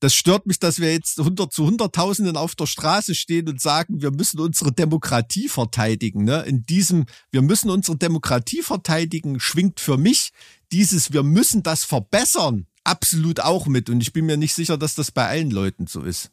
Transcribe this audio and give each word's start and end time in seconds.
das 0.00 0.14
stört 0.14 0.46
mich, 0.46 0.58
dass 0.58 0.78
wir 0.78 0.92
jetzt 0.92 1.18
hundert 1.18 1.52
zu 1.52 1.66
hunderttausenden 1.66 2.36
auf 2.36 2.54
der 2.54 2.66
Straße 2.66 3.14
stehen 3.14 3.48
und 3.48 3.60
sagen, 3.60 4.02
wir 4.02 4.10
müssen 4.10 4.40
unsere 4.40 4.72
Demokratie 4.72 5.48
verteidigen. 5.48 6.24
Ne? 6.24 6.42
In 6.42 6.64
diesem, 6.64 7.06
wir 7.30 7.42
müssen 7.42 7.70
unsere 7.70 7.96
Demokratie 7.96 8.62
verteidigen, 8.62 9.40
schwingt 9.40 9.80
für 9.80 9.96
mich 9.96 10.32
dieses, 10.72 11.12
wir 11.12 11.22
müssen 11.22 11.62
das 11.62 11.84
verbessern, 11.84 12.66
absolut 12.84 13.40
auch 13.40 13.66
mit. 13.66 13.88
Und 13.88 14.00
ich 14.00 14.12
bin 14.12 14.26
mir 14.26 14.36
nicht 14.36 14.54
sicher, 14.54 14.76
dass 14.76 14.94
das 14.94 15.10
bei 15.10 15.26
allen 15.26 15.50
Leuten 15.50 15.86
so 15.86 16.02
ist. 16.02 16.30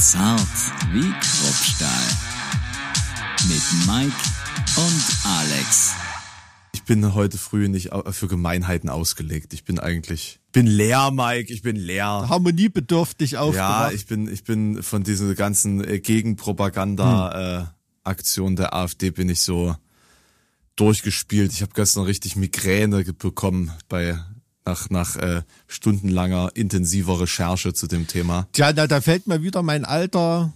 Zart 0.00 0.40
wie 0.92 1.10
Kruppstahl. 1.10 1.90
Mit 3.48 3.62
Mike 3.86 4.16
und 4.76 5.02
Alex. 5.24 5.99
Ich 6.72 6.84
bin 6.84 7.14
heute 7.14 7.36
früh 7.38 7.68
nicht 7.68 7.90
für 8.10 8.28
Gemeinheiten 8.28 8.88
ausgelegt. 8.88 9.52
Ich 9.54 9.64
bin 9.64 9.78
eigentlich, 9.78 10.40
bin 10.52 10.66
leer, 10.66 11.10
Mike. 11.10 11.52
Ich 11.52 11.62
bin 11.62 11.76
leer. 11.76 12.26
Harmoniebedürftig 12.28 13.38
aufgewacht. 13.38 13.90
Ja, 13.90 13.94
ich 13.94 14.06
bin, 14.06 14.32
ich 14.32 14.44
bin 14.44 14.82
von 14.82 15.02
dieser 15.02 15.34
ganzen 15.34 15.84
äh, 15.84 16.00
Gegenpropaganda-Aktion 16.00 18.56
der 18.56 18.74
AfD 18.74 19.10
bin 19.10 19.28
ich 19.28 19.42
so 19.42 19.76
durchgespielt. 20.76 21.52
Ich 21.52 21.60
habe 21.62 21.72
gestern 21.74 22.04
richtig 22.04 22.36
Migräne 22.36 23.04
bekommen 23.04 23.72
bei 23.88 24.18
nach, 24.64 24.90
nach 24.90 25.16
äh, 25.16 25.42
stundenlanger 25.66 26.50
intensiver 26.54 27.20
Recherche 27.20 27.74
zu 27.74 27.86
dem 27.86 28.06
Thema. 28.06 28.46
Tja, 28.52 28.72
da, 28.72 28.86
da 28.86 29.00
fällt 29.00 29.26
mir 29.26 29.42
wieder 29.42 29.62
mein 29.62 29.84
alter, 29.84 30.52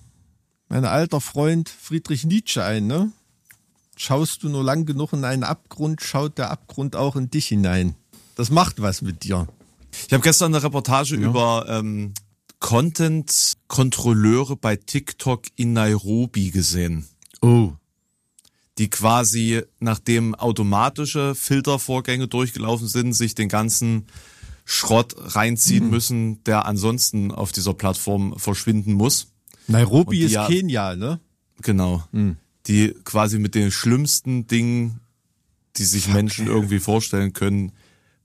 mein 0.69 0.85
alter 0.85 1.21
Freund 1.21 1.69
Friedrich 1.69 2.25
Nietzsche 2.25 2.63
ein, 2.63 2.87
ne? 2.87 3.13
Schaust 3.97 4.43
du 4.43 4.49
nur 4.49 4.65
lang 4.65 4.87
genug 4.87 5.13
in 5.13 5.25
einen 5.25 5.45
Abgrund, 5.45 6.03
schaut 6.03 6.39
der 6.39 6.51
Abgrund 6.51 6.97
auch 6.97 7.17
in 7.17 7.31
dich 7.31 7.47
hinein. 7.47 7.95
Das 8.37 8.51
macht 8.51 8.83
was 8.83 9.03
mit 9.03 9.23
dir. 9.23 9.47
Ich 10.07 10.13
habe 10.13 10.23
gestern 10.23 10.55
eine 10.55 10.65
Reportage 10.65 11.17
ja. 11.17 11.23
über 11.23 11.67
ähm, 11.69 12.15
Content-Kontrolleure 12.59 14.57
bei 14.57 14.77
TikTok 14.77 15.43
in 15.57 15.73
Nairobi 15.73 16.51
gesehen. 16.51 17.07
Oh 17.41 17.73
die 18.79 18.91
quasi, 18.91 19.63
nachdem 19.79 20.35
automatische 20.35 21.35
Filtervorgänge 21.35 22.29
durchgelaufen 22.29 22.89
sind, 22.89 23.13
sich 23.13 23.35
den 23.35 23.49
ganzen 23.49 24.07
Schrott 24.65 25.15
reinziehen 25.19 25.85
mhm. 25.85 25.91
müssen, 25.91 26.45
der 26.45 26.67
ansonsten 26.67 27.31
auf 27.31 27.53
dieser 27.53 27.75
Plattform 27.75 28.35
verschwinden 28.39 28.95
muss. 28.95 29.29
Nairobi 29.69 30.21
ist 30.23 30.33
ja, 30.33 30.47
Kenia, 30.47 30.97
ne? 30.97 31.21
Genau. 31.63 32.03
Mhm. 32.13 32.37
Die 32.67 32.95
quasi 33.05 33.39
mit 33.39 33.55
den 33.55 33.71
schlimmsten 33.71 34.47
Dingen, 34.47 35.01
die 35.77 35.85
sich 35.85 36.05
Fuck, 36.05 36.15
Menschen 36.15 36.47
irgendwie 36.47 36.79
vorstellen 36.79 37.33
können, 37.33 37.73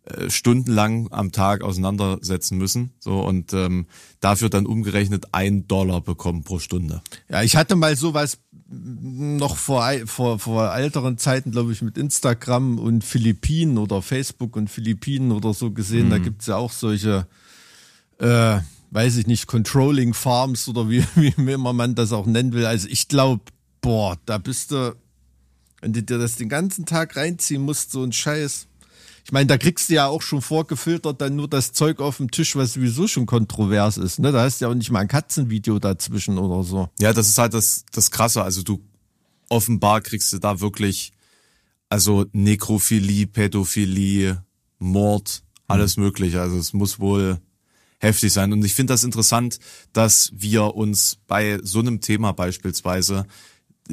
äh, 0.06 0.30
stundenlang 0.30 1.12
am 1.12 1.32
Tag 1.32 1.62
auseinandersetzen 1.62 2.58
müssen. 2.58 2.92
So 3.00 3.22
und 3.22 3.54
ähm, 3.54 3.86
dafür 4.22 4.50
dann 4.50 4.66
umgerechnet 4.66 5.28
ein 5.34 5.68
Dollar 5.68 6.02
bekommen 6.02 6.44
pro 6.44 6.60
Stunde. 6.60 7.02
Ja, 7.30 7.44
ich 7.44 7.56
hatte 7.56 7.76
mal 7.76 7.96
sowas 7.96 8.40
noch 8.72 9.58
vor, 9.58 9.92
vor, 10.06 10.40
vor 10.40 10.76
älteren 10.76 11.18
Zeiten, 11.18 11.52
glaube 11.52 11.72
ich, 11.72 11.82
mit 11.82 11.98
Instagram 11.98 12.78
und 12.80 13.04
Philippinen 13.04 13.78
oder 13.78 14.02
Facebook 14.02 14.56
und 14.56 14.70
Philippinen 14.70 15.32
oder 15.32 15.54
so 15.54 15.72
gesehen. 15.72 16.08
Mhm. 16.08 16.12
Da 16.12 16.18
gibt's 16.20 16.48
ja 16.48 16.56
auch 16.56 16.72
solche, 16.72 17.28
äh, 18.20 18.60
weiß 18.92 19.18
ich 19.18 19.28
nicht, 19.28 19.48
Controlling 19.48 20.14
Farms 20.14 20.68
oder 20.68 20.90
wie, 20.90 21.04
wie 21.16 21.34
immer 21.36 21.74
man 21.74 21.96
das 21.96 22.14
auch 22.14 22.26
nennen 22.26 22.54
will. 22.54 22.66
Also 22.66 22.88
ich 22.90 23.08
glaube, 23.08 23.42
boah, 23.82 24.18
da 24.26 24.38
bist 24.38 24.72
du, 24.72 24.96
wenn 25.82 25.94
du 25.94 26.04
dir 26.04 26.18
das 26.18 26.36
den 26.36 26.50
ganzen 26.50 26.86
Tag 26.86 27.16
reinziehen 27.16 27.62
musst, 27.62 27.92
so 27.92 28.04
ein 28.04 28.12
Scheiß. 28.12 28.68
Ich 29.26 29.32
meine, 29.32 29.48
da 29.48 29.58
kriegst 29.58 29.90
du 29.90 29.94
ja 29.94 30.08
auch 30.08 30.22
schon 30.22 30.42
vorgefiltert 30.42 31.22
dann 31.22 31.36
nur 31.36 31.48
das 31.48 31.72
Zeug 31.72 32.00
auf 32.00 32.18
dem 32.18 32.32
Tisch, 32.32 32.56
was 32.56 32.74
sowieso 32.74 33.08
schon 33.08 33.26
kontrovers 33.26 33.98
ist. 33.98 34.20
Ne? 34.20 34.32
Da 34.32 34.42
hast 34.42 34.60
du 34.60 34.66
ja 34.66 34.72
auch 34.72 34.76
nicht 34.76 34.90
mal 34.90 35.02
ein 35.02 35.08
Katzenvideo 35.08 35.78
dazwischen 35.78 36.38
oder 36.38 36.64
so. 36.64 36.90
Ja, 37.00 37.14
das 37.14 37.28
ist 37.28 37.38
halt 37.38 37.54
das, 37.54 37.86
das 37.92 38.10
Krasse. 38.10 38.42
Also 38.42 38.64
du 38.64 38.82
offenbar 39.50 40.02
kriegst 40.02 40.34
du 40.34 40.40
da 40.40 40.60
wirklich, 40.62 41.12
also 41.90 42.26
Nekrophilie, 42.32 43.28
Pädophilie, 43.28 44.44
Mord, 44.80 45.44
alles 45.68 45.98
mhm. 45.98 46.04
mögliche. 46.04 46.42
Also 46.42 46.58
es 46.58 46.74
muss 46.74 47.00
wohl 47.00 47.40
heftig 48.00 48.34
sein. 48.34 48.54
Und 48.54 48.64
ich 48.66 48.74
finde 48.74 48.94
das 48.94 49.04
interessant, 49.04 49.60
dass 49.94 50.32
wir 50.34 50.76
uns 50.76 51.20
bei 51.28 51.60
so 51.62 51.80
einem 51.80 52.02
Thema 52.02 52.32
beispielsweise 52.32 53.26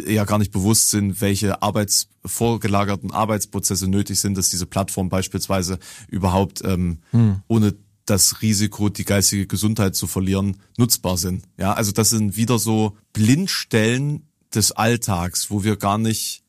ja 0.05 0.25
gar 0.25 0.39
nicht 0.39 0.53
bewusst 0.53 0.91
sind, 0.91 1.21
welche 1.21 1.63
Arbeits 1.63 2.09
vorgelagerten 2.25 3.13
Arbeitsprozesse 3.13 3.89
nötig 3.89 4.21
sind, 4.21 4.37
dass 4.37 4.51
diese 4.51 4.67
Plattform 4.67 5.09
beispielsweise 5.09 5.79
überhaupt 6.09 6.63
ähm, 6.65 6.99
hm. 7.11 7.41
ohne 7.49 7.75
das 8.05 8.41
Risiko, 8.41 8.89
die 8.89 9.05
geistige 9.05 9.47
Gesundheit 9.47 9.97
zu 9.97 10.07
verlieren, 10.07 10.59
nutzbar 10.79 11.17
sind. 11.17 11.45
Ja, 11.59 11.73
also 11.73 11.93
das 11.93 12.11
sind 12.11 12.37
wieder 12.37 12.59
so 12.59 12.97
Blindstellen 13.13 14.29
des 14.55 14.73
Alltags, 14.73 15.51
wo 15.51 15.65
wir 15.65 15.77
gar 15.77 15.99
nicht 15.99 16.43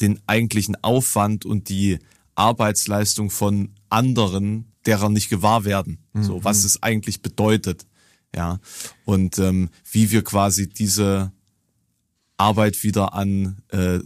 den 0.00 0.20
eigentlichen 0.26 0.76
Aufwand 0.82 1.44
und 1.44 1.68
die 1.68 1.98
Arbeitsleistung 2.34 3.30
von 3.30 3.70
anderen, 3.88 4.72
derer 4.86 5.08
nicht 5.08 5.30
gewahr 5.30 5.64
werden. 5.64 5.98
Mhm. 6.12 6.24
So, 6.24 6.44
was 6.44 6.64
es 6.64 6.82
eigentlich 6.82 7.22
bedeutet. 7.22 7.86
Ja. 8.34 8.60
Und 9.04 9.38
ähm, 9.38 9.70
wie 9.90 10.10
wir 10.10 10.22
quasi 10.22 10.68
diese 10.68 11.32
Arbeit 12.36 12.82
wieder 12.82 13.14
an 13.14 13.58
äh, 13.68 14.00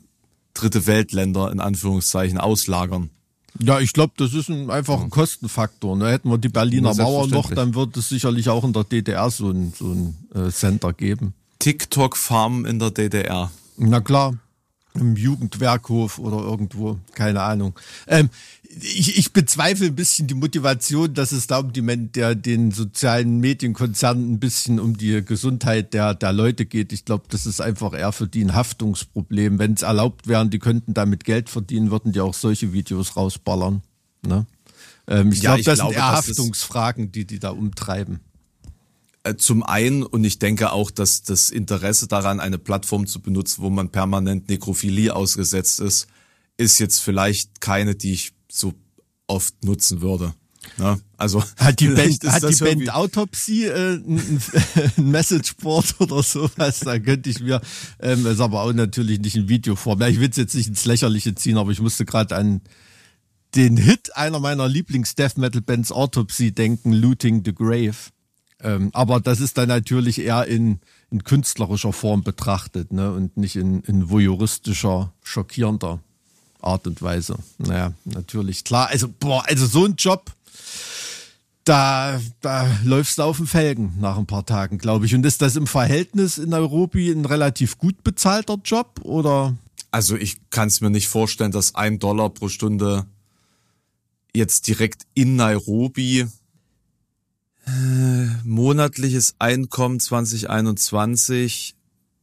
dritte 0.54 0.86
Weltländer 0.86 1.50
in 1.50 1.60
Anführungszeichen 1.60 2.38
auslagern. 2.38 3.10
Ja, 3.60 3.80
ich 3.80 3.92
glaube, 3.92 4.12
das 4.16 4.34
ist 4.34 4.48
ein, 4.48 4.70
einfach 4.70 5.00
ein 5.00 5.10
Kostenfaktor. 5.10 5.96
Ne? 5.96 6.10
Hätten 6.10 6.30
wir 6.30 6.38
die 6.38 6.48
Berliner 6.48 6.94
Mauer 6.94 7.26
noch, 7.26 7.50
dann 7.50 7.74
wird 7.74 7.96
es 7.96 8.08
sicherlich 8.08 8.48
auch 8.48 8.64
in 8.64 8.72
der 8.72 8.84
DDR 8.84 9.30
so 9.30 9.50
ein, 9.50 9.72
so 9.76 9.86
ein 9.86 10.16
äh, 10.34 10.50
Center 10.50 10.92
geben. 10.92 11.34
TikTok-Farm 11.58 12.66
in 12.66 12.78
der 12.78 12.92
DDR. 12.92 13.50
Na 13.76 14.00
klar, 14.00 14.34
im 15.00 15.16
Jugendwerkhof 15.16 16.18
oder 16.18 16.38
irgendwo, 16.38 16.98
keine 17.14 17.42
Ahnung. 17.42 17.78
Ähm, 18.06 18.30
ich, 18.62 19.16
ich 19.18 19.32
bezweifle 19.32 19.86
ein 19.86 19.94
bisschen 19.94 20.26
die 20.26 20.34
Motivation, 20.34 21.14
dass 21.14 21.32
es 21.32 21.46
da 21.46 21.58
um 21.58 21.72
die 21.72 21.82
der 22.12 22.34
den 22.34 22.70
sozialen 22.70 23.38
Medienkonzernen 23.40 24.32
ein 24.32 24.40
bisschen 24.40 24.78
um 24.78 24.96
die 24.96 25.24
Gesundheit 25.24 25.94
der, 25.94 26.14
der 26.14 26.32
Leute 26.32 26.66
geht. 26.66 26.92
Ich 26.92 27.04
glaube, 27.04 27.24
das 27.30 27.46
ist 27.46 27.60
einfach 27.60 27.94
eher 27.94 28.12
für 28.12 28.28
die 28.28 28.44
ein 28.44 28.54
Haftungsproblem. 28.54 29.58
Wenn 29.58 29.72
es 29.72 29.82
erlaubt 29.82 30.28
wären, 30.28 30.50
die 30.50 30.58
könnten 30.58 30.94
damit 30.94 31.24
Geld 31.24 31.48
verdienen, 31.48 31.90
würden 31.90 32.12
die 32.12 32.20
auch 32.20 32.34
solche 32.34 32.72
Videos 32.72 33.16
rausballern. 33.16 33.82
Ne? 34.26 34.46
Ähm, 35.06 35.32
ich 35.32 35.42
ja, 35.42 35.54
glaube, 35.54 35.64
das 35.64 35.74
glaube, 35.76 35.94
sind 35.94 35.98
eher 35.98 36.12
Haftungsfragen, 36.12 37.12
die 37.12 37.26
die 37.26 37.38
da 37.38 37.50
umtreiben. 37.50 38.20
Äh, 39.28 39.36
zum 39.36 39.62
einen, 39.62 40.02
und 40.02 40.24
ich 40.24 40.38
denke 40.38 40.72
auch, 40.72 40.90
dass 40.90 41.22
das 41.22 41.50
Interesse 41.50 42.08
daran, 42.08 42.40
eine 42.40 42.58
Plattform 42.58 43.06
zu 43.06 43.20
benutzen, 43.20 43.62
wo 43.62 43.70
man 43.70 43.90
permanent 43.90 44.48
Nekrophilie 44.48 45.14
ausgesetzt 45.14 45.80
ist, 45.80 46.06
ist 46.56 46.78
jetzt 46.78 47.00
vielleicht 47.00 47.60
keine, 47.60 47.94
die 47.94 48.12
ich 48.12 48.32
so 48.50 48.74
oft 49.26 49.64
nutzen 49.64 50.00
würde. 50.00 50.34
Ja, 50.78 50.98
also 51.16 51.42
hat 51.56 51.80
die 51.80 51.88
Band, 51.88 52.24
hat 52.24 52.42
die 52.42 52.64
Band 52.64 52.94
Autopsie 52.94 53.64
äh, 53.64 53.94
ein, 53.94 54.42
ein 54.96 55.10
Messageboard 55.10 55.96
oder 56.00 56.22
sowas? 56.22 56.80
Da 56.80 56.98
könnte 56.98 57.30
ich 57.30 57.40
mir, 57.40 57.60
ähm, 58.00 58.26
ist 58.26 58.40
aber 58.40 58.62
auch 58.62 58.72
natürlich 58.72 59.20
nicht 59.20 59.36
in 59.36 59.48
Videoform. 59.48 60.00
Ja, 60.00 60.08
ich 60.08 60.20
will 60.20 60.30
es 60.30 60.36
jetzt 60.36 60.54
nicht 60.54 60.68
ins 60.68 60.84
Lächerliche 60.84 61.34
ziehen, 61.34 61.58
aber 61.58 61.70
ich 61.70 61.80
musste 61.80 62.04
gerade 62.04 62.36
an 62.36 62.60
den 63.54 63.76
Hit 63.76 64.14
einer 64.14 64.40
meiner 64.40 64.68
Lieblings-Death 64.68 65.38
Metal 65.38 65.62
Bands 65.62 65.90
Autopsie 65.90 66.52
denken, 66.52 66.92
Looting 66.92 67.42
the 67.44 67.54
Grave. 67.54 67.96
Ähm, 68.60 68.90
aber 68.92 69.20
das 69.20 69.40
ist 69.40 69.56
dann 69.58 69.68
natürlich 69.68 70.20
eher 70.20 70.46
in, 70.46 70.80
in 71.10 71.24
künstlerischer 71.24 71.92
Form 71.92 72.22
betrachtet, 72.22 72.92
ne, 72.92 73.12
und 73.12 73.36
nicht 73.36 73.56
in, 73.56 73.80
in 73.82 74.10
voyeuristischer, 74.10 75.12
schockierender 75.22 76.00
Art 76.60 76.86
und 76.86 77.00
Weise. 77.02 77.36
Naja, 77.58 77.92
natürlich, 78.04 78.64
klar. 78.64 78.88
Also, 78.88 79.08
boah, 79.08 79.44
also 79.46 79.66
so 79.66 79.84
ein 79.84 79.94
Job, 79.96 80.32
da, 81.68 82.20
da 82.40 82.66
läufst 82.84 83.18
du 83.18 83.22
auf 83.22 83.36
den 83.36 83.46
Felgen 83.46 83.94
nach 84.00 84.16
ein 84.16 84.26
paar 84.26 84.46
Tagen, 84.46 84.78
glaube 84.78 85.06
ich. 85.06 85.14
Und 85.14 85.26
ist 85.26 85.42
das 85.42 85.54
im 85.54 85.66
Verhältnis 85.66 86.38
in 86.38 86.50
Nairobi 86.50 87.10
ein 87.10 87.26
relativ 87.26 87.78
gut 87.78 88.02
bezahlter 88.02 88.58
Job 88.64 89.00
oder? 89.04 89.54
Also 89.90 90.16
ich 90.16 90.38
kann 90.50 90.68
es 90.68 90.80
mir 90.80 90.90
nicht 90.90 91.08
vorstellen, 91.08 91.52
dass 91.52 91.74
ein 91.74 91.98
Dollar 91.98 92.30
pro 92.30 92.48
Stunde 92.48 93.06
jetzt 94.34 94.66
direkt 94.66 95.06
in 95.14 95.36
Nairobi 95.36 96.26
monatliches 98.44 99.34
Einkommen 99.38 100.00
2021 100.00 101.74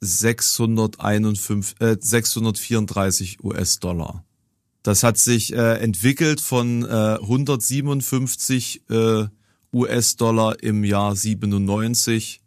651, 0.01 1.75
äh, 1.79 1.97
634 1.99 3.43
US-Dollar. 3.43 4.23
Das 4.83 5.03
hat 5.03 5.17
sich 5.17 5.53
äh, 5.53 5.79
entwickelt 5.79 6.41
von 6.41 6.83
äh, 6.83 7.17
157 7.21 8.83
äh, 8.89 9.25
US-Dollar 9.73 10.61
im 10.63 10.83
Jahr 10.83 11.15
97 11.15 12.41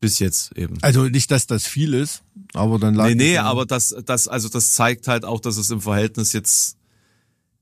bis 0.00 0.18
jetzt 0.18 0.52
eben. 0.56 0.76
Also 0.82 1.04
nicht, 1.04 1.30
dass 1.30 1.46
das 1.46 1.64
viel 1.64 1.94
ist, 1.94 2.22
aber 2.52 2.78
dann 2.78 2.94
lag 2.94 3.06
Nee, 3.06 3.14
nee, 3.14 3.38
aber 3.38 3.64
das, 3.64 3.94
das, 4.04 4.28
also 4.28 4.48
das 4.48 4.72
zeigt 4.72 5.08
halt 5.08 5.24
auch, 5.24 5.40
dass 5.40 5.56
es 5.56 5.70
im 5.70 5.80
Verhältnis 5.80 6.32
jetzt 6.32 6.76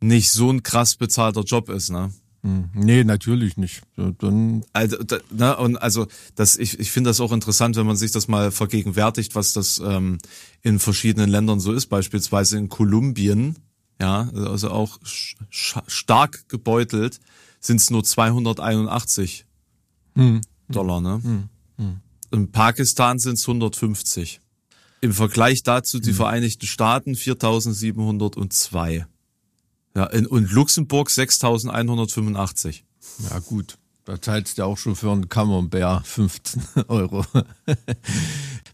nicht 0.00 0.32
so 0.32 0.50
ein 0.50 0.62
krass 0.62 0.96
bezahlter 0.96 1.42
Job 1.42 1.68
ist, 1.68 1.90
ne? 1.90 2.12
Hm. 2.44 2.70
Nee, 2.74 3.04
natürlich 3.04 3.56
nicht. 3.56 3.82
Dann 3.96 4.64
also, 4.72 4.96
da, 5.02 5.18
ne, 5.30 5.56
und 5.56 5.76
also 5.76 6.08
das, 6.34 6.56
ich, 6.56 6.78
ich 6.80 6.90
finde 6.90 7.10
das 7.10 7.20
auch 7.20 7.30
interessant, 7.30 7.76
wenn 7.76 7.86
man 7.86 7.96
sich 7.96 8.10
das 8.10 8.26
mal 8.26 8.50
vergegenwärtigt, 8.50 9.34
was 9.36 9.52
das 9.52 9.80
ähm, 9.84 10.18
in 10.62 10.80
verschiedenen 10.80 11.30
Ländern 11.30 11.60
so 11.60 11.72
ist. 11.72 11.86
Beispielsweise 11.86 12.58
in 12.58 12.68
Kolumbien, 12.68 13.56
ja, 14.00 14.28
also 14.34 14.70
auch 14.70 14.98
stark 15.50 16.48
gebeutelt, 16.48 17.20
sind 17.60 17.76
es 17.76 17.90
nur 17.90 18.02
281 18.02 19.46
hm. 20.16 20.40
Dollar, 20.68 21.00
ne? 21.00 21.20
Hm. 21.22 21.48
Hm. 21.78 22.00
In 22.32 22.50
Pakistan 22.50 23.20
sind 23.20 23.34
es 23.34 23.46
150. 23.46 24.40
Im 25.00 25.12
Vergleich 25.12 25.62
dazu 25.62 26.00
die 26.00 26.10
hm. 26.10 26.16
Vereinigten 26.16 26.66
Staaten 26.66 27.14
4702. 27.14 29.06
Ja, 29.94 30.06
in, 30.06 30.26
und 30.26 30.50
Luxemburg 30.50 31.10
6185. 31.10 32.84
Ja, 33.30 33.38
gut. 33.40 33.78
Da 34.04 34.20
zahlst 34.20 34.58
du 34.58 34.64
auch 34.64 34.78
schon 34.78 34.96
für 34.96 35.12
einen 35.12 35.28
Camembert 35.28 36.06
15 36.06 36.62
Euro. 36.88 37.24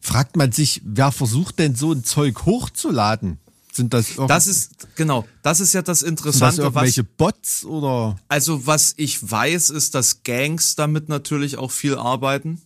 Fragt 0.00 0.36
man 0.36 0.52
sich, 0.52 0.80
wer 0.84 1.12
versucht 1.12 1.58
denn 1.58 1.74
so 1.74 1.92
ein 1.92 2.04
Zeug 2.04 2.46
hochzuladen? 2.46 3.38
Sind 3.72 3.92
das 3.94 4.14
Das 4.26 4.46
ist 4.46 4.88
genau, 4.96 5.26
das 5.42 5.60
ist 5.60 5.74
ja 5.74 5.82
das 5.82 6.02
Interessante. 6.02 6.56
Sind 6.56 6.64
das 6.64 6.74
irgendwelche 6.74 7.02
was, 7.02 7.16
Bots 7.16 7.64
oder? 7.64 8.16
Also 8.28 8.66
was 8.66 8.94
ich 8.96 9.30
weiß, 9.30 9.70
ist, 9.70 9.94
dass 9.94 10.22
Gangs 10.22 10.76
damit 10.76 11.08
natürlich 11.08 11.58
auch 11.58 11.70
viel 11.70 11.94
arbeiten. 11.94 12.62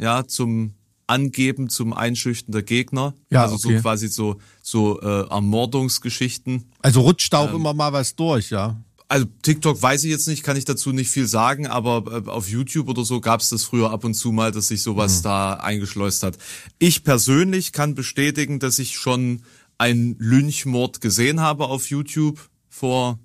Ja, 0.00 0.26
zum 0.26 0.74
Angeben, 1.06 1.68
zum 1.68 1.92
Einschüchten 1.92 2.52
der 2.52 2.62
Gegner. 2.62 3.14
Ja, 3.30 3.42
also 3.42 3.56
okay. 3.56 3.76
so 3.76 3.82
quasi 3.82 4.08
so 4.08 4.36
so 4.62 5.00
äh, 5.00 5.28
Ermordungsgeschichten. 5.28 6.64
Also 6.80 7.00
rutscht 7.02 7.32
da 7.32 7.38
auch 7.38 7.50
ähm, 7.50 7.56
immer 7.56 7.74
mal 7.74 7.92
was 7.92 8.16
durch, 8.16 8.50
ja. 8.50 8.76
Also 9.06 9.26
TikTok 9.42 9.80
weiß 9.80 10.04
ich 10.04 10.10
jetzt 10.10 10.28
nicht, 10.28 10.42
kann 10.42 10.56
ich 10.56 10.64
dazu 10.64 10.92
nicht 10.92 11.10
viel 11.10 11.26
sagen, 11.26 11.66
aber 11.66 12.24
äh, 12.26 12.28
auf 12.28 12.48
YouTube 12.48 12.88
oder 12.88 13.04
so 13.04 13.20
gab 13.20 13.40
es 13.40 13.50
das 13.50 13.64
früher 13.64 13.90
ab 13.90 14.04
und 14.04 14.14
zu 14.14 14.32
mal, 14.32 14.50
dass 14.50 14.68
sich 14.68 14.82
sowas 14.82 15.18
mhm. 15.18 15.22
da 15.24 15.54
eingeschleust 15.54 16.22
hat. 16.22 16.38
Ich 16.78 17.04
persönlich 17.04 17.72
kann 17.72 17.94
bestätigen, 17.94 18.58
dass 18.58 18.78
ich 18.78 18.96
schon 18.96 19.42
einen 19.78 20.16
Lynchmord 20.18 21.00
gesehen 21.00 21.40
habe 21.40 21.66
auf 21.66 21.90
YouTube 21.90 22.40
vor 22.68 23.18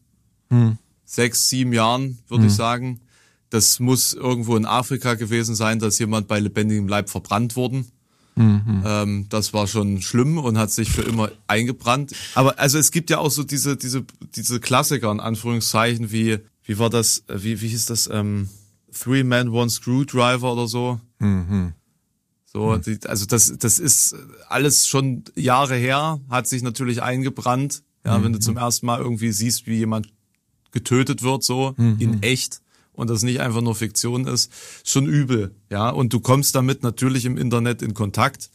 hm. 0.50 0.78
sechs, 1.06 1.50
sieben 1.50 1.74
Jahren, 1.74 2.20
würde 2.28 2.44
hm. 2.44 2.50
ich 2.50 2.56
sagen. 2.56 3.00
Das 3.50 3.80
muss 3.80 4.14
irgendwo 4.14 4.56
in 4.56 4.66
Afrika 4.66 5.16
gewesen 5.16 5.56
sein, 5.56 5.80
dass 5.80 6.00
jemand 6.00 6.28
bei 6.28 6.40
lebendigem 6.40 6.88
Leib 6.88 7.10
verbrannt 7.10 7.56
worden. 7.56 7.88
Mhm. 8.36 8.84
Ähm, 8.86 9.26
das 9.30 9.54
war 9.54 9.68
schon 9.68 10.02
schlimm 10.02 10.38
und 10.38 10.58
hat 10.58 10.72
sich 10.72 10.90
für 10.90 11.02
immer 11.02 11.30
eingebrannt. 11.48 12.14
Aber 12.36 12.58
also 12.60 12.78
es 12.78 12.92
gibt 12.92 13.10
ja 13.10 13.18
auch 13.18 13.32
so 13.32 13.44
diese 13.44 13.76
diese 13.76 14.06
diese 14.36 14.60
Klassiker 14.60 15.12
in 15.12 15.20
Anführungszeichen 15.20 16.12
wie 16.12 16.40
wie 16.64 16.80
war 16.80 16.90
das 16.90 17.24
wie 17.28 17.60
wie 17.62 17.68
hieß 17.68 17.88
das 17.88 18.10
ähm, 18.12 18.48
Three 18.98 19.24
Man 19.24 19.50
One 19.50 19.70
Screwdriver 19.70 20.54
oder 20.54 20.68
so. 20.68 21.00
Mhm. 21.20 21.74
So, 22.52 22.74
hm. 22.74 22.82
die, 22.82 23.00
also 23.06 23.28
das, 23.28 23.54
das 23.60 23.78
ist 23.78 24.16
alles 24.48 24.88
schon 24.88 25.24
Jahre 25.36 25.76
her, 25.76 26.20
hat 26.30 26.48
sich 26.48 26.64
natürlich 26.64 27.04
eingebrannt. 27.04 27.84
Ja, 28.04 28.18
mhm. 28.18 28.24
wenn 28.24 28.34
du 28.34 28.40
zum 28.40 28.58
ersten 28.58 28.86
Mal 28.88 29.00
irgendwie 29.00 29.32
siehst, 29.32 29.68
wie 29.68 29.76
jemand 29.76 30.12
getötet 30.72 31.22
wird, 31.22 31.44
so 31.44 31.76
mhm. 31.78 31.98
in 32.00 32.24
echt 32.24 32.62
und 33.00 33.10
das 33.10 33.24
nicht 33.24 33.40
einfach 33.40 33.62
nur 33.62 33.76
Fiktion 33.76 34.28
ist, 34.28 34.52
schon 34.84 35.06
übel. 35.06 35.56
Ja, 35.70 35.90
und 35.90 36.14
du 36.14 36.20
kommst 36.20 36.56
damit 36.56 36.84
natürlich 36.84 37.26
im 37.26 37.38
Internet 37.38 37.82
in 37.82 37.94
Kontakt. 37.94 38.50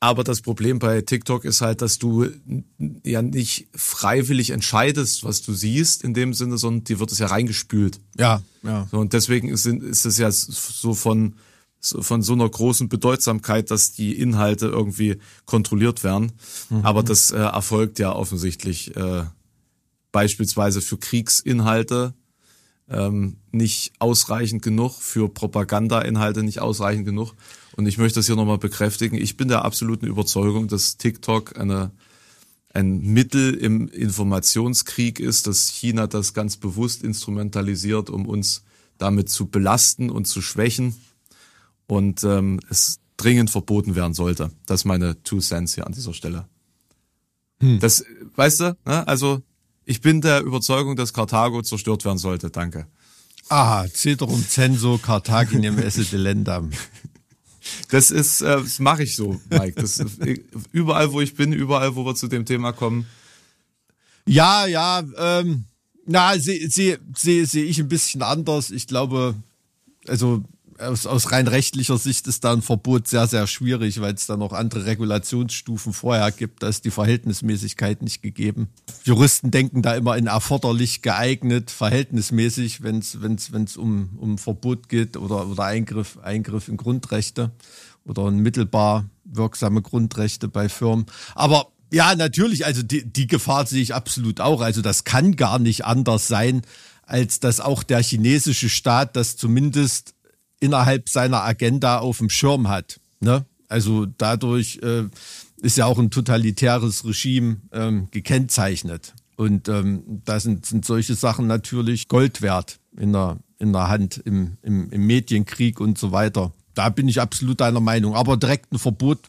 Aber 0.00 0.22
das 0.22 0.42
Problem 0.42 0.80
bei 0.80 1.00
TikTok 1.00 1.46
ist 1.46 1.62
halt, 1.62 1.80
dass 1.80 1.98
du 1.98 2.26
ja 3.04 3.22
nicht 3.22 3.68
freiwillig 3.74 4.50
entscheidest, 4.50 5.24
was 5.24 5.40
du 5.40 5.54
siehst, 5.54 6.04
in 6.04 6.12
dem 6.12 6.34
Sinne, 6.34 6.58
sondern 6.58 6.84
dir 6.84 6.98
wird 7.00 7.10
es 7.10 7.18
ja 7.18 7.28
reingespült. 7.28 8.00
Ja, 8.18 8.42
ja. 8.62 8.86
So, 8.90 8.98
und 8.98 9.14
deswegen 9.14 9.48
ist, 9.48 9.64
ist 9.64 10.04
es 10.04 10.18
ja 10.18 10.30
so 10.30 10.92
von 10.92 11.36
von 11.80 12.22
so 12.22 12.32
einer 12.32 12.48
großen 12.48 12.88
Bedeutsamkeit, 12.88 13.70
dass 13.70 13.92
die 13.92 14.18
Inhalte 14.18 14.66
irgendwie 14.68 15.18
kontrolliert 15.44 16.02
werden. 16.02 16.32
Mhm. 16.70 16.84
Aber 16.84 17.02
das 17.02 17.30
äh, 17.30 17.36
erfolgt 17.36 17.98
ja 17.98 18.12
offensichtlich 18.12 18.96
äh, 18.96 19.24
beispielsweise 20.12 20.80
für 20.80 20.96
Kriegsinhalte 20.96 22.14
ähm, 22.88 23.36
nicht 23.50 23.92
ausreichend 23.98 24.62
genug, 24.62 24.92
für 24.92 25.28
Propagandainhalte 25.28 26.42
nicht 26.42 26.60
ausreichend 26.60 27.06
genug. 27.06 27.34
Und 27.76 27.86
ich 27.86 27.98
möchte 27.98 28.18
das 28.18 28.26
hier 28.26 28.36
nochmal 28.36 28.58
bekräftigen. 28.58 29.16
Ich 29.16 29.36
bin 29.36 29.48
der 29.48 29.64
absoluten 29.64 30.06
Überzeugung, 30.06 30.68
dass 30.68 30.96
TikTok 30.96 31.58
eine, 31.58 31.90
ein 32.72 33.00
Mittel 33.00 33.54
im 33.54 33.88
Informationskrieg 33.88 35.18
ist, 35.18 35.46
dass 35.46 35.68
China 35.68 36.06
das 36.06 36.34
ganz 36.34 36.56
bewusst 36.56 37.02
instrumentalisiert, 37.02 38.10
um 38.10 38.26
uns 38.26 38.62
damit 38.98 39.28
zu 39.28 39.46
belasten 39.46 40.10
und 40.10 40.26
zu 40.26 40.40
schwächen 40.40 40.94
und 41.86 42.22
ähm, 42.24 42.60
es 42.70 43.00
dringend 43.16 43.50
verboten 43.50 43.96
werden 43.96 44.14
sollte. 44.14 44.50
Das 44.66 44.82
ist 44.82 44.84
meine 44.84 45.22
Two 45.22 45.40
Cents 45.40 45.74
hier 45.74 45.86
an 45.86 45.92
dieser 45.92 46.14
Stelle. 46.14 46.46
Hm. 47.60 47.80
Das, 47.80 48.04
weißt 48.36 48.60
du, 48.60 48.76
ne? 48.84 49.06
also 49.06 49.42
ich 49.84 50.00
bin 50.00 50.20
der 50.20 50.42
Überzeugung, 50.42 50.96
dass 50.96 51.12
Karthago 51.12 51.62
zerstört 51.62 52.04
werden 52.04 52.18
sollte. 52.18 52.50
Danke. 52.50 52.86
Aha, 53.48 53.86
Ceterum 53.92 54.46
censo 54.48 54.98
Carthaginem 54.98 55.78
esse 55.78 56.04
delendam. 56.04 56.70
Das 57.90 58.10
ist, 58.10 58.40
äh, 58.40 58.56
das 58.60 58.78
mache 58.78 59.04
ich 59.04 59.16
so, 59.16 59.40
Mike. 59.50 59.80
Das, 59.80 60.02
überall, 60.72 61.12
wo 61.12 61.20
ich 61.20 61.34
bin, 61.34 61.52
überall, 61.52 61.94
wo 61.96 62.04
wir 62.04 62.14
zu 62.14 62.28
dem 62.28 62.44
Thema 62.44 62.72
kommen. 62.72 63.06
Ja, 64.26 64.66
ja, 64.66 65.02
ähm, 65.16 65.64
na, 66.06 66.38
sehe 66.38 66.68
seh, 66.70 66.98
seh, 67.16 67.44
seh 67.44 67.62
ich 67.62 67.78
ein 67.78 67.88
bisschen 67.88 68.22
anders. 68.22 68.70
Ich 68.70 68.86
glaube, 68.86 69.34
also 70.06 70.44
aus, 70.78 71.06
aus 71.06 71.32
rein 71.32 71.48
rechtlicher 71.48 71.98
Sicht 71.98 72.26
ist 72.26 72.44
da 72.44 72.52
ein 72.52 72.62
Verbot 72.62 73.08
sehr, 73.08 73.26
sehr 73.26 73.46
schwierig, 73.46 74.00
weil 74.00 74.14
es 74.14 74.26
da 74.26 74.36
noch 74.36 74.52
andere 74.52 74.86
Regulationsstufen 74.86 75.92
vorher 75.92 76.30
gibt. 76.30 76.62
Da 76.62 76.68
ist 76.68 76.84
die 76.84 76.90
Verhältnismäßigkeit 76.90 78.02
nicht 78.02 78.22
gegeben. 78.22 78.68
Juristen 79.04 79.50
denken 79.50 79.82
da 79.82 79.94
immer 79.94 80.16
in 80.16 80.26
erforderlich 80.26 81.02
geeignet, 81.02 81.70
verhältnismäßig, 81.70 82.82
wenn 82.82 82.98
es 82.98 83.22
wenn's, 83.22 83.52
wenn's 83.52 83.76
um, 83.76 84.10
um 84.18 84.38
Verbot 84.38 84.88
geht 84.88 85.16
oder, 85.16 85.46
oder 85.48 85.64
Eingriff, 85.64 86.18
Eingriff 86.22 86.68
in 86.68 86.76
Grundrechte 86.76 87.52
oder 88.04 88.22
unmittelbar 88.22 89.06
wirksame 89.24 89.82
Grundrechte 89.82 90.48
bei 90.48 90.68
Firmen. 90.68 91.06
Aber 91.34 91.68
ja, 91.92 92.14
natürlich, 92.14 92.66
also 92.66 92.82
die, 92.82 93.04
die 93.04 93.26
Gefahr 93.26 93.66
sehe 93.66 93.82
ich 93.82 93.94
absolut 93.94 94.40
auch. 94.40 94.60
Also 94.60 94.82
das 94.82 95.04
kann 95.04 95.36
gar 95.36 95.58
nicht 95.58 95.84
anders 95.84 96.28
sein, 96.28 96.62
als 97.02 97.40
dass 97.40 97.60
auch 97.60 97.82
der 97.82 98.02
chinesische 98.02 98.68
Staat 98.68 99.16
das 99.16 99.36
zumindest 99.36 100.13
innerhalb 100.64 101.10
seiner 101.10 101.42
Agenda 101.42 101.98
auf 101.98 102.18
dem 102.18 102.30
Schirm 102.30 102.68
hat. 102.68 102.98
Ne? 103.20 103.44
Also 103.68 104.06
dadurch 104.06 104.80
äh, 104.82 105.04
ist 105.60 105.76
ja 105.76 105.84
auch 105.84 105.98
ein 105.98 106.10
totalitäres 106.10 107.04
Regime 107.04 107.58
ähm, 107.72 108.08
gekennzeichnet. 108.10 109.14
Und 109.36 109.68
ähm, 109.68 110.22
da 110.24 110.40
sind, 110.40 110.64
sind 110.64 110.84
solche 110.84 111.14
Sachen 111.14 111.46
natürlich 111.46 112.08
Gold 112.08 112.40
wert 112.40 112.78
in 112.96 113.12
der, 113.12 113.38
in 113.58 113.72
der 113.72 113.88
Hand 113.88 114.22
im, 114.24 114.56
im, 114.62 114.90
im 114.90 115.06
Medienkrieg 115.06 115.80
und 115.80 115.98
so 115.98 116.12
weiter. 116.12 116.52
Da 116.74 116.88
bin 116.88 117.08
ich 117.08 117.20
absolut 117.20 117.60
deiner 117.60 117.80
Meinung. 117.80 118.14
Aber 118.14 118.36
direkt 118.36 118.72
ein 118.72 118.78
Verbot 118.78 119.20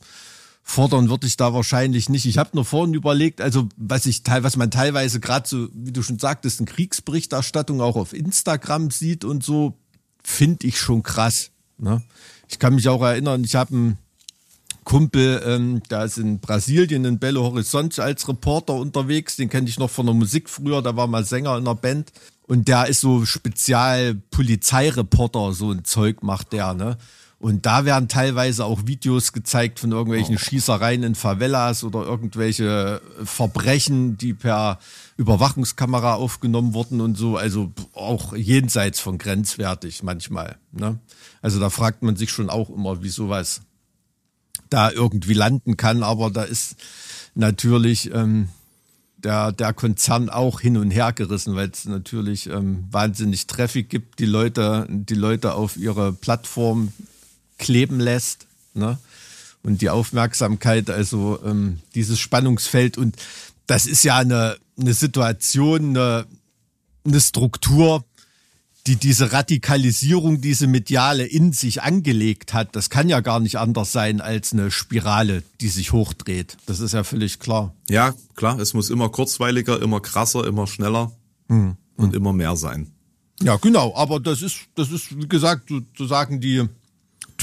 fordern 0.64 1.10
würde 1.10 1.28
ich 1.28 1.38
da 1.38 1.54
wahrscheinlich 1.54 2.10
nicht. 2.10 2.26
Ich 2.26 2.38
habe 2.38 2.52
nur 2.54 2.66
vorhin 2.66 2.94
überlegt, 2.94 3.42
also 3.42 3.68
was 3.78 4.06
ich 4.06 4.22
was 4.26 4.58
man 4.58 4.72
teilweise 4.72 5.20
gerade 5.20 5.48
so, 5.48 5.68
wie 5.74 5.92
du 5.92 6.02
schon 6.02 6.18
sagtest, 6.18 6.60
in 6.60 6.66
Kriegsberichterstattung 6.66 7.82
auch 7.82 7.96
auf 7.96 8.14
Instagram 8.14 8.90
sieht 8.90 9.26
und 9.26 9.44
so, 9.44 9.78
finde 10.26 10.68
ich 10.68 10.80
schon 10.80 11.04
krass. 11.04 11.52
Ne? 11.78 12.02
Ich 12.48 12.60
kann 12.60 12.76
mich 12.76 12.90
auch 12.90 13.02
erinnern, 13.02 13.44
ich 13.44 13.56
habe 13.56 13.74
einen 13.74 13.98
Kumpel, 14.84 15.42
ähm, 15.46 15.82
der 15.90 16.06
ist 16.06 16.18
in 16.18 16.40
Brasilien 16.40 17.06
in 17.06 17.20
Belo 17.20 17.44
Horizonte 17.44 18.04
als 18.04 18.28
Reporter 18.28 18.76
unterwegs. 18.76 19.36
Den 19.36 19.50
kenne 19.50 19.68
ich 19.68 19.80
noch 19.80 19.90
von 19.90 20.06
der 20.06 20.16
Musik 20.16 20.50
früher, 20.50 20.82
da 20.82 20.96
war 20.96 21.08
mal 21.08 21.26
Sänger 21.26 21.58
in 21.58 21.66
der 21.66 21.76
Band. 21.76 22.12
Und 22.48 22.68
der 22.68 22.88
ist 22.88 23.02
so 23.02 23.26
spezial 23.26 24.14
Polizeireporter, 24.14 25.54
so 25.54 25.72
ein 25.72 25.84
Zeug 25.84 26.22
macht 26.22 26.54
der, 26.54 26.76
ne? 26.76 26.98
Und 27.38 27.66
da 27.66 27.86
werden 27.86 28.08
teilweise 28.08 28.64
auch 28.66 28.88
Videos 28.88 29.34
gezeigt 29.34 29.80
von 29.80 29.92
irgendwelchen 29.92 30.36
oh. 30.36 30.40
Schießereien 30.40 31.04
in 31.04 31.16
Favelas 31.16 31.84
oder 31.84 32.04
irgendwelche 32.04 33.02
Verbrechen, 33.24 34.18
die 34.18 34.34
per 34.34 34.80
Überwachungskamera 35.18 36.16
aufgenommen 36.16 36.74
wurden 36.74 37.02
und 37.02 37.18
so. 37.18 37.36
Also 37.38 37.72
auch 37.94 38.36
jenseits 38.36 39.00
von 39.00 39.18
grenzwertig 39.18 40.02
manchmal. 40.02 40.58
Ne? 40.72 41.00
Also 41.42 41.60
da 41.60 41.70
fragt 41.70 42.04
man 42.04 42.16
sich 42.16 42.32
schon 42.32 42.50
auch 42.50 42.70
immer, 42.70 43.04
wie 43.04 43.10
sowas 43.10 43.62
da 44.70 44.90
irgendwie 44.90 45.34
landen 45.34 45.78
kann. 45.78 46.04
Aber 46.04 46.32
da 46.32 46.44
ist 46.44 46.78
natürlich 47.36 48.12
ähm, 48.14 48.48
der, 49.18 49.52
der 49.52 49.74
Konzern 49.74 50.30
auch 50.30 50.62
hin 50.62 50.78
und 50.78 50.92
her 50.92 51.12
gerissen, 51.12 51.56
weil 51.56 51.70
es 51.70 51.86
natürlich 51.86 52.48
ähm, 52.48 52.86
wahnsinnig 52.92 53.48
Traffic 53.48 53.90
gibt, 53.90 54.20
die 54.20 54.26
Leute, 54.26 54.88
die 54.90 55.16
Leute 55.16 55.54
auf 55.54 55.78
ihre 55.78 56.14
Plattform 56.14 56.94
kleben 57.58 58.00
lässt. 58.00 58.48
Ne? 58.74 58.98
Und 59.64 59.82
die 59.82 59.90
Aufmerksamkeit, 59.90 60.90
also 60.90 61.40
ähm, 61.44 61.80
dieses 61.96 62.20
Spannungsfeld. 62.20 62.98
Und 62.98 63.16
das 63.68 63.86
ist 63.86 64.04
ja 64.04 64.18
eine, 64.18 64.58
eine 64.80 64.94
Situation, 64.94 65.98
eine, 65.98 66.26
eine 67.06 67.20
Struktur, 67.20 68.04
die 68.88 68.98
diese 68.98 69.32
Radikalisierung, 69.32 70.42
diese 70.42 70.68
mediale 70.68 71.26
in 71.26 71.54
sich 71.54 71.82
angelegt 71.82 72.54
hat, 72.54 72.76
das 72.76 72.92
kann 72.92 73.10
ja 73.10 73.20
gar 73.20 73.40
nicht 73.40 73.58
anders 73.58 73.92
sein 73.92 74.22
als 74.22 74.54
eine 74.54 74.70
Spirale, 74.70 75.42
die 75.60 75.70
sich 75.70 75.92
hochdreht. 75.92 76.58
Das 76.68 76.80
ist 76.80 76.94
ja 76.94 77.04
völlig 77.04 77.40
klar. 77.40 77.74
Ja, 77.90 78.14
klar, 78.36 78.60
es 78.60 78.76
muss 78.76 78.92
immer 78.92 79.10
kurzweiliger, 79.10 79.82
immer 79.82 80.02
krasser, 80.02 80.46
immer 80.46 80.68
schneller 80.68 81.12
hm. 81.48 81.78
und 81.96 82.14
immer 82.14 82.32
mehr 82.32 82.56
sein. 82.56 82.92
Ja, 83.42 83.58
genau, 83.58 83.96
aber 83.96 84.20
das 84.20 84.42
ist, 84.44 84.60
das 84.76 84.92
ist, 84.92 85.18
wie 85.18 85.28
gesagt, 85.28 85.70
sozusagen 85.70 86.40
die 86.40 86.64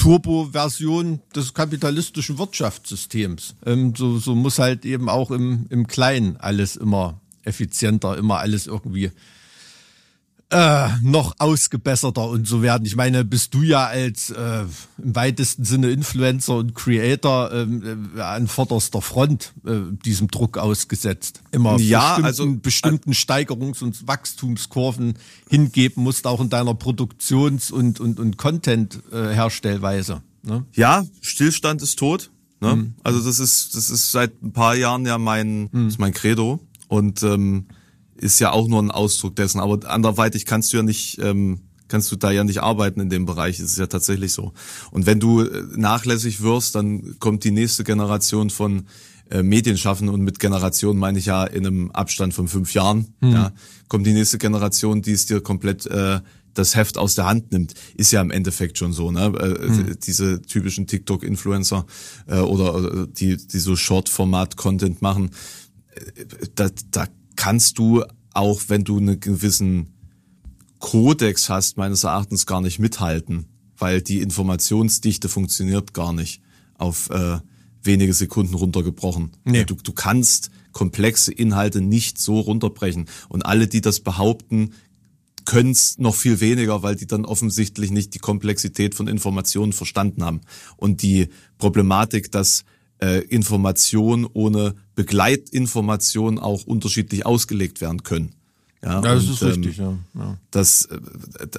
Turbo-Version 0.03 1.21
des 1.33 1.53
kapitalistischen 1.53 2.37
Wirtschaftssystems. 2.37 3.55
Ähm, 3.65 3.93
so, 3.95 4.17
so 4.17 4.35
muss 4.35 4.59
halt 4.59 4.83
eben 4.83 5.07
auch 5.07 5.31
im, 5.31 5.65
im 5.69 5.87
Kleinen 5.87 6.35
alles 6.35 6.75
immer 6.75 7.21
effizienter, 7.43 8.17
immer 8.17 8.39
alles 8.39 8.67
irgendwie 8.67 9.11
äh, 10.53 10.89
noch 11.01 11.35
ausgebesserter 11.39 12.29
und 12.29 12.47
so 12.47 12.61
werden. 12.61 12.85
Ich 12.85 12.95
meine, 12.95 13.25
bist 13.25 13.53
du 13.53 13.63
ja 13.63 13.87
als 13.87 14.29
äh, 14.29 14.65
im 15.03 15.15
weitesten 15.15 15.65
Sinne 15.65 15.89
Influencer 15.89 16.57
und 16.57 16.75
Creator 16.75 17.51
ähm, 17.51 18.11
äh, 18.15 18.21
an 18.21 18.47
vorderster 18.47 19.01
Front 19.01 19.53
äh, 19.65 19.79
diesem 20.05 20.27
Druck 20.29 20.57
ausgesetzt. 20.57 21.41
Immer 21.51 21.77
ja, 21.79 22.01
bestimmten, 22.17 22.25
also, 22.25 22.55
bestimmten 22.61 23.11
Steigerungs- 23.13 23.83
und 23.83 24.07
Wachstumskurven 24.07 25.15
hingeben 25.49 26.03
musst, 26.03 26.27
auch 26.27 26.39
in 26.39 26.49
deiner 26.49 26.75
Produktions- 26.75 27.71
und, 27.71 27.99
und, 27.99 28.19
und 28.19 28.37
Content-Herstellweise. 28.37 30.21
Äh, 30.45 30.49
ne? 30.49 30.65
Ja, 30.73 31.03
Stillstand 31.21 31.81
ist 31.81 31.97
tot. 31.97 32.29
Ne? 32.59 32.75
Mhm. 32.75 32.93
Also 33.03 33.19
das 33.19 33.39
ist, 33.39 33.75
das 33.75 33.89
ist 33.89 34.11
seit 34.11 34.41
ein 34.43 34.53
paar 34.53 34.75
Jahren 34.75 35.05
ja 35.05 35.17
mein, 35.17 35.69
mhm. 35.71 35.87
ist 35.87 35.99
mein 35.99 36.13
Credo. 36.13 36.59
Und 36.87 37.23
ähm, 37.23 37.65
ist 38.15 38.39
ja 38.39 38.51
auch 38.51 38.67
nur 38.67 38.81
ein 38.81 38.91
Ausdruck 38.91 39.35
dessen. 39.35 39.59
Aber 39.59 39.89
anderweitig 39.89 40.45
kannst 40.45 40.73
du 40.73 40.77
ja 40.77 40.83
nicht, 40.83 41.19
ähm, 41.21 41.61
kannst 41.87 42.11
du 42.11 42.15
da 42.15 42.31
ja 42.31 42.43
nicht 42.43 42.61
arbeiten 42.61 42.99
in 42.99 43.09
dem 43.09 43.25
Bereich. 43.25 43.57
Das 43.57 43.67
ist 43.67 43.77
ja 43.77 43.87
tatsächlich 43.87 44.33
so. 44.33 44.53
Und 44.91 45.05
wenn 45.05 45.19
du 45.19 45.41
äh, 45.41 45.63
nachlässig 45.75 46.41
wirst, 46.41 46.75
dann 46.75 47.19
kommt 47.19 47.43
die 47.43 47.51
nächste 47.51 47.83
Generation 47.83 48.49
von 48.49 48.87
äh, 49.29 49.41
Medienschaffenden 49.41 50.13
und 50.13 50.21
mit 50.21 50.39
Generation 50.39 50.97
meine 50.97 51.17
ich 51.17 51.25
ja 51.25 51.43
in 51.45 51.65
einem 51.65 51.91
Abstand 51.91 52.33
von 52.33 52.47
fünf 52.47 52.73
Jahren. 52.73 53.13
Hm. 53.21 53.31
Ja, 53.31 53.51
kommt 53.87 54.05
die 54.05 54.13
nächste 54.13 54.37
Generation, 54.37 55.01
die 55.01 55.13
es 55.13 55.25
dir 55.25 55.41
komplett 55.41 55.85
äh, 55.85 56.19
das 56.53 56.75
Heft 56.75 56.97
aus 56.97 57.15
der 57.15 57.25
Hand 57.25 57.51
nimmt, 57.51 57.73
ist 57.95 58.11
ja 58.11 58.21
im 58.21 58.31
Endeffekt 58.31 58.77
schon 58.77 58.93
so, 58.93 59.11
ne? 59.11 59.33
Äh, 59.39 59.67
hm. 59.67 59.95
Diese 60.03 60.41
typischen 60.41 60.87
TikTok-Influencer 60.87 61.85
äh, 62.27 62.39
oder 62.39 63.03
äh, 63.03 63.07
die, 63.07 63.37
die 63.37 63.59
so 63.59 63.75
Short-Format-Content 63.75 65.01
machen, 65.01 65.31
da, 66.55 66.69
da 66.91 67.07
kannst 67.35 67.77
du 67.77 68.03
auch, 68.33 68.61
wenn 68.67 68.83
du 68.83 68.97
einen 68.97 69.19
gewissen 69.19 69.93
Kodex 70.79 71.49
hast, 71.49 71.77
meines 71.77 72.03
Erachtens 72.03 72.45
gar 72.45 72.61
nicht 72.61 72.79
mithalten, 72.79 73.45
weil 73.77 74.01
die 74.01 74.21
Informationsdichte 74.21 75.29
funktioniert 75.29 75.93
gar 75.93 76.13
nicht 76.13 76.41
auf 76.75 77.09
äh, 77.09 77.39
wenige 77.83 78.13
Sekunden 78.13 78.53
runtergebrochen. 78.55 79.31
Nee. 79.45 79.65
Du, 79.65 79.75
du 79.75 79.93
kannst 79.93 80.51
komplexe 80.71 81.31
Inhalte 81.31 81.81
nicht 81.81 82.17
so 82.17 82.39
runterbrechen. 82.39 83.05
Und 83.29 83.45
alle, 83.45 83.67
die 83.67 83.81
das 83.81 83.99
behaupten, 83.99 84.73
können 85.45 85.71
es 85.71 85.97
noch 85.97 86.15
viel 86.15 86.39
weniger, 86.39 86.83
weil 86.83 86.95
die 86.95 87.07
dann 87.07 87.25
offensichtlich 87.25 87.91
nicht 87.91 88.13
die 88.13 88.19
Komplexität 88.19 88.95
von 88.95 89.07
Informationen 89.07 89.73
verstanden 89.73 90.23
haben. 90.23 90.41
Und 90.77 91.01
die 91.01 91.29
Problematik, 91.57 92.31
dass 92.31 92.63
äh, 93.03 93.19
Information 93.19 94.25
ohne 94.31 94.75
Begleitinformation 94.95 96.39
auch 96.39 96.63
unterschiedlich 96.63 97.25
ausgelegt 97.25 97.81
werden 97.81 98.03
können. 98.03 98.33
Ja, 98.81 98.99
das 98.99 99.23
und, 99.23 99.31
ist 99.31 99.43
richtig. 99.43 99.79
Ähm, 99.79 99.99
ja. 100.13 100.21
ja. 100.21 100.37
Das, 100.51 100.85
äh, 100.85 100.99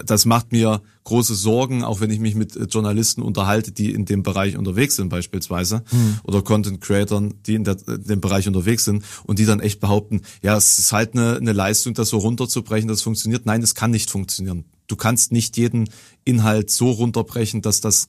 das 0.05 0.25
macht 0.25 0.53
mir 0.53 0.83
große 1.05 1.35
Sorgen, 1.35 1.83
auch 1.83 2.01
wenn 2.01 2.11
ich 2.11 2.19
mich 2.19 2.35
mit 2.35 2.57
äh, 2.57 2.65
Journalisten 2.65 3.23
unterhalte, 3.23 3.73
die 3.73 3.93
in 3.93 4.05
dem 4.07 4.23
Bereich 4.23 4.57
unterwegs 4.57 4.97
sind 4.97 5.09
beispielsweise, 5.09 5.83
hm. 5.89 6.19
oder 6.25 6.43
Content 6.43 6.81
Creators, 6.81 7.33
die 7.47 7.55
in, 7.55 7.65
der, 7.65 7.77
in 7.89 8.05
dem 8.05 8.21
Bereich 8.21 8.47
unterwegs 8.47 8.85
sind 8.85 9.05
und 9.25 9.39
die 9.39 9.47
dann 9.47 9.61
echt 9.61 9.81
behaupten, 9.81 10.23
ja, 10.43 10.57
es 10.57 10.79
ist 10.79 10.93
halt 10.93 11.15
eine, 11.15 11.37
eine 11.37 11.53
Leistung, 11.53 11.95
das 11.95 12.11
so 12.11 12.19
runterzubrechen, 12.19 12.89
das 12.89 13.03
funktioniert. 13.03 13.47
Nein, 13.47 13.63
es 13.63 13.75
kann 13.75 13.91
nicht 13.91 14.11
funktionieren. 14.11 14.65
Du 14.87 14.97
kannst 14.97 15.33
nicht 15.33 15.57
jeden 15.57 15.89
Inhalt 16.25 16.71
so 16.71 16.91
runterbrechen, 16.91 17.63
dass 17.63 17.81
das 17.81 18.09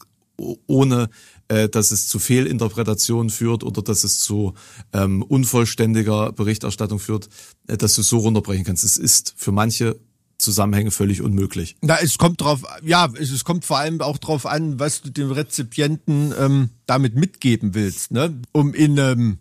ohne 0.68 1.10
äh, 1.48 1.70
dass 1.70 1.92
es 1.92 2.08
zu 2.08 2.20
Fehlinterpretationen 2.20 3.30
führt 3.30 3.64
oder 3.64 3.82
dass 3.82 4.04
es 4.04 4.20
zu 4.20 4.54
ähm, 4.94 5.22
unvollständiger 5.22 6.32
Berichterstattung 6.32 7.00
führt, 7.00 7.30
äh, 7.68 7.78
dass 7.78 7.96
du 7.96 8.02
es 8.02 8.10
so 8.10 8.18
runterbrechen 8.18 8.64
kannst. 8.64 8.84
Es 8.84 8.98
ist 8.98 9.34
für 9.38 9.52
manche 9.52 10.00
Zusammenhänge 10.38 10.92
völlig 10.92 11.22
unmöglich. 11.22 11.78
Na, 11.82 11.98
es 12.02 12.18
kommt 12.18 12.42
drauf, 12.42 12.64
ja, 12.84 13.10
es, 13.18 13.32
es 13.32 13.44
kommt 13.44 13.64
vor 13.64 13.78
allem 13.78 14.02
auch 14.02 14.18
drauf 14.18 14.46
an, 14.46 14.80
was 14.80 15.02
du 15.02 15.10
dem 15.10 15.32
Rezipienten 15.32 16.34
ähm, 16.38 16.70
damit 16.88 17.16
mitgeben 17.16 17.74
willst, 17.74 18.12
ne? 18.12 18.42
Um 18.52 18.74
in 18.74 18.98
ähm, 18.98 19.38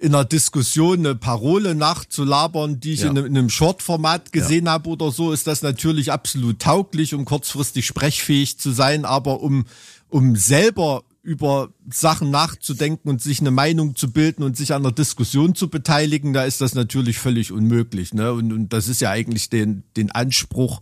in 0.00 0.14
einer 0.14 0.24
Diskussion 0.24 1.00
eine 1.00 1.16
Parole 1.16 1.74
nachzulabern, 1.74 2.78
die 2.78 2.92
ich 2.92 3.00
ja. 3.00 3.10
in, 3.10 3.16
in, 3.16 3.36
einem 3.36 3.50
Short-Format 3.50 4.30
gesehen 4.32 4.66
ja. 4.66 4.72
habe 4.72 4.90
oder 4.90 5.10
so, 5.10 5.32
ist 5.32 5.48
das 5.48 5.62
natürlich 5.62 6.12
absolut 6.12 6.60
tauglich, 6.60 7.14
um 7.14 7.24
kurzfristig 7.24 7.84
sprechfähig 7.84 8.58
zu 8.58 8.70
sein, 8.70 9.04
aber 9.04 9.40
um 9.40 9.64
um 10.08 10.36
selber 10.36 11.02
über 11.28 11.74
Sachen 11.92 12.30
nachzudenken 12.30 13.10
und 13.10 13.20
sich 13.20 13.40
eine 13.40 13.50
Meinung 13.50 13.94
zu 13.94 14.10
bilden 14.10 14.42
und 14.42 14.56
sich 14.56 14.72
an 14.72 14.82
der 14.82 14.92
Diskussion 14.92 15.54
zu 15.54 15.68
beteiligen, 15.68 16.32
da 16.32 16.44
ist 16.44 16.62
das 16.62 16.74
natürlich 16.74 17.18
völlig 17.18 17.52
unmöglich. 17.52 18.14
Ne? 18.14 18.32
Und, 18.32 18.50
und 18.50 18.72
das 18.72 18.88
ist 18.88 19.02
ja 19.02 19.10
eigentlich 19.10 19.50
den, 19.50 19.84
den 19.94 20.10
Anspruch, 20.10 20.80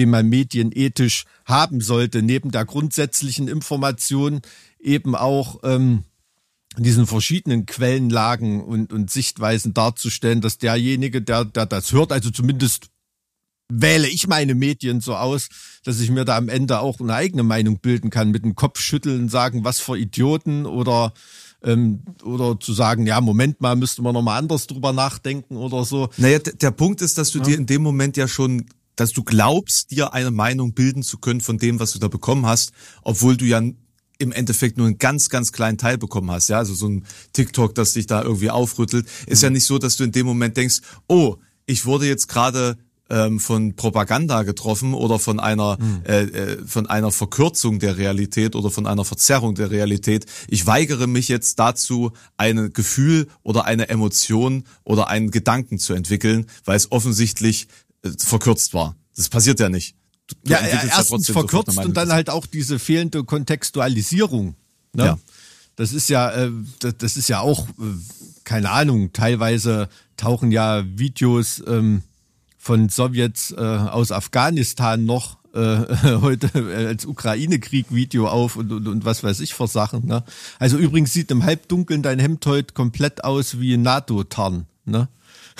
den 0.00 0.10
man 0.10 0.28
medienethisch 0.28 1.26
haben 1.44 1.80
sollte, 1.80 2.22
neben 2.22 2.50
der 2.50 2.64
grundsätzlichen 2.64 3.46
Information 3.46 4.40
eben 4.80 5.14
auch 5.14 5.60
ähm, 5.62 6.02
diesen 6.76 7.06
verschiedenen 7.06 7.64
Quellenlagen 7.64 8.60
und, 8.60 8.92
und 8.92 9.12
Sichtweisen 9.12 9.74
darzustellen, 9.74 10.40
dass 10.40 10.58
derjenige, 10.58 11.22
der, 11.22 11.44
der 11.44 11.66
das 11.66 11.92
hört, 11.92 12.10
also 12.10 12.30
zumindest 12.30 12.90
wähle 13.70 14.08
ich 14.08 14.26
meine 14.26 14.54
Medien 14.54 15.00
so 15.00 15.14
aus, 15.14 15.48
dass 15.84 16.00
ich 16.00 16.10
mir 16.10 16.24
da 16.24 16.36
am 16.36 16.48
Ende 16.48 16.80
auch 16.80 17.00
eine 17.00 17.14
eigene 17.14 17.42
Meinung 17.42 17.80
bilden 17.80 18.10
kann, 18.10 18.30
mit 18.30 18.44
dem 18.44 18.54
Kopf 18.54 18.80
schütteln, 18.80 19.28
sagen, 19.28 19.64
was 19.64 19.80
für 19.80 19.98
Idioten 19.98 20.66
oder 20.66 21.12
ähm, 21.62 22.02
oder 22.22 22.58
zu 22.60 22.72
sagen, 22.72 23.06
ja, 23.06 23.20
Moment 23.20 23.60
mal, 23.60 23.76
müsste 23.76 24.02
man 24.02 24.14
nochmal 24.14 24.38
anders 24.38 24.66
drüber 24.66 24.92
nachdenken 24.92 25.56
oder 25.56 25.84
so. 25.84 26.08
Naja, 26.16 26.38
der 26.38 26.70
Punkt 26.70 27.02
ist, 27.02 27.18
dass 27.18 27.30
du 27.30 27.38
ja. 27.38 27.44
dir 27.44 27.56
in 27.56 27.66
dem 27.66 27.82
Moment 27.82 28.16
ja 28.16 28.28
schon, 28.28 28.66
dass 28.96 29.12
du 29.12 29.24
glaubst, 29.24 29.90
dir 29.90 30.12
eine 30.12 30.30
Meinung 30.30 30.72
bilden 30.72 31.02
zu 31.02 31.18
können 31.18 31.40
von 31.40 31.58
dem, 31.58 31.80
was 31.80 31.92
du 31.92 31.98
da 31.98 32.08
bekommen 32.08 32.46
hast, 32.46 32.72
obwohl 33.02 33.36
du 33.36 33.44
ja 33.44 33.60
im 34.20 34.32
Endeffekt 34.32 34.76
nur 34.76 34.86
einen 34.86 34.98
ganz, 34.98 35.28
ganz 35.30 35.52
kleinen 35.52 35.78
Teil 35.78 35.98
bekommen 35.98 36.30
hast. 36.30 36.48
Ja, 36.48 36.58
also 36.58 36.74
so 36.74 36.88
ein 36.88 37.04
TikTok, 37.32 37.74
das 37.74 37.92
dich 37.92 38.06
da 38.06 38.22
irgendwie 38.22 38.50
aufrüttelt, 38.50 39.06
ist 39.26 39.42
mhm. 39.42 39.46
ja 39.46 39.50
nicht 39.50 39.64
so, 39.64 39.78
dass 39.78 39.96
du 39.96 40.04
in 40.04 40.12
dem 40.12 40.26
Moment 40.26 40.56
denkst, 40.56 40.80
oh, 41.06 41.36
ich 41.66 41.86
wurde 41.86 42.06
jetzt 42.06 42.28
gerade 42.28 42.76
ähm, 43.10 43.40
von 43.40 43.74
Propaganda 43.74 44.42
getroffen 44.42 44.94
oder 44.94 45.18
von 45.18 45.40
einer 45.40 45.78
mhm. 45.80 46.02
äh, 46.04 46.22
äh, 46.22 46.66
von 46.66 46.86
einer 46.86 47.10
Verkürzung 47.10 47.78
der 47.78 47.96
Realität 47.96 48.54
oder 48.54 48.70
von 48.70 48.86
einer 48.86 49.04
Verzerrung 49.04 49.54
der 49.54 49.70
Realität. 49.70 50.26
Ich 50.48 50.66
weigere 50.66 51.06
mich 51.06 51.28
jetzt 51.28 51.58
dazu, 51.58 52.12
ein 52.36 52.72
Gefühl 52.72 53.28
oder 53.42 53.64
eine 53.64 53.88
Emotion 53.88 54.64
oder 54.84 55.08
einen 55.08 55.30
Gedanken 55.30 55.78
zu 55.78 55.94
entwickeln, 55.94 56.46
weil 56.64 56.76
es 56.76 56.92
offensichtlich 56.92 57.68
äh, 58.02 58.10
verkürzt 58.18 58.74
war. 58.74 58.96
Das 59.16 59.28
passiert 59.28 59.60
ja 59.60 59.68
nicht. 59.68 59.96
Du, 60.26 60.34
du 60.44 60.52
ja, 60.52 60.60
erstens 60.60 61.28
ja 61.28 61.32
verkürzt 61.32 61.78
und 61.78 61.96
dann 61.96 62.12
halt 62.12 62.28
auch 62.30 62.46
diese 62.46 62.78
fehlende 62.78 63.24
Kontextualisierung. 63.24 64.54
Ne? 64.92 65.04
Ja. 65.04 65.18
Das 65.76 65.92
ist 65.92 66.08
ja, 66.08 66.30
äh, 66.30 66.50
das 66.98 67.16
ist 67.16 67.28
ja 67.28 67.40
auch, 67.40 67.68
äh, 67.68 67.72
keine 68.44 68.70
Ahnung, 68.70 69.12
teilweise 69.12 69.88
tauchen 70.16 70.50
ja 70.50 70.84
Videos 70.84 71.62
ähm, 71.66 72.02
von 72.68 72.90
Sowjets 72.90 73.52
äh, 73.52 73.62
aus 73.62 74.12
Afghanistan 74.12 75.06
noch 75.06 75.38
äh, 75.54 75.58
heute 76.20 76.50
als 76.86 77.06
Ukraine-Krieg-Video 77.06 78.28
auf 78.28 78.56
und, 78.56 78.70
und, 78.70 78.86
und 78.86 79.06
was 79.06 79.24
weiß 79.24 79.40
ich 79.40 79.54
für 79.54 79.66
Sachen. 79.66 80.06
Ne? 80.06 80.22
Also 80.58 80.76
übrigens 80.76 81.14
sieht 81.14 81.30
im 81.30 81.44
Halbdunkeln 81.44 82.02
dein 82.02 82.18
Hemd 82.18 82.44
heute 82.44 82.74
komplett 82.74 83.24
aus 83.24 83.58
wie 83.58 83.78
NATO-Tarn. 83.78 84.66
Ne? 84.84 85.08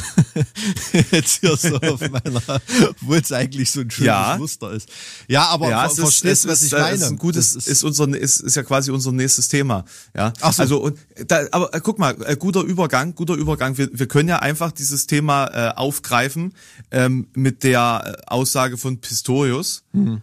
Jetzt 1.10 1.40
hier 1.40 1.56
so 1.56 1.76
auf 1.76 2.00
meiner, 2.00 2.60
wo 3.00 3.14
es 3.14 3.32
eigentlich 3.32 3.70
so 3.70 3.80
ein 3.80 3.90
schönes 3.90 4.06
ja. 4.06 4.36
Muster 4.38 4.72
ist. 4.72 4.88
Ja, 5.26 5.46
aber 5.46 5.70
ja, 5.70 5.88
ver 5.88 6.02
verstehst 6.02 6.44
du, 6.44 6.48
was 6.48 6.62
ich 6.62 6.72
meine? 6.72 6.94
Ist 6.94 7.04
ein 7.04 7.18
gutes, 7.18 7.54
ist, 7.54 7.68
ist, 7.68 7.84
unser, 7.84 8.08
ist, 8.16 8.40
ist 8.40 8.56
ja 8.56 8.62
quasi 8.62 8.90
unser 8.90 9.12
nächstes 9.12 9.48
Thema. 9.48 9.84
Ja. 10.14 10.32
Ach 10.40 10.52
so. 10.52 10.62
Also, 10.62 10.82
und 10.82 10.98
da, 11.26 11.46
aber 11.50 11.74
äh, 11.74 11.80
guck 11.82 11.98
mal, 11.98 12.16
äh, 12.24 12.36
guter 12.36 12.62
Übergang, 12.62 13.14
guter 13.14 13.34
Übergang. 13.34 13.78
Wir, 13.78 13.88
wir 13.92 14.06
können 14.06 14.28
ja 14.28 14.38
einfach 14.38 14.72
dieses 14.72 15.06
Thema 15.06 15.46
äh, 15.46 15.74
aufgreifen 15.74 16.54
ähm, 16.90 17.28
mit 17.34 17.64
der 17.64 18.16
äh, 18.18 18.26
Aussage 18.26 18.76
von 18.76 19.00
Pistorius. 19.00 19.84
Mhm. 19.92 20.22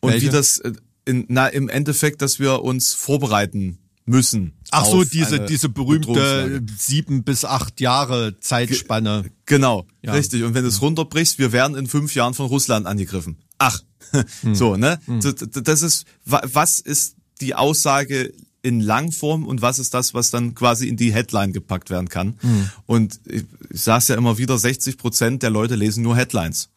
Und 0.00 0.12
Welche? 0.12 0.26
wie 0.26 0.30
das 0.30 0.58
äh, 0.58 0.72
in, 1.04 1.26
na, 1.28 1.48
im 1.48 1.68
Endeffekt, 1.68 2.22
dass 2.22 2.38
wir 2.38 2.62
uns 2.62 2.94
vorbereiten 2.94 3.78
müssen 4.06 4.52
Ach 4.74 4.86
so, 4.86 5.04
diese, 5.04 5.40
diese 5.40 5.68
berühmte 5.68 6.62
sieben 6.76 7.24
bis 7.24 7.44
acht 7.44 7.80
Jahre 7.80 8.38
Zeitspanne. 8.40 9.24
Genau, 9.46 9.86
ja. 10.02 10.12
richtig. 10.12 10.42
Und 10.42 10.54
wenn 10.54 10.62
du 10.62 10.68
es 10.68 10.82
runterbrichst, 10.82 11.38
wir 11.38 11.52
werden 11.52 11.76
in 11.76 11.86
fünf 11.86 12.14
Jahren 12.14 12.34
von 12.34 12.46
Russland 12.46 12.86
angegriffen. 12.86 13.38
Ach, 13.58 13.80
hm. 14.40 14.54
so, 14.54 14.76
ne? 14.76 14.98
Hm. 15.06 15.20
Das 15.62 15.82
ist, 15.82 16.06
was 16.24 16.80
ist 16.80 17.16
die 17.40 17.54
Aussage 17.54 18.32
in 18.62 18.80
Langform 18.80 19.46
und 19.46 19.60
was 19.60 19.78
ist 19.78 19.92
das, 19.92 20.14
was 20.14 20.30
dann 20.30 20.54
quasi 20.54 20.88
in 20.88 20.96
die 20.96 21.12
Headline 21.12 21.52
gepackt 21.52 21.90
werden 21.90 22.08
kann? 22.08 22.38
Hm. 22.40 22.70
Und 22.86 23.20
ich, 23.26 23.44
ich 23.70 23.82
sage 23.82 24.04
ja 24.08 24.14
immer 24.16 24.38
wieder, 24.38 24.58
60 24.58 24.96
Prozent 24.96 25.42
der 25.42 25.50
Leute 25.50 25.74
lesen 25.74 26.02
nur 26.02 26.16
Headlines. 26.16 26.70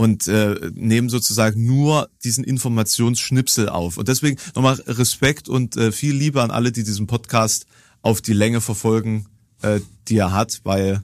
Und 0.00 0.28
äh, 0.28 0.70
nehmen 0.72 1.10
sozusagen 1.10 1.66
nur 1.66 2.08
diesen 2.24 2.42
Informationsschnipsel 2.42 3.68
auf. 3.68 3.98
Und 3.98 4.08
deswegen 4.08 4.38
nochmal 4.54 4.82
Respekt 4.86 5.46
und 5.46 5.76
äh, 5.76 5.92
viel 5.92 6.14
Liebe 6.14 6.42
an 6.42 6.50
alle, 6.50 6.72
die 6.72 6.84
diesen 6.84 7.06
Podcast 7.06 7.66
auf 8.00 8.22
die 8.22 8.32
Länge 8.32 8.62
verfolgen, 8.62 9.26
äh, 9.60 9.80
die 10.08 10.16
er 10.16 10.32
hat, 10.32 10.62
weil 10.64 11.02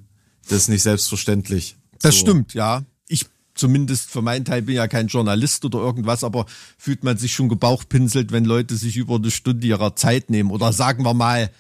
das 0.49 0.63
ist 0.63 0.69
nicht 0.69 0.83
selbstverständlich. 0.83 1.77
Das 2.01 2.15
so. 2.15 2.21
stimmt, 2.23 2.55
ja. 2.55 2.87
Ich 3.07 3.27
zumindest 3.55 4.11
für 4.11 4.23
meinen 4.23 4.47
Teil 4.47 4.63
bin 4.63 4.77
ja 4.77 4.89
kein 4.89 5.09
Journalist 5.09 5.67
oder 5.67 5.79
irgendwas, 5.79 6.25
aber 6.25 6.47
fühlt 6.79 7.05
man 7.05 7.19
sich 7.19 7.35
schon 7.35 7.51
gebauchpinselt, 7.51 8.33
wenn 8.33 8.47
Leute 8.47 8.77
sich 8.77 8.97
über 8.97 9.17
eine 9.17 9.31
Stunde 9.31 9.67
ihrer 9.67 9.95
Zeit 9.95 10.31
nehmen 10.31 10.51
oder 10.51 10.73
sagen 10.73 11.05
wir 11.05 11.13
mal 11.13 11.51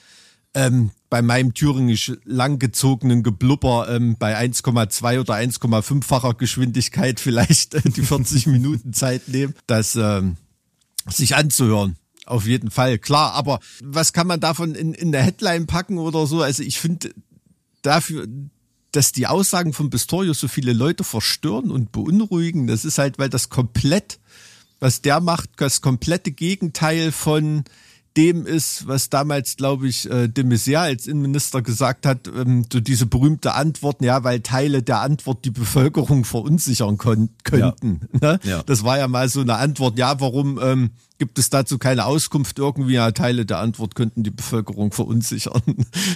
ähm, 0.57 0.91
bei 1.11 1.21
meinem 1.21 1.53
thüringisch 1.53 2.13
langgezogenen 2.25 3.23
Geblubber 3.23 3.89
ähm, 3.91 4.17
bei 4.19 4.37
1,2 4.37 5.21
oder 5.21 5.35
1,5-facher 5.35 6.35
Geschwindigkeit 6.35 7.21
vielleicht 7.21 7.75
äh, 7.75 7.83
die 7.85 8.03
40 8.03 8.47
Minuten 8.47 8.95
Zeit 8.95 9.29
nehmen, 9.29 9.55
das 9.67 9.97
ähm, 9.97 10.39
sich 11.09 11.37
anzuhören. 11.37 11.97
Auf 12.25 12.47
jeden 12.47 12.71
Fall, 12.71 12.99
klar. 12.99 13.35
Aber 13.35 13.61
was 13.85 14.15
kann 14.15 14.27
man 14.27 14.41
davon 14.41 14.75
in, 14.75 14.95
in 14.95 15.13
der 15.13 15.23
Headline 15.23 15.67
packen 15.67 15.99
oder 15.99 16.27
so? 16.27 16.43
Also 16.43 16.63
ich 16.63 16.81
finde 16.81 17.15
dafür, 17.83 18.27
dass 18.93 19.13
die 19.13 19.27
Aussagen 19.27 19.75
von 19.75 19.91
Pistorius 19.91 20.41
so 20.41 20.49
viele 20.49 20.73
Leute 20.73 21.05
verstören 21.05 21.71
und 21.71 21.93
beunruhigen, 21.93 22.67
das 22.67 22.87
ist 22.87 22.97
halt, 22.97 23.19
weil 23.19 23.29
das 23.29 23.51
komplett, 23.51 24.19
was 24.81 25.03
der 25.03 25.21
macht, 25.21 25.51
das 25.59 25.83
komplette 25.83 26.33
Gegenteil 26.33 27.13
von 27.13 27.65
dem 28.17 28.47
ist, 28.47 28.87
was 28.87 29.11
damals, 29.11 29.57
glaube 29.57 29.89
ich, 29.89 30.11
äh, 30.11 30.29
de 30.29 30.45
Maizière 30.45 30.81
als 30.81 31.07
Innenminister 31.07 31.63
gesagt 31.63 32.07
hat, 32.07 32.29
ähm, 32.29 32.65
so 32.73 32.81
diese 32.81 33.07
berühmte 33.07 33.55
Antwort, 33.55 34.03
ja, 34.03 34.25
weil 34.25 34.41
Teile 34.41 34.83
der 34.83 35.01
Antwort 35.01 35.45
die 35.45 35.51
Bevölkerung 35.51 36.25
verunsichern 36.25 36.99
könnten. 36.99 37.31
Ja. 37.53 37.75
Ne? 38.21 38.41
Ja. 38.43 38.63
Das 38.63 38.85
war 38.85 38.99
ja 38.99 39.09
mal 39.09 39.29
so 39.29 39.41
eine 39.41 39.57
Antwort, 39.57 39.99
ja, 39.99 40.19
warum 40.21 40.59
ähm, 40.63 40.91
gibt 41.19 41.39
es 41.39 41.51
dazu 41.51 41.79
keine 41.79 42.07
Auskunft 42.07 42.59
irgendwie? 42.59 42.95
Ja, 42.95 43.11
Teile 43.11 43.47
der 43.47 43.59
Antwort 43.59 43.95
könnten 43.95 44.23
die 44.23 44.31
Bevölkerung 44.31 44.93
verunsichern. 44.93 45.63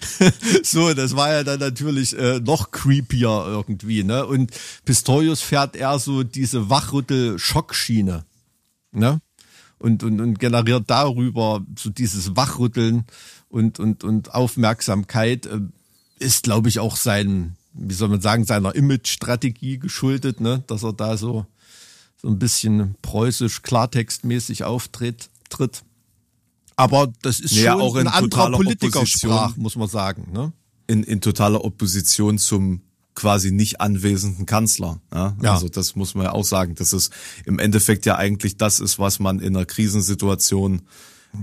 so, 0.62 0.92
das 0.95 1.16
war 1.16 1.33
ja 1.33 1.45
dann 1.45 1.61
natürlich 1.61 2.16
äh, 2.19 2.40
noch 2.40 2.71
creepier 2.71 3.45
irgendwie, 3.47 4.04
ne? 4.04 4.26
Und 4.26 4.52
Pistorius 4.85 5.40
fährt 5.40 5.76
eher 5.76 5.99
so 5.99 6.23
diese 6.23 6.71
Wachrüttel-Schockschiene, 6.71 8.25
ne? 8.92 9.21
Und, 9.80 10.04
und, 10.04 10.20
und 10.20 10.38
generiert 10.38 10.84
darüber 10.87 11.64
so 11.76 11.90
dieses 11.90 12.37
Wachrütteln 12.37 13.04
und, 13.49 13.80
und, 13.80 14.04
und 14.04 14.32
Aufmerksamkeit, 14.32 15.46
äh, 15.46 15.60
ist, 16.18 16.44
glaube 16.44 16.68
ich, 16.68 16.78
auch 16.78 16.96
sein, 16.96 17.56
wie 17.72 17.94
soll 17.94 18.08
man 18.08 18.20
sagen, 18.20 18.44
seiner 18.44 18.75
Image-Strategie 18.75 19.78
geschuldet, 19.78 20.40
ne? 20.40 20.62
dass 20.66 20.84
er 20.84 20.92
da 20.92 21.16
so, 21.16 21.46
so 22.20 22.28
ein 22.28 22.38
bisschen 22.38 22.94
preußisch 23.00 23.62
klartextmäßig 23.62 24.64
auftritt. 24.64 25.30
Tritt. 25.49 25.82
Aber 26.76 27.10
das 27.22 27.40
ist 27.40 27.56
ja, 27.56 27.72
schon 27.72 27.80
auch 27.80 27.96
ein 27.96 28.06
anderer 28.06 28.52
Politikersprach, 28.52 29.56
muss 29.56 29.76
man 29.76 29.88
sagen. 29.88 30.28
Ne? 30.32 30.52
In, 30.87 31.02
in 31.02 31.22
totaler 31.22 31.64
Opposition 31.64 32.37
zum 32.37 32.82
quasi 33.14 33.50
nicht 33.50 33.80
anwesenden 33.80 34.46
Kanzler. 34.46 35.00
Ja? 35.12 35.36
ja? 35.42 35.52
Also 35.54 35.68
das 35.68 35.96
muss 35.96 36.14
man 36.14 36.24
ja 36.26 36.32
auch 36.32 36.44
sagen, 36.44 36.74
dass 36.74 36.92
es 36.92 37.10
im 37.44 37.58
Endeffekt 37.58 38.06
ja 38.06 38.16
eigentlich 38.16 38.56
das 38.56 38.80
ist, 38.80 38.99
was 38.99 39.18
man 39.18 39.40
in 39.40 39.56
einer 39.56 39.66
Krisensituation 39.66 40.82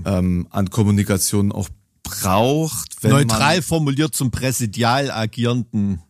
ähm, 0.04 0.46
an 0.50 0.70
Kommunikation 0.70 1.52
auch 1.52 1.68
braucht. 2.02 3.02
Neutral 3.02 3.62
formuliert 3.62 4.14
zum 4.14 4.30
präsidial 4.30 5.10
agierenden 5.10 6.02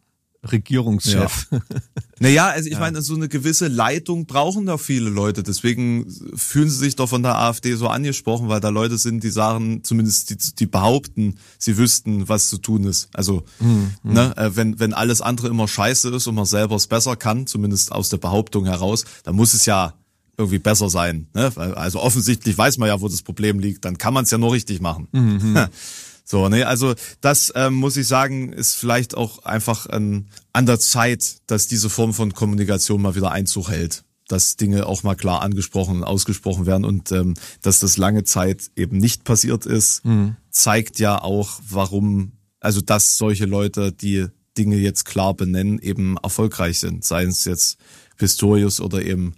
Regierungschef. 0.44 1.48
Ja. 1.50 1.60
naja, 2.20 2.48
also 2.48 2.66
ich 2.66 2.74
ja. 2.74 2.80
meine, 2.80 3.02
so 3.02 3.14
eine 3.14 3.28
gewisse 3.28 3.68
Leitung 3.68 4.26
brauchen 4.26 4.66
da 4.66 4.78
viele 4.78 5.08
Leute. 5.08 5.42
Deswegen 5.42 6.06
fühlen 6.34 6.68
sie 6.68 6.78
sich 6.78 6.96
doch 6.96 7.08
von 7.08 7.22
der 7.22 7.38
AfD 7.38 7.74
so 7.74 7.88
angesprochen, 7.88 8.48
weil 8.48 8.60
da 8.60 8.68
Leute 8.68 8.98
sind, 8.98 9.22
die 9.24 9.30
sagen, 9.30 9.84
zumindest 9.84 10.30
die, 10.30 10.36
die 10.56 10.66
behaupten, 10.66 11.36
sie 11.58 11.76
wüssten, 11.76 12.28
was 12.28 12.48
zu 12.48 12.58
tun 12.58 12.84
ist. 12.84 13.08
Also, 13.12 13.44
mhm. 13.60 13.92
ne, 14.02 14.36
äh, 14.36 14.50
wenn, 14.54 14.80
wenn 14.80 14.94
alles 14.94 15.20
andere 15.20 15.48
immer 15.48 15.68
scheiße 15.68 16.10
ist 16.10 16.26
und 16.26 16.34
man 16.34 16.46
selber 16.46 16.76
es 16.76 16.86
besser 16.86 17.16
kann, 17.16 17.46
zumindest 17.46 17.92
aus 17.92 18.08
der 18.08 18.18
Behauptung 18.18 18.66
heraus, 18.66 19.04
dann 19.24 19.36
muss 19.36 19.54
es 19.54 19.66
ja 19.66 19.94
irgendwie 20.38 20.60
besser 20.60 20.88
sein. 20.88 21.26
Ne? 21.34 21.52
Also 21.56 22.00
offensichtlich 22.00 22.56
weiß 22.56 22.78
man 22.78 22.88
ja, 22.88 23.00
wo 23.00 23.08
das 23.08 23.22
Problem 23.22 23.58
liegt, 23.58 23.84
dann 23.84 23.98
kann 23.98 24.14
man 24.14 24.24
es 24.24 24.30
ja 24.30 24.38
nur 24.38 24.52
richtig 24.52 24.80
machen. 24.80 25.08
Mhm. 25.12 25.66
So, 26.30 26.46
ne, 26.50 26.66
also 26.66 26.94
das 27.22 27.50
ähm, 27.56 27.72
muss 27.72 27.96
ich 27.96 28.06
sagen, 28.06 28.52
ist 28.52 28.74
vielleicht 28.74 29.16
auch 29.16 29.44
einfach 29.44 29.86
ähm, 29.90 30.26
an 30.52 30.66
der 30.66 30.78
Zeit, 30.78 31.38
dass 31.46 31.68
diese 31.68 31.88
Form 31.88 32.12
von 32.12 32.34
Kommunikation 32.34 33.00
mal 33.00 33.14
wieder 33.14 33.30
Einzug 33.30 33.70
hält. 33.70 34.04
Dass 34.28 34.56
Dinge 34.56 34.84
auch 34.84 35.02
mal 35.02 35.14
klar 35.14 35.40
angesprochen 35.40 35.96
und 35.96 36.04
ausgesprochen 36.04 36.66
werden 36.66 36.84
und 36.84 37.10
ähm, 37.12 37.32
dass 37.62 37.80
das 37.80 37.96
lange 37.96 38.24
Zeit 38.24 38.70
eben 38.76 38.98
nicht 38.98 39.24
passiert 39.24 39.64
ist, 39.64 40.04
mhm. 40.04 40.36
zeigt 40.50 40.98
ja 40.98 41.18
auch, 41.18 41.60
warum, 41.66 42.32
also 42.60 42.82
dass 42.82 43.16
solche 43.16 43.46
Leute, 43.46 43.90
die 43.90 44.26
Dinge 44.58 44.76
jetzt 44.76 45.06
klar 45.06 45.32
benennen, 45.32 45.78
eben 45.78 46.18
erfolgreich 46.18 46.78
sind. 46.78 47.04
Seien 47.04 47.30
es 47.30 47.46
jetzt 47.46 47.78
Pistorius 48.18 48.82
oder 48.82 49.02
eben 49.02 49.34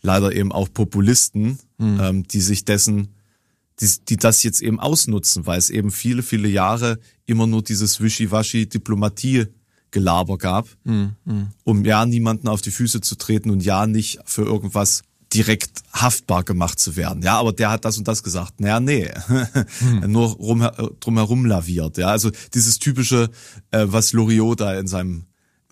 leider 0.00 0.32
eben 0.34 0.50
auch 0.50 0.68
Populisten, 0.74 1.60
mhm. 1.78 2.00
ähm, 2.00 2.22
die 2.26 2.40
sich 2.40 2.64
dessen 2.64 3.14
die, 3.80 3.88
die 4.08 4.16
das 4.16 4.42
jetzt 4.42 4.60
eben 4.60 4.80
ausnutzen, 4.80 5.46
weil 5.46 5.58
es 5.58 5.70
eben 5.70 5.90
viele, 5.90 6.22
viele 6.22 6.48
Jahre 6.48 6.98
immer 7.26 7.46
nur 7.46 7.62
dieses 7.62 8.00
Wischiwaschi-Diplomatie-Gelaber 8.00 10.38
gab, 10.38 10.68
mhm. 10.84 11.16
um 11.64 11.84
ja 11.84 12.06
niemanden 12.06 12.48
auf 12.48 12.62
die 12.62 12.70
Füße 12.70 13.00
zu 13.00 13.16
treten 13.16 13.50
und 13.50 13.64
ja 13.64 13.86
nicht 13.86 14.20
für 14.24 14.42
irgendwas 14.42 15.02
direkt 15.32 15.82
haftbar 15.92 16.44
gemacht 16.44 16.78
zu 16.78 16.96
werden. 16.96 17.22
Ja, 17.22 17.38
aber 17.38 17.52
der 17.52 17.70
hat 17.70 17.84
das 17.84 17.98
und 17.98 18.06
das 18.06 18.22
gesagt. 18.22 18.60
Naja, 18.60 18.80
nee. 18.80 19.10
Hm. 19.78 20.00
Nur 20.12 20.28
rum, 20.28 20.68
drumherum 21.00 21.46
laviert. 21.46 21.96
Ja, 21.96 22.08
also 22.08 22.30
dieses 22.52 22.78
typische, 22.78 23.30
äh, 23.70 23.86
was 23.88 24.12
Loriot 24.12 24.60
da 24.60 24.78
in 24.78 24.86
seinem 24.86 25.24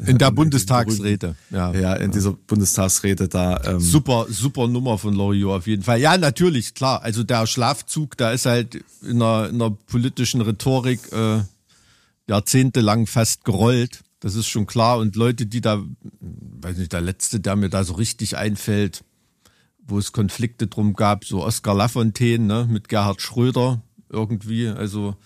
in 0.07 0.19
der 0.19 0.31
Bundestagsrede, 0.33 1.37
ja. 1.51 1.73
Ja, 1.73 1.95
in 1.95 2.11
dieser 2.11 2.33
Bundestagsrede 2.33 3.29
da. 3.29 3.61
Ähm 3.65 3.81
super, 3.81 4.27
super 4.29 4.69
Nummer 4.69 4.99
von 4.99 5.15
Loriot 5.15 5.59
auf 5.59 5.67
jeden 5.67 5.83
Fall. 5.83 6.01
Ja, 6.01 6.17
natürlich, 6.17 6.75
klar. 6.75 7.03
Also 7.03 7.23
der 7.23 7.47
Schlafzug, 7.47 8.17
da 8.17 8.33
ist 8.33 8.47
halt 8.47 8.83
in 9.03 9.23
einer, 9.23 9.49
in 9.49 9.57
einer 9.57 9.71
politischen 9.71 10.41
Rhetorik 10.41 11.01
äh, 11.13 11.41
jahrzehntelang 12.29 13.07
fast 13.07 13.45
gerollt. 13.45 14.01
Das 14.21 14.35
ist 14.35 14.49
schon 14.49 14.67
klar. 14.67 14.99
Und 14.99 15.17
Leute, 15.17 15.47
die 15.47 15.61
da, 15.61 15.83
weiß 16.21 16.77
nicht, 16.77 16.93
der 16.93 17.01
letzte, 17.01 17.41
der 17.41 17.57
mir 17.57 17.71
da 17.71 17.85
so 17.85 17.95
richtig 17.95 18.37
einfällt, 18.37 19.03
wo 19.87 19.99
es 19.99 20.13
Konflikte 20.13 20.67
drum 20.67 20.95
gab, 20.95 21.25
so 21.25 21.45
Oskar 21.45 21.75
Lafontaine 21.75 22.45
ne, 22.45 22.67
mit 22.71 22.89
Gerhard 22.89 23.21
Schröder 23.23 23.83
irgendwie. 24.09 24.69
Also 24.69 25.17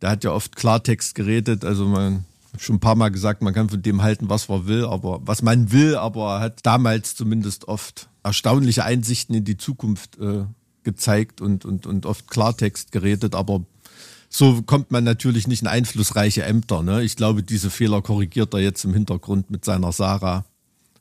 der 0.00 0.10
hat 0.10 0.24
ja 0.24 0.30
oft 0.30 0.56
Klartext 0.56 1.14
geredet. 1.14 1.64
Also 1.64 1.86
man 1.86 2.24
schon 2.62 2.76
ein 2.76 2.80
paar 2.80 2.96
Mal 2.96 3.10
gesagt, 3.10 3.42
man 3.42 3.54
kann 3.54 3.68
von 3.68 3.82
dem 3.82 4.02
halten, 4.02 4.28
was 4.28 4.48
man 4.48 4.66
will, 4.66 4.84
aber 4.84 5.20
was 5.24 5.42
man 5.42 5.72
will, 5.72 5.96
aber 5.96 6.36
er 6.36 6.40
hat 6.40 6.64
damals 6.64 7.14
zumindest 7.14 7.68
oft 7.68 8.08
erstaunliche 8.22 8.84
Einsichten 8.84 9.34
in 9.34 9.44
die 9.44 9.56
Zukunft 9.56 10.18
äh, 10.18 10.44
gezeigt 10.82 11.40
und, 11.40 11.64
und, 11.64 11.86
und 11.86 12.06
oft 12.06 12.28
Klartext 12.28 12.92
geredet, 12.92 13.34
aber 13.34 13.64
so 14.28 14.62
kommt 14.62 14.90
man 14.90 15.04
natürlich 15.04 15.46
nicht 15.46 15.62
in 15.62 15.68
einflussreiche 15.68 16.42
Ämter. 16.44 16.82
Ne? 16.82 17.02
Ich 17.02 17.16
glaube, 17.16 17.42
diese 17.42 17.70
Fehler 17.70 18.02
korrigiert 18.02 18.54
er 18.54 18.60
jetzt 18.60 18.84
im 18.84 18.92
Hintergrund 18.92 19.50
mit 19.50 19.64
seiner 19.64 19.92
Sarah. 19.92 20.44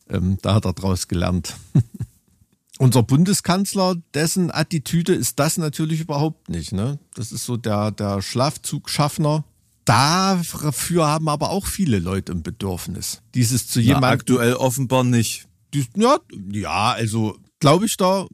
Ähm, 0.10 0.38
da 0.42 0.54
hat 0.54 0.66
er 0.66 0.74
draus 0.74 1.08
gelernt. 1.08 1.56
Unser 2.78 3.04
Bundeskanzler, 3.04 3.96
dessen 4.14 4.52
Attitüde 4.52 5.14
ist 5.14 5.40
das 5.40 5.58
natürlich 5.58 6.02
überhaupt 6.02 6.50
nicht. 6.50 6.74
Ne? 6.74 7.00
Das 7.16 7.32
ist 7.32 7.46
so 7.46 7.58
der, 7.58 7.92
der 7.92 8.22
Schlafzugschaffner, 8.22 9.44
Dafür 9.86 11.08
haben 11.08 11.30
aber 11.30 11.52
auch 11.52 11.68
viele 11.68 12.00
Leute 12.00 12.32
ein 12.32 12.42
Bedürfnis. 12.42 13.22
Dieses 13.36 13.68
zu 13.68 13.80
jemandem. 13.80 14.10
Aktuell 14.10 14.54
offenbar 14.56 15.04
nicht. 15.04 15.48
Die, 15.74 15.86
ja, 15.96 16.18
ja, 16.52 16.92
also 16.92 17.38
glaube 17.60 17.86
ich 17.86 17.96
da 17.98 18.26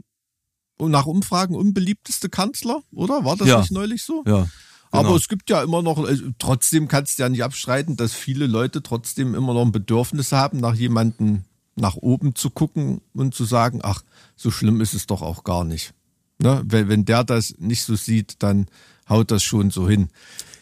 nach 0.80 1.06
Umfragen 1.06 1.56
unbeliebteste 1.56 2.30
Kanzler, 2.30 2.82
oder? 2.92 3.24
War 3.26 3.36
das 3.36 3.48
ja. 3.48 3.60
nicht 3.60 3.72
neulich 3.72 4.04
so? 4.04 4.24
Ja. 4.26 4.48
Genau. 4.92 5.04
Aber 5.06 5.16
es 5.16 5.28
gibt 5.28 5.50
ja 5.50 5.62
immer 5.64 5.82
noch, 5.82 6.04
also 6.04 6.26
trotzdem 6.38 6.88
kannst 6.88 7.18
du 7.18 7.24
ja 7.24 7.30
nicht 7.30 7.44
abstreiten, 7.44 7.96
dass 7.96 8.14
viele 8.14 8.48
Leute 8.48 8.82
trotzdem 8.84 9.36
immer 9.36 9.54
noch 9.54 9.62
ein 9.62 9.72
Bedürfnis 9.72 10.32
haben, 10.32 10.60
nach 10.60 10.76
jemanden 10.76 11.46
nach 11.76 11.96
oben 11.96 12.36
zu 12.36 12.50
gucken 12.50 13.02
und 13.14 13.34
zu 13.34 13.46
sagen, 13.46 13.80
ach, 13.84 14.04
so 14.36 14.52
schlimm 14.52 14.82
ist 14.82 14.94
es 14.94 15.08
doch 15.08 15.22
auch 15.22 15.44
gar 15.44 15.64
nicht. 15.64 15.94
Ne? 16.40 16.62
Wenn, 16.66 16.90
wenn 16.90 17.06
der 17.06 17.24
das 17.24 17.56
nicht 17.58 17.84
so 17.84 17.96
sieht, 17.96 18.44
dann 18.44 18.68
haut 19.08 19.32
das 19.32 19.44
schon 19.44 19.72
so 19.72 19.88
hin. 19.88 20.10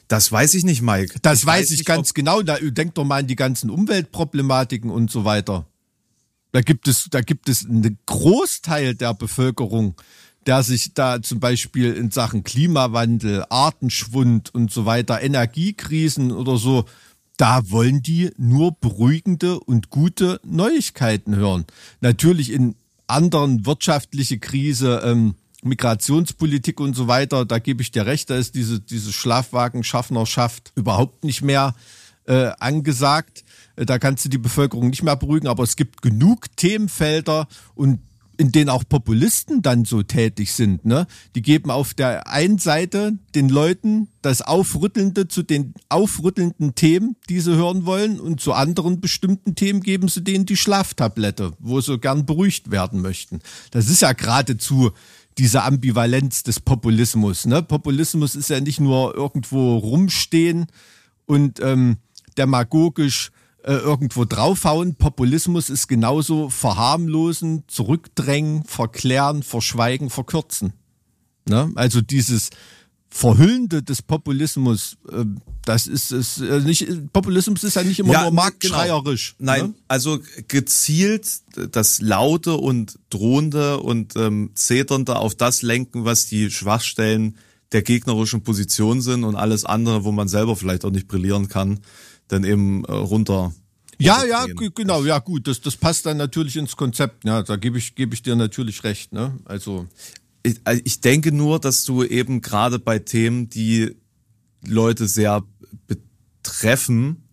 Das 0.09 0.31
weiß 0.31 0.55
ich 0.55 0.65
nicht, 0.65 0.81
Mike. 0.81 1.19
Das 1.21 1.39
ich 1.39 1.45
weiß, 1.45 1.59
weiß 1.59 1.71
ich 1.71 1.77
nicht, 1.77 1.85
ganz 1.85 2.13
genau. 2.13 2.41
Da 2.41 2.57
denk 2.59 2.95
doch 2.95 3.05
mal 3.05 3.19
an 3.19 3.27
die 3.27 3.35
ganzen 3.35 3.69
Umweltproblematiken 3.69 4.89
und 4.89 5.09
so 5.09 5.23
weiter. 5.23 5.67
Da 6.51 6.61
gibt 6.61 6.87
es, 6.87 7.07
da 7.11 7.21
gibt 7.21 7.47
es 7.47 7.65
einen 7.65 7.99
Großteil 8.07 8.95
der 8.95 9.13
Bevölkerung, 9.13 9.93
der 10.47 10.63
sich 10.63 10.95
da 10.95 11.21
zum 11.21 11.39
Beispiel 11.39 11.93
in 11.93 12.09
Sachen 12.09 12.43
Klimawandel, 12.43 13.45
Artenschwund 13.49 14.53
und 14.53 14.71
so 14.71 14.87
weiter, 14.87 15.21
Energiekrisen 15.21 16.31
oder 16.31 16.57
so, 16.57 16.85
da 17.37 17.69
wollen 17.69 18.01
die 18.01 18.31
nur 18.35 18.75
beruhigende 18.81 19.59
und 19.59 19.91
gute 19.91 20.41
Neuigkeiten 20.43 21.35
hören. 21.35 21.65
Natürlich 22.01 22.51
in 22.51 22.75
anderen 23.05 23.67
wirtschaftliche 23.67 24.39
Krise, 24.39 25.01
ähm, 25.05 25.35
Migrationspolitik 25.63 26.79
und 26.79 26.95
so 26.95 27.07
weiter, 27.07 27.45
da 27.45 27.59
gebe 27.59 27.81
ich 27.81 27.91
dir 27.91 28.05
recht, 28.05 28.29
da 28.29 28.35
ist 28.35 28.55
diese, 28.55 28.79
diese 28.79 29.11
Schlafwagen-Schaffnerschaft 29.11 30.71
überhaupt 30.75 31.23
nicht 31.23 31.41
mehr 31.41 31.75
äh, 32.25 32.51
angesagt. 32.59 33.43
Äh, 33.75 33.85
da 33.85 33.99
kannst 33.99 34.25
du 34.25 34.29
die 34.29 34.37
Bevölkerung 34.37 34.89
nicht 34.89 35.03
mehr 35.03 35.15
beruhigen, 35.15 35.47
aber 35.47 35.63
es 35.63 35.75
gibt 35.75 36.01
genug 36.01 36.55
Themenfelder 36.55 37.47
und 37.75 37.99
in 38.39 38.53
denen 38.53 38.69
auch 38.69 38.85
Populisten 38.87 39.61
dann 39.61 39.83
so 39.83 40.01
tätig 40.01 40.53
sind. 40.53 40.85
Ne? 40.85 41.07
Die 41.35 41.41
geben 41.41 41.69
auf 41.71 41.93
der 41.93 42.27
einen 42.29 42.57
Seite 42.57 43.19
den 43.35 43.49
Leuten 43.49 44.07
das 44.21 44.41
Aufrüttelnde 44.41 45.27
zu 45.27 45.43
den 45.43 45.73
aufrüttelnden 45.89 46.73
Themen, 46.73 47.17
die 47.27 47.41
sie 47.41 47.57
hören 47.57 47.85
wollen, 47.85 48.17
und 48.17 48.39
zu 48.39 48.53
anderen 48.53 49.01
bestimmten 49.01 49.55
Themen 49.55 49.81
geben 49.81 50.07
sie 50.07 50.23
denen 50.23 50.45
die 50.45 50.55
Schlaftablette, 50.55 51.51
wo 51.59 51.81
sie 51.81 51.99
gern 51.99 52.25
beruhigt 52.25 52.71
werden 52.71 53.01
möchten. 53.01 53.39
Das 53.71 53.89
ist 53.89 54.01
ja 54.01 54.13
geradezu 54.13 54.91
diese 55.37 55.63
Ambivalenz 55.63 56.43
des 56.43 56.59
Populismus. 56.59 57.45
Ne? 57.45 57.63
Populismus 57.63 58.35
ist 58.35 58.49
ja 58.49 58.59
nicht 58.59 58.79
nur 58.79 59.15
irgendwo 59.15 59.77
rumstehen 59.77 60.67
und 61.25 61.59
ähm, 61.61 61.97
demagogisch 62.37 63.31
äh, 63.63 63.73
irgendwo 63.73 64.25
draufhauen. 64.25 64.95
Populismus 64.95 65.69
ist 65.69 65.87
genauso 65.87 66.49
verharmlosen, 66.49 67.63
zurückdrängen, 67.67 68.63
verklären, 68.63 69.43
verschweigen, 69.43 70.09
verkürzen. 70.09 70.73
Ne? 71.47 71.71
Also 71.75 72.01
dieses 72.01 72.49
Verhüllende 73.11 73.81
des 73.81 74.01
Populismus, 74.03 74.97
äh, 75.11 75.25
das 75.65 75.87
ist 75.87 76.11
es 76.11 76.39
äh, 76.39 76.59
nicht. 76.59 77.11
Populismus 77.11 77.63
ist 77.63 77.75
ja 77.75 77.83
nicht 77.83 77.99
immer 77.99 78.13
ja, 78.13 78.21
nur 78.23 78.31
marktschreierisch. 78.31 79.35
Genau. 79.37 79.51
Nein, 79.51 79.61
ne? 79.67 79.73
also 79.87 80.19
gezielt 80.47 81.27
das 81.71 82.01
Laute 82.01 82.55
und 82.55 82.99
Drohende 83.09 83.79
und 83.79 84.15
ähm, 84.15 84.51
Zeternde 84.53 85.15
auf 85.15 85.33
das 85.35 85.63
lenken, 85.63 86.05
was 86.05 86.27
die 86.27 86.51
Schwachstellen 86.51 87.35
der 87.71 87.81
gegnerischen 87.81 88.43
Position 88.43 89.01
sind 89.01 89.23
und 89.23 89.35
alles 89.35 89.65
andere, 89.65 90.03
wo 90.03 90.11
man 90.11 90.27
selber 90.27 90.55
vielleicht 90.55 90.85
auch 90.85 90.91
nicht 90.91 91.07
brillieren 91.07 91.47
kann, 91.47 91.79
dann 92.27 92.43
eben 92.43 92.85
äh, 92.85 92.91
runter. 92.91 93.53
Ja, 94.01 94.23
ja, 94.23 94.45
genau, 94.45 95.03
ja 95.03 95.19
gut, 95.19 95.47
das, 95.47 95.59
das 95.59 95.75
passt 95.75 96.05
dann 96.05 96.15
natürlich 96.15 96.55
ins 96.55 96.77
Konzept. 96.77 97.25
Ja, 97.25 97.43
da 97.43 97.57
gebe 97.57 97.77
ich, 97.77 97.95
gebe 97.95 98.13
ich 98.15 98.21
dir 98.21 98.35
natürlich 98.37 98.83
recht. 98.85 99.11
Ne? 99.11 99.37
Also 99.43 99.87
ich, 100.43 100.59
äh, 100.65 100.81
ich 100.83 101.01
denke 101.01 101.31
nur, 101.31 101.59
dass 101.59 101.83
du 101.83 102.03
eben 102.03 102.41
gerade 102.41 102.79
bei 102.79 102.99
Themen, 102.99 103.49
die 103.49 103.95
Leute 104.65 105.07
sehr 105.07 105.43
betreffen, 105.87 107.23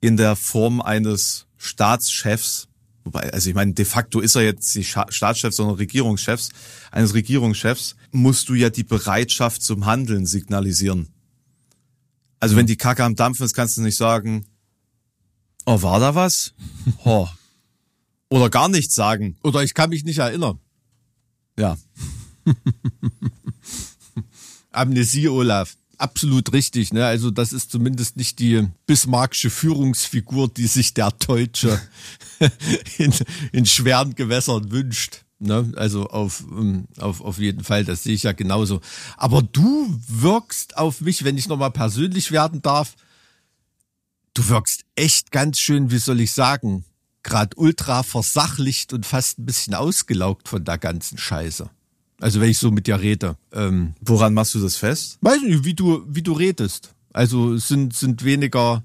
in 0.00 0.16
der 0.16 0.36
Form 0.36 0.80
eines 0.80 1.46
Staatschefs, 1.56 2.68
wobei, 3.04 3.32
also 3.32 3.48
ich 3.48 3.54
meine, 3.54 3.72
de 3.72 3.84
facto 3.84 4.20
ist 4.20 4.34
er 4.34 4.42
jetzt 4.42 4.74
nicht 4.74 4.96
Staatschef, 5.08 5.54
sondern 5.54 5.76
Regierungschefs, 5.76 6.50
eines 6.90 7.14
Regierungschefs, 7.14 7.96
musst 8.10 8.48
du 8.48 8.54
ja 8.54 8.68
die 8.68 8.82
Bereitschaft 8.82 9.62
zum 9.62 9.86
Handeln 9.86 10.26
signalisieren. 10.26 11.08
Also 12.40 12.56
wenn 12.56 12.66
die 12.66 12.76
Kacke 12.76 13.04
am 13.04 13.14
Dampfen 13.14 13.46
ist, 13.46 13.54
kannst 13.54 13.76
du 13.76 13.82
nicht 13.82 13.96
sagen, 13.96 14.44
oh, 15.64 15.80
war 15.82 16.00
da 16.00 16.16
was? 16.16 16.54
Ho. 17.04 17.28
Oder 18.28 18.50
gar 18.50 18.68
nichts 18.68 18.94
sagen. 18.94 19.36
Oder 19.44 19.62
ich 19.62 19.74
kann 19.74 19.90
mich 19.90 20.04
nicht 20.04 20.18
erinnern. 20.18 20.58
Ja. 21.56 21.76
Amnesie, 24.72 25.28
Olaf. 25.28 25.76
Absolut 25.98 26.52
richtig, 26.52 26.92
ne? 26.92 27.06
Also 27.06 27.30
das 27.30 27.52
ist 27.52 27.70
zumindest 27.70 28.16
nicht 28.16 28.38
die 28.40 28.66
bismarckische 28.86 29.50
Führungsfigur, 29.50 30.48
die 30.48 30.66
sich 30.66 30.94
der 30.94 31.12
Deutsche 31.12 31.80
in, 32.98 33.14
in 33.52 33.66
schweren 33.66 34.14
Gewässern 34.14 34.72
wünscht. 34.72 35.24
Ne? 35.38 35.72
Also 35.76 36.06
auf, 36.06 36.44
ähm, 36.50 36.86
auf, 36.98 37.20
auf 37.20 37.38
jeden 37.38 37.64
Fall, 37.64 37.84
das 37.84 38.04
sehe 38.04 38.14
ich 38.14 38.22
ja 38.22 38.32
genauso. 38.32 38.80
Aber 39.16 39.42
du 39.42 40.00
wirkst 40.08 40.76
auf 40.76 41.00
mich, 41.00 41.24
wenn 41.24 41.36
ich 41.36 41.48
nochmal 41.48 41.72
persönlich 41.72 42.30
werden 42.30 42.62
darf, 42.62 42.94
du 44.34 44.48
wirkst 44.48 44.84
echt 44.94 45.32
ganz 45.32 45.58
schön, 45.58 45.90
wie 45.90 45.98
soll 45.98 46.20
ich 46.20 46.32
sagen, 46.32 46.84
gerade 47.22 47.56
ultra 47.56 48.02
versachlicht 48.02 48.92
und 48.92 49.04
fast 49.04 49.38
ein 49.38 49.46
bisschen 49.46 49.74
ausgelaugt 49.74 50.48
von 50.48 50.64
der 50.64 50.78
ganzen 50.78 51.18
Scheiße. 51.18 51.70
Also 52.22 52.40
wenn 52.40 52.50
ich 52.50 52.58
so 52.58 52.70
mit 52.70 52.86
dir 52.86 53.00
rede. 53.00 53.36
Ähm, 53.52 53.94
Woran 54.00 54.32
machst 54.32 54.54
du 54.54 54.60
das 54.60 54.76
fest? 54.76 55.18
Weiß 55.20 55.42
nicht, 55.42 55.64
wie 55.64 55.74
du, 55.74 56.04
wie 56.08 56.22
du 56.22 56.32
redest. 56.32 56.94
Also 57.12 57.56
sind, 57.56 57.94
sind 57.94 58.24
weniger 58.24 58.82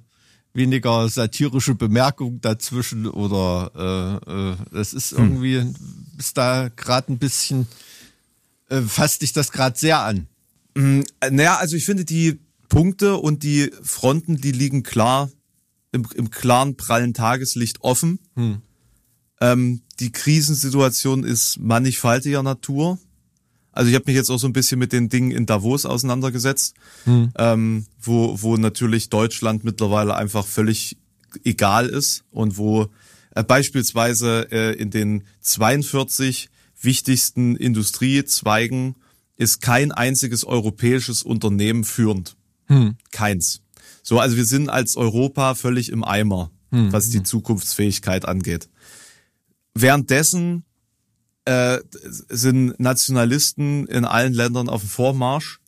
weniger 0.57 1.07
satirische 1.07 1.75
Bemerkungen 1.75 2.41
dazwischen 2.41 3.05
oder 3.05 3.71
äh, 4.27 4.31
äh, 4.31 4.55
das 4.71 4.91
ist 4.91 5.11
hm. 5.11 5.17
irgendwie, 5.19 5.59
hm. 5.59 5.75
ist 6.17 6.35
da 6.35 6.69
gerade 6.75 7.13
ein 7.13 7.19
bisschen, 7.19 7.67
äh, 8.69 8.81
fasst 8.81 9.21
dich 9.21 9.31
das 9.33 9.51
gerade 9.51 9.77
sehr 9.77 9.99
an. 9.99 10.27
Mm, 10.75 11.01
naja, 11.31 11.57
also 11.57 11.75
ich 11.75 11.85
finde 11.85 12.05
die 12.05 12.39
Punkte 12.69 13.17
und 13.17 13.43
die 13.43 13.71
Fronten, 13.83 14.37
die 14.37 14.51
liegen 14.51 14.83
klar 14.83 15.29
im, 15.91 16.07
im 16.15 16.31
klaren, 16.31 16.75
prallen 16.75 17.13
Tageslicht 17.13 17.81
offen. 17.81 18.19
Hm. 18.35 18.61
Ähm, 19.39 19.81
die 19.99 20.11
Krisensituation 20.11 21.23
ist 21.23 21.59
mannigfaltiger 21.59 22.41
Natur. 22.41 22.97
Also 23.77 23.89
ich 23.89 23.95
habe 23.95 24.05
mich 24.07 24.15
jetzt 24.15 24.31
auch 24.31 24.39
so 24.39 24.47
ein 24.47 24.53
bisschen 24.53 24.79
mit 24.79 24.91
den 24.91 25.07
Dingen 25.07 25.29
in 25.29 25.45
Davos 25.45 25.85
auseinandergesetzt, 25.85 26.73
hm. 27.03 27.31
ähm, 27.37 27.85
wo, 28.01 28.35
wo 28.41 28.57
natürlich 28.57 29.09
Deutschland 29.09 29.63
mittlerweile 29.63 30.15
einfach 30.15 30.47
völlig 30.47 30.97
egal 31.43 31.85
ist 31.85 32.23
und 32.31 32.57
wo 32.57 32.87
äh, 33.35 33.43
beispielsweise 33.43 34.47
äh, 34.51 34.73
in 34.73 34.89
den 34.89 35.25
42 35.41 36.49
wichtigsten 36.81 37.55
Industriezweigen 37.55 38.95
ist 39.35 39.61
kein 39.61 39.91
einziges 39.91 40.43
europäisches 40.43 41.21
Unternehmen 41.21 41.83
führend. 41.83 42.35
Hm. 42.65 42.95
Keins. 43.11 43.61
So, 44.01 44.19
also 44.19 44.37
wir 44.37 44.45
sind 44.45 44.69
als 44.69 44.97
Europa 44.97 45.53
völlig 45.53 45.91
im 45.91 46.03
Eimer, 46.03 46.49
hm. 46.71 46.91
was 46.91 47.11
die 47.11 47.21
Zukunftsfähigkeit 47.21 48.25
angeht. 48.25 48.69
Währenddessen 49.75 50.63
äh, 51.47 51.79
sind 52.01 52.77
Nationalisten 52.77 53.87
in 53.87 54.03
allen 54.03 54.33
Ländern 54.33 54.67
auf 54.67 54.81
dem 54.81 54.89
Vormarsch, 54.89 55.59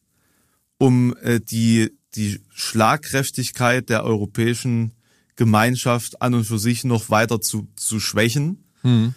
um 0.78 1.15
äh, 1.22 1.39
die, 1.39 1.92
die 2.15 2.42
Schlagkräftigkeit 2.50 3.88
der 3.89 4.04
europäischen 4.04 4.92
Gemeinschaft 5.38 6.22
an 6.22 6.34
und 6.34 6.44
für 6.44 6.60
sich 6.60 6.84
noch 6.84 7.10
weiter 7.10 7.39
zu, 7.39 7.70
zu 7.78 8.02
schwächen. 8.02 8.65
Mhm. 8.84 9.13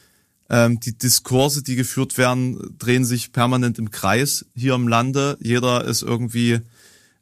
Ähm, 0.49 0.79
die 0.79 0.97
Diskurse, 0.97 1.65
die 1.65 1.75
geführt 1.75 2.17
werden, 2.17 2.77
drehen 2.79 3.05
sich 3.05 3.33
permanent 3.33 3.81
im 3.81 3.91
Kreis 3.91 4.47
hier 4.55 4.75
im 4.75 4.87
Lande. 4.87 5.37
Jeder 5.41 5.85
ist 5.85 6.03
irgendwie 6.03 6.61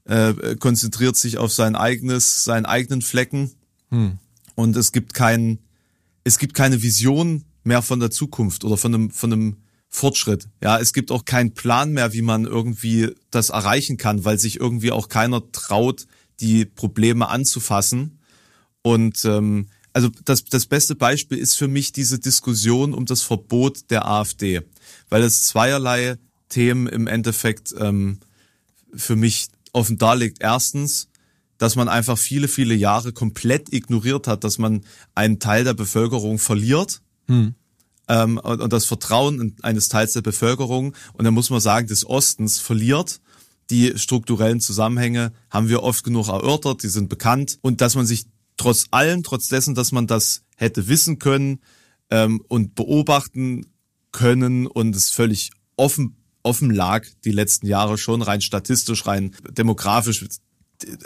äh, 0.04 0.56
konzentriert 0.56 1.16
sich 1.16 1.38
auf 1.38 1.50
sein 1.50 1.76
eigenes, 1.76 2.44
seinen 2.44 2.66
eigenen 2.66 3.00
Flecken. 3.00 3.52
Mhm. 3.88 4.18
Und 4.54 4.76
es 4.76 4.92
gibt 4.92 5.14
kein, 5.14 5.60
es 6.24 6.38
gibt 6.38 6.52
keine 6.52 6.82
Vision 6.82 7.44
mehr 7.64 7.82
von 7.82 8.00
der 8.00 8.10
Zukunft 8.10 8.64
oder 8.64 8.76
von 8.76 8.94
einem, 8.94 9.10
von 9.10 9.32
einem 9.32 9.56
Fortschritt. 9.88 10.48
Ja, 10.62 10.78
es 10.78 10.92
gibt 10.92 11.10
auch 11.10 11.24
keinen 11.24 11.52
Plan 11.52 11.92
mehr, 11.92 12.12
wie 12.12 12.22
man 12.22 12.44
irgendwie 12.44 13.10
das 13.30 13.50
erreichen 13.50 13.96
kann, 13.96 14.24
weil 14.24 14.38
sich 14.38 14.60
irgendwie 14.60 14.92
auch 14.92 15.08
keiner 15.08 15.50
traut, 15.50 16.06
die 16.38 16.64
Probleme 16.64 17.28
anzufassen. 17.28 18.20
Und 18.82 19.24
ähm, 19.24 19.66
also 19.92 20.08
das, 20.24 20.44
das 20.44 20.66
beste 20.66 20.94
Beispiel 20.94 21.38
ist 21.38 21.56
für 21.56 21.68
mich 21.68 21.92
diese 21.92 22.18
Diskussion 22.18 22.94
um 22.94 23.04
das 23.04 23.22
Verbot 23.22 23.90
der 23.90 24.06
AfD, 24.06 24.62
weil 25.08 25.22
es 25.22 25.42
zweierlei 25.42 26.16
Themen 26.48 26.86
im 26.86 27.08
Endeffekt 27.08 27.74
ähm, 27.78 28.20
für 28.94 29.16
mich 29.16 29.48
offen 29.72 29.98
darlegt. 29.98 30.38
Erstens, 30.40 31.08
dass 31.58 31.76
man 31.76 31.88
einfach 31.88 32.16
viele, 32.16 32.48
viele 32.48 32.74
Jahre 32.74 33.12
komplett 33.12 33.72
ignoriert 33.72 34.28
hat, 34.28 34.44
dass 34.44 34.58
man 34.58 34.82
einen 35.14 35.40
Teil 35.40 35.64
der 35.64 35.74
Bevölkerung 35.74 36.38
verliert 36.38 37.02
hm. 37.30 37.54
Ähm, 38.08 38.38
und, 38.38 38.60
und 38.60 38.72
das 38.72 38.86
Vertrauen 38.86 39.54
eines 39.62 39.88
Teils 39.88 40.12
der 40.12 40.22
Bevölkerung 40.22 40.94
und 41.12 41.24
dann 41.24 41.34
muss 41.34 41.50
man 41.50 41.60
sagen, 41.60 41.86
des 41.86 42.04
Ostens 42.04 42.58
verliert. 42.58 43.20
Die 43.70 43.96
strukturellen 43.96 44.60
Zusammenhänge 44.60 45.32
haben 45.48 45.68
wir 45.68 45.84
oft 45.84 46.02
genug 46.02 46.28
erörtert, 46.28 46.82
die 46.82 46.88
sind 46.88 47.08
bekannt 47.08 47.58
und 47.62 47.80
dass 47.80 47.94
man 47.94 48.04
sich 48.04 48.26
trotz 48.56 48.86
allem, 48.90 49.22
trotz 49.22 49.48
dessen, 49.48 49.76
dass 49.76 49.92
man 49.92 50.08
das 50.08 50.42
hätte 50.56 50.88
wissen 50.88 51.20
können 51.20 51.60
ähm, 52.10 52.42
und 52.48 52.74
beobachten 52.74 53.66
können 54.10 54.66
und 54.66 54.96
es 54.96 55.10
völlig 55.10 55.52
offen 55.76 56.16
offen 56.42 56.70
lag 56.70 57.06
die 57.24 57.32
letzten 57.32 57.66
Jahre 57.66 57.98
schon 57.98 58.22
rein 58.22 58.40
statistisch, 58.40 59.06
rein 59.06 59.34
demografisch. 59.50 60.24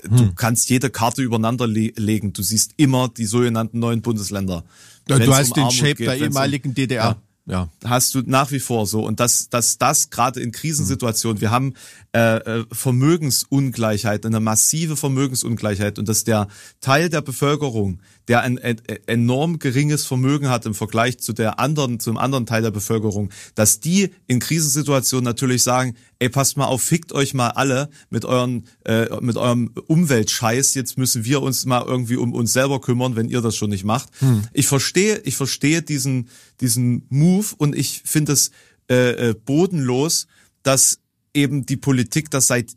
Du 0.05 0.19
hm. 0.19 0.35
kannst 0.37 0.71
jede 0.71 0.91
Karte 0.91 1.23
übereinander 1.23 1.67
le 1.67 1.93
legen. 1.97 2.33
Du 2.33 2.43
siehst 2.43 2.75
immer 2.77 3.09
die 3.09 3.27
sogenannten 3.27 3.81
neuen 3.81 4.03
Bundesländer. 4.03 4.65
Du 5.07 5.15
hast 5.15 5.51
um 5.51 5.55
den 5.55 5.63
Armut 5.65 5.73
Shape 5.73 5.95
geht, 5.95 6.07
der 6.07 6.17
ehemaligen 6.17 6.69
um, 6.69 6.75
DDR. 6.75 7.17
Ja, 7.47 7.69
ja. 7.83 7.89
hast 7.89 8.15
du 8.15 8.23
nach 8.25 8.51
wie 8.51 8.61
vor 8.61 8.87
so. 8.87 9.05
Und 9.05 9.21
dass 9.21 9.49
das, 9.49 9.79
das 9.79 10.11
gerade 10.11 10.41
in 10.41 10.53
Krisensituationen, 10.53 11.41
wir 11.41 11.51
haben 11.51 11.75
äh, 12.13 12.37
äh, 12.37 12.65
Vermögensungleichheit, 12.73 14.25
eine 14.25 14.41
massive 14.41 14.97
Vermögensungleichheit 14.97 15.99
und 15.99 16.09
dass 16.09 16.25
der 16.25 16.49
Teil 16.81 17.09
der 17.09 17.21
Bevölkerung, 17.21 18.01
der 18.29 18.41
ein, 18.41 18.59
ein 18.59 18.81
enorm 19.07 19.59
geringes 19.59 20.07
Vermögen 20.07 20.49
hat 20.49 20.67
im 20.67 20.75
Vergleich 20.75 21.19
zu 21.19 21.33
der 21.33 21.59
anderen, 21.59 22.01
zum 22.01 22.17
anderen 22.17 22.47
Teil 22.47 22.63
der 22.63 22.71
Bevölkerung, 22.71 23.31
dass 23.55 23.81
die 23.81 24.11
in 24.27 24.41
Krisensituationen 24.41 25.25
natürlich 25.25 25.63
sagen, 25.63 25.95
ey, 26.19 26.29
passt 26.29 26.57
mal 26.57 26.67
auf, 26.67 26.83
fickt 26.83 27.13
euch 27.13 27.35
mal 27.35 27.49
alle 27.49 27.91
mit 28.11 28.25
euren, 28.25 28.67
äh, 28.85 29.07
mit 29.21 29.37
eurem 29.37 29.73
Umweltscheiß, 29.87 30.75
jetzt 30.75 30.97
müssen 30.97 31.25
wir 31.25 31.43
uns 31.43 31.67
mal 31.67 31.85
irgendwie 31.85 32.17
um 32.17 32.33
uns 32.33 32.53
selber 32.53 32.81
kümmern, 32.81 33.17
wenn 33.17 33.29
ihr 33.29 33.41
das 33.41 33.57
schon 33.57 33.71
nicht 33.71 33.85
macht. 33.85 34.09
Hm. 34.21 34.45
Ich 34.53 34.67
verstehe, 34.67 35.19
ich 35.25 35.37
verstehe 35.37 35.83
diesen, 35.83 36.29
diesen 36.61 37.07
Move 37.11 37.49
und 37.59 37.77
ich 37.77 38.03
finde 38.05 38.33
es 38.33 38.51
äh, 38.91 39.31
äh, 39.31 39.35
bodenlos, 39.35 40.27
dass 40.63 40.99
eben 41.35 41.67
die 41.67 41.77
Politik 41.77 42.31
das 42.31 42.47
seit 42.47 42.73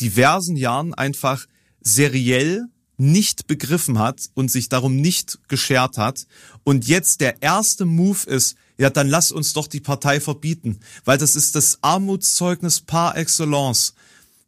diversen 0.00 0.56
Jahren 0.56 0.94
einfach 0.94 1.46
seriell 1.80 2.66
nicht 2.96 3.46
begriffen 3.46 3.98
hat 3.98 4.30
und 4.34 4.50
sich 4.50 4.68
darum 4.68 4.96
nicht 4.96 5.38
geschert 5.48 5.98
hat. 5.98 6.26
Und 6.64 6.86
jetzt 6.86 7.20
der 7.20 7.42
erste 7.42 7.84
Move 7.84 8.26
ist, 8.26 8.56
ja, 8.78 8.90
dann 8.90 9.08
lass 9.08 9.32
uns 9.32 9.52
doch 9.52 9.66
die 9.66 9.80
Partei 9.80 10.20
verbieten, 10.20 10.80
weil 11.04 11.18
das 11.18 11.36
ist 11.36 11.54
das 11.54 11.78
Armutszeugnis 11.82 12.80
par 12.80 13.16
excellence. 13.16 13.94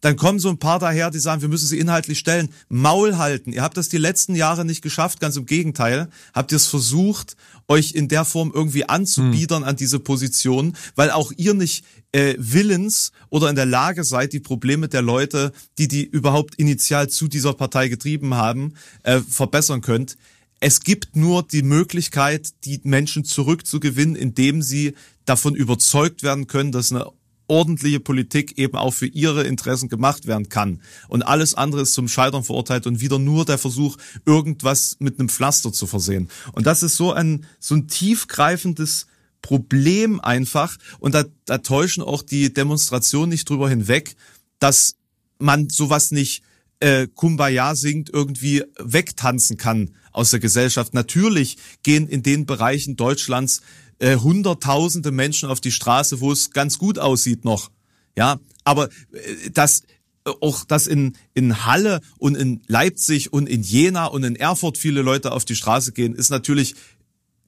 Dann 0.01 0.17
kommen 0.17 0.39
so 0.39 0.49
ein 0.49 0.59
paar 0.59 0.79
daher, 0.79 1.11
die 1.11 1.19
sagen, 1.19 1.43
wir 1.43 1.49
müssen 1.49 1.67
sie 1.67 1.79
inhaltlich 1.79 2.19
stellen. 2.19 2.51
Maul 2.69 3.17
halten. 3.17 3.53
Ihr 3.53 3.63
habt 3.63 3.77
das 3.77 3.89
die 3.89 3.99
letzten 3.99 4.37
Jahre 4.37 4.65
nicht 4.65 4.83
geschafft, 4.83 5.21
ganz 5.21 5.37
im 5.37 5.47
Gegenteil. 5.47 6.09
Habt 6.33 6.53
ihr 6.53 6.57
es 6.57 6.67
versucht, 6.67 7.37
euch 7.67 7.93
in 7.93 8.09
der 8.09 8.25
Form 8.25 8.53
irgendwie 8.55 8.89
anzubiedern 8.89 9.63
hm. 9.63 9.69
an 9.69 9.77
diese 9.77 9.99
Position, 9.99 10.77
weil 10.95 11.11
auch 11.11 11.33
ihr 11.37 11.55
nicht 11.55 11.85
äh, 12.13 12.35
willens 12.39 13.13
oder 13.29 13.51
in 13.51 13.57
der 13.57 13.67
Lage 13.67 14.05
seid, 14.05 14.33
die 14.33 14.41
Probleme 14.41 14.89
der 14.89 15.03
Leute, 15.03 15.53
die 15.79 15.89
die 15.89 16.05
überhaupt 16.05 16.55
initial 16.55 17.09
zu 17.09 17.29
dieser 17.29 17.55
Partei 17.55 17.89
getrieben 17.89 18.35
haben, 18.35 18.75
äh, 19.03 19.21
verbessern 19.21 19.81
könnt. 19.81 20.17
Es 20.61 20.81
gibt 20.81 21.15
nur 21.15 21.43
die 21.45 21.63
Möglichkeit, 21.63 22.49
die 22.65 22.81
Menschen 22.83 23.25
zurückzugewinnen, 23.25 24.17
indem 24.17 24.63
sie 24.63 24.95
davon 25.25 25.55
überzeugt 25.55 26.23
werden 26.23 26.47
können, 26.47 26.73
dass 26.73 26.91
eine 26.91 27.07
ordentliche 27.49 28.01
Politik 28.01 28.59
eben 28.59 28.77
auch 28.77 28.93
für 28.93 29.07
ihre 29.07 29.45
Interessen 29.45 29.89
gemacht 29.89 30.27
werden 30.27 30.49
kann. 30.49 30.81
Und 31.09 31.23
alles 31.23 31.55
andere 31.55 31.83
ist 31.83 31.95
zum 31.95 32.09
Scheitern 32.09 32.45
verurteilt 32.45 32.87
und 32.87 33.01
wieder 33.01 33.19
nur 33.19 33.45
der 33.45 33.59
Versuch, 33.59 33.97
irgendwas 34.25 34.97
mit 35.01 35.19
einem 35.19 35.29
Pflaster 35.29 35.73
zu 35.73 35.87
versehen. 35.87 36.29
Und 36.53 36.67
das 36.67 36.83
ist 36.83 36.97
so 36.97 37.13
ein, 37.13 37.47
so 37.59 37.75
ein 37.75 37.89
tiefgreifendes 37.89 39.07
Problem 39.43 40.21
einfach. 40.21 40.77
Und 40.99 41.15
da, 41.15 41.25
da 41.47 41.59
täuschen 41.59 42.03
auch 42.03 42.23
die 42.23 42.53
Demonstrationen 42.53 43.31
nicht 43.31 43.49
drüber 43.49 43.69
hinweg, 43.69 44.15
dass 44.59 44.97
man 45.39 45.71
sowas 45.71 46.11
nicht 46.11 46.43
äh, 46.81 47.09
Kumbaya 47.13 47.75
singt, 47.75 48.11
irgendwie 48.11 48.65
wegtanzen 48.79 49.57
kann 49.57 49.91
aus 50.13 50.31
der 50.31 50.41
Gesellschaft. 50.41 50.95
Natürlich 50.95 51.59
gehen 51.83 52.09
in 52.09 52.23
den 52.23 52.47
Bereichen 52.47 52.97
Deutschlands 52.97 53.63
äh, 53.99 54.17
hunderttausende 54.17 55.11
Menschen 55.11 55.49
auf 55.49 55.61
die 55.61 55.73
Straße, 55.73 56.21
wo 56.21 56.33
es 56.33 56.51
ganz 56.51 56.79
gut 56.79 56.99
aussieht 56.99 57.45
noch. 57.45 57.71
Ja, 58.17 58.39
aber 58.65 58.89
äh, 59.13 59.51
das 59.53 59.83
äh, 60.25 60.31
auch 60.41 60.65
dass 60.65 60.87
in, 60.87 61.17
in 61.35 61.65
Halle 61.67 62.01
und 62.19 62.37
in 62.37 62.63
Leipzig 62.67 63.33
und 63.33 63.49
in 63.49 63.63
Jena 63.63 64.07
und 64.07 64.25
in 64.25 64.37
Erfurt 64.37 64.79
viele 64.79 65.03
Leute 65.03 65.33
auf 65.33 65.45
die 65.45 65.57
Straße 65.57 65.93
gehen, 65.93 66.15
ist 66.15 66.31
natürlich 66.31 66.75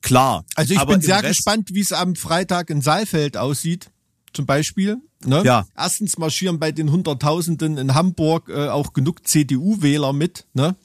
klar. 0.03 0.45
Also 0.55 0.75
ich 0.75 0.81
aber 0.81 0.95
bin 0.95 1.03
sehr 1.03 1.23
gespannt, 1.23 1.71
wie 1.73 1.81
es 1.81 1.93
am 1.93 2.17
Freitag 2.17 2.71
in 2.71 2.81
Saalfeld 2.81 3.37
aussieht, 3.37 3.91
zum 4.33 4.47
Beispiel. 4.47 4.99
Ne? 5.25 5.43
Ja. 5.45 5.67
Erstens 5.77 6.19
marschieren 6.19 6.59
bei 6.59 6.73
den 6.73 6.91
Hunderttausenden 6.91 7.77
in 7.77 7.95
Hamburg 7.95 8.49
äh, 8.49 8.69
auch 8.69 8.93
genug 8.93 9.27
CDU-Wähler 9.27 10.13
mit, 10.13 10.47
ne? 10.55 10.77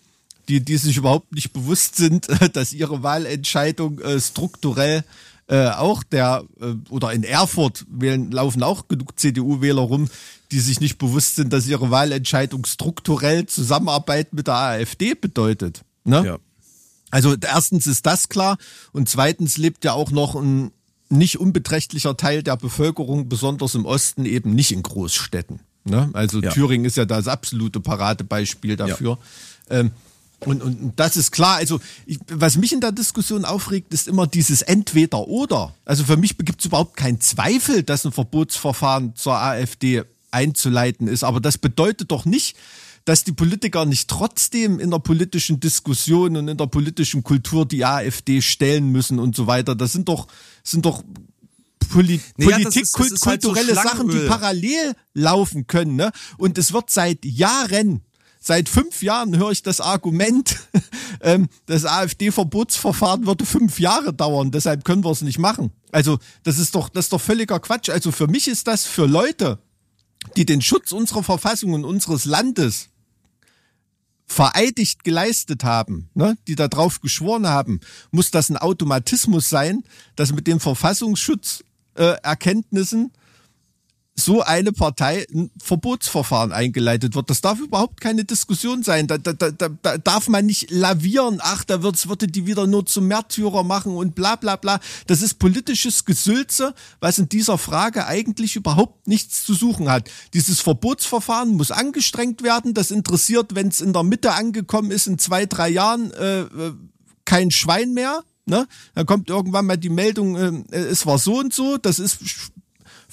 die, 0.49 0.59
die 0.59 0.77
sich 0.77 0.97
überhaupt 0.97 1.33
nicht 1.33 1.53
bewusst 1.53 1.95
sind, 1.95 2.27
dass 2.53 2.73
ihre 2.73 3.03
Wahlentscheidung 3.03 3.99
äh, 3.99 4.19
strukturell 4.19 5.03
äh, 5.47 5.67
auch 5.69 6.03
der, 6.03 6.43
äh, 6.59 6.73
oder 6.89 7.13
in 7.13 7.23
Erfurt 7.23 7.85
wählen, 7.89 8.31
laufen 8.31 8.63
auch 8.63 8.87
genug 8.87 9.19
CDU-Wähler 9.19 9.81
rum, 9.81 10.07
die 10.51 10.59
sich 10.59 10.79
nicht 10.79 10.97
bewusst 10.97 11.35
sind, 11.35 11.53
dass 11.53 11.67
ihre 11.67 11.91
Wahlentscheidung 11.91 12.65
strukturell 12.65 13.45
Zusammenarbeit 13.45 14.33
mit 14.33 14.47
der 14.47 14.55
AfD 14.55 15.13
bedeutet. 15.13 15.81
Ne? 16.03 16.25
Ja. 16.25 16.37
Also 17.11 17.35
erstens 17.39 17.87
ist 17.87 18.05
das 18.05 18.29
klar 18.29 18.57
und 18.91 19.07
zweitens 19.07 19.57
lebt 19.57 19.85
ja 19.85 19.93
auch 19.93 20.11
noch 20.11 20.35
ein 20.35 20.71
nicht 21.09 21.39
unbeträchtlicher 21.39 22.17
Teil 22.17 22.41
der 22.41 22.57
Bevölkerung, 22.57 23.29
besonders 23.29 23.75
im 23.75 23.85
Osten, 23.85 24.25
eben 24.25 24.55
nicht 24.55 24.71
in 24.71 24.81
Großstädten. 24.81 25.59
Ne? 25.83 26.09
Also 26.13 26.41
ja. 26.41 26.49
Thüringen 26.49 26.85
ist 26.85 26.97
ja 26.97 27.05
das 27.05 27.27
absolute 27.27 27.79
Paradebeispiel 27.79 28.75
dafür. 28.75 29.19
Ja. 29.69 29.79
Ähm, 29.79 29.91
und, 30.41 30.61
und 30.61 30.93
das 30.95 31.17
ist 31.17 31.31
klar. 31.31 31.57
Also, 31.57 31.79
ich, 32.05 32.19
was 32.27 32.57
mich 32.57 32.73
in 32.73 32.81
der 32.81 32.91
Diskussion 32.91 33.45
aufregt, 33.45 33.93
ist 33.93 34.07
immer 34.07 34.27
dieses 34.27 34.61
Entweder-Oder. 34.61 35.73
Also 35.85 36.03
für 36.03 36.17
mich 36.17 36.37
gibt 36.37 36.59
es 36.59 36.65
überhaupt 36.65 36.97
keinen 36.97 37.21
Zweifel, 37.21 37.83
dass 37.83 38.05
ein 38.05 38.11
Verbotsverfahren 38.11 39.15
zur 39.15 39.39
AfD 39.41 40.03
einzuleiten 40.31 41.07
ist. 41.07 41.23
Aber 41.23 41.39
das 41.39 41.57
bedeutet 41.57 42.11
doch 42.11 42.25
nicht, 42.25 42.57
dass 43.05 43.23
die 43.23 43.31
Politiker 43.31 43.85
nicht 43.85 44.09
trotzdem 44.09 44.79
in 44.79 44.91
der 44.91 44.99
politischen 44.99 45.59
Diskussion 45.59 46.35
und 46.37 46.47
in 46.47 46.57
der 46.57 46.67
politischen 46.67 47.23
Kultur 47.23 47.65
die 47.65 47.85
AfD 47.85 48.41
stellen 48.41 48.91
müssen 48.91 49.19
und 49.19 49.35
so 49.35 49.47
weiter. 49.47 49.75
Das 49.75 49.93
sind 49.93 50.09
doch, 50.09 50.27
sind 50.63 50.85
doch 50.85 51.03
Poli 51.89 52.19
naja, 52.37 52.57
Politik, 52.57 52.83
ist, 52.83 52.97
halt 52.97 53.21
kulturelle 53.21 53.75
so 53.75 53.81
Sachen, 53.81 54.09
die 54.09 54.27
parallel 54.27 54.95
laufen 55.13 55.67
können. 55.67 55.95
Ne? 55.95 56.11
Und 56.37 56.57
es 56.57 56.73
wird 56.73 56.89
seit 56.89 57.23
Jahren 57.23 58.01
Seit 58.47 58.69
fünf 58.69 59.01
Jahren 59.01 59.35
höre 59.35 59.49
ich 59.49 59.63
das 59.63 59.81
Argument, 59.81 60.59
ähm, 61.21 61.49
das 61.65 61.83
AfD-Verbotsverfahren 61.83 63.25
würde 63.25 63.43
fünf 63.43 63.79
Jahre 63.79 64.13
dauern, 64.13 64.51
deshalb 64.51 64.85
können 64.85 65.03
wir 65.03 65.09
es 65.09 65.23
nicht 65.23 65.39
machen. 65.39 65.71
Also 65.91 66.19
das 66.43 66.59
ist 66.59 66.75
doch, 66.75 66.89
das 66.89 67.05
ist 67.05 67.13
doch 67.13 67.21
völliger 67.21 67.59
Quatsch. 67.59 67.89
Also 67.89 68.11
für 68.11 68.27
mich 68.27 68.47
ist 68.47 68.67
das 68.67 68.85
für 68.85 69.07
Leute, 69.07 69.57
die 70.37 70.45
den 70.45 70.61
Schutz 70.61 70.91
unserer 70.91 71.23
Verfassung 71.23 71.73
und 71.73 71.85
unseres 71.85 72.25
Landes 72.25 72.89
vereidigt 74.27 75.03
geleistet 75.03 75.63
haben, 75.63 76.11
ne, 76.13 76.37
die 76.47 76.53
darauf 76.53 77.01
geschworen 77.01 77.47
haben, 77.47 77.79
muss 78.11 78.29
das 78.29 78.51
ein 78.51 78.57
Automatismus 78.57 79.49
sein, 79.49 79.81
dass 80.15 80.33
mit 80.33 80.45
den 80.45 80.59
Verfassungsschutzerkenntnissen 80.59 83.05
äh, 83.07 83.09
so 84.17 84.41
eine 84.41 84.71
Partei 84.71 85.27
ein 85.33 85.51
Verbotsverfahren 85.61 86.53
eingeleitet 86.53 87.15
wird. 87.15 87.29
Das 87.29 87.41
darf 87.41 87.59
überhaupt 87.59 87.99
keine 87.99 88.23
Diskussion 88.23 88.81
sein. 88.81 89.07
Da, 89.07 89.17
da, 89.17 89.33
da, 89.33 89.49
da 89.51 89.97
darf 89.97 90.29
man 90.29 90.45
nicht 90.45 90.71
lavieren. 90.71 91.39
Ach, 91.41 91.65
da 91.65 91.83
wird's, 91.83 92.07
würde 92.07 92.27
die 92.27 92.45
wieder 92.45 92.65
nur 92.65 92.85
zum 92.85 93.07
Märtyrer 93.07 93.63
machen 93.63 93.93
und 93.93 94.15
bla 94.15 94.37
bla 94.37 94.55
bla. 94.55 94.79
Das 95.07 95.21
ist 95.21 95.33
politisches 95.37 96.05
Gesülze, 96.05 96.73
was 97.01 97.19
in 97.19 97.27
dieser 97.27 97.57
Frage 97.57 98.07
eigentlich 98.07 98.55
überhaupt 98.55 99.05
nichts 99.05 99.43
zu 99.43 99.53
suchen 99.53 99.89
hat. 99.89 100.09
Dieses 100.33 100.61
Verbotsverfahren 100.61 101.49
muss 101.49 101.71
angestrengt 101.71 102.41
werden. 102.41 102.73
Das 102.73 102.91
interessiert, 102.91 103.53
wenn 103.53 103.67
es 103.67 103.81
in 103.81 103.91
der 103.91 104.03
Mitte 104.03 104.31
angekommen 104.31 104.91
ist, 104.91 105.07
in 105.07 105.19
zwei, 105.19 105.45
drei 105.45 105.67
Jahren 105.69 106.11
äh, 106.11 106.41
äh 106.41 106.73
kein 107.25 107.49
Schwein 107.49 107.93
mehr. 107.93 108.23
Ne? 108.45 108.67
Dann 108.93 109.07
kommt 109.07 109.29
irgendwann 109.29 109.65
mal 109.65 109.77
die 109.77 109.89
Meldung, 109.89 110.35
äh, 110.35 110.77
es 110.77 111.07
war 111.07 111.17
so 111.17 111.39
und 111.39 111.53
so. 111.53 111.77
Das 111.77 111.97
ist 111.97 112.19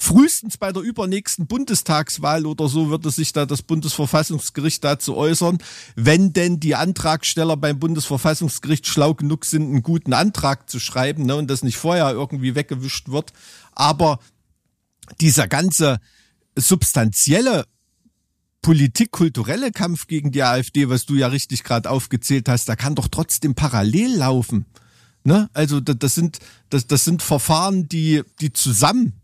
frühestens 0.03 0.57
bei 0.57 0.73
der 0.73 0.83
übernächsten 0.83 1.47
Bundestagswahl 1.47 2.45
oder 2.45 2.67
so 2.67 2.89
würde 2.89 3.09
sich 3.09 3.31
da 3.31 3.45
das 3.45 3.61
Bundesverfassungsgericht 3.61 4.83
dazu 4.83 5.15
äußern, 5.15 5.59
wenn 5.95 6.33
denn 6.33 6.59
die 6.59 6.75
Antragsteller 6.75 7.55
beim 7.55 7.79
Bundesverfassungsgericht 7.79 8.85
schlau 8.85 9.13
genug 9.13 9.45
sind, 9.45 9.63
einen 9.63 9.81
guten 9.81 10.11
Antrag 10.11 10.69
zu 10.69 10.81
schreiben 10.81 11.25
ne, 11.25 11.37
und 11.37 11.49
das 11.49 11.63
nicht 11.63 11.77
vorher 11.77 12.11
irgendwie 12.11 12.53
weggewischt 12.53 13.09
wird. 13.09 13.31
Aber 13.71 14.19
dieser 15.21 15.47
ganze 15.47 16.01
substanzielle 16.57 17.65
politik-kulturelle 18.61 19.71
Kampf 19.71 20.07
gegen 20.07 20.31
die 20.31 20.43
AfD, 20.43 20.89
was 20.89 21.05
du 21.05 21.15
ja 21.15 21.27
richtig 21.27 21.63
gerade 21.63 21.89
aufgezählt 21.89 22.49
hast, 22.49 22.67
da 22.67 22.75
kann 22.75 22.95
doch 22.95 23.07
trotzdem 23.07 23.55
parallel 23.55 24.17
laufen. 24.17 24.65
Ne? 25.23 25.49
Also 25.53 25.79
das 25.79 26.13
sind 26.13 26.39
das, 26.69 26.87
das 26.87 27.05
sind 27.05 27.21
Verfahren, 27.21 27.87
die 27.87 28.23
die 28.41 28.51
zusammen 28.51 29.22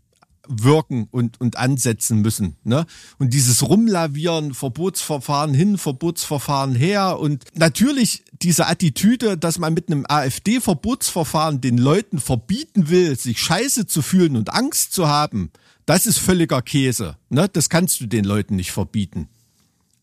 wirken 0.50 1.08
und, 1.10 1.40
und 1.40 1.56
ansetzen 1.56 2.20
müssen. 2.20 2.56
Ne? 2.64 2.86
Und 3.18 3.32
dieses 3.32 3.62
Rumlavieren, 3.62 4.54
Verbotsverfahren 4.54 5.54
hin, 5.54 5.78
Verbotsverfahren 5.78 6.74
her 6.74 7.18
und 7.18 7.44
natürlich 7.54 8.24
diese 8.42 8.66
Attitüde, 8.66 9.38
dass 9.38 9.58
man 9.58 9.74
mit 9.74 9.88
einem 9.88 10.04
AfD-Verbotsverfahren 10.08 11.60
den 11.60 11.78
Leuten 11.78 12.18
verbieten 12.18 12.88
will, 12.88 13.18
sich 13.18 13.40
scheiße 13.40 13.86
zu 13.86 14.02
fühlen 14.02 14.36
und 14.36 14.52
Angst 14.52 14.92
zu 14.92 15.08
haben, 15.08 15.50
das 15.86 16.06
ist 16.06 16.18
völliger 16.18 16.62
Käse. 16.62 17.16
Ne? 17.28 17.48
Das 17.52 17.68
kannst 17.68 18.00
du 18.00 18.06
den 18.06 18.24
Leuten 18.24 18.56
nicht 18.56 18.72
verbieten. 18.72 19.28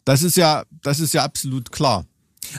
Das 0.05 0.23
ist 0.23 0.37
ja, 0.37 0.63
das 0.81 0.99
ist 0.99 1.13
ja 1.13 1.23
absolut 1.23 1.71
klar. 1.71 2.05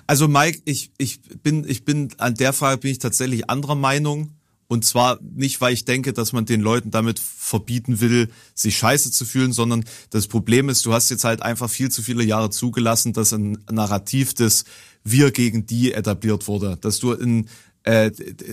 Also 0.06 0.28
Mike, 0.28 0.60
ich, 0.64 0.90
ich 0.98 1.20
bin, 1.42 1.68
ich 1.68 1.84
bin 1.84 2.10
an 2.18 2.34
der 2.34 2.52
Frage 2.52 2.78
bin 2.78 2.90
ich 2.90 2.98
tatsächlich 2.98 3.48
anderer 3.48 3.74
Meinung. 3.74 4.32
Und 4.68 4.84
zwar 4.84 5.18
nicht, 5.22 5.62
weil 5.62 5.72
ich 5.72 5.86
denke, 5.86 6.12
dass 6.12 6.34
man 6.34 6.44
den 6.44 6.60
Leuten 6.60 6.90
damit 6.90 7.18
verbieten 7.18 8.00
will, 8.00 8.28
sich 8.54 8.76
scheiße 8.76 9.10
zu 9.10 9.24
fühlen, 9.24 9.52
sondern 9.52 9.84
das 10.10 10.26
Problem 10.26 10.68
ist, 10.68 10.84
du 10.84 10.92
hast 10.92 11.08
jetzt 11.08 11.24
halt 11.24 11.40
einfach 11.40 11.70
viel 11.70 11.90
zu 11.90 12.02
viele 12.02 12.22
Jahre 12.22 12.50
zugelassen, 12.50 13.14
dass 13.14 13.32
ein 13.32 13.58
Narrativ 13.70 14.34
des 14.34 14.64
Wir 15.04 15.30
gegen 15.30 15.64
die 15.64 15.94
etabliert 15.94 16.48
wurde. 16.48 16.76
Dass 16.82 16.98
du 16.98 17.12
in 17.12 17.48
äh, 17.84 18.10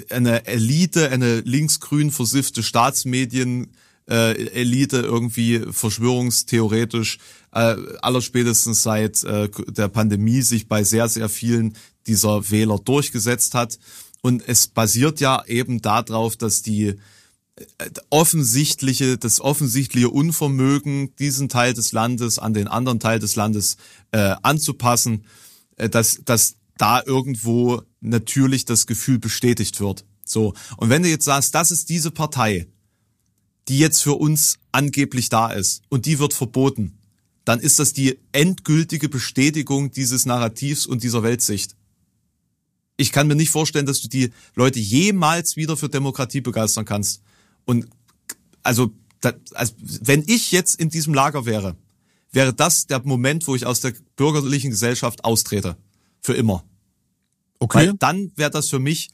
eine 0.09 0.47
Elite, 0.47 1.09
eine 1.09 1.41
linksgrün 1.41 2.11
versiffte 2.11 2.63
Staatsmedien 2.63 3.73
äh, 4.09 4.47
Elite 4.61 4.99
irgendwie 4.99 5.63
verschwörungstheoretisch 5.69 7.17
äh, 7.51 7.75
allerspätestens 8.01 8.83
seit 8.83 9.21
äh, 9.25 9.49
der 9.67 9.89
Pandemie 9.89 10.43
sich 10.43 10.69
bei 10.69 10.85
sehr, 10.85 11.09
sehr 11.09 11.27
vielen 11.27 11.75
dieser 12.07 12.49
Wähler 12.51 12.79
durchgesetzt 12.79 13.53
hat 13.53 13.79
und 14.25 14.41
es 14.47 14.65
basiert 14.65 15.19
ja 15.19 15.45
eben 15.45 15.83
darauf, 15.83 16.35
dass 16.35 16.63
die 16.63 16.87
äh, 16.87 17.89
offensichtliche, 18.09 19.19
das 19.19 19.39
offensichtliche 19.39 20.09
Unvermögen, 20.09 21.15
diesen 21.17 21.47
Teil 21.47 21.75
des 21.75 21.91
Landes 21.91 22.39
an 22.39 22.55
den 22.55 22.67
anderen 22.67 22.99
Teil 22.99 23.19
des 23.19 23.35
Landes 23.35 23.77
äh, 24.11 24.33
anzupassen, 24.41 25.25
äh, 25.75 25.89
dass, 25.89 26.21
dass 26.25 26.55
da 26.79 27.03
irgendwo 27.05 27.83
natürlich 28.01 28.65
das 28.65 28.87
Gefühl 28.87 29.19
bestätigt 29.19 29.79
wird. 29.79 30.05
So. 30.25 30.55
Und 30.77 30.89
wenn 30.89 31.03
du 31.03 31.09
jetzt 31.09 31.25
sagst, 31.25 31.53
das 31.53 31.69
ist 31.69 31.89
diese 31.89 32.09
Partei, 32.09 32.65
die 33.67 33.77
jetzt 33.77 34.01
für 34.01 34.15
uns 34.15 34.57
angeblich 34.71 35.29
da 35.29 35.51
ist 35.51 35.83
und 35.89 36.07
die 36.07 36.17
wird 36.17 36.33
verboten, 36.33 36.97
dann 37.43 37.59
ist 37.59 37.77
das 37.77 37.93
die 37.93 38.17
endgültige 38.31 39.07
Bestätigung 39.07 39.91
dieses 39.91 40.25
Narrativs 40.25 40.87
und 40.87 41.03
dieser 41.03 41.21
Weltsicht 41.21 41.75
ich 42.97 43.11
kann 43.11 43.27
mir 43.27 43.35
nicht 43.35 43.49
vorstellen, 43.49 43.85
dass 43.85 44.01
du 44.01 44.07
die 44.07 44.31
Leute 44.55 44.79
jemals 44.79 45.55
wieder 45.55 45.75
für 45.77 45.89
Demokratie 45.89 46.41
begeistern 46.41 46.85
kannst. 46.85 47.21
Und 47.65 47.87
also, 48.63 48.91
das, 49.21 49.35
also 49.53 49.73
wenn 49.79 50.23
ich 50.27 50.51
jetzt 50.51 50.79
in 50.79 50.89
diesem 50.89 51.13
Lager 51.13 51.45
wäre, 51.45 51.75
wäre 52.31 52.53
das 52.53 52.87
der 52.87 53.01
Moment, 53.05 53.47
wo 53.47 53.55
ich 53.55 53.65
aus 53.65 53.81
der 53.81 53.93
bürgerlichen 54.15 54.71
Gesellschaft 54.71 55.23
austrete. 55.23 55.77
Für 56.21 56.33
immer. 56.33 56.63
Okay. 57.59 57.77
Weil 57.77 57.93
dann 57.93 58.31
wäre 58.35 58.51
das 58.51 58.69
für 58.69 58.79
mich 58.79 59.09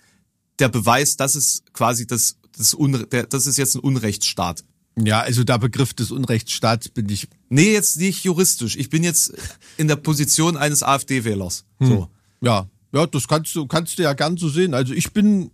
der 0.59 0.69
Beweis, 0.69 1.17
dass 1.17 1.35
es 1.35 1.63
quasi 1.73 2.07
das, 2.07 2.37
das, 2.57 2.73
Unre 2.73 3.07
der, 3.07 3.25
das 3.25 3.47
ist 3.47 3.57
jetzt 3.57 3.75
ein 3.75 3.79
Unrechtsstaat. 3.79 4.63
Ja, 4.97 5.21
also 5.21 5.43
der 5.43 5.57
Begriff 5.57 5.93
des 5.93 6.11
Unrechtsstaats 6.11 6.89
bin 6.89 7.09
ich. 7.09 7.27
Nee, 7.49 7.71
jetzt 7.71 7.97
nicht 7.97 8.23
juristisch. 8.23 8.75
Ich 8.75 8.89
bin 8.89 9.03
jetzt 9.03 9.33
in 9.77 9.87
der 9.87 9.95
Position 9.95 10.57
eines 10.57 10.83
AfD-Wählers. 10.83 11.65
Hm. 11.79 11.87
So. 11.87 12.09
Ja, 12.41 12.69
ja, 12.93 13.05
das 13.05 13.27
kannst 13.27 13.55
du, 13.55 13.67
kannst 13.67 13.97
du 13.97 14.03
ja 14.03 14.13
gern 14.13 14.37
so 14.37 14.49
sehen. 14.49 14.73
Also 14.73 14.93
ich 14.93 15.13
bin, 15.13 15.51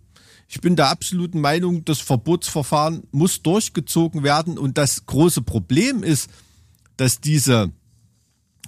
ich 0.48 0.60
bin 0.60 0.76
der 0.76 0.88
absoluten 0.88 1.40
Meinung, 1.40 1.84
das 1.84 2.00
Verbotsverfahren 2.00 3.04
muss 3.12 3.42
durchgezogen 3.42 4.22
werden. 4.22 4.58
Und 4.58 4.78
das 4.78 5.06
große 5.06 5.42
Problem 5.42 6.02
ist, 6.02 6.30
dass 6.96 7.20
diese 7.20 7.70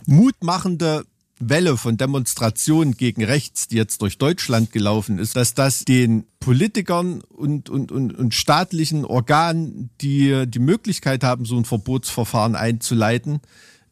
mutmachende 0.06 1.04
Welle 1.40 1.78
von 1.78 1.96
Demonstrationen 1.96 2.96
gegen 2.96 3.24
rechts, 3.24 3.66
die 3.66 3.76
jetzt 3.76 4.02
durch 4.02 4.18
Deutschland 4.18 4.72
gelaufen 4.72 5.18
ist, 5.18 5.36
dass 5.36 5.54
das 5.54 5.86
den 5.86 6.26
Politikern 6.38 7.22
und, 7.22 7.70
und, 7.70 7.90
und, 7.90 8.14
und 8.14 8.34
staatlichen 8.34 9.06
Organen, 9.06 9.90
die 10.02 10.44
die 10.46 10.58
Möglichkeit 10.58 11.24
haben, 11.24 11.46
so 11.46 11.56
ein 11.56 11.64
Verbotsverfahren 11.64 12.56
einzuleiten, 12.56 13.40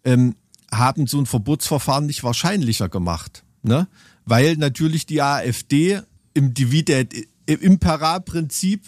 ähm, 0.04 0.34
haben 0.70 1.06
so 1.06 1.18
ein 1.18 1.26
Verbotsverfahren 1.26 2.04
nicht 2.04 2.22
wahrscheinlicher 2.22 2.90
gemacht. 2.90 3.44
Ne? 3.62 3.88
Weil 4.28 4.56
natürlich 4.56 5.06
die 5.06 5.22
AfD 5.22 6.00
im 6.34 6.52
Divide 6.54 7.08
Impera-Prinzip 7.46 8.82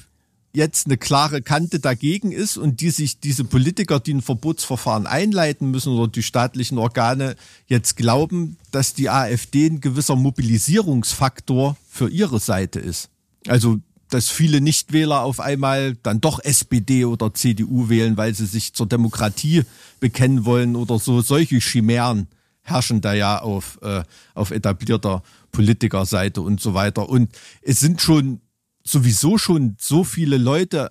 jetzt 0.53 0.87
eine 0.87 0.99
klare 0.99 1.43
Kante 1.43 1.79
dagegen 1.81 2.33
ist 2.33 2.57
und 2.57 2.81
die 2.81 2.91
sich 2.91 3.21
diese 3.21 3.45
Politiker, 3.45 4.01
die 4.01 4.15
ein 4.15 4.23
Verbotsverfahren 4.23 5.07
einleiten 5.07 5.71
müssen 5.71 5.93
oder 5.93 6.09
die 6.09 6.23
staatlichen 6.23 6.77
Organe 6.77 7.37
jetzt 7.69 7.97
glauben, 7.97 8.57
dass 8.71 8.93
die 8.93 9.09
AfD 9.09 9.67
ein 9.67 9.81
gewisser 9.81 10.17
Mobilisierungsfaktor 10.17 11.77
für 11.89 12.11
ihre 12.11 12.41
Seite 12.41 12.81
ist. 12.81 13.09
Also 13.47 13.79
dass 14.09 14.29
viele 14.29 14.61
Nichtwähler 14.61 15.23
auf 15.23 15.39
einmal 15.39 15.97
dann 16.03 16.21
doch 16.21 16.41
SPD 16.43 17.05
oder 17.05 17.33
CDU 17.33 17.89
wählen, 17.89 18.17
weil 18.17 18.35
sie 18.35 18.47
sich 18.47 18.75
zur 18.75 18.87
Demokratie 18.87 19.63
bekennen 20.01 20.45
wollen 20.45 20.75
oder 20.75 20.99
so 20.99 21.21
solche 21.21 21.61
Chimären 21.61 22.27
herrschen 22.71 23.01
da 23.01 23.13
ja 23.13 23.41
auf, 23.41 23.79
äh, 23.83 24.03
auf 24.35 24.51
etablierter 24.51 25.23
Politikerseite 25.53 26.41
und 26.41 26.61
so 26.61 26.75
weiter. 26.75 27.09
Und 27.09 27.31
es 27.63 27.81
sind 27.81 28.01
schon 28.01 28.41
sowieso 28.85 29.39
schon 29.39 29.77
so 29.79 30.05
viele 30.05 30.39
Leute 30.39 30.91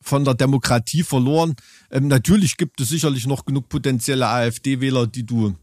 von 0.00 0.24
der 0.24 0.34
Demokratie 0.34 1.02
verloren. 1.02 1.54
Ähm, 1.90 2.08
natürlich 2.08 2.56
gibt 2.56 2.80
es 2.80 2.88
sicherlich 2.88 3.26
noch 3.26 3.44
genug 3.44 3.68
potenzielle 3.68 4.26
AfD-Wähler, 4.26 5.06
die 5.06 5.24
du, 5.24 5.54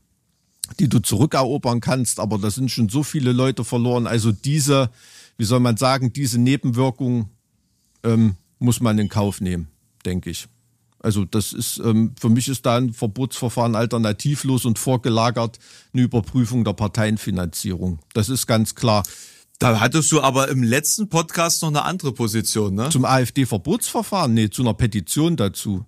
die 0.79 0.87
du 0.87 0.99
zurückerobern 0.99 1.81
kannst, 1.81 2.19
aber 2.19 2.37
da 2.37 2.51
sind 2.51 2.71
schon 2.71 2.89
so 2.89 3.03
viele 3.03 3.31
Leute 3.31 3.63
verloren. 3.63 4.07
Also 4.07 4.31
diese, 4.31 4.89
wie 5.37 5.45
soll 5.45 5.59
man 5.59 5.77
sagen, 5.77 6.13
diese 6.13 6.39
Nebenwirkung 6.39 7.29
ähm, 8.03 8.35
muss 8.59 8.79
man 8.79 8.97
in 8.99 9.09
Kauf 9.09 9.41
nehmen, 9.41 9.67
denke 10.05 10.29
ich. 10.29 10.47
Also 11.05 11.23
das 11.23 11.53
ist 11.53 11.77
ähm, 11.77 12.15
für 12.19 12.29
mich 12.29 12.47
ist 12.47 12.65
da 12.65 12.77
ein 12.77 12.91
Verbotsverfahren 12.91 13.75
alternativlos 13.75 14.65
und 14.65 14.79
vorgelagert 14.79 15.59
eine 15.93 16.01
Überprüfung 16.01 16.63
der 16.63 16.73
Parteienfinanzierung. 16.73 17.99
Das 18.13 18.27
ist 18.27 18.47
ganz 18.47 18.73
klar. 18.73 19.03
Da 19.59 19.79
hattest 19.79 20.11
du 20.11 20.21
aber 20.21 20.49
im 20.49 20.63
letzten 20.63 21.07
Podcast 21.07 21.61
noch 21.61 21.69
eine 21.69 21.83
andere 21.83 22.11
Position, 22.11 22.73
ne? 22.73 22.89
Zum 22.89 23.05
AfD-Verbotsverfahren? 23.05 24.33
Nee, 24.33 24.49
zu 24.49 24.63
einer 24.63 24.73
Petition 24.73 25.37
dazu 25.37 25.85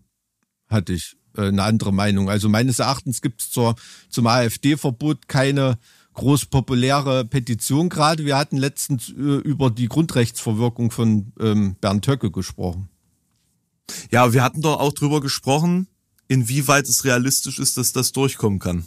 hatte 0.69 0.93
ich 0.93 1.17
äh, 1.35 1.47
eine 1.47 1.63
andere 1.63 1.91
Meinung. 1.91 2.29
Also 2.29 2.47
meines 2.47 2.77
Erachtens 2.77 3.23
gibt 3.23 3.41
es 3.41 3.49
zum 3.49 4.27
AfD-Verbot 4.27 5.27
keine 5.27 5.79
groß 6.13 6.45
populäre 6.45 7.25
Petition 7.25 7.89
gerade. 7.89 8.23
Wir 8.23 8.37
hatten 8.37 8.57
letztens 8.57 9.09
äh, 9.09 9.13
über 9.13 9.71
die 9.71 9.87
Grundrechtsverwirkung 9.87 10.91
von 10.91 11.33
ähm, 11.39 11.75
Bernd 11.81 12.07
Höcke 12.07 12.29
gesprochen. 12.29 12.89
Ja, 14.11 14.33
wir 14.33 14.43
hatten 14.43 14.61
doch 14.61 14.79
auch 14.79 14.93
drüber 14.93 15.21
gesprochen, 15.21 15.87
inwieweit 16.27 16.87
es 16.87 17.03
realistisch 17.03 17.59
ist, 17.59 17.77
dass 17.77 17.93
das 17.93 18.11
durchkommen 18.11 18.59
kann, 18.59 18.85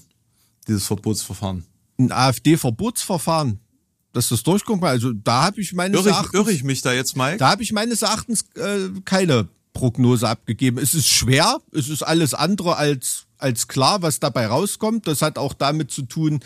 dieses 0.69 0.87
Verbotsverfahren. 0.87 1.65
Ein 1.99 2.13
AfD-Verbotsverfahren, 2.13 3.61
dass 4.13 4.29
das 4.29 4.43
durchkommen 4.43 4.81
kann. 4.81 4.91
Also 4.91 5.13
da 5.13 5.45
habe 5.45 5.61
ich 5.61 5.73
meines 5.73 5.99
irre 6.01 6.11
ich, 6.11 6.15
Erachtens. 6.15 6.35
Irre 6.35 6.53
ich 6.53 6.65
mich 6.65 6.83
da 6.83 6.93
jetzt, 6.93 7.17
Mike? 7.17 7.39
Da 7.39 7.51
habe 7.51 7.63
ich 7.63 7.73
meines 7.73 8.03
Erachtens 8.03 8.45
äh, 8.57 8.89
keine 9.05 9.49
Prognose 9.73 10.29
abgegeben. 10.29 10.79
Es 10.79 10.95
ist 10.95 11.09
schwer, 11.09 11.61
es 11.73 11.89
ist 11.89 12.03
alles 12.03 12.35
andere 12.35 12.77
als, 12.77 13.27
als 13.43 13.69
klar, 13.69 14.03
was 14.03 14.21
dabei 14.21 14.47
rauskommt. 14.47 15.07
Das 15.07 15.23
hat 15.23 15.39
auch 15.39 15.55
damit 15.55 15.91
zu 15.91 16.03
tun, 16.03 16.41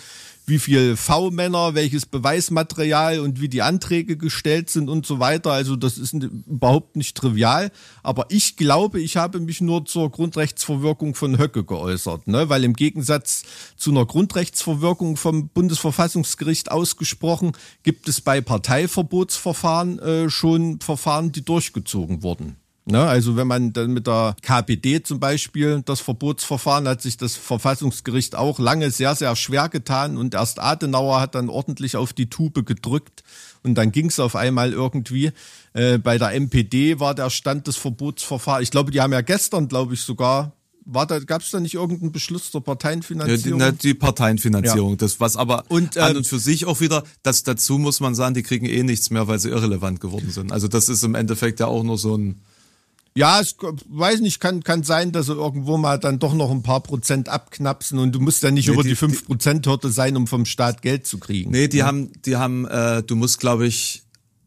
wie 0.46 0.58
viel 0.58 0.96
V-Männer, 0.96 1.74
welches 1.74 2.04
Beweismaterial 2.04 3.20
und 3.20 3.40
wie 3.40 3.48
die 3.48 3.62
Anträge 3.62 4.16
gestellt 4.16 4.68
sind 4.68 4.88
und 4.88 5.06
so 5.06 5.18
weiter. 5.18 5.52
Also 5.52 5.74
das 5.76 5.96
ist 5.96 6.12
überhaupt 6.12 6.96
nicht 6.96 7.16
trivial. 7.16 7.70
Aber 8.02 8.26
ich 8.28 8.56
glaube, 8.56 9.00
ich 9.00 9.16
habe 9.16 9.40
mich 9.40 9.60
nur 9.60 9.86
zur 9.86 10.10
Grundrechtsverwirkung 10.10 11.14
von 11.14 11.38
Höcke 11.38 11.64
geäußert, 11.64 12.26
ne? 12.28 12.48
weil 12.48 12.64
im 12.64 12.74
Gegensatz 12.74 13.44
zu 13.76 13.90
einer 13.90 14.04
Grundrechtsverwirkung 14.04 15.16
vom 15.16 15.48
Bundesverfassungsgericht 15.48 16.70
ausgesprochen, 16.70 17.52
gibt 17.82 18.08
es 18.08 18.20
bei 18.20 18.40
Parteiverbotsverfahren 18.40 19.98
äh, 19.98 20.30
schon 20.30 20.80
Verfahren, 20.80 21.32
die 21.32 21.44
durchgezogen 21.44 22.22
wurden. 22.22 22.56
Ne, 22.86 23.00
also 23.00 23.34
wenn 23.34 23.46
man 23.46 23.72
dann 23.72 23.92
mit 23.92 24.06
der 24.06 24.36
KPD 24.42 25.02
zum 25.02 25.18
Beispiel 25.18 25.80
das 25.86 26.02
Verbotsverfahren 26.02 26.86
hat 26.86 27.00
sich 27.00 27.16
das 27.16 27.34
Verfassungsgericht 27.34 28.34
auch 28.34 28.58
lange 28.58 28.90
sehr, 28.90 29.14
sehr 29.14 29.34
schwer 29.36 29.70
getan 29.70 30.18
und 30.18 30.34
erst 30.34 30.60
Adenauer 30.60 31.18
hat 31.18 31.34
dann 31.34 31.48
ordentlich 31.48 31.96
auf 31.96 32.12
die 32.12 32.28
Tube 32.28 32.66
gedrückt 32.66 33.24
und 33.62 33.76
dann 33.76 33.90
ging 33.90 34.08
es 34.08 34.20
auf 34.20 34.36
einmal 34.36 34.74
irgendwie. 34.74 35.32
Äh, 35.72 35.96
bei 35.96 36.18
der 36.18 36.38
MPD 36.38 37.00
war 37.00 37.14
der 37.14 37.30
Stand 37.30 37.66
des 37.68 37.76
Verbotsverfahrens, 37.76 38.64
ich 38.64 38.70
glaube, 38.70 38.90
die 38.90 39.00
haben 39.00 39.14
ja 39.14 39.22
gestern, 39.22 39.66
glaube 39.68 39.94
ich, 39.94 40.02
sogar 40.02 40.52
war 40.84 41.06
da, 41.06 41.18
gab 41.18 41.40
es 41.40 41.50
da 41.50 41.60
nicht 41.60 41.72
irgendeinen 41.72 42.12
Beschluss 42.12 42.50
zur 42.50 42.62
Parteienfinanzierung? 42.62 43.60
Ja, 43.60 43.72
die, 43.72 43.78
die 43.78 43.94
Parteienfinanzierung, 43.94 44.90
ja. 44.90 44.96
das 44.96 45.18
was 45.18 45.36
aber 45.36 45.64
und, 45.68 45.96
ähm, 45.96 46.02
an 46.02 46.16
und 46.18 46.26
für 46.26 46.38
sich 46.38 46.66
auch 46.66 46.80
wieder, 46.80 47.04
das 47.22 47.42
dazu 47.44 47.78
muss 47.78 48.00
man 48.00 48.14
sagen, 48.14 48.34
die 48.34 48.42
kriegen 48.42 48.66
eh 48.66 48.82
nichts 48.82 49.08
mehr, 49.08 49.26
weil 49.26 49.38
sie 49.38 49.48
irrelevant 49.48 50.00
geworden 50.00 50.30
sind. 50.30 50.52
Also 50.52 50.68
das 50.68 50.90
ist 50.90 51.02
im 51.02 51.14
Endeffekt 51.14 51.60
ja 51.60 51.66
auch 51.66 51.82
nur 51.82 51.96
so 51.96 52.18
ein 52.18 52.42
Ja, 53.16 53.40
es 53.40 53.56
weiß 53.88 54.20
nicht, 54.20 54.40
kann, 54.40 54.64
kann 54.64 54.82
sein, 54.82 55.12
dass 55.12 55.26
sie 55.26 55.34
irgendwo 55.34 55.76
mal 55.76 55.98
dann 55.98 56.18
doch 56.18 56.34
noch 56.34 56.50
ein 56.50 56.62
paar 56.64 56.82
Prozent 56.82 57.28
abknapsen 57.28 57.98
und 57.98 58.12
du 58.12 58.20
musst 58.20 58.42
ja 58.42 58.50
nicht 58.50 58.66
nee, 58.66 58.74
über 58.74 58.82
die, 58.82 58.90
die 58.90 58.96
5%-Hürde 58.96 59.90
sein, 59.90 60.16
um 60.16 60.26
vom 60.26 60.44
Staat 60.44 60.82
Geld 60.82 61.06
zu 61.06 61.18
kriegen. 61.18 61.52
Nee, 61.52 61.68
die 61.68 61.78
ja. 61.78 61.86
haben, 61.86 62.10
die 62.24 62.36
haben, 62.36 62.66
äh, 62.66 63.04
du 63.04 63.14
musst, 63.14 63.38
glaube 63.38 63.66
ich, 63.68 64.02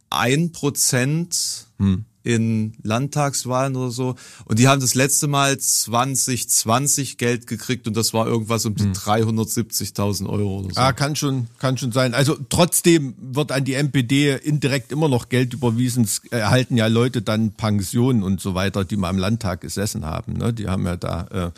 ein 0.09 0.51
Prozent 0.51 1.68
hm 1.80 2.05
in 2.28 2.73
Landtagswahlen 2.84 3.78
oder 3.78 3.89
so. 3.89 4.15
Und 4.45 4.59
die 4.59 4.67
haben 4.67 4.82
das 4.82 4.95
letzte 4.95 5.28
Mal 5.28 5.57
2020 5.57 7.17
Geld 7.17 7.47
gekriegt 7.47 7.88
und 7.88 7.95
das 7.95 8.13
war 8.13 8.28
irgendwas 8.28 8.65
um 8.65 8.75
die 8.75 8.84
hm. 8.84 8.91
370.000 8.91 10.28
Euro 10.28 10.59
oder 10.59 10.73
so. 10.73 10.82
Ah, 10.82 10.91
kann 10.91 11.15
schon, 11.15 11.47
kann 11.57 11.78
schon 11.78 11.93
sein. 11.93 12.13
Also 12.13 12.38
trotzdem 12.49 13.15
wird 13.17 13.53
an 13.53 13.63
die 13.63 13.75
MPD 13.75 14.36
indirekt 14.36 14.91
immer 14.91 15.07
noch 15.07 15.30
Geld 15.30 15.53
überwiesen. 15.53 16.03
Es 16.03 16.21
erhalten 16.30 16.75
ja 16.75 16.88
Leute 16.88 17.21
dann 17.21 17.51
Pensionen 17.53 18.23
und 18.23 18.41
so 18.41 18.55
weiter, 18.55 18.84
die 18.84 18.97
mal 18.97 19.09
im 19.09 19.17
Landtag 19.17 19.61
gesessen 19.61 20.05
haben. 20.05 20.34
Ne? 20.34 20.53
Die 20.53 20.67
haben 20.67 20.86
ja 20.86 20.97
da, 20.97 21.28
äh, 21.32 21.51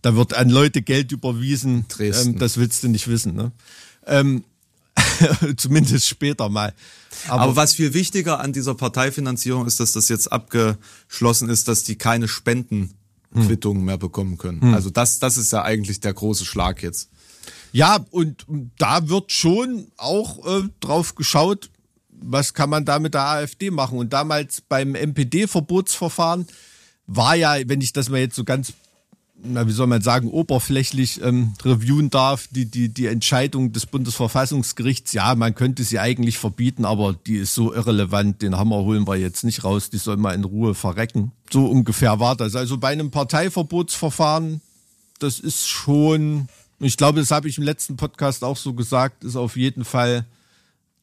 da 0.00 0.16
wird 0.16 0.34
an 0.34 0.48
Leute 0.48 0.80
Geld 0.80 1.12
überwiesen. 1.12 1.84
Dresden. 1.88 2.34
Ähm, 2.34 2.38
das 2.38 2.56
willst 2.56 2.82
du 2.82 2.88
nicht 2.88 3.06
wissen. 3.08 3.34
Ne? 3.34 3.52
Ähm, 4.06 4.44
Zumindest 5.56 6.06
später 6.06 6.48
mal. 6.48 6.74
Aber, 7.28 7.42
Aber, 7.42 7.56
was 7.56 7.74
viel 7.74 7.94
wichtiger 7.94 8.40
an 8.40 8.52
dieser 8.52 8.74
Parteifinanzierung 8.74 9.66
ist, 9.66 9.80
dass 9.80 9.92
das 9.92 10.08
jetzt 10.08 10.30
abgeschlossen 10.30 11.48
ist, 11.48 11.68
dass 11.68 11.84
die 11.84 11.96
keine 11.96 12.28
Spendenquittungen 12.28 13.80
hm. 13.80 13.84
mehr 13.84 13.98
bekommen 13.98 14.38
können. 14.38 14.60
Hm. 14.60 14.74
Also 14.74 14.90
das, 14.90 15.18
das 15.18 15.36
ist 15.36 15.52
ja 15.52 15.62
eigentlich 15.62 16.00
der 16.00 16.14
große 16.14 16.44
Schlag 16.44 16.82
jetzt. 16.82 17.10
Ja, 17.72 18.04
und 18.10 18.46
da 18.78 19.08
wird 19.08 19.32
schon 19.32 19.88
auch 19.96 20.46
äh, 20.46 20.68
drauf 20.80 21.14
geschaut, 21.14 21.70
was 22.08 22.54
kann 22.54 22.70
man 22.70 22.84
da 22.84 22.98
mit 22.98 23.14
der 23.14 23.26
AfD 23.26 23.70
machen. 23.70 23.98
Und 23.98 24.12
damals 24.12 24.62
beim 24.62 24.94
MPD-Verbotsverfahren 24.94 26.46
war 27.06 27.34
ja, 27.34 27.56
wenn 27.66 27.80
ich 27.80 27.92
das 27.92 28.08
mal 28.08 28.20
jetzt 28.20 28.36
so 28.36 28.44
ganz 28.44 28.72
na, 29.42 29.66
wie 29.66 29.72
soll 29.72 29.86
man 29.86 30.02
sagen, 30.02 30.28
oberflächlich 30.28 31.22
ähm, 31.22 31.54
reviewen 31.64 32.10
darf, 32.10 32.48
die, 32.50 32.66
die, 32.66 32.88
die 32.88 33.06
Entscheidung 33.06 33.72
des 33.72 33.86
Bundesverfassungsgerichts, 33.86 35.12
ja, 35.12 35.34
man 35.34 35.54
könnte 35.54 35.84
sie 35.84 35.98
eigentlich 35.98 36.38
verbieten, 36.38 36.84
aber 36.84 37.14
die 37.14 37.36
ist 37.36 37.54
so 37.54 37.72
irrelevant, 37.72 38.42
den 38.42 38.56
Hammer 38.56 38.76
holen 38.76 39.06
wir 39.06 39.16
jetzt 39.16 39.44
nicht 39.44 39.64
raus, 39.64 39.90
die 39.90 39.98
soll 39.98 40.16
mal 40.16 40.34
in 40.34 40.44
Ruhe 40.44 40.74
verrecken. 40.74 41.32
So 41.50 41.66
ungefähr 41.66 42.18
war 42.18 42.36
das. 42.36 42.56
Also 42.56 42.78
bei 42.78 42.88
einem 42.88 43.10
Parteiverbotsverfahren, 43.10 44.60
das 45.18 45.38
ist 45.38 45.68
schon, 45.68 46.48
ich 46.80 46.96
glaube, 46.96 47.20
das 47.20 47.30
habe 47.30 47.48
ich 47.48 47.58
im 47.58 47.64
letzten 47.64 47.96
Podcast 47.96 48.42
auch 48.42 48.56
so 48.56 48.74
gesagt, 48.74 49.24
ist 49.24 49.36
auf 49.36 49.56
jeden 49.56 49.84
Fall 49.84 50.26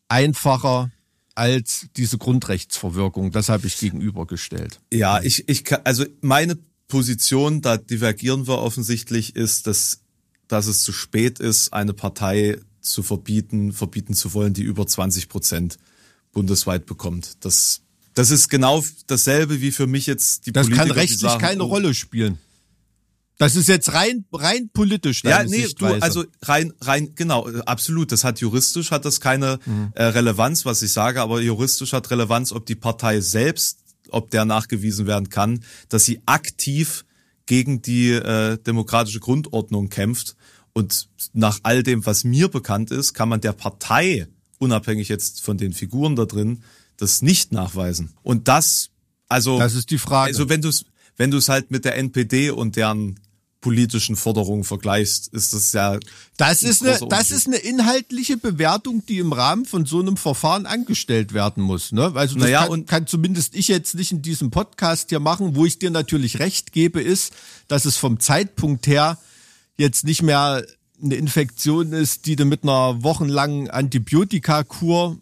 einfacher 0.07 0.91
als 1.35 1.87
diese 1.97 2.17
Grundrechtsverwirkung. 2.17 3.31
Das 3.31 3.49
habe 3.49 3.65
ich 3.67 3.77
gegenübergestellt. 3.77 4.79
Ja, 4.91 5.21
ich, 5.21 5.47
ich 5.49 5.63
also 5.83 6.05
meine 6.21 6.57
Position, 6.93 7.61
da 7.61 7.77
divergieren 7.77 8.45
wir 8.45 8.59
offensichtlich, 8.59 9.35
ist, 9.35 9.65
dass, 9.65 10.01
dass 10.47 10.67
es 10.67 10.83
zu 10.83 10.93
spät 10.93 11.39
ist, 11.39 11.73
eine 11.73 11.91
Partei 11.91 12.59
zu 12.81 13.01
verbieten, 13.01 13.73
verbieten 13.73 14.13
zu 14.13 14.35
wollen, 14.35 14.53
die 14.53 14.61
über 14.61 14.85
20 14.85 15.27
Prozent 15.27 15.79
bundesweit 16.33 16.85
bekommt. 16.85 17.31
Das, 17.39 17.81
das 18.13 18.29
ist 18.29 18.47
genau 18.47 18.83
dasselbe 19.07 19.59
wie 19.59 19.71
für 19.71 19.87
mich 19.87 20.05
jetzt 20.05 20.45
die 20.45 20.51
das 20.51 20.67
Politiker. 20.67 20.85
Das 20.85 20.87
kann 20.89 20.99
rechtlich 20.99 21.19
sagen, 21.19 21.41
keine 21.41 21.63
oh, 21.63 21.67
Rolle 21.67 21.95
spielen. 21.95 22.37
Das 23.39 23.55
ist 23.55 23.67
jetzt 23.67 23.91
rein 23.93 24.25
rein 24.31 24.69
politisch. 24.71 25.23
Ja, 25.23 25.43
nee, 25.43 25.67
du, 25.75 25.87
also 25.99 26.25
rein 26.43 26.73
rein 26.79 27.13
genau, 27.15 27.49
absolut. 27.65 28.11
Das 28.11 28.23
hat 28.23 28.39
juristisch 28.39 28.91
hat 28.91 29.05
das 29.05 29.19
keine 29.19 29.59
mhm. 29.65 29.93
äh, 29.95 30.03
Relevanz, 30.03 30.63
was 30.63 30.83
ich 30.83 30.91
sage, 30.91 31.23
aber 31.23 31.41
juristisch 31.41 31.93
hat 31.93 32.11
Relevanz, 32.11 32.51
ob 32.51 32.67
die 32.67 32.75
Partei 32.75 33.19
selbst 33.19 33.82
ob 34.13 34.31
der 34.31 34.45
nachgewiesen 34.45 35.07
werden 35.07 35.29
kann, 35.29 35.63
dass 35.89 36.05
sie 36.05 36.21
aktiv 36.25 37.05
gegen 37.45 37.81
die 37.81 38.11
äh, 38.11 38.57
demokratische 38.57 39.19
Grundordnung 39.19 39.89
kämpft. 39.89 40.35
Und 40.73 41.09
nach 41.33 41.59
all 41.63 41.83
dem, 41.83 42.05
was 42.05 42.23
mir 42.23 42.47
bekannt 42.47 42.91
ist, 42.91 43.13
kann 43.13 43.29
man 43.29 43.41
der 43.41 43.53
Partei, 43.53 44.27
unabhängig 44.59 45.09
jetzt 45.09 45.41
von 45.41 45.57
den 45.57 45.73
Figuren 45.73 46.15
da 46.15 46.25
drin, 46.25 46.63
das 46.97 47.21
nicht 47.21 47.51
nachweisen. 47.51 48.13
Und 48.23 48.47
das, 48.47 48.89
also. 49.27 49.59
Das 49.59 49.75
ist 49.75 49.91
die 49.91 49.97
Frage. 49.97 50.29
Also 50.29 50.49
wenn 50.49 50.61
du 50.61 50.69
es, 50.69 50.85
wenn 51.17 51.31
du 51.31 51.37
es 51.37 51.49
halt 51.49 51.69
mit 51.69 51.85
der 51.85 51.97
NPD 51.97 52.51
und 52.51 52.75
deren 52.75 53.19
politischen 53.63 54.17
Forderungen 54.17 54.65
vergleichst, 54.65 55.29
ist 55.33 55.53
das 55.53 55.71
ja. 55.71 55.97
Das 56.37 56.63
ist 56.63 56.85
eine, 56.85 56.99
das 57.07 57.31
ist 57.31 57.47
eine 57.47 57.55
inhaltliche 57.55 58.35
Bewertung, 58.37 59.05
die 59.07 59.19
im 59.19 59.31
Rahmen 59.31 59.65
von 59.65 59.85
so 59.85 60.01
einem 60.01 60.17
Verfahren 60.17 60.65
angestellt 60.65 61.33
werden 61.33 61.63
muss. 61.63 61.93
Ne? 61.93 62.11
Also 62.13 62.35
das 62.35 62.43
naja, 62.43 62.63
kann, 62.63 62.69
und 62.69 62.87
kann 62.87 63.07
zumindest 63.07 63.55
ich 63.55 63.69
jetzt 63.69 63.95
nicht 63.95 64.11
in 64.11 64.21
diesem 64.21 64.51
Podcast 64.51 65.09
hier 65.09 65.21
machen, 65.21 65.55
wo 65.55 65.65
ich 65.65 65.79
dir 65.79 65.91
natürlich 65.91 66.39
recht 66.39 66.73
gebe, 66.73 67.01
ist, 67.01 67.33
dass 67.69 67.85
es 67.85 67.95
vom 67.95 68.19
Zeitpunkt 68.19 68.85
her 68.85 69.17
jetzt 69.77 70.03
nicht 70.03 70.21
mehr 70.21 70.63
eine 71.01 71.15
Infektion 71.15 71.93
ist, 71.93 72.25
die 72.25 72.35
du 72.35 72.43
mit 72.43 72.63
einer 72.63 73.01
wochenlangen 73.01 73.69
Antibiotikakur 73.69 75.17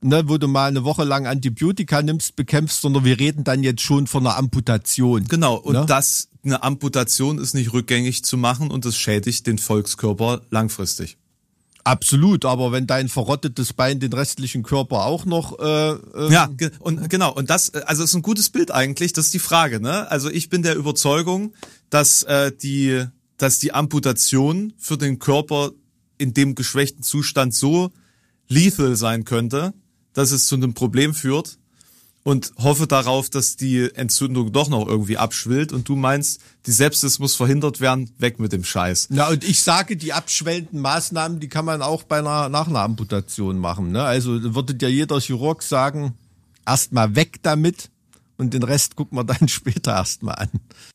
ne, 0.00 0.24
wo 0.26 0.36
du 0.36 0.48
mal 0.48 0.66
eine 0.66 0.82
Woche 0.82 1.04
lang 1.04 1.28
Antibiotika 1.28 2.02
nimmst, 2.02 2.34
bekämpfst, 2.34 2.80
sondern 2.80 3.04
wir 3.04 3.20
reden 3.20 3.44
dann 3.44 3.62
jetzt 3.62 3.82
schon 3.82 4.08
von 4.08 4.26
einer 4.26 4.36
Amputation. 4.36 5.24
Genau, 5.28 5.54
und 5.54 5.74
ne? 5.74 5.84
das, 5.86 6.28
eine 6.44 6.62
Amputation 6.62 7.38
ist 7.38 7.54
nicht 7.54 7.72
rückgängig 7.72 8.24
zu 8.24 8.36
machen 8.36 8.70
und 8.70 8.84
das 8.84 8.96
schädigt 8.96 9.46
den 9.46 9.58
Volkskörper 9.58 10.42
langfristig. 10.50 11.16
Absolut, 11.84 12.44
aber 12.44 12.70
wenn 12.70 12.86
dein 12.86 13.08
verrottetes 13.08 13.72
Bein 13.72 13.98
den 13.98 14.12
restlichen 14.12 14.62
Körper 14.62 15.04
auch 15.04 15.24
noch 15.24 15.58
äh, 15.58 15.90
ähm 15.90 16.30
ja 16.30 16.48
und 16.78 17.10
genau 17.10 17.32
und 17.32 17.50
das 17.50 17.74
also 17.74 18.04
ist 18.04 18.14
ein 18.14 18.22
gutes 18.22 18.50
Bild 18.50 18.70
eigentlich, 18.70 19.12
das 19.12 19.26
ist 19.26 19.34
die 19.34 19.40
Frage, 19.40 19.80
ne? 19.80 20.08
Also 20.08 20.30
ich 20.30 20.48
bin 20.48 20.62
der 20.62 20.76
Überzeugung, 20.76 21.54
dass 21.90 22.22
äh, 22.22 22.52
die 22.52 23.04
dass 23.36 23.58
die 23.58 23.74
Amputation 23.74 24.72
für 24.78 24.96
den 24.96 25.18
Körper 25.18 25.72
in 26.18 26.34
dem 26.34 26.54
geschwächten 26.54 27.02
Zustand 27.02 27.52
so 27.52 27.90
lethal 28.46 28.94
sein 28.94 29.24
könnte, 29.24 29.74
dass 30.12 30.30
es 30.30 30.46
zu 30.46 30.54
einem 30.54 30.74
Problem 30.74 31.14
führt 31.14 31.58
und 32.24 32.52
hoffe 32.56 32.86
darauf, 32.86 33.30
dass 33.30 33.56
die 33.56 33.90
Entzündung 33.94 34.52
doch 34.52 34.68
noch 34.68 34.86
irgendwie 34.86 35.18
abschwillt 35.18 35.72
und 35.72 35.88
du 35.88 35.96
meinst, 35.96 36.40
die 36.66 36.72
Sepsis 36.72 37.18
muss 37.18 37.34
verhindert 37.34 37.80
werden, 37.80 38.10
weg 38.18 38.38
mit 38.38 38.52
dem 38.52 38.64
Scheiß. 38.64 39.08
Ja, 39.10 39.28
und 39.28 39.42
ich 39.42 39.62
sage, 39.62 39.96
die 39.96 40.12
abschwellenden 40.12 40.80
Maßnahmen, 40.80 41.40
die 41.40 41.48
kann 41.48 41.64
man 41.64 41.82
auch 41.82 42.04
bei 42.04 42.18
einer, 42.18 42.48
nach 42.48 42.68
machen. 43.58 43.90
Ne? 43.90 44.02
Also 44.02 44.54
würde 44.54 44.76
ja 44.80 44.88
jeder 44.88 45.20
Chirurg 45.20 45.62
sagen, 45.62 46.14
erstmal 46.64 47.16
weg 47.16 47.40
damit 47.42 47.90
und 48.36 48.54
den 48.54 48.62
Rest 48.62 48.94
gucken 48.94 49.18
wir 49.18 49.24
dann 49.24 49.48
später 49.48 49.92
erstmal 49.92 50.36
an. 50.36 50.50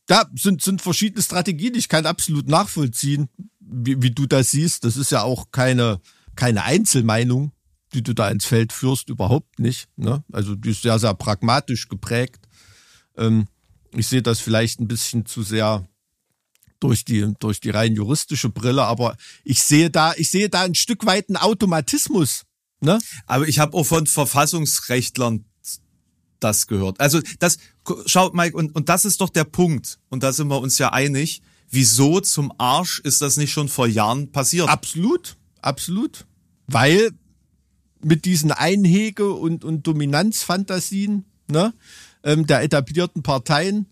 Da 0.06 0.24
sind, 0.34 0.62
sind 0.62 0.80
verschiedene 0.80 1.22
Strategien, 1.22 1.74
ich 1.74 1.88
kann 1.88 2.06
absolut 2.06 2.48
nachvollziehen, 2.48 3.28
wie, 3.60 4.00
wie 4.00 4.10
du 4.10 4.26
das 4.26 4.50
siehst. 4.52 4.84
Das 4.84 4.96
ist 4.96 5.12
ja 5.12 5.22
auch 5.22 5.48
keine, 5.52 6.00
keine 6.36 6.64
Einzelmeinung 6.64 7.52
die 7.94 8.02
du 8.02 8.14
da 8.14 8.28
ins 8.28 8.44
Feld 8.44 8.72
führst, 8.72 9.08
überhaupt 9.08 9.58
nicht. 9.58 9.88
Ne? 9.96 10.22
Also 10.32 10.54
die 10.54 10.70
ist 10.70 10.82
sehr, 10.82 10.98
sehr 10.98 11.14
pragmatisch 11.14 11.88
geprägt. 11.88 12.48
Ähm, 13.16 13.46
ich 13.92 14.06
sehe 14.06 14.22
das 14.22 14.40
vielleicht 14.40 14.80
ein 14.80 14.88
bisschen 14.88 15.26
zu 15.26 15.42
sehr 15.42 15.86
durch 16.80 17.04
die, 17.04 17.34
durch 17.40 17.60
die 17.60 17.70
rein 17.70 17.94
juristische 17.94 18.50
Brille, 18.50 18.84
aber 18.84 19.16
ich 19.42 19.62
sehe 19.62 19.90
da, 19.90 20.14
ich 20.16 20.30
sehe 20.30 20.48
da 20.48 20.62
ein 20.62 20.74
Stück 20.74 21.06
weit 21.06 21.28
einen 21.28 21.36
Automatismus. 21.36 22.42
Ne? 22.80 22.98
Aber 23.26 23.48
ich 23.48 23.58
habe 23.58 23.76
auch 23.76 23.84
von 23.84 24.06
Verfassungsrechtlern 24.06 25.44
das 26.40 26.68
gehört. 26.68 27.00
Also 27.00 27.20
das, 27.40 27.58
schaut 28.06 28.34
Mike, 28.34 28.56
und, 28.56 28.74
und 28.76 28.88
das 28.88 29.04
ist 29.04 29.20
doch 29.20 29.30
der 29.30 29.44
Punkt, 29.44 29.98
und 30.08 30.22
da 30.22 30.32
sind 30.32 30.48
wir 30.48 30.60
uns 30.60 30.78
ja 30.78 30.92
einig, 30.92 31.42
wieso 31.70 32.20
zum 32.20 32.52
Arsch 32.58 33.00
ist 33.00 33.20
das 33.22 33.36
nicht 33.36 33.52
schon 33.52 33.68
vor 33.68 33.86
Jahren 33.86 34.30
passiert? 34.30 34.68
Absolut, 34.68 35.36
absolut. 35.60 36.26
Weil 36.66 37.10
mit 38.02 38.24
diesen 38.24 38.52
Einhege- 38.52 39.32
und, 39.32 39.64
und 39.64 39.86
Dominanzfantasien 39.86 41.24
ne, 41.48 41.74
ähm, 42.22 42.46
der 42.46 42.62
etablierten 42.62 43.22
Parteien, 43.22 43.86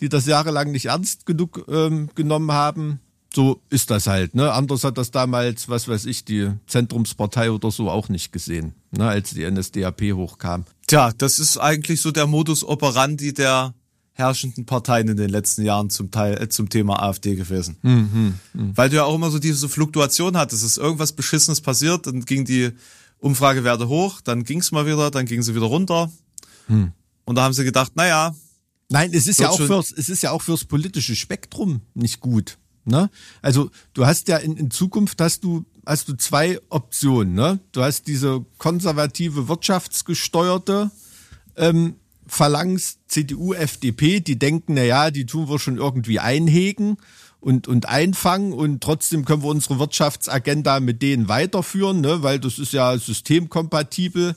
die 0.00 0.08
das 0.08 0.26
jahrelang 0.26 0.70
nicht 0.70 0.86
ernst 0.86 1.26
genug 1.26 1.66
ähm, 1.68 2.10
genommen 2.14 2.52
haben. 2.52 3.00
So 3.32 3.60
ist 3.70 3.90
das 3.90 4.06
halt. 4.06 4.34
Ne? 4.34 4.52
Anders 4.52 4.82
hat 4.82 4.98
das 4.98 5.12
damals, 5.12 5.68
was 5.68 5.86
weiß 5.86 6.06
ich, 6.06 6.24
die 6.24 6.50
Zentrumspartei 6.66 7.52
oder 7.52 7.70
so 7.70 7.88
auch 7.88 8.08
nicht 8.08 8.32
gesehen, 8.32 8.74
ne, 8.90 9.06
als 9.06 9.30
die 9.30 9.48
NSDAP 9.48 10.12
hochkam. 10.14 10.64
Tja, 10.86 11.12
das 11.16 11.38
ist 11.38 11.56
eigentlich 11.56 12.00
so 12.00 12.10
der 12.10 12.26
Modus 12.26 12.64
operandi 12.64 13.32
der 13.32 13.74
herrschenden 14.14 14.66
Parteien 14.66 15.08
in 15.08 15.16
den 15.16 15.30
letzten 15.30 15.62
Jahren 15.62 15.90
zum 15.90 16.10
Teil 16.10 16.42
äh, 16.42 16.48
zum 16.48 16.68
Thema 16.68 17.02
AfD 17.02 17.36
gewesen. 17.36 17.76
Mhm, 17.82 18.34
mh. 18.52 18.72
Weil 18.74 18.90
du 18.90 18.96
ja 18.96 19.04
auch 19.04 19.14
immer 19.14 19.30
so 19.30 19.38
diese 19.38 19.68
Fluktuation 19.68 20.36
hattest. 20.36 20.64
Es 20.64 20.72
ist 20.72 20.78
irgendwas 20.78 21.12
Beschissenes 21.12 21.60
passiert, 21.60 22.06
dann 22.06 22.24
ging 22.24 22.44
die 22.44 22.70
Umfragewerte 23.20 23.88
hoch, 23.88 24.20
dann 24.20 24.44
ging's 24.44 24.72
mal 24.72 24.86
wieder, 24.86 25.10
dann 25.10 25.26
ging 25.26 25.42
sie 25.42 25.54
wieder 25.54 25.66
runter. 25.66 26.10
Hm. 26.66 26.92
Und 27.24 27.36
da 27.36 27.42
haben 27.42 27.52
sie 27.52 27.64
gedacht, 27.64 27.92
naja. 27.94 28.34
Nein, 28.88 29.12
es 29.14 29.28
ist 29.28 29.38
ja 29.38 29.50
auch 29.50 29.60
fürs, 29.60 29.92
es 29.92 30.08
ist 30.08 30.22
ja 30.22 30.32
auch 30.32 30.42
fürs 30.42 30.64
politische 30.64 31.14
Spektrum 31.14 31.82
nicht 31.94 32.20
gut. 32.20 32.58
Ne? 32.84 33.10
Also 33.40 33.70
du 33.92 34.06
hast 34.06 34.26
ja 34.28 34.38
in, 34.38 34.56
in 34.56 34.70
Zukunft 34.70 35.20
hast 35.20 35.44
du 35.44 35.64
hast 35.86 36.08
du 36.08 36.14
zwei 36.14 36.58
Optionen. 36.70 37.34
Ne? 37.34 37.60
Du 37.72 37.82
hast 37.82 38.06
diese 38.08 38.44
konservative 38.58 39.48
wirtschaftsgesteuerte 39.48 40.90
ähm, 41.56 41.96
Phalanx, 42.26 42.98
CDU, 43.06 43.54
FDP, 43.54 44.20
die 44.20 44.38
denken, 44.38 44.74
na 44.74 44.84
ja, 44.84 45.10
die 45.10 45.26
tun 45.26 45.48
wir 45.48 45.58
schon 45.58 45.76
irgendwie 45.76 46.20
einhegen 46.20 46.96
und, 47.40 47.68
und 47.68 47.88
einfangen 47.88 48.52
und 48.52 48.82
trotzdem 48.82 49.24
können 49.24 49.42
wir 49.42 49.48
unsere 49.48 49.78
Wirtschaftsagenda 49.78 50.80
mit 50.80 51.02
denen 51.02 51.28
weiterführen, 51.28 52.00
ne, 52.00 52.22
weil 52.22 52.38
das 52.38 52.58
ist 52.58 52.72
ja 52.72 52.96
systemkompatibel, 52.96 54.36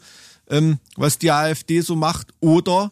ähm, 0.50 0.80
was 0.96 1.18
die 1.18 1.32
AfD 1.32 1.82
so 1.82 1.96
macht. 1.96 2.34
Oder 2.40 2.92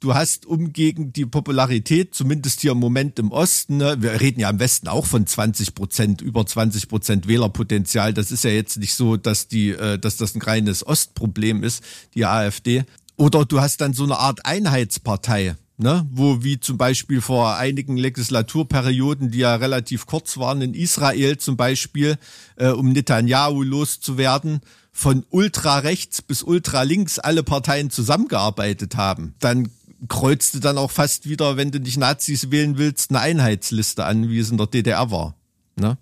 du 0.00 0.14
hast, 0.14 0.46
um 0.46 0.72
gegen 0.72 1.12
die 1.12 1.26
Popularität, 1.26 2.14
zumindest 2.14 2.60
hier 2.60 2.72
im 2.72 2.78
Moment 2.78 3.18
im 3.18 3.30
Osten, 3.30 3.76
ne, 3.76 3.96
wir 4.00 4.20
reden 4.20 4.40
ja 4.40 4.50
im 4.50 4.58
Westen 4.58 4.88
auch 4.88 5.06
von 5.06 5.26
20 5.26 5.74
Prozent, 5.74 6.20
über 6.20 6.44
20 6.44 6.88
Prozent 6.88 7.28
Wählerpotenzial. 7.28 8.12
Das 8.12 8.32
ist 8.32 8.44
ja 8.44 8.50
jetzt 8.50 8.78
nicht 8.78 8.94
so, 8.94 9.16
dass 9.16 9.48
die, 9.48 9.70
äh, 9.70 9.98
dass 9.98 10.16
das 10.16 10.34
ein 10.34 10.42
reines 10.42 10.86
Ostproblem 10.86 11.62
ist, 11.62 11.82
die 12.14 12.26
AfD. 12.26 12.84
Oder 13.16 13.44
du 13.44 13.60
hast 13.60 13.80
dann 13.80 13.94
so 13.94 14.04
eine 14.04 14.18
Art 14.18 14.44
Einheitspartei, 14.44 15.54
ne, 15.78 16.06
wo 16.10 16.42
wie 16.42 16.60
zum 16.60 16.78
Beispiel 16.78 17.20
vor 17.20 17.56
einigen 17.56 17.96
Legislaturperioden, 17.96 19.30
die 19.30 19.38
ja 19.38 19.54
relativ 19.56 20.06
kurz 20.06 20.36
waren, 20.38 20.62
in 20.62 20.74
Israel 20.74 21.38
zum 21.38 21.56
Beispiel, 21.56 22.16
äh, 22.56 22.68
um 22.68 22.92
Netanyahu 22.92 23.62
loszuwerden, 23.62 24.60
von 24.92 25.24
ultra-rechts 25.30 26.22
bis 26.22 26.42
ultra-links 26.42 27.18
alle 27.18 27.42
Parteien 27.42 27.90
zusammengearbeitet 27.90 28.96
haben. 28.96 29.34
Dann 29.40 29.70
kreuzte 30.08 30.60
dann 30.60 30.78
auch 30.78 30.90
fast 30.90 31.28
wieder, 31.28 31.56
wenn 31.56 31.70
du 31.70 31.80
nicht 31.80 31.96
Nazis 31.96 32.50
wählen 32.50 32.76
willst, 32.76 33.10
eine 33.10 33.20
Einheitsliste 33.20 34.04
an, 34.04 34.28
wie 34.28 34.38
es 34.38 34.50
in 34.50 34.58
der 34.58 34.66
DDR 34.66 35.10
war. 35.10 35.34
Ne? 35.76 35.96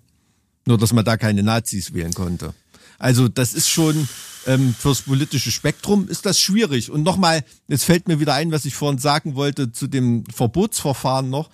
Nur, 0.65 0.77
dass 0.77 0.93
man 0.93 1.05
da 1.05 1.17
keine 1.17 1.43
Nazis 1.43 1.93
wählen 1.93 2.13
konnte. 2.13 2.53
Also 2.99 3.27
das 3.27 3.53
ist 3.53 3.69
schon 3.69 4.07
ähm, 4.47 4.73
fürs 4.73 5.03
politische 5.03 5.51
Spektrum 5.51 6.07
ist 6.07 6.25
das 6.25 6.39
schwierig. 6.39 6.91
Und 6.91 7.03
nochmal, 7.03 7.43
jetzt 7.67 7.83
fällt 7.83 8.07
mir 8.07 8.19
wieder 8.19 8.33
ein, 8.33 8.51
was 8.51 8.65
ich 8.65 8.75
vorhin 8.75 8.99
sagen 8.99 9.35
wollte 9.35 9.71
zu 9.71 9.87
dem 9.87 10.23
Verbotsverfahren 10.25 11.29
noch. 11.29 11.49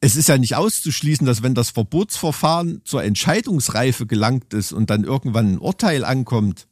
Es 0.00 0.16
ist 0.16 0.28
ja 0.28 0.38
nicht 0.38 0.54
auszuschließen, 0.54 1.26
dass 1.26 1.42
wenn 1.42 1.54
das 1.54 1.70
Verbotsverfahren 1.70 2.80
zur 2.84 3.04
Entscheidungsreife 3.04 4.06
gelangt 4.06 4.54
ist 4.54 4.72
und 4.72 4.88
dann 4.88 5.04
irgendwann 5.04 5.54
ein 5.54 5.58
Urteil 5.58 6.04
ankommt, 6.04 6.66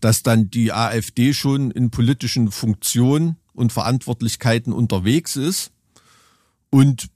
dass 0.00 0.22
dann 0.22 0.50
die 0.50 0.72
AfD 0.72 1.34
schon 1.34 1.72
in 1.72 1.90
politischen 1.90 2.52
Funktionen 2.52 3.36
und 3.52 3.72
Verantwortlichkeiten 3.72 4.72
unterwegs 4.72 5.34
ist 5.34 5.72
und 6.70 7.08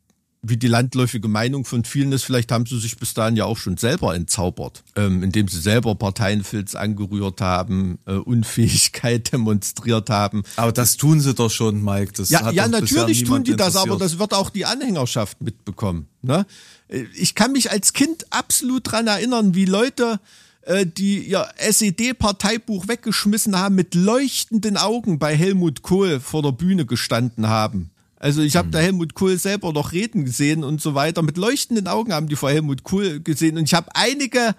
wie 0.48 0.56
die 0.56 0.68
landläufige 0.68 1.28
Meinung 1.28 1.64
von 1.64 1.84
vielen 1.84 2.12
ist, 2.12 2.24
vielleicht 2.24 2.52
haben 2.52 2.66
sie 2.66 2.78
sich 2.78 2.96
bis 2.96 3.14
dahin 3.14 3.36
ja 3.36 3.44
auch 3.44 3.56
schon 3.56 3.76
selber 3.76 4.14
entzaubert, 4.14 4.82
ähm, 4.96 5.22
indem 5.22 5.48
sie 5.48 5.60
selber 5.60 5.94
Parteienfilz 5.94 6.74
angerührt 6.74 7.40
haben, 7.40 7.98
äh, 8.06 8.12
Unfähigkeit 8.12 9.32
demonstriert 9.32 10.10
haben. 10.10 10.42
Aber 10.56 10.72
das 10.72 10.96
tun 10.96 11.20
sie 11.20 11.34
doch 11.34 11.50
schon, 11.50 11.82
Mike. 11.82 12.12
Das 12.16 12.30
ja, 12.30 12.50
ja 12.50 12.68
natürlich 12.68 13.24
tun 13.24 13.44
die 13.44 13.56
das, 13.56 13.76
aber 13.76 13.96
das 13.96 14.18
wird 14.18 14.34
auch 14.34 14.50
die 14.50 14.64
Anhängerschaft 14.64 15.40
mitbekommen. 15.42 16.06
Ne? 16.22 16.46
Äh, 16.88 17.04
ich 17.14 17.34
kann 17.34 17.52
mich 17.52 17.70
als 17.70 17.92
Kind 17.92 18.26
absolut 18.30 18.90
dran 18.90 19.06
erinnern, 19.06 19.54
wie 19.54 19.64
Leute 19.64 20.20
äh, 20.68 20.84
die 20.86 21.20
ihr 21.20 21.48
SED-Parteibuch 21.56 22.88
weggeschmissen 22.88 23.58
haben, 23.58 23.74
mit 23.74 23.94
leuchtenden 23.94 24.76
Augen 24.76 25.18
bei 25.18 25.34
Helmut 25.34 25.82
Kohl 25.82 26.20
vor 26.20 26.42
der 26.42 26.52
Bühne 26.52 26.84
gestanden 26.84 27.48
haben. 27.48 27.90
Also 28.18 28.42
ich 28.42 28.56
habe 28.56 28.66
hm. 28.66 28.72
da 28.72 28.78
Helmut 28.78 29.14
Kohl 29.14 29.38
selber 29.38 29.72
noch 29.72 29.92
reden 29.92 30.24
gesehen 30.24 30.64
und 30.64 30.80
so 30.80 30.94
weiter. 30.94 31.22
Mit 31.22 31.36
leuchtenden 31.36 31.86
Augen 31.86 32.12
haben 32.12 32.28
die 32.28 32.36
vor 32.36 32.50
Helmut 32.50 32.82
Kohl 32.82 33.20
gesehen. 33.20 33.56
Und 33.58 33.64
ich 33.64 33.74
habe 33.74 33.94
einige, 33.94 34.54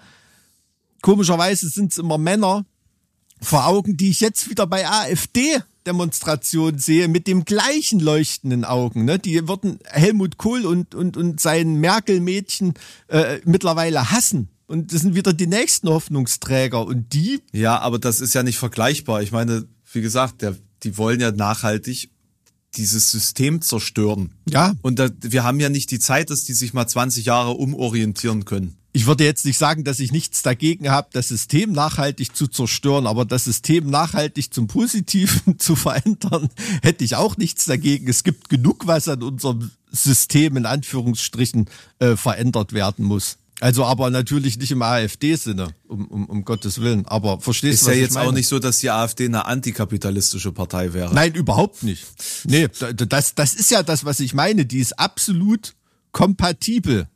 komischerweise 1.02 1.68
sind 1.68 1.92
es 1.92 1.98
immer 1.98 2.18
Männer, 2.18 2.64
vor 3.42 3.66
Augen, 3.66 3.96
die 3.96 4.10
ich 4.10 4.20
jetzt 4.20 4.50
wieder 4.50 4.66
bei 4.66 4.86
AfD 4.86 5.62
Demonstrationen 5.86 6.78
sehe, 6.78 7.08
mit 7.08 7.26
dem 7.26 7.44
gleichen 7.44 8.00
leuchtenden 8.00 8.64
Augen. 8.64 9.06
Ne? 9.06 9.18
Die 9.18 9.48
würden 9.48 9.78
Helmut 9.84 10.36
Kohl 10.36 10.66
und, 10.66 10.94
und, 10.94 11.16
und 11.16 11.40
sein 11.40 11.76
Merkel-Mädchen 11.76 12.74
äh, 13.08 13.40
mittlerweile 13.44 14.10
hassen. 14.10 14.48
Und 14.66 14.92
das 14.92 15.00
sind 15.00 15.14
wieder 15.14 15.32
die 15.32 15.46
nächsten 15.46 15.88
Hoffnungsträger. 15.88 16.86
Und 16.86 17.12
die. 17.12 17.40
Ja, 17.52 17.78
aber 17.80 17.98
das 17.98 18.20
ist 18.20 18.34
ja 18.34 18.42
nicht 18.42 18.58
vergleichbar. 18.58 19.22
Ich 19.22 19.32
meine, 19.32 19.66
wie 19.92 20.02
gesagt, 20.02 20.42
der, 20.42 20.54
die 20.82 20.96
wollen 20.96 21.20
ja 21.20 21.32
nachhaltig 21.32 22.10
dieses 22.76 23.10
System 23.10 23.62
zerstören. 23.62 24.30
Ja. 24.48 24.74
Und 24.82 24.98
da, 24.98 25.08
wir 25.20 25.44
haben 25.44 25.60
ja 25.60 25.68
nicht 25.68 25.90
die 25.90 25.98
Zeit, 25.98 26.30
dass 26.30 26.44
die 26.44 26.54
sich 26.54 26.72
mal 26.72 26.86
20 26.86 27.24
Jahre 27.24 27.52
umorientieren 27.52 28.44
können. 28.44 28.76
Ich 28.92 29.06
würde 29.06 29.24
jetzt 29.24 29.44
nicht 29.44 29.58
sagen, 29.58 29.84
dass 29.84 30.00
ich 30.00 30.10
nichts 30.10 30.42
dagegen 30.42 30.90
habe, 30.90 31.08
das 31.12 31.28
System 31.28 31.70
nachhaltig 31.70 32.34
zu 32.34 32.48
zerstören, 32.48 33.06
aber 33.06 33.24
das 33.24 33.44
System 33.44 33.88
nachhaltig 33.88 34.52
zum 34.52 34.66
Positiven 34.66 35.58
zu 35.58 35.76
verändern, 35.76 36.48
hätte 36.82 37.04
ich 37.04 37.14
auch 37.14 37.36
nichts 37.36 37.66
dagegen. 37.66 38.08
Es 38.08 38.24
gibt 38.24 38.48
genug, 38.48 38.88
was 38.88 39.06
an 39.06 39.22
unserem 39.22 39.70
System 39.92 40.56
in 40.56 40.66
Anführungsstrichen 40.66 41.70
äh, 42.00 42.16
verändert 42.16 42.72
werden 42.72 43.04
muss. 43.04 43.36
Also 43.60 43.84
aber 43.84 44.10
natürlich 44.10 44.58
nicht 44.58 44.72
im 44.72 44.82
AfD-Sinne, 44.82 45.74
um, 45.86 46.06
um, 46.06 46.26
um 46.26 46.44
Gottes 46.44 46.80
Willen. 46.80 47.06
Aber 47.06 47.40
verstehst 47.40 47.82
du, 47.82 47.86
was 47.86 47.92
Ist 47.92 47.98
ja 47.98 48.02
jetzt 48.02 48.16
auch 48.16 48.32
nicht 48.32 48.48
so, 48.48 48.58
dass 48.58 48.78
die 48.78 48.90
AfD 48.90 49.26
eine 49.26 49.44
antikapitalistische 49.44 50.50
Partei 50.52 50.94
wäre. 50.94 51.14
Nein, 51.14 51.34
überhaupt 51.34 51.82
nicht. 51.82 52.06
Nee, 52.44 52.68
das, 52.68 53.34
das 53.34 53.54
ist 53.54 53.70
ja 53.70 53.82
das, 53.82 54.04
was 54.04 54.20
ich 54.20 54.32
meine. 54.32 54.64
Die 54.64 54.78
ist 54.78 54.98
absolut 54.98 55.74
kompatibel. 56.12 57.08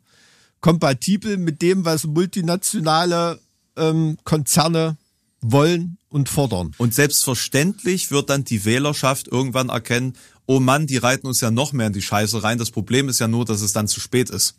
Kompatibel 0.61 1.39
mit 1.39 1.63
dem, 1.63 1.85
was 1.85 2.05
multinationale 2.05 3.41
ähm, 3.77 4.19
Konzerne 4.25 4.97
wollen 5.41 5.99
und 6.09 6.29
fordern. 6.29 6.73
Und 6.79 6.95
selbstverständlich 6.95 8.11
wird 8.11 8.31
dann 8.31 8.45
die 8.45 8.65
Wählerschaft 8.65 9.29
irgendwann 9.29 9.69
erkennen, 9.69 10.15
oh 10.47 10.61
Mann, 10.61 10.87
die 10.87 10.97
reiten 10.97 11.27
uns 11.27 11.41
ja 11.41 11.51
noch 11.51 11.73
mehr 11.73 11.89
in 11.89 11.93
die 11.93 12.03
Scheiße 12.03 12.43
rein. 12.43 12.59
Das 12.59 12.71
Problem 12.71 13.09
ist 13.09 13.19
ja 13.19 13.29
nur, 13.29 13.45
dass 13.45 13.61
es 13.63 13.73
dann 13.73 13.89
zu 13.89 14.01
spät 14.01 14.31
ist. 14.31 14.57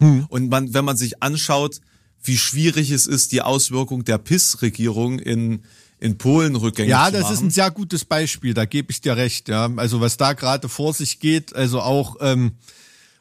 Hm. 0.00 0.26
Und 0.28 0.48
man, 0.48 0.74
wenn 0.74 0.84
man 0.84 0.96
sich 0.96 1.22
anschaut, 1.22 1.80
wie 2.22 2.36
schwierig 2.36 2.90
es 2.90 3.06
ist, 3.06 3.32
die 3.32 3.42
Auswirkung 3.42 4.04
der 4.04 4.18
PIS-Regierung 4.18 5.18
in, 5.18 5.62
in 6.00 6.18
Polen 6.18 6.56
rückgängig 6.56 6.90
ja, 6.90 7.06
zu 7.06 7.12
machen. 7.12 7.14
Ja, 7.14 7.20
das 7.20 7.30
ist 7.30 7.42
ein 7.42 7.50
sehr 7.50 7.70
gutes 7.70 8.04
Beispiel, 8.04 8.54
da 8.54 8.64
gebe 8.64 8.90
ich 8.90 9.00
dir 9.00 9.16
recht. 9.16 9.48
Ja, 9.48 9.70
Also 9.76 10.00
was 10.00 10.16
da 10.16 10.32
gerade 10.32 10.68
vor 10.68 10.94
sich 10.94 11.20
geht, 11.20 11.54
also 11.54 11.80
auch 11.80 12.16
ähm, 12.20 12.52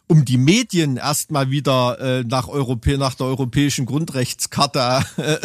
um 0.08 0.24
die 0.24 0.38
Medien 0.38 0.98
erstmal 0.98 1.52
wieder 1.52 2.00
äh, 2.00 2.24
nach, 2.24 2.48
Europä 2.48 2.98
nach 2.98 3.16
der 3.16 3.28
europäischen 3.28 3.86
Grundrechtscharta 3.86 5.04
äh, 5.18 5.38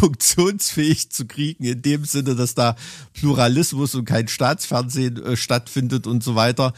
funktionsfähig 0.00 1.10
zu 1.10 1.26
kriegen, 1.26 1.64
in 1.64 1.82
dem 1.82 2.04
Sinne, 2.04 2.34
dass 2.34 2.54
da 2.54 2.74
Pluralismus 3.12 3.94
und 3.94 4.06
kein 4.06 4.28
Staatsfernsehen 4.28 5.22
äh, 5.22 5.36
stattfindet 5.36 6.06
und 6.06 6.24
so 6.24 6.34
weiter 6.34 6.72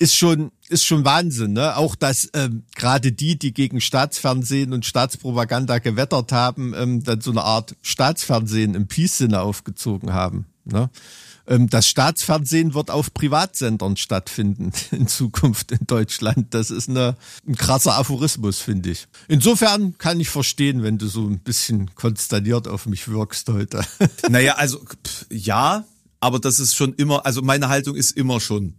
ist 0.00 0.16
schon 0.16 0.50
ist 0.70 0.86
schon 0.86 1.04
Wahnsinn, 1.04 1.52
ne? 1.52 1.76
Auch 1.76 1.94
dass 1.94 2.30
ähm, 2.32 2.62
gerade 2.74 3.12
die, 3.12 3.38
die 3.38 3.52
gegen 3.52 3.80
Staatsfernsehen 3.80 4.72
und 4.72 4.86
Staatspropaganda 4.86 5.78
gewettert 5.78 6.32
haben, 6.32 6.74
ähm, 6.74 7.04
dann 7.04 7.20
so 7.20 7.30
eine 7.30 7.42
Art 7.42 7.76
Staatsfernsehen 7.82 8.74
im 8.74 8.86
Peace-Sinne 8.86 9.40
aufgezogen 9.40 10.12
haben. 10.12 10.46
Ne? 10.64 10.88
Ähm, 11.46 11.68
das 11.68 11.86
Staatsfernsehen 11.88 12.72
wird 12.72 12.90
auf 12.90 13.12
Privatsendern 13.12 13.96
stattfinden 13.96 14.72
in 14.92 15.06
Zukunft 15.06 15.72
in 15.72 15.86
Deutschland. 15.86 16.54
Das 16.54 16.70
ist 16.70 16.88
eine, 16.88 17.16
ein 17.46 17.56
krasser 17.56 17.96
Aphorismus, 17.96 18.60
finde 18.60 18.90
ich. 18.90 19.06
Insofern 19.28 19.98
kann 19.98 20.18
ich 20.18 20.30
verstehen, 20.30 20.82
wenn 20.82 20.96
du 20.96 21.08
so 21.08 21.26
ein 21.26 21.40
bisschen 21.40 21.94
konsterniert 21.94 22.68
auf 22.68 22.86
mich 22.86 23.08
wirkst 23.08 23.48
heute. 23.48 23.84
Naja, 24.30 24.54
also 24.54 24.78
pff, 24.78 25.26
ja, 25.30 25.84
aber 26.20 26.38
das 26.38 26.60
ist 26.60 26.74
schon 26.74 26.94
immer, 26.94 27.26
also 27.26 27.42
meine 27.42 27.68
Haltung 27.68 27.96
ist 27.96 28.12
immer 28.12 28.40
schon 28.40 28.74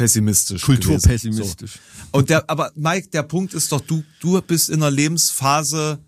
pessimistisch. 0.00 0.62
Kulturpessimistisch. 0.62 1.72
So. 1.72 2.18
Und 2.18 2.30
der, 2.30 2.48
aber 2.48 2.72
Mike, 2.74 3.08
der 3.08 3.22
Punkt 3.22 3.52
ist 3.52 3.70
doch, 3.70 3.82
du, 3.82 4.02
du 4.20 4.40
bist 4.40 4.70
in 4.70 4.82
einer 4.82 4.90
Lebensphase 4.90 5.98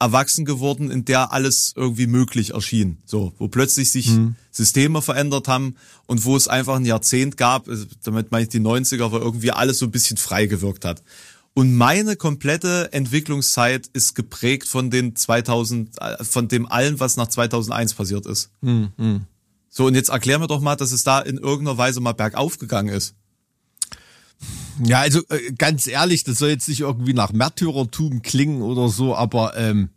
erwachsen 0.00 0.44
geworden, 0.44 0.90
in 0.90 1.04
der 1.04 1.32
alles 1.32 1.74
irgendwie 1.76 2.08
möglich 2.08 2.54
erschien. 2.54 2.98
So, 3.04 3.32
wo 3.38 3.46
plötzlich 3.46 3.92
sich 3.92 4.08
mhm. 4.08 4.34
Systeme 4.50 5.00
verändert 5.00 5.46
haben 5.46 5.76
und 6.06 6.24
wo 6.24 6.36
es 6.36 6.48
einfach 6.48 6.74
ein 6.76 6.84
Jahrzehnt 6.84 7.36
gab, 7.36 7.68
also 7.68 7.84
damit 8.02 8.32
meine 8.32 8.44
ich 8.44 8.48
die 8.48 8.60
90er, 8.60 9.12
wo 9.12 9.18
irgendwie 9.18 9.52
alles 9.52 9.78
so 9.78 9.86
ein 9.86 9.92
bisschen 9.92 10.16
frei 10.16 10.46
gewirkt 10.46 10.84
hat. 10.84 11.02
Und 11.54 11.76
meine 11.76 12.16
komplette 12.16 12.92
Entwicklungszeit 12.92 13.88
ist 13.92 14.14
geprägt 14.14 14.66
von 14.66 14.90
den 14.90 15.14
2000, 15.14 16.00
äh, 16.00 16.24
von 16.24 16.48
dem 16.48 16.66
allen, 16.66 16.98
was 16.98 17.16
nach 17.16 17.28
2001 17.28 17.94
passiert 17.94 18.26
ist. 18.26 18.50
Mhm. 18.62 19.26
So, 19.68 19.86
und 19.86 19.94
jetzt 19.94 20.08
erklär 20.08 20.40
mir 20.40 20.48
doch 20.48 20.60
mal, 20.60 20.74
dass 20.74 20.90
es 20.90 21.04
da 21.04 21.20
in 21.20 21.38
irgendeiner 21.38 21.78
Weise 21.78 22.00
mal 22.00 22.12
bergauf 22.12 22.58
gegangen 22.58 22.88
ist. 22.88 23.14
Ja, 24.84 25.00
also 25.00 25.20
äh, 25.28 25.52
ganz 25.58 25.86
ehrlich, 25.86 26.24
das 26.24 26.38
soll 26.38 26.50
jetzt 26.50 26.68
nicht 26.68 26.80
irgendwie 26.80 27.12
nach 27.12 27.32
Märtyrertum 27.32 28.22
klingen 28.22 28.62
oder 28.62 28.88
so, 28.88 29.14
aber 29.14 29.56
ähm, 29.56 29.90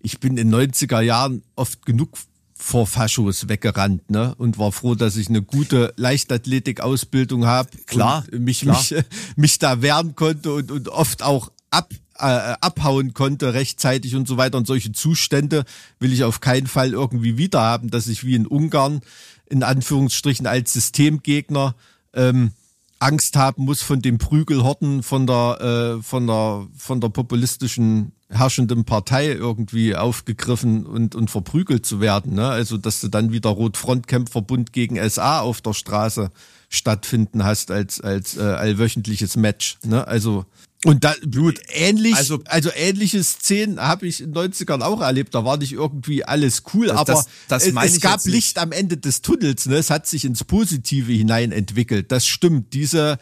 ich 0.00 0.20
bin 0.20 0.36
in 0.36 0.54
90er 0.54 1.00
Jahren 1.00 1.42
oft 1.54 1.86
genug 1.86 2.18
vor 2.58 2.86
Faschos 2.86 3.48
weggerannt, 3.48 4.10
ne? 4.10 4.34
Und 4.36 4.58
war 4.58 4.72
froh, 4.72 4.94
dass 4.94 5.16
ich 5.16 5.28
eine 5.28 5.42
gute 5.42 5.92
Leichtathletik-Ausbildung 5.96 7.44
habe. 7.44 7.68
Klar. 7.86 8.24
Mich, 8.32 8.60
klar. 8.60 8.78
mich, 8.78 9.04
mich 9.36 9.58
da 9.58 9.82
wehren 9.82 10.14
konnte 10.14 10.52
und, 10.52 10.70
und 10.70 10.88
oft 10.88 11.22
auch 11.22 11.52
ab, 11.70 11.92
äh, 12.18 12.54
abhauen 12.60 13.12
konnte 13.12 13.52
rechtzeitig 13.52 14.14
und 14.16 14.26
so 14.26 14.36
weiter. 14.38 14.56
Und 14.56 14.66
solche 14.66 14.92
Zustände 14.92 15.64
will 15.98 16.12
ich 16.12 16.24
auf 16.24 16.40
keinen 16.40 16.66
Fall 16.66 16.92
irgendwie 16.92 17.36
wieder 17.36 17.60
haben, 17.60 17.90
dass 17.90 18.06
ich 18.06 18.24
wie 18.24 18.34
in 18.34 18.46
Ungarn 18.46 19.00
in 19.48 19.62
Anführungsstrichen 19.62 20.46
als 20.46 20.72
Systemgegner 20.72 21.74
ähm, 22.14 22.52
Angst 22.98 23.36
haben 23.36 23.64
muss 23.64 23.82
von 23.82 24.00
dem 24.00 24.18
Prügelhorten 24.18 25.02
von 25.02 25.26
der 25.26 25.98
äh, 25.98 26.02
von 26.02 26.26
der 26.26 26.66
von 26.76 27.00
der 27.00 27.08
populistischen 27.08 28.12
herrschenden 28.28 28.84
Partei 28.84 29.28
irgendwie 29.28 29.94
aufgegriffen 29.94 30.86
und 30.86 31.14
und 31.14 31.30
verprügelt 31.30 31.84
zu 31.84 32.00
werden. 32.00 32.34
Ne? 32.34 32.48
Also 32.48 32.78
dass 32.78 33.00
du 33.00 33.08
dann 33.08 33.32
wieder 33.32 33.50
Rot-Front-Kämpferbund 33.50 34.72
gegen 34.72 34.96
SA 35.08 35.40
auf 35.40 35.60
der 35.60 35.74
Straße 35.74 36.30
stattfinden 36.68 37.44
hast 37.44 37.70
als 37.70 38.00
als 38.00 38.36
äh, 38.36 38.42
allwöchentliches 38.42 39.36
Match. 39.36 39.78
Ne? 39.84 40.06
Also 40.06 40.46
und 40.84 41.04
da, 41.04 41.14
Blut, 41.26 41.58
ähnlich, 41.68 42.14
also, 42.14 42.40
also 42.44 42.70
ähnliche 42.74 43.22
Szenen 43.24 43.80
habe 43.80 44.06
ich 44.06 44.20
in 44.20 44.32
den 44.32 44.52
90ern 44.52 44.82
auch 44.82 45.00
erlebt. 45.00 45.34
Da 45.34 45.44
war 45.44 45.56
nicht 45.56 45.72
irgendwie 45.72 46.24
alles 46.24 46.62
cool, 46.74 46.88
das, 46.88 46.96
aber 46.96 47.12
das, 47.14 47.26
das 47.48 47.66
es, 47.66 47.94
es 47.94 48.00
gab 48.00 48.24
Licht 48.26 48.58
am 48.58 48.72
Ende 48.72 48.96
des 48.96 49.22
Tunnels. 49.22 49.66
Ne? 49.66 49.76
Es 49.76 49.90
hat 49.90 50.06
sich 50.06 50.24
ins 50.24 50.44
Positive 50.44 51.10
hinein 51.12 51.50
entwickelt. 51.50 52.12
Das 52.12 52.26
stimmt. 52.26 52.74
Diese, 52.74 53.18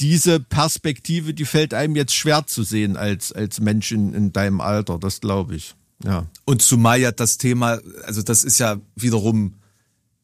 diese 0.00 0.40
Perspektive, 0.40 1.34
die 1.34 1.44
fällt 1.44 1.74
einem 1.74 1.96
jetzt 1.96 2.14
schwer 2.14 2.46
zu 2.46 2.62
sehen 2.62 2.96
als, 2.96 3.30
als 3.30 3.60
Mensch 3.60 3.92
in, 3.92 4.14
in 4.14 4.32
deinem 4.32 4.60
Alter. 4.60 4.98
Das 4.98 5.20
glaube 5.20 5.54
ich. 5.54 5.74
Ja. 6.02 6.26
Und 6.44 6.62
zumal 6.62 7.00
ja 7.00 7.12
das 7.12 7.38
Thema, 7.38 7.78
also 8.04 8.22
das 8.22 8.42
ist 8.42 8.58
ja 8.58 8.80
wiederum 8.96 9.54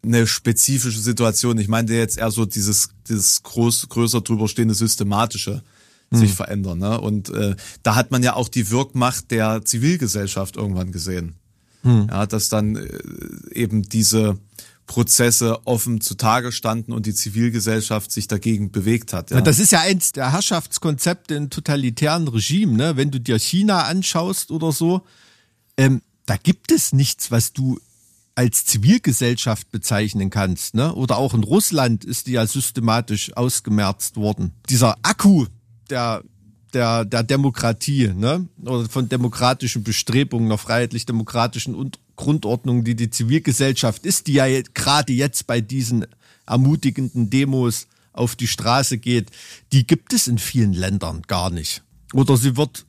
eine 0.02 0.26
spezifische 0.26 1.00
Situation. 1.00 1.58
Ich 1.58 1.68
meinte 1.68 1.94
jetzt 1.94 2.18
eher 2.18 2.30
so 2.30 2.44
dieses, 2.44 2.88
dieses 3.08 3.42
groß, 3.42 3.88
größer 3.88 4.22
drüber 4.22 4.48
stehende 4.48 4.74
systematische 4.74 5.62
sich 6.12 6.30
hm. 6.30 6.36
verändern. 6.36 6.78
Ne? 6.78 7.00
Und 7.00 7.30
äh, 7.30 7.56
da 7.82 7.94
hat 7.94 8.10
man 8.10 8.22
ja 8.22 8.34
auch 8.34 8.48
die 8.48 8.70
Wirkmacht 8.70 9.30
der 9.30 9.64
Zivilgesellschaft 9.64 10.56
irgendwann 10.56 10.92
gesehen. 10.92 11.34
Hm. 11.82 12.08
Ja, 12.10 12.26
dass 12.26 12.48
dann 12.48 12.76
äh, 12.76 12.88
eben 13.52 13.82
diese 13.82 14.38
Prozesse 14.86 15.66
offen 15.66 16.00
zutage 16.00 16.52
standen 16.52 16.92
und 16.92 17.06
die 17.06 17.14
Zivilgesellschaft 17.14 18.12
sich 18.12 18.28
dagegen 18.28 18.72
bewegt 18.72 19.12
hat. 19.12 19.30
Ja. 19.30 19.40
Das 19.40 19.58
ist 19.58 19.72
ja 19.72 19.80
eins 19.80 20.12
der 20.12 20.32
Herrschaftskonzepte 20.32 21.34
in 21.34 21.50
totalitären 21.50 22.28
Regimen. 22.28 22.76
Ne? 22.76 22.96
Wenn 22.96 23.10
du 23.10 23.20
dir 23.20 23.38
China 23.38 23.84
anschaust 23.84 24.50
oder 24.50 24.72
so, 24.72 25.02
ähm, 25.76 26.02
da 26.26 26.36
gibt 26.36 26.72
es 26.72 26.92
nichts, 26.92 27.30
was 27.30 27.52
du 27.52 27.80
als 28.34 28.64
Zivilgesellschaft 28.64 29.70
bezeichnen 29.70 30.30
kannst. 30.30 30.74
Ne? 30.74 30.94
Oder 30.94 31.18
auch 31.18 31.34
in 31.34 31.42
Russland 31.42 32.04
ist 32.04 32.26
die 32.26 32.32
ja 32.32 32.46
systematisch 32.46 33.36
ausgemerzt 33.36 34.16
worden. 34.16 34.52
Dieser 34.68 34.96
Akku, 35.02 35.46
der 35.90 36.22
der, 36.72 37.04
der 37.04 37.22
Demokratie, 37.22 38.08
ne? 38.14 38.48
Oder 38.62 38.88
von 38.88 39.08
demokratischen 39.08 39.82
Bestrebungen, 39.84 40.46
einer 40.46 40.58
freiheitlich-demokratischen 40.58 41.74
und 41.74 41.98
Grundordnung, 42.16 42.84
die 42.84 42.94
die 42.94 43.10
Zivilgesellschaft 43.10 44.06
ist, 44.06 44.26
die 44.26 44.34
ja 44.34 44.46
gerade 44.74 45.12
jetzt 45.12 45.46
bei 45.46 45.60
diesen 45.60 46.06
ermutigenden 46.46 47.30
Demos 47.30 47.86
auf 48.12 48.36
die 48.36 48.46
Straße 48.46 48.98
geht, 48.98 49.30
die 49.72 49.86
gibt 49.86 50.12
es 50.12 50.26
in 50.26 50.38
vielen 50.38 50.72
Ländern 50.72 51.22
gar 51.26 51.50
nicht. 51.50 51.82
Oder 52.12 52.36
sie 52.36 52.56
wird 52.56 52.84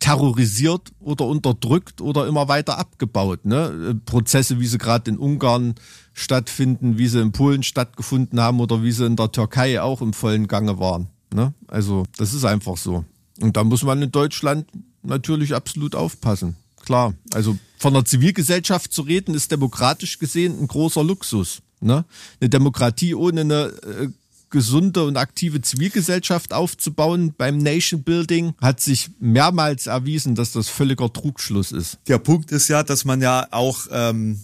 terrorisiert 0.00 0.92
oder 1.00 1.24
unterdrückt 1.24 2.02
oder 2.02 2.26
immer 2.26 2.48
weiter 2.48 2.78
abgebaut. 2.78 3.46
Ne? 3.46 3.98
Prozesse, 4.04 4.60
wie 4.60 4.66
sie 4.66 4.76
gerade 4.76 5.10
in 5.10 5.18
Ungarn 5.18 5.74
stattfinden, 6.12 6.98
wie 6.98 7.08
sie 7.08 7.22
in 7.22 7.32
Polen 7.32 7.62
stattgefunden 7.62 8.38
haben 8.38 8.60
oder 8.60 8.82
wie 8.82 8.92
sie 8.92 9.06
in 9.06 9.16
der 9.16 9.32
Türkei 9.32 9.80
auch 9.80 10.02
im 10.02 10.12
vollen 10.12 10.48
Gange 10.48 10.78
waren. 10.78 11.08
Ne? 11.36 11.52
Also 11.68 12.06
das 12.16 12.32
ist 12.32 12.46
einfach 12.46 12.78
so. 12.78 13.04
Und 13.40 13.58
da 13.58 13.62
muss 13.62 13.82
man 13.82 14.00
in 14.00 14.10
Deutschland 14.10 14.66
natürlich 15.02 15.54
absolut 15.54 15.94
aufpassen. 15.94 16.56
Klar, 16.82 17.12
also 17.34 17.58
von 17.76 17.92
der 17.92 18.06
Zivilgesellschaft 18.06 18.90
zu 18.90 19.02
reden, 19.02 19.34
ist 19.34 19.52
demokratisch 19.52 20.18
gesehen 20.18 20.58
ein 20.58 20.66
großer 20.66 21.04
Luxus. 21.04 21.60
Ne? 21.80 22.06
Eine 22.40 22.48
Demokratie 22.48 23.14
ohne 23.14 23.42
eine 23.42 23.64
äh, 23.64 24.08
gesunde 24.48 25.04
und 25.04 25.18
aktive 25.18 25.60
Zivilgesellschaft 25.60 26.54
aufzubauen 26.54 27.34
beim 27.36 27.58
Nation 27.58 28.02
Building 28.02 28.54
hat 28.62 28.80
sich 28.80 29.10
mehrmals 29.20 29.88
erwiesen, 29.88 30.36
dass 30.36 30.52
das 30.52 30.70
völliger 30.70 31.12
Trugschluss 31.12 31.70
ist. 31.70 31.98
Der 32.08 32.18
Punkt 32.18 32.50
ist 32.50 32.68
ja, 32.68 32.82
dass 32.82 33.04
man 33.04 33.20
ja 33.20 33.46
auch 33.50 33.88
ähm, 33.90 34.40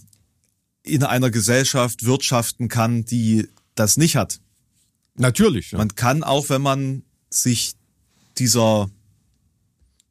in 0.82 1.04
einer 1.04 1.30
Gesellschaft 1.30 2.04
wirtschaften 2.04 2.68
kann, 2.68 3.06
die 3.06 3.48
das 3.76 3.96
nicht 3.96 4.16
hat. 4.16 4.40
Natürlich. 5.14 5.72
Ja. 5.72 5.78
Man 5.78 5.94
kann 5.94 6.22
auch, 6.22 6.48
wenn 6.48 6.62
man 6.62 7.02
sich 7.30 7.74
dieser, 8.38 8.90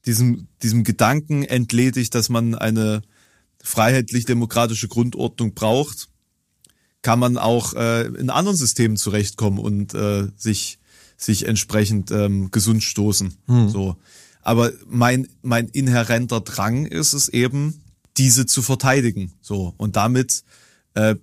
diesem, 0.06 0.48
diesem 0.62 0.84
Gedanken 0.84 1.44
entledigt, 1.44 2.14
dass 2.16 2.30
man 2.30 2.56
eine 2.56 3.02
freiheitlich-demokratische 3.64 4.88
Grundordnung 4.88 5.54
braucht, 5.54 6.10
kann 7.02 7.20
man 7.20 7.38
auch 7.38 7.74
äh, 7.74 8.06
in 8.08 8.30
anderen 8.30 8.58
Systemen 8.58 8.98
zurechtkommen 8.98 9.60
und 9.60 9.94
äh, 9.94 10.28
sich, 10.36 10.80
sich 11.18 11.48
entsprechend 11.48 12.12
ähm, 12.12 12.52
gesund 12.52 12.84
stoßen. 12.84 13.36
Hm. 13.48 13.70
So. 13.70 13.98
Aber 14.42 14.72
mein, 14.88 15.28
mein 15.42 15.68
inhärenter 15.68 16.42
Drang 16.42 16.86
ist 16.86 17.14
es 17.14 17.30
eben, 17.30 17.84
diese 18.18 18.46
zu 18.46 18.62
verteidigen. 18.62 19.34
So. 19.42 19.74
Und 19.78 19.96
damit 19.96 20.44
äh, 20.94 21.16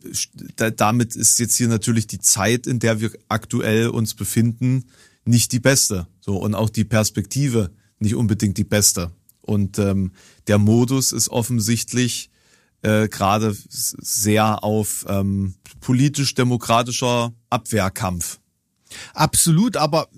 damit 0.76 1.16
ist 1.16 1.38
jetzt 1.38 1.56
hier 1.56 1.68
natürlich 1.68 2.06
die 2.06 2.20
Zeit, 2.20 2.66
in 2.66 2.78
der 2.78 3.00
wir 3.00 3.10
aktuell 3.28 3.88
uns 3.88 4.14
befinden, 4.14 4.84
nicht 5.24 5.52
die 5.52 5.60
beste. 5.60 6.06
So 6.20 6.36
und 6.36 6.54
auch 6.54 6.70
die 6.70 6.84
Perspektive 6.84 7.70
nicht 7.98 8.14
unbedingt 8.14 8.56
die 8.56 8.64
beste. 8.64 9.12
Und 9.40 9.78
ähm, 9.78 10.12
der 10.46 10.58
Modus 10.58 11.12
ist 11.12 11.28
offensichtlich 11.28 12.30
äh, 12.82 13.08
gerade 13.08 13.56
sehr 13.74 14.62
auf 14.62 15.04
ähm, 15.08 15.54
politisch-demokratischer 15.80 17.32
Abwehrkampf. 17.50 18.38
Absolut, 19.14 19.76
aber 19.76 20.08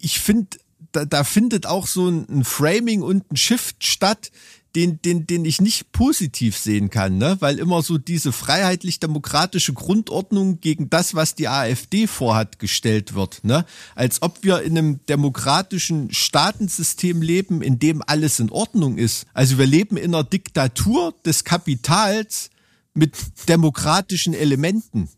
ich 0.00 0.20
finde, 0.20 0.58
da, 0.92 1.04
da 1.04 1.24
findet 1.24 1.66
auch 1.66 1.86
so 1.86 2.08
ein 2.08 2.44
Framing 2.44 3.02
und 3.02 3.30
ein 3.30 3.36
Shift 3.36 3.84
statt, 3.84 4.30
den, 4.78 5.02
den, 5.02 5.26
den 5.26 5.44
ich 5.44 5.60
nicht 5.60 5.90
positiv 5.90 6.56
sehen 6.56 6.88
kann, 6.88 7.18
ne? 7.18 7.36
weil 7.40 7.58
immer 7.58 7.82
so 7.82 7.98
diese 7.98 8.30
freiheitlich-demokratische 8.30 9.72
Grundordnung 9.72 10.60
gegen 10.60 10.88
das, 10.88 11.16
was 11.16 11.34
die 11.34 11.48
AfD 11.48 12.06
vorhat, 12.06 12.60
gestellt 12.60 13.14
wird. 13.14 13.42
Ne? 13.42 13.64
Als 13.96 14.22
ob 14.22 14.44
wir 14.44 14.62
in 14.62 14.78
einem 14.78 15.00
demokratischen 15.06 16.14
Staatensystem 16.14 17.22
leben, 17.22 17.60
in 17.60 17.80
dem 17.80 18.04
alles 18.06 18.38
in 18.38 18.50
Ordnung 18.50 18.98
ist. 18.98 19.26
Also 19.34 19.58
wir 19.58 19.66
leben 19.66 19.96
in 19.96 20.14
einer 20.14 20.22
Diktatur 20.22 21.12
des 21.24 21.42
Kapitals 21.42 22.50
mit 22.94 23.16
demokratischen 23.48 24.32
Elementen. 24.32 25.08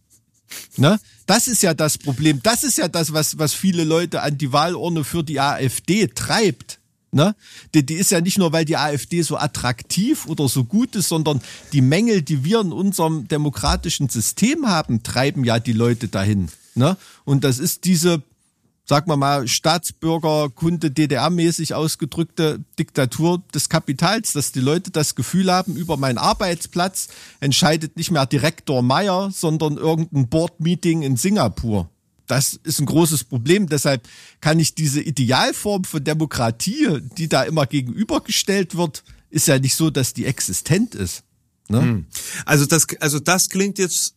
Ne? 0.78 0.98
Das 1.26 1.48
ist 1.48 1.62
ja 1.62 1.74
das 1.74 1.98
Problem. 1.98 2.40
Das 2.42 2.64
ist 2.64 2.78
ja 2.78 2.88
das, 2.88 3.12
was, 3.12 3.36
was 3.36 3.52
viele 3.52 3.84
Leute 3.84 4.22
an 4.22 4.38
die 4.38 4.54
Wahlurne 4.54 5.04
für 5.04 5.22
die 5.22 5.38
AfD 5.38 6.06
treibt. 6.06 6.79
Ne? 7.12 7.34
Die, 7.74 7.84
die 7.84 7.94
ist 7.94 8.12
ja 8.12 8.20
nicht 8.20 8.38
nur, 8.38 8.52
weil 8.52 8.64
die 8.64 8.76
AfD 8.76 9.22
so 9.22 9.36
attraktiv 9.36 10.26
oder 10.26 10.48
so 10.48 10.64
gut 10.64 10.94
ist, 10.94 11.08
sondern 11.08 11.40
die 11.72 11.80
Mängel, 11.80 12.22
die 12.22 12.44
wir 12.44 12.60
in 12.60 12.72
unserem 12.72 13.26
demokratischen 13.26 14.08
System 14.08 14.68
haben, 14.68 15.02
treiben 15.02 15.44
ja 15.44 15.58
die 15.58 15.72
Leute 15.72 16.06
dahin. 16.06 16.50
Ne? 16.76 16.96
Und 17.24 17.42
das 17.42 17.58
ist 17.58 17.84
diese, 17.84 18.22
sag 18.84 19.08
mal 19.08 19.16
mal, 19.16 19.48
Staatsbürgerkunde 19.48 20.92
DDR-mäßig 20.92 21.74
ausgedrückte 21.74 22.60
Diktatur 22.78 23.42
des 23.52 23.68
Kapitals, 23.68 24.32
dass 24.32 24.52
die 24.52 24.60
Leute 24.60 24.92
das 24.92 25.16
Gefühl 25.16 25.52
haben, 25.52 25.74
über 25.74 25.96
meinen 25.96 26.18
Arbeitsplatz 26.18 27.08
entscheidet 27.40 27.96
nicht 27.96 28.12
mehr 28.12 28.26
Direktor 28.26 28.82
Meyer, 28.82 29.32
sondern 29.32 29.78
irgendein 29.78 30.28
Board-Meeting 30.28 31.02
in 31.02 31.16
Singapur 31.16 31.90
das 32.30 32.60
ist 32.62 32.80
ein 32.80 32.86
großes 32.86 33.24
Problem. 33.24 33.68
Deshalb 33.68 34.08
kann 34.40 34.60
ich 34.60 34.74
diese 34.74 35.00
Idealform 35.00 35.84
von 35.84 36.04
Demokratie, 36.04 37.00
die 37.18 37.28
da 37.28 37.42
immer 37.42 37.66
gegenübergestellt 37.66 38.76
wird, 38.76 39.02
ist 39.30 39.48
ja 39.48 39.58
nicht 39.58 39.74
so, 39.74 39.90
dass 39.90 40.14
die 40.14 40.26
existent 40.26 40.94
ist. 40.94 41.24
Ne? 41.68 41.82
Hm. 41.82 42.06
Also 42.46 42.66
das, 42.66 42.86
also 43.00 43.18
das 43.18 43.48
klingt 43.48 43.78
jetzt, 43.78 44.14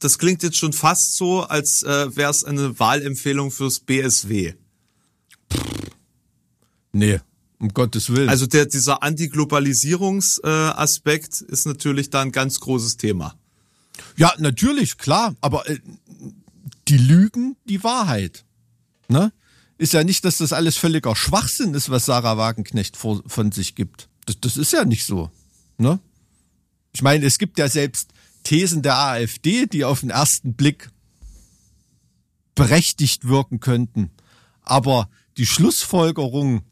das 0.00 0.18
klingt 0.18 0.42
jetzt 0.42 0.56
schon 0.56 0.72
fast 0.72 1.14
so, 1.16 1.42
als 1.42 1.84
äh, 1.84 2.16
wäre 2.16 2.30
es 2.30 2.44
eine 2.44 2.78
Wahlempfehlung 2.78 3.50
fürs 3.50 3.80
BSW. 3.80 4.54
Nee, 6.92 7.20
um 7.58 7.68
Gottes 7.68 8.10
Willen. 8.10 8.28
Also 8.28 8.46
der, 8.46 8.66
dieser 8.66 9.02
Antiglobalisierungsaspekt 9.02 11.40
äh, 11.40 11.52
ist 11.52 11.66
natürlich 11.66 12.10
da 12.10 12.20
ein 12.22 12.32
ganz 12.32 12.60
großes 12.60 12.96
Thema. 12.96 13.36
Ja, 14.16 14.32
natürlich, 14.38 14.98
klar. 14.98 15.34
Aber 15.40 15.68
äh, 15.68 15.78
die 16.88 16.98
lügen 16.98 17.56
die 17.64 17.82
Wahrheit. 17.82 18.44
Ne? 19.08 19.32
Ist 19.78 19.92
ja 19.92 20.04
nicht, 20.04 20.24
dass 20.24 20.38
das 20.38 20.52
alles 20.52 20.76
völliger 20.76 21.16
Schwachsinn 21.16 21.74
ist, 21.74 21.90
was 21.90 22.06
Sarah 22.06 22.36
Wagenknecht 22.36 22.96
vor, 22.96 23.22
von 23.26 23.52
sich 23.52 23.74
gibt. 23.74 24.08
Das, 24.26 24.40
das 24.40 24.56
ist 24.56 24.72
ja 24.72 24.84
nicht 24.84 25.04
so. 25.04 25.30
Ne? 25.78 25.98
Ich 26.92 27.02
meine, 27.02 27.26
es 27.26 27.38
gibt 27.38 27.58
ja 27.58 27.68
selbst 27.68 28.10
Thesen 28.44 28.82
der 28.82 28.98
AfD, 28.98 29.66
die 29.66 29.84
auf 29.84 30.00
den 30.00 30.10
ersten 30.10 30.54
Blick 30.54 30.90
berechtigt 32.54 33.26
wirken 33.26 33.60
könnten. 33.60 34.10
Aber 34.62 35.08
die 35.36 35.46
Schlussfolgerung, 35.46 36.62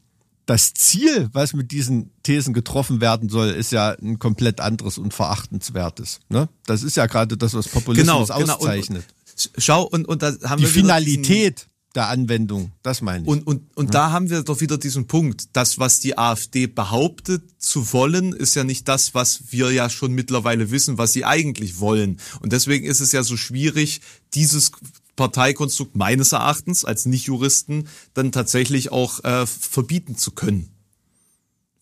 das 0.45 0.73
Ziel, 0.73 1.29
was 1.33 1.53
mit 1.53 1.71
diesen 1.71 2.11
Thesen 2.23 2.53
getroffen 2.53 3.01
werden 3.01 3.29
soll, 3.29 3.49
ist 3.49 3.71
ja 3.71 3.89
ein 3.91 4.19
komplett 4.19 4.61
anderes 4.61 4.97
und 4.97 5.13
verachtenswertes. 5.13 6.19
Ne? 6.29 6.47
Das 6.65 6.83
ist 6.83 6.95
ja 6.95 7.05
gerade 7.05 7.37
das, 7.37 7.53
was 7.53 7.67
Populismus 7.67 8.27
genau, 8.29 8.39
genau. 8.39 8.55
auszeichnet. 8.55 9.05
Und, 9.07 9.22
schau, 9.57 9.83
und, 9.83 10.07
und 10.07 10.21
da 10.21 10.35
haben 10.43 10.59
Die 10.59 10.63
wir 10.63 10.69
Finalität 10.69 11.67
der 11.95 12.09
Anwendung, 12.09 12.71
das 12.81 13.01
meine 13.01 13.23
ich. 13.23 13.29
Und, 13.29 13.45
und, 13.45 13.75
und 13.77 13.85
ja. 13.87 13.91
da 13.91 14.11
haben 14.11 14.29
wir 14.29 14.41
doch 14.43 14.61
wieder 14.61 14.77
diesen 14.77 15.05
Punkt. 15.05 15.49
Das, 15.53 15.77
was 15.77 15.99
die 15.99 16.17
AfD 16.17 16.65
behauptet 16.65 17.43
zu 17.59 17.93
wollen, 17.93 18.33
ist 18.33 18.55
ja 18.55 18.63
nicht 18.63 18.87
das, 18.87 19.13
was 19.13 19.51
wir 19.51 19.71
ja 19.71 19.89
schon 19.89 20.11
mittlerweile 20.11 20.71
wissen, 20.71 20.97
was 20.97 21.13
sie 21.13 21.23
eigentlich 21.23 21.79
wollen. 21.79 22.19
Und 22.41 22.51
deswegen 22.51 22.85
ist 22.85 22.99
es 22.99 23.11
ja 23.11 23.21
so 23.23 23.37
schwierig, 23.37 24.01
dieses 24.33 24.71
Parteikonstrukt 25.15 25.95
meines 25.95 26.31
Erachtens 26.31 26.83
als 26.83 27.05
Nicht-Juristen 27.05 27.87
dann 28.15 28.31
tatsächlich 28.31 28.91
auch 28.91 29.23
äh, 29.23 29.45
verbieten 29.45 30.17
zu 30.17 30.31
können. 30.31 30.69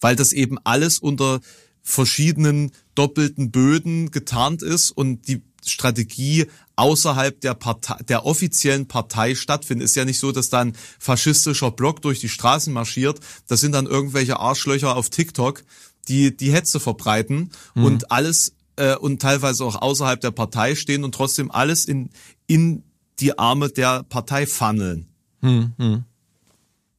Weil 0.02 0.18
das 0.18 0.34
eben 0.34 0.58
alles 0.64 0.99
unter 0.99 1.39
verschiedenen 1.84 2.72
doppelten 2.95 3.52
Böden 3.52 4.12
getarnt 4.12 4.62
ist 4.62 4.91
und 4.91 5.28
die 5.28 5.41
Strategie 5.66 6.47
außerhalb 6.76 7.39
der 7.41 7.53
Partei, 7.53 7.97
der 8.03 8.26
offiziellen 8.26 8.88
Partei 8.88 9.36
stattfindet. 9.36 9.86
Ist 9.86 9.95
ja 9.95 10.05
nicht 10.05 10.20
so, 10.20 10.32
dass 10.32 10.49
dann 10.49 10.74
faschistischer 10.99 11.72
Block 11.72 12.01
durch 12.01 12.20
die 12.20 12.30
Straßen 12.30 12.74
marschiert. 12.74 13.20
Das 13.47 13.62
sind 13.62 13.74
dann 13.74 13.86
irgendwelche 13.86 14.39
Arschlöcher 14.39 14.95
auf 14.95 15.09
TikTok, 15.09 15.64
die 16.07 16.36
die 16.36 16.51
Hetze 16.51 16.80
verbreiten 16.80 17.51
mhm. 17.76 17.84
und 17.84 18.12
alles 18.12 18.53
äh, 18.78 18.95
und 18.95 19.22
teilweise 19.22 19.64
auch 19.66 19.82
außerhalb 19.82 20.20
der 20.20 20.32
Partei 20.32 20.76
stehen 20.76 21.03
und 21.03 21.14
trotzdem 21.14 21.51
alles 21.51 21.86
in 21.86 22.09
in 22.47 22.84
die 23.20 23.38
Arme 23.38 23.70
der 23.70 24.03
Partei 24.03 24.47
funneln. 24.47 25.07
Hm, 25.41 25.74
hm. 25.78 26.03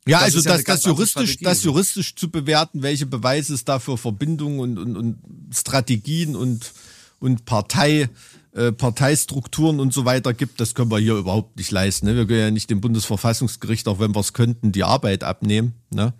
Ja, 0.06 0.18
das 0.18 0.36
also 0.36 0.48
ja 0.48 0.56
das, 0.56 0.64
das 0.64 0.84
juristisch, 0.84 1.38
das 1.38 1.62
juristisch 1.62 2.14
zu 2.16 2.30
bewerten, 2.30 2.82
welche 2.82 3.06
Beweise 3.06 3.54
es 3.54 3.64
da 3.64 3.78
für 3.78 3.96
Verbindungen 3.96 4.58
und, 4.58 4.78
und, 4.78 4.96
und 4.96 5.18
Strategien 5.54 6.34
und, 6.34 6.72
und 7.20 7.44
Partei 7.44 8.08
äh, 8.54 8.70
Parteistrukturen 8.70 9.80
und 9.80 9.94
so 9.94 10.04
weiter 10.04 10.34
gibt, 10.34 10.60
das 10.60 10.74
können 10.74 10.90
wir 10.90 10.98
hier 10.98 11.14
überhaupt 11.14 11.56
nicht 11.56 11.70
leisten. 11.70 12.06
Ne? 12.06 12.16
Wir 12.16 12.26
können 12.26 12.40
ja 12.40 12.50
nicht 12.50 12.68
dem 12.68 12.80
Bundesverfassungsgericht, 12.80 13.88
auch 13.88 13.98
wenn 13.98 14.14
wir 14.14 14.20
es 14.20 14.34
könnten, 14.34 14.72
die 14.72 14.84
Arbeit 14.84 15.24
abnehmen. 15.24 15.74
Ne? 15.90 16.12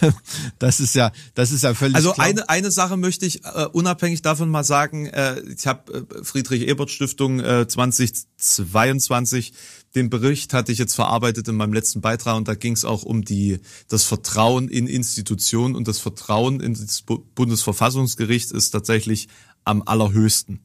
das 0.58 0.80
ist 0.80 0.94
ja, 0.94 1.12
das 1.34 1.52
ist 1.52 1.62
ja 1.62 1.74
völlig. 1.74 1.94
Also 1.94 2.12
klar. 2.12 2.26
eine 2.26 2.48
eine 2.48 2.70
Sache 2.70 2.96
möchte 2.96 3.26
ich 3.26 3.44
äh, 3.44 3.66
unabhängig 3.72 4.22
davon 4.22 4.50
mal 4.50 4.64
sagen. 4.64 5.06
Äh, 5.06 5.40
ich 5.56 5.66
habe 5.66 6.06
äh, 6.10 6.24
Friedrich 6.24 6.62
Ebert 6.66 6.90
Stiftung 6.90 7.38
äh, 7.40 7.68
2022 7.68 9.52
den 9.94 10.10
Bericht 10.10 10.52
hatte 10.52 10.70
ich 10.72 10.78
jetzt 10.78 10.94
verarbeitet 10.94 11.48
in 11.48 11.54
meinem 11.54 11.72
letzten 11.72 12.00
Beitrag 12.00 12.36
und 12.36 12.48
da 12.48 12.54
ging 12.54 12.74
es 12.74 12.84
auch 12.84 13.04
um 13.04 13.24
die 13.24 13.60
das 13.88 14.04
Vertrauen 14.04 14.68
in 14.68 14.86
Institutionen 14.86 15.74
und 15.74 15.88
das 15.88 15.98
Vertrauen 15.98 16.60
in 16.60 16.74
das 16.74 17.02
Bundesverfassungsgericht 17.02 18.50
ist 18.52 18.70
tatsächlich 18.70 19.28
am 19.64 19.82
allerhöchsten. 19.86 20.60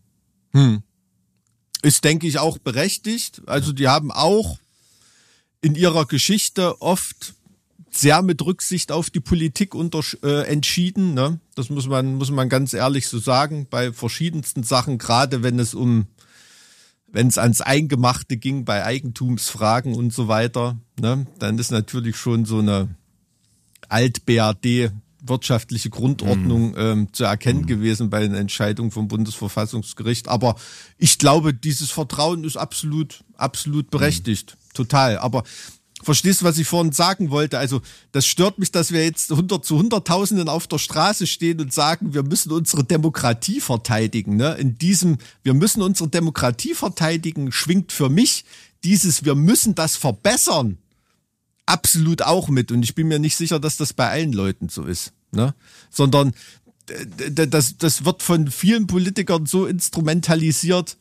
Hm. 0.51 0.83
Ist, 1.83 2.03
denke 2.03 2.25
ich, 2.25 2.39
auch 2.39 2.57
berechtigt. 2.57 3.41
Also 3.45 3.73
die 3.73 3.87
haben 3.87 4.11
auch 4.11 4.57
in 5.61 5.75
ihrer 5.75 6.05
Geschichte 6.05 6.81
oft 6.81 7.35
sehr 7.91 8.21
mit 8.21 8.41
Rücksicht 8.41 8.91
auf 8.91 9.09
die 9.09 9.19
Politik 9.19 9.75
unter, 9.75 10.01
äh, 10.23 10.47
entschieden. 10.47 11.13
Ne? 11.13 11.39
Das 11.55 11.69
muss 11.69 11.87
man, 11.87 12.15
muss 12.15 12.31
man 12.31 12.49
ganz 12.49 12.73
ehrlich 12.73 13.07
so 13.07 13.19
sagen. 13.19 13.67
Bei 13.69 13.91
verschiedensten 13.91 14.63
Sachen, 14.63 14.97
gerade 14.97 15.43
wenn 15.43 15.59
es 15.59 15.73
um, 15.73 16.07
wenn 17.07 17.27
es 17.27 17.37
ans 17.37 17.61
Eingemachte 17.61 18.37
ging, 18.37 18.65
bei 18.65 18.83
Eigentumsfragen 18.83 19.93
und 19.93 20.11
so 20.11 20.27
weiter, 20.27 20.77
ne? 20.99 21.27
dann 21.37 21.59
ist 21.59 21.71
natürlich 21.71 22.15
schon 22.15 22.45
so 22.45 22.59
eine 22.59 22.95
Alt-BRD 23.89 24.91
wirtschaftliche 25.23 25.89
Grundordnung 25.89 26.71
mhm. 26.71 26.77
ähm, 26.77 27.07
zu 27.13 27.23
erkennen 27.23 27.61
mhm. 27.61 27.67
gewesen 27.67 28.09
bei 28.09 28.19
den 28.19 28.35
Entscheidungen 28.35 28.91
vom 28.91 29.07
Bundesverfassungsgericht. 29.07 30.27
Aber 30.27 30.55
ich 30.97 31.17
glaube, 31.17 31.53
dieses 31.53 31.91
Vertrauen 31.91 32.43
ist 32.43 32.57
absolut, 32.57 33.23
absolut 33.35 33.89
berechtigt. 33.89 34.55
Mhm. 34.57 34.73
Total. 34.73 35.17
Aber 35.17 35.43
verstehst 36.03 36.41
du, 36.41 36.45
was 36.45 36.57
ich 36.57 36.67
vorhin 36.67 36.91
sagen 36.91 37.29
wollte? 37.29 37.57
Also, 37.57 37.81
das 38.11 38.25
stört 38.25 38.59
mich, 38.59 38.71
dass 38.71 38.91
wir 38.91 39.03
jetzt 39.03 39.31
hundert 39.31 39.65
zu 39.65 39.77
Hunderttausenden 39.77 40.49
auf 40.49 40.67
der 40.67 40.77
Straße 40.77 41.25
stehen 41.25 41.61
und 41.61 41.73
sagen, 41.73 42.13
wir 42.13 42.23
müssen 42.23 42.51
unsere 42.51 42.83
Demokratie 42.83 43.61
verteidigen. 43.61 44.35
Ne? 44.35 44.53
In 44.55 44.77
diesem, 44.77 45.17
wir 45.43 45.53
müssen 45.53 45.81
unsere 45.81 46.09
Demokratie 46.09 46.73
verteidigen, 46.73 47.51
schwingt 47.51 47.91
für 47.91 48.09
mich 48.09 48.43
dieses, 48.83 49.23
wir 49.23 49.35
müssen 49.35 49.75
das 49.75 49.95
verbessern 49.95 50.77
absolut 51.65 52.21
auch 52.21 52.49
mit. 52.49 52.71
Und 52.71 52.83
ich 52.83 52.93
bin 52.95 53.07
mir 53.07 53.19
nicht 53.19 53.37
sicher, 53.37 53.59
dass 53.59 53.77
das 53.77 53.93
bei 53.93 54.09
allen 54.09 54.33
Leuten 54.33 54.67
so 54.69 54.83
ist. 54.83 55.13
Ne? 55.31 55.55
Sondern 55.89 56.33
das, 57.31 57.77
das 57.77 58.03
wird 58.05 58.23
von 58.23 58.51
vielen 58.51 58.87
Politikern 58.87 59.45
so 59.45 59.65
instrumentalisiert. 59.65 60.97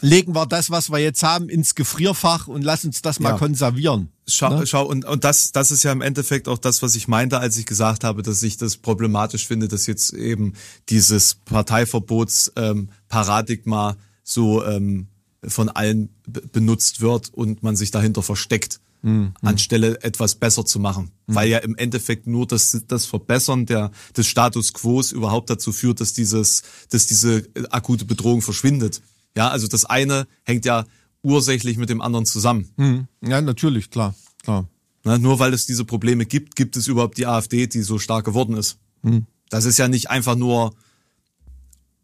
Legen 0.00 0.34
wir 0.34 0.46
das, 0.46 0.70
was 0.70 0.90
wir 0.90 0.98
jetzt 0.98 1.22
haben, 1.22 1.48
ins 1.48 1.76
Gefrierfach 1.76 2.48
und 2.48 2.62
lass 2.62 2.84
uns 2.84 3.02
das 3.02 3.20
mal 3.20 3.30
ja. 3.30 3.38
konservieren. 3.38 4.10
Schau, 4.26 4.58
ne? 4.58 4.66
schau 4.66 4.84
und, 4.84 5.04
und 5.04 5.22
das, 5.22 5.52
das 5.52 5.70
ist 5.70 5.84
ja 5.84 5.92
im 5.92 6.00
Endeffekt 6.00 6.48
auch 6.48 6.58
das, 6.58 6.82
was 6.82 6.96
ich 6.96 7.06
meinte, 7.06 7.38
als 7.38 7.56
ich 7.56 7.66
gesagt 7.66 8.02
habe, 8.02 8.22
dass 8.22 8.42
ich 8.42 8.56
das 8.56 8.76
problematisch 8.76 9.46
finde, 9.46 9.68
dass 9.68 9.86
jetzt 9.86 10.12
eben 10.12 10.54
dieses 10.88 11.36
Parteiverbotsparadigma 11.44 13.90
ähm, 13.90 13.96
so 14.24 14.64
ähm, 14.64 15.06
von 15.44 15.68
allen 15.68 16.08
benutzt 16.26 17.00
wird 17.00 17.32
und 17.32 17.62
man 17.62 17.76
sich 17.76 17.92
dahinter 17.92 18.24
versteckt 18.24 18.80
mhm. 19.02 19.34
anstelle 19.42 20.02
etwas 20.02 20.36
besser 20.36 20.64
zu 20.64 20.80
machen. 20.80 21.12
Mhm. 21.26 21.34
Weil 21.34 21.48
ja 21.48 21.58
im 21.58 21.76
Endeffekt 21.76 22.26
nur 22.26 22.46
das, 22.46 22.82
das 22.86 23.06
Verbessern 23.06 23.66
der, 23.66 23.90
des 24.16 24.26
Status 24.26 24.72
quo 24.72 25.02
überhaupt 25.12 25.50
dazu 25.50 25.72
führt, 25.72 26.00
dass 26.00 26.12
dieses, 26.12 26.62
dass 26.90 27.06
diese 27.06 27.48
akute 27.70 28.04
Bedrohung 28.04 28.42
verschwindet. 28.42 29.02
Ja, 29.36 29.48
also 29.48 29.66
das 29.66 29.84
eine 29.84 30.26
hängt 30.44 30.64
ja 30.64 30.84
ursächlich 31.22 31.76
mit 31.76 31.88
dem 31.88 32.00
anderen 32.00 32.26
zusammen. 32.26 32.70
Mhm. 32.76 33.08
Ja, 33.22 33.40
natürlich, 33.40 33.90
klar, 33.90 34.14
klar. 34.42 34.68
Na, 35.04 35.18
nur 35.18 35.38
weil 35.38 35.52
es 35.52 35.66
diese 35.66 35.84
Probleme 35.84 36.26
gibt, 36.26 36.54
gibt 36.54 36.76
es 36.76 36.86
überhaupt 36.86 37.18
die 37.18 37.26
AfD, 37.26 37.66
die 37.66 37.82
so 37.82 37.98
stark 37.98 38.24
geworden 38.24 38.56
ist. 38.56 38.78
Mhm. 39.02 39.26
Das 39.50 39.64
ist 39.64 39.78
ja 39.78 39.88
nicht 39.88 40.10
einfach 40.10 40.36
nur 40.36 40.74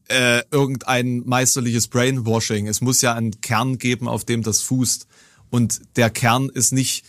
äh, 0.09 0.43
irgendein 0.51 1.23
meisterliches 1.27 1.89
Brainwashing. 1.89 2.67
Es 2.67 2.81
muss 2.81 3.01
ja 3.03 3.15
einen 3.15 3.41
Kern 3.41 3.79
geben, 3.79 4.09
auf 4.09 4.25
dem 4.25 4.43
das 4.43 4.63
fußt. 4.63 5.07
Und 5.51 5.81
der 5.97 6.11
Kern 6.11 6.49
ist 6.49 6.73
nicht, 6.73 7.05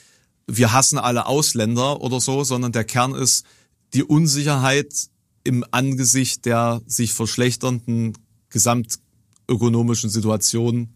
wir 0.48 0.74
hassen 0.74 0.98
alle 0.98 1.26
Ausländer 1.26 2.02
oder 2.02 2.20
so, 2.20 2.44
sondern 2.44 2.72
der 2.72 2.84
Kern 2.84 3.14
ist 3.14 3.46
die 3.94 4.04
Unsicherheit 4.04 5.10
im 5.44 5.66
Angesicht 5.72 6.46
der 6.46 6.82
sich 6.86 7.14
verschlechternden 7.14 8.18
gesamtökonomischen 8.50 10.10
Situation 10.10 10.94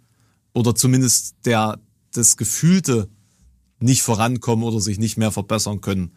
oder 0.53 0.75
zumindest 0.75 1.35
der, 1.45 1.79
das 2.13 2.37
Gefühlte 2.37 3.09
nicht 3.79 4.01
vorankommen 4.01 4.63
oder 4.63 4.79
sich 4.79 4.99
nicht 4.99 5.17
mehr 5.17 5.31
verbessern 5.31 5.81
können 5.81 6.11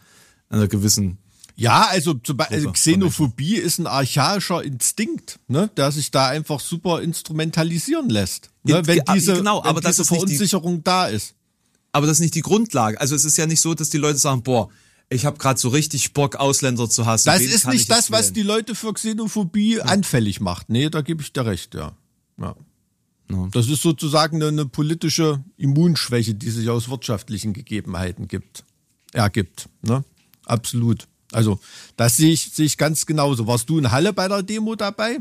einer 0.48 0.68
gewissen 0.68 1.18
ja, 1.58 1.86
also 1.88 2.12
zum 2.12 2.36
Beispiel 2.36 2.70
Xenophobie 2.70 3.56
ist 3.56 3.78
ein 3.78 3.86
archaischer 3.86 4.62
Instinkt, 4.62 5.38
ne, 5.48 5.70
der 5.76 5.90
sich 5.90 6.10
da 6.10 6.28
einfach 6.28 6.60
super 6.60 7.00
instrumentalisieren 7.00 8.10
lässt. 8.10 8.50
Ne, 8.62 8.86
wenn 8.86 9.00
diese, 9.14 9.36
genau, 9.36 9.62
aber 9.62 9.82
wenn 9.82 9.90
diese 9.90 10.04
Verunsicherung 10.04 10.78
die, 10.78 10.84
da 10.84 11.06
ist. 11.06 11.34
Aber 11.92 12.06
das 12.06 12.18
ist 12.18 12.20
nicht 12.20 12.34
die 12.34 12.42
Grundlage. 12.42 13.00
Also 13.00 13.14
es 13.14 13.24
ist 13.24 13.38
ja 13.38 13.46
nicht 13.46 13.62
so, 13.62 13.72
dass 13.72 13.88
die 13.88 13.96
Leute 13.96 14.18
sagen, 14.18 14.42
boah, 14.42 14.68
ich 15.08 15.24
habe 15.24 15.38
gerade 15.38 15.58
so 15.58 15.70
richtig 15.70 16.12
Bock, 16.12 16.36
Ausländer 16.36 16.90
zu 16.90 17.06
hassen. 17.06 17.26
Das 17.26 17.40
ist 17.40 17.66
nicht 17.68 17.90
das, 17.90 18.10
was 18.10 18.34
die 18.34 18.42
Leute 18.42 18.74
für 18.74 18.92
Xenophobie 18.92 19.76
ja. 19.76 19.84
anfällig 19.84 20.40
macht. 20.40 20.68
Nee, 20.68 20.90
da 20.90 21.00
gebe 21.00 21.22
ich 21.22 21.32
dir 21.32 21.46
recht, 21.46 21.74
ja. 21.74 21.96
ja. 22.38 22.54
ja. 23.30 23.48
Das 23.52 23.68
ist 23.68 23.80
sozusagen 23.80 24.36
eine, 24.36 24.48
eine, 24.48 24.66
politische 24.66 25.42
Immunschwäche, 25.56 26.34
die 26.34 26.50
sich 26.50 26.68
aus 26.68 26.90
wirtschaftlichen 26.90 27.54
Gegebenheiten 27.54 28.28
gibt, 28.28 28.64
ergibt. 29.14 29.70
Ne? 29.80 30.04
Absolut. 30.44 31.06
Also, 31.36 31.60
das 31.98 32.16
sehe 32.16 32.32
ich, 32.32 32.50
sehe 32.54 32.64
ich 32.64 32.78
ganz 32.78 33.04
genauso. 33.04 33.46
Warst 33.46 33.68
du 33.68 33.78
in 33.78 33.90
Halle 33.90 34.14
bei 34.14 34.26
der 34.26 34.42
Demo 34.42 34.74
dabei? 34.74 35.18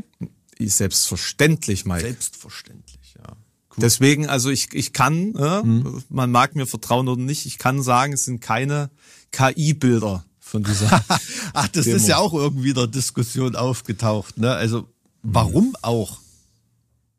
Selbstverständlich, 0.58 1.84
Mike. 1.84 2.00
Selbstverständlich, 2.00 3.14
ja. 3.18 3.28
Cool. 3.28 3.76
Deswegen, 3.76 4.26
also 4.26 4.48
ich, 4.48 4.72
ich 4.72 4.94
kann, 4.94 5.34
äh, 5.34 5.62
mhm. 5.62 6.02
man 6.08 6.30
mag 6.30 6.56
mir 6.56 6.66
vertrauen 6.66 7.08
oder 7.08 7.20
nicht, 7.20 7.44
ich 7.44 7.58
kann 7.58 7.82
sagen, 7.82 8.14
es 8.14 8.24
sind 8.24 8.40
keine 8.40 8.88
KI-Bilder 9.30 10.24
von 10.40 10.62
dieser. 10.64 11.04
Ach, 11.52 11.68
das 11.68 11.84
Demo. 11.84 11.96
ist 11.96 12.08
ja 12.08 12.16
auch 12.16 12.32
irgendwie 12.32 12.72
der 12.72 12.86
Diskussion 12.86 13.54
aufgetaucht, 13.54 14.38
ne? 14.38 14.54
Also, 14.54 14.88
warum 15.22 15.66
mhm. 15.66 15.76
auch? 15.82 16.20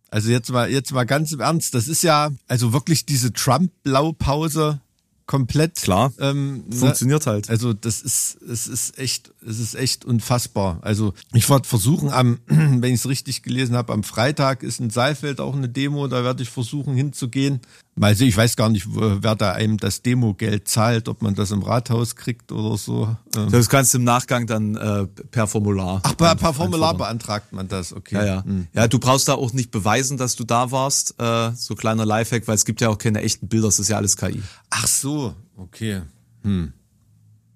Also 0.09 0.31
jetzt 0.31 0.49
mal, 0.49 0.71
jetzt 0.71 0.91
mal 0.91 1.05
ganz 1.05 1.33
im 1.33 1.41
Ernst, 1.41 1.75
das 1.75 1.87
ist 1.87 2.01
ja, 2.01 2.31
also 2.47 2.73
wirklich 2.73 3.05
diese 3.05 3.31
Trump-Blaupause 3.31 4.81
komplett. 5.27 5.75
Klar. 5.75 6.11
Ähm, 6.19 6.63
ne? 6.67 6.75
funktioniert 6.75 7.25
ne? 7.25 7.33
halt. 7.33 7.49
Also 7.49 7.73
das 7.73 8.01
ist, 8.01 8.41
es 8.41 8.67
ist 8.67 8.97
echt, 8.97 9.31
es 9.45 9.59
ist 9.59 9.75
echt 9.75 10.05
unfassbar. 10.05 10.79
Also 10.81 11.13
ich 11.33 11.47
werde 11.49 11.67
versuchen, 11.67 12.09
am, 12.09 12.39
wenn 12.47 12.93
ich 12.93 13.01
es 13.01 13.07
richtig 13.07 13.43
gelesen 13.43 13.75
habe, 13.75 13.93
am 13.93 14.03
Freitag 14.03 14.63
ist 14.63 14.79
in 14.79 14.89
Saalfeld 14.89 15.39
auch 15.39 15.55
eine 15.55 15.69
Demo, 15.69 16.07
da 16.07 16.23
werde 16.23 16.41
ich 16.41 16.49
versuchen 16.49 16.95
hinzugehen. 16.95 17.59
Also 17.99 18.25
ich 18.25 18.37
weiß 18.37 18.55
gar 18.55 18.69
nicht, 18.69 18.87
wer 18.89 19.35
da 19.35 19.53
einem 19.53 19.77
das 19.77 20.01
Demogeld 20.01 20.67
zahlt, 20.67 21.09
ob 21.09 21.21
man 21.21 21.33
das 21.33 21.51
im 21.51 21.63
Rathaus 21.63 22.15
kriegt 22.15 22.51
oder 22.51 22.77
so. 22.77 23.15
Ähm. 23.35 23.49
Das 23.51 23.69
kannst 23.69 23.93
du 23.93 23.97
im 23.97 24.03
Nachgang 24.03 24.45
dann 24.45 24.75
äh, 24.75 25.05
per 25.05 25.47
Formular. 25.47 26.01
Ach, 26.03 26.15
per, 26.15 26.35
per 26.35 26.53
Formular 26.53 26.95
beantragt 26.95 27.53
man 27.53 27.67
das, 27.67 27.93
okay. 27.93 28.15
Ja, 28.15 28.25
ja. 28.25 28.43
Hm. 28.43 28.67
ja, 28.73 28.87
du 28.87 28.99
brauchst 28.99 29.27
da 29.27 29.33
auch 29.33 29.53
nicht 29.53 29.71
beweisen, 29.71 30.17
dass 30.17 30.35
du 30.35 30.43
da 30.43 30.71
warst, 30.71 31.15
äh, 31.19 31.51
so 31.55 31.75
kleiner 31.75 32.05
Lifehack, 32.05 32.47
weil 32.47 32.55
es 32.55 32.65
gibt 32.65 32.81
ja 32.81 32.89
auch 32.89 32.97
keine 32.97 33.21
echten 33.21 33.47
Bilder, 33.47 33.67
das 33.67 33.79
ist 33.79 33.89
ja 33.89 33.97
alles 33.97 34.15
KI. 34.15 34.41
Ach 34.69 34.87
so, 34.87 35.33
okay. 35.57 36.01
Hm. 36.43 36.73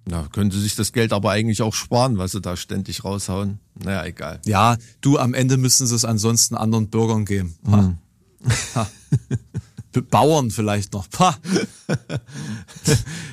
Na, 0.05 0.27
können 0.31 0.49
sie 0.49 0.59
sich 0.59 0.75
das 0.75 0.91
Geld 0.93 1.13
aber 1.13 1.31
eigentlich 1.31 1.61
auch 1.61 1.75
sparen, 1.75 2.17
was 2.17 2.31
sie 2.31 2.41
da 2.41 2.57
ständig 2.57 3.03
raushauen. 3.03 3.59
Naja, 3.75 4.03
egal. 4.05 4.39
Ja, 4.45 4.77
du, 5.01 5.19
am 5.19 5.35
Ende 5.35 5.57
müssen 5.57 5.85
sie 5.85 5.95
es 5.95 6.05
ansonsten 6.05 6.55
anderen 6.55 6.89
Bürgern 6.89 7.25
geben. 7.25 7.55
Hm. 7.65 7.97
Bauern 9.91 10.51
vielleicht 10.51 10.93
noch. 10.93 11.07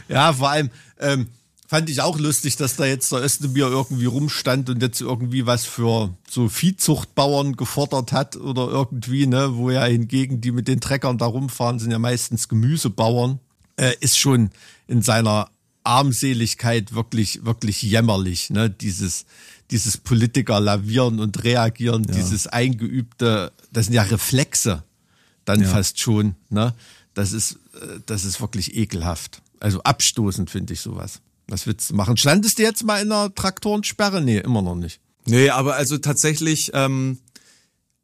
ja, 0.08 0.32
vor 0.32 0.50
allem 0.50 0.70
ähm, 0.98 1.28
fand 1.68 1.90
ich 1.90 2.00
auch 2.00 2.18
lustig, 2.18 2.56
dass 2.56 2.76
da 2.76 2.86
jetzt 2.86 3.12
der 3.12 3.22
Özdemir 3.22 3.66
irgendwie 3.66 4.06
rumstand 4.06 4.70
und 4.70 4.80
jetzt 4.80 5.02
irgendwie 5.02 5.44
was 5.44 5.66
für 5.66 6.14
so 6.28 6.48
Viehzuchtbauern 6.48 7.56
gefordert 7.56 8.12
hat 8.12 8.36
oder 8.36 8.68
irgendwie, 8.68 9.26
ne, 9.26 9.54
wo 9.54 9.70
ja 9.70 9.84
hingegen 9.84 10.40
die 10.40 10.50
mit 10.50 10.66
den 10.66 10.80
Treckern 10.80 11.18
da 11.18 11.26
rumfahren, 11.26 11.78
sind 11.78 11.90
ja 11.90 11.98
meistens 11.98 12.48
Gemüsebauern, 12.48 13.38
äh, 13.76 13.92
ist 14.00 14.18
schon 14.18 14.50
in 14.86 15.02
seiner 15.02 15.50
Armseligkeit 15.84 16.94
wirklich, 16.94 17.44
wirklich 17.44 17.82
jämmerlich, 17.82 18.48
ne, 18.48 18.70
dieses, 18.70 19.26
dieses 19.70 19.98
Politiker 19.98 20.60
lavieren 20.60 21.20
und 21.20 21.44
reagieren, 21.44 22.04
ja. 22.08 22.14
dieses 22.14 22.46
eingeübte, 22.46 23.52
das 23.72 23.86
sind 23.86 23.94
ja 23.94 24.02
Reflexe 24.02 24.84
dann 25.48 25.62
ja. 25.62 25.68
fast 25.68 25.98
schon. 25.98 26.34
Ne? 26.50 26.74
Das 27.14 27.32
ist, 27.32 27.58
äh, 27.80 28.00
das 28.06 28.24
ist 28.24 28.40
wirklich 28.40 28.76
ekelhaft. 28.76 29.42
Also 29.60 29.82
abstoßend 29.82 30.50
finde 30.50 30.74
ich 30.74 30.80
sowas. 30.80 31.20
Was 31.48 31.66
willst 31.66 31.90
du 31.90 31.94
machen? 31.94 32.16
Standest 32.16 32.58
du 32.58 32.62
jetzt 32.62 32.84
mal 32.84 33.00
in 33.00 33.10
einer 33.10 33.34
Traktorensperre? 33.34 34.20
Nee, 34.20 34.38
immer 34.38 34.62
noch 34.62 34.74
nicht. 34.74 35.00
Nee, 35.24 35.48
aber 35.50 35.76
also 35.76 35.98
tatsächlich, 35.98 36.70
ähm, 36.74 37.18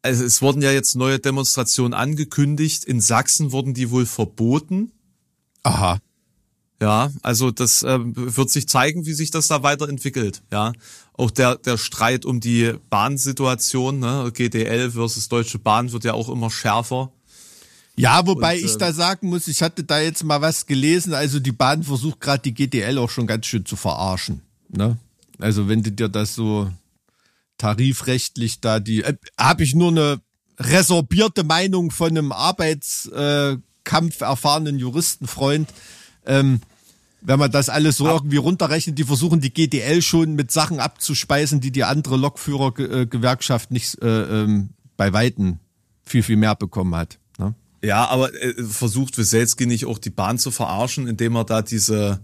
also 0.01 0.23
es 0.23 0.41
wurden 0.41 0.61
ja 0.61 0.71
jetzt 0.71 0.95
neue 0.95 1.19
Demonstrationen 1.19 1.93
angekündigt. 1.93 2.83
In 2.83 2.99
Sachsen 2.99 3.51
wurden 3.51 3.73
die 3.73 3.91
wohl 3.91 4.05
verboten. 4.05 4.91
Aha. 5.63 5.99
Ja, 6.81 7.11
also 7.21 7.51
das 7.51 7.83
äh, 7.83 7.99
wird 8.01 8.49
sich 8.49 8.67
zeigen, 8.67 9.05
wie 9.05 9.13
sich 9.13 9.31
das 9.31 9.47
da 9.47 9.63
weiterentwickelt. 9.63 10.41
Ja, 10.51 10.73
auch 11.13 11.31
der 11.31 11.55
der 11.55 11.77
Streit 11.77 12.25
um 12.25 12.41
die 12.41 12.73
Bahnsituation, 12.89 13.99
ne, 13.99 14.31
GDL 14.33 14.91
versus 14.91 15.29
Deutsche 15.29 15.57
Bahn 15.57 15.91
wird 15.93 16.03
ja 16.03 16.13
auch 16.13 16.27
immer 16.27 16.49
schärfer. 16.49 17.11
Ja, 17.97 18.25
wobei 18.27 18.57
und, 18.57 18.65
ich 18.65 18.75
äh, 18.75 18.77
da 18.77 18.93
sagen 18.93 19.29
muss, 19.29 19.47
ich 19.47 19.61
hatte 19.61 19.83
da 19.83 19.99
jetzt 19.99 20.23
mal 20.23 20.41
was 20.41 20.65
gelesen, 20.65 21.13
also 21.13 21.39
die 21.39 21.51
Bahn 21.51 21.83
versucht 21.83 22.19
gerade 22.19 22.41
die 22.41 22.53
GDL 22.53 22.97
auch 22.97 23.09
schon 23.09 23.27
ganz 23.27 23.45
schön 23.45 23.65
zu 23.65 23.75
verarschen. 23.75 24.41
Ne? 24.69 24.97
Also 25.39 25.67
wenn 25.67 25.83
du 25.83 25.91
dir 25.91 26.09
das 26.09 26.35
so 26.35 26.69
tarifrechtlich 27.57 28.59
da 28.59 28.79
die, 28.79 29.03
äh, 29.03 29.15
habe 29.37 29.63
ich 29.63 29.75
nur 29.75 29.89
eine 29.89 30.21
resorbierte 30.59 31.43
Meinung 31.43 31.91
von 31.91 32.09
einem 32.09 32.31
Arbeitskampf 32.31 34.21
erfahrenen 34.21 34.79
Juristenfreund. 34.79 35.69
Ähm, 36.25 36.61
wenn 37.21 37.39
man 37.39 37.51
das 37.51 37.69
alles 37.69 37.97
so 37.97 38.07
irgendwie 38.07 38.37
runterrechnet, 38.37 38.99
die 38.99 39.03
versuchen 39.03 39.41
die 39.41 39.51
GDL 39.51 40.01
schon 40.01 40.35
mit 40.35 40.51
Sachen 40.51 40.79
abzuspeisen, 40.79 41.59
die 41.59 41.71
die 41.71 41.83
andere 41.83 42.17
Lokführergewerkschaft 42.17 43.71
nicht 43.71 43.99
äh, 44.01 44.43
ähm, 44.43 44.69
bei 44.95 45.11
Weitem 45.11 45.57
viel, 46.03 46.21
viel 46.21 46.37
mehr 46.37 46.55
bekommen 46.55 46.95
hat. 46.95 47.17
Ja, 47.85 48.07
aber 48.07 48.33
äh, 48.33 48.63
versucht 48.63 49.17
Wieselski 49.17 49.65
nicht 49.65 49.85
auch 49.85 49.99
die 49.99 50.09
Bahn 50.09 50.37
zu 50.37 50.51
verarschen, 50.51 51.07
indem 51.07 51.35
er 51.35 51.45
da 51.45 51.61
diese, 51.61 52.19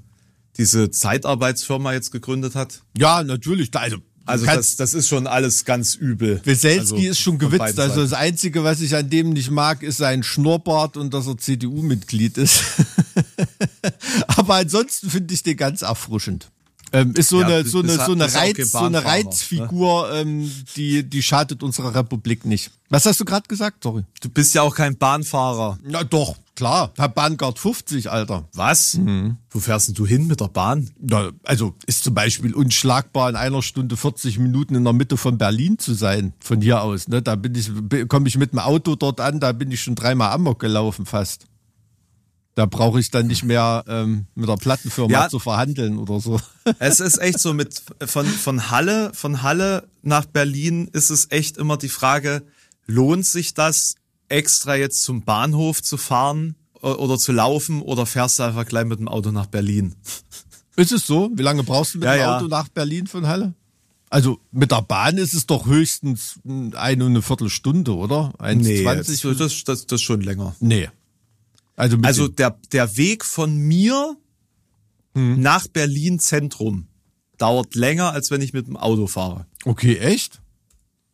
diese 0.58 0.92
Zeitarbeitsfirma 0.92 1.94
jetzt 1.94 2.12
gegründet 2.12 2.56
hat? 2.56 2.82
Ja, 2.98 3.24
natürlich. 3.24 3.70
Also, 3.76 3.98
also 4.26 4.46
das, 4.46 4.76
das 4.76 4.94
ist 4.94 5.08
schon 5.08 5.28
alles 5.28 5.66
ganz 5.66 5.96
übel. 5.96 6.42
Weselski 6.44 6.80
also 6.80 6.96
ist 6.96 7.20
schon 7.20 7.38
gewitzt. 7.38 7.80
Also 7.80 8.02
das 8.02 8.14
Einzige, 8.14 8.64
was 8.64 8.82
ich 8.82 8.96
an 8.96 9.10
dem 9.10 9.32
nicht 9.32 9.52
mag, 9.52 9.84
ist 9.84 9.98
sein 9.98 10.24
Schnurrbart 10.24 10.98
und 10.98 11.14
dass 11.14 11.28
er 11.28 11.38
CDU-Mitglied 11.38 12.38
ist. 12.38 12.64
Aber 14.28 14.56
ansonsten 14.56 15.10
finde 15.10 15.34
ich 15.34 15.44
den 15.44 15.58
ganz 15.58 15.82
erfrischend. 15.82 16.52
Ähm, 16.94 17.14
ist 17.16 17.30
so 17.30 17.42
ja, 17.42 17.48
eine 17.48 17.66
so 17.66 17.80
eine 17.80 17.94
so 17.94 18.12
eine 18.12 18.34
Reiz 18.34 18.72
so 18.72 18.80
eine 18.80 19.00
ne? 19.00 19.06
Reizfigur, 19.06 20.10
ne? 20.10 20.20
ähm, 20.20 20.52
die 20.76 21.04
die 21.04 21.24
schadet 21.24 21.64
unserer 21.64 21.96
Republik 21.96 22.46
nicht. 22.46 22.72
Was 22.90 23.06
hast 23.06 23.22
du 23.22 23.26
gerade 23.26 23.48
gesagt, 23.48 23.84
sorry? 23.84 24.04
Du 24.22 24.28
bist 24.28 24.54
ja 24.54 24.64
auch 24.64 24.76
kein 24.76 24.98
Bahnfahrer. 24.98 25.80
Na 25.82 26.04
doch, 26.04 26.36
klar. 26.56 26.92
Hab 26.98 27.16
Bahncard 27.16 27.58
50, 27.58 28.12
Alter. 28.12 28.50
Was? 28.54 28.96
Mhm. 28.96 29.38
Wo 29.50 29.60
fährst 29.60 29.88
denn 29.88 29.96
du 29.96 30.06
hin 30.06 30.28
mit 30.28 30.42
der 30.42 30.50
Bahn? 30.50 30.90
Na, 31.00 31.32
also 31.44 31.74
ist 31.86 32.04
zum 32.04 32.14
Beispiel 32.14 32.54
unschlagbar 32.54 33.30
in 33.30 33.38
einer 33.38 33.62
Stunde 33.62 33.96
40 33.96 34.40
Minuten 34.40 34.76
in 34.76 34.84
der 34.84 34.92
Mitte 34.92 35.16
von 35.16 35.38
Berlin 35.38 35.80
zu 35.80 35.94
sein, 35.94 36.34
von 36.42 36.62
hier 36.62 36.82
aus. 36.82 37.08
Ne? 37.08 37.22
Da 37.22 37.36
bin 37.36 37.56
ich, 37.56 37.72
komme 38.10 38.28
ich 38.28 38.38
mit 38.38 38.52
dem 38.52 38.60
Auto 38.60 38.96
dort 38.96 39.22
an, 39.22 39.40
da 39.40 39.54
bin 39.54 39.72
ich 39.72 39.82
schon 39.82 39.96
dreimal 39.96 40.32
Amok 40.32 40.60
gelaufen 40.60 41.06
fast. 41.06 41.46
Da 42.56 42.66
brauche 42.66 43.00
ich 43.00 43.12
dann 43.12 43.28
nicht 43.28 43.44
mehr 43.44 43.84
ähm, 43.88 44.26
mit 44.36 44.50
der 44.50 44.58
Plattenfirma 44.58 45.12
ja, 45.12 45.30
zu 45.30 45.40
verhandeln 45.40 45.98
oder 45.98 46.20
so. 46.20 46.40
Es 46.80 47.00
ist 47.00 47.18
echt 47.18 47.40
so 47.40 47.54
mit 47.54 47.82
von 48.06 48.26
von 48.26 48.70
Halle 48.70 49.12
von 49.14 49.42
Halle 49.42 49.88
nach 50.02 50.26
Berlin 50.26 50.90
ist 50.92 51.10
es 51.10 51.28
echt 51.32 51.58
immer 51.58 51.78
die 51.78 51.90
Frage, 51.90 52.44
lohnt 52.88 53.26
sich 53.26 53.54
das 53.54 53.96
extra 54.28 54.76
jetzt 54.76 55.04
zum 55.04 55.24
Bahnhof 55.24 55.82
zu 55.82 55.98
fahren 55.98 56.56
oder 56.82 57.18
zu 57.18 57.32
laufen 57.32 57.82
oder 57.82 58.06
fährst 58.06 58.40
du 58.40 58.44
einfach 58.44 58.66
gleich 58.66 58.86
mit 58.86 59.00
dem 59.00 59.08
Auto 59.08 59.32
nach 59.32 59.46
Berlin? 59.46 59.96
Ist 60.76 60.92
es 60.92 61.06
so? 61.06 61.30
Wie 61.34 61.44
lange 61.44 61.64
brauchst 61.64 61.94
du 61.94 62.00
mit 62.00 62.06
ja, 62.06 62.16
dem 62.16 62.26
Auto 62.26 62.46
ja. 62.46 62.50
nach 62.50 62.70
Berlin 62.70 63.08
von 63.08 63.28
Halle? 63.28 63.54
Also 64.10 64.40
mit 64.52 64.72
der 64.72 64.82
Bahn 64.82 65.18
ist 65.18 65.34
es 65.34 65.46
doch 65.46 65.66
höchstens 65.66 66.40
eine 66.46 67.06
und 67.06 67.12
eine 67.12 67.22
Viertelstunde, 67.22 67.96
oder? 67.96 68.34
1,20? 68.40 68.56
Nee, 68.56 68.84
das, 68.84 69.38
das, 69.38 69.64
das, 69.64 69.88
das 69.88 70.02
schon 70.02 70.22
länger. 70.22 70.56
Nee, 70.60 70.90
also, 71.76 71.98
also 72.04 72.28
der, 72.28 72.58
der 72.72 72.98
Weg 72.98 73.26
von 73.26 73.56
mir 73.56 74.18
hm. 75.16 75.42
nach 75.42 75.68
Berlin 75.68 76.20
Zentrum 76.20 76.88
dauert 77.38 77.76
länger, 77.76 78.12
als 78.12 78.30
wenn 78.32 78.42
ich 78.42 78.54
mit 78.54 78.68
dem 78.68 78.78
Auto 78.78 79.08
fahre. 79.08 79.48
Okay, 79.66 79.98
echt? 79.98 80.42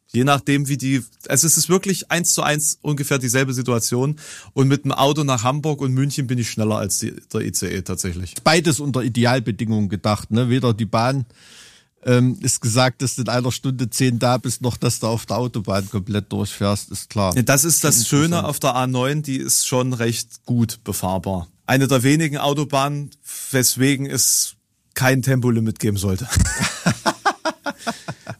Je 0.09 0.23
nachdem, 0.23 0.67
wie 0.67 0.77
die, 0.77 1.03
also 1.27 1.47
es 1.47 1.57
ist 1.57 1.69
wirklich 1.69 2.11
eins 2.11 2.33
zu 2.33 2.41
eins 2.41 2.79
ungefähr 2.81 3.19
dieselbe 3.19 3.53
Situation. 3.53 4.15
Und 4.53 4.67
mit 4.67 4.85
dem 4.85 4.93
Auto 4.93 5.23
nach 5.23 5.43
Hamburg 5.43 5.81
und 5.81 5.93
München 5.93 6.27
bin 6.27 6.37
ich 6.37 6.49
schneller 6.49 6.77
als 6.77 6.99
die, 6.99 7.13
der 7.33 7.41
ICE 7.41 7.81
tatsächlich. 7.81 8.35
Beides 8.43 8.79
unter 8.79 9.03
Idealbedingungen 9.03 9.89
gedacht, 9.89 10.31
ne? 10.31 10.49
Weder 10.49 10.73
die 10.73 10.85
Bahn 10.85 11.25
ähm, 12.03 12.37
ist 12.41 12.61
gesagt, 12.61 13.01
dass 13.01 13.15
du 13.15 13.23
in 13.23 13.29
einer 13.29 13.51
Stunde 13.51 13.89
zehn 13.89 14.19
da 14.19 14.37
bist, 14.37 14.61
noch 14.61 14.77
dass 14.77 14.99
du 14.99 15.07
auf 15.07 15.25
der 15.25 15.37
Autobahn 15.37 15.89
komplett 15.89 16.31
durchfährst, 16.31 16.91
ist 16.91 17.09
klar. 17.09 17.33
Das 17.33 17.63
ist 17.63 17.83
das 17.83 18.07
Schöne 18.07 18.45
auf 18.45 18.59
der 18.59 18.75
A9, 18.75 19.21
die 19.21 19.37
ist 19.37 19.67
schon 19.67 19.93
recht 19.93 20.45
gut 20.45 20.83
befahrbar. 20.83 21.47
Eine 21.65 21.87
der 21.87 22.03
wenigen 22.03 22.37
Autobahnen, 22.37 23.11
weswegen 23.51 24.05
es 24.05 24.55
kein 24.93 25.21
Tempolimit 25.21 25.79
geben 25.79 25.97
sollte. 25.97 26.27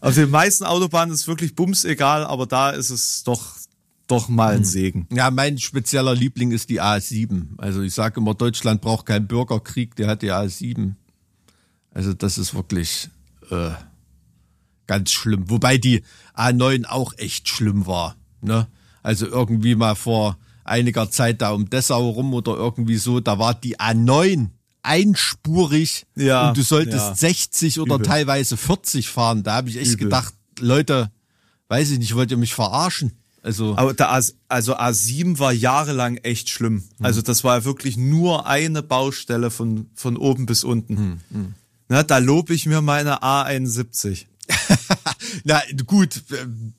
auf 0.00 0.14
den 0.16 0.30
meisten 0.30 0.64
Autobahnen 0.64 1.14
ist 1.14 1.28
wirklich 1.28 1.54
bums 1.54 1.84
egal, 1.84 2.24
aber 2.24 2.46
da 2.46 2.70
ist 2.70 2.90
es 2.90 3.22
doch 3.22 3.58
doch 4.08 4.28
mal 4.28 4.54
ein 4.54 4.60
hm. 4.60 4.64
Segen. 4.64 5.08
Ja, 5.12 5.30
mein 5.30 5.58
spezieller 5.58 6.14
Liebling 6.14 6.50
ist 6.50 6.70
die 6.70 6.80
A7. 6.80 7.58
Also 7.58 7.82
ich 7.82 7.92
sage 7.92 8.20
immer, 8.20 8.34
Deutschland 8.34 8.80
braucht 8.80 9.04
keinen 9.04 9.28
Bürgerkrieg, 9.28 9.94
der 9.96 10.08
hat 10.08 10.22
die 10.22 10.32
A7. 10.32 10.94
Also 11.92 12.14
das 12.14 12.38
ist 12.38 12.54
wirklich 12.54 13.10
äh, 13.50 13.70
ganz 14.86 15.10
schlimm. 15.10 15.50
Wobei 15.50 15.78
die 15.78 16.02
A9 16.34 16.86
auch 16.86 17.12
echt 17.16 17.48
schlimm 17.48 17.86
war. 17.86 18.16
Ne? 18.40 18.66
Also 19.02 19.26
irgendwie 19.26 19.74
mal 19.74 19.94
vor 19.94 20.36
einiger 20.64 21.10
Zeit 21.10 21.40
da 21.40 21.50
um 21.50 21.70
Dessau 21.70 22.10
rum 22.10 22.34
oder 22.34 22.54
irgendwie 22.54 22.96
so, 22.96 23.20
da 23.20 23.38
war 23.38 23.54
die 23.54 23.78
A9 23.78 24.48
einspurig 24.82 26.06
ja, 26.14 26.48
und 26.48 26.56
du 26.56 26.62
solltest 26.62 27.08
ja. 27.08 27.14
60 27.14 27.80
oder 27.80 27.96
Übel. 27.96 28.06
teilweise 28.06 28.56
40 28.56 29.08
fahren. 29.08 29.42
Da 29.42 29.54
habe 29.54 29.68
ich 29.68 29.76
echt 29.76 29.92
Übel. 29.92 30.04
gedacht, 30.04 30.34
Leute, 30.58 31.10
weiß 31.68 31.90
ich 31.90 31.98
nicht, 31.98 32.14
wollt 32.14 32.30
ihr 32.30 32.36
mich 32.36 32.54
verarschen? 32.54 33.12
Also, 33.42 33.76
Aber 33.76 33.94
der 33.94 34.10
A, 34.10 34.20
also 34.48 34.76
A7 34.76 35.38
war 35.38 35.52
jahrelang 35.52 36.16
echt 36.18 36.48
schlimm. 36.48 36.84
Hm. 36.98 37.06
Also 37.06 37.22
das 37.22 37.44
war 37.44 37.64
wirklich 37.64 37.96
nur 37.96 38.46
eine 38.46 38.82
Baustelle 38.82 39.50
von, 39.50 39.90
von 39.94 40.16
oben 40.16 40.46
bis 40.46 40.64
unten. 40.64 40.96
Hm, 40.96 41.20
hm. 41.30 41.54
Na, 41.88 42.02
da 42.02 42.18
lobe 42.18 42.54
ich 42.54 42.66
mir 42.66 42.82
meine 42.82 43.22
A71. 43.22 44.26
Na 45.44 45.60
gut, 45.86 46.22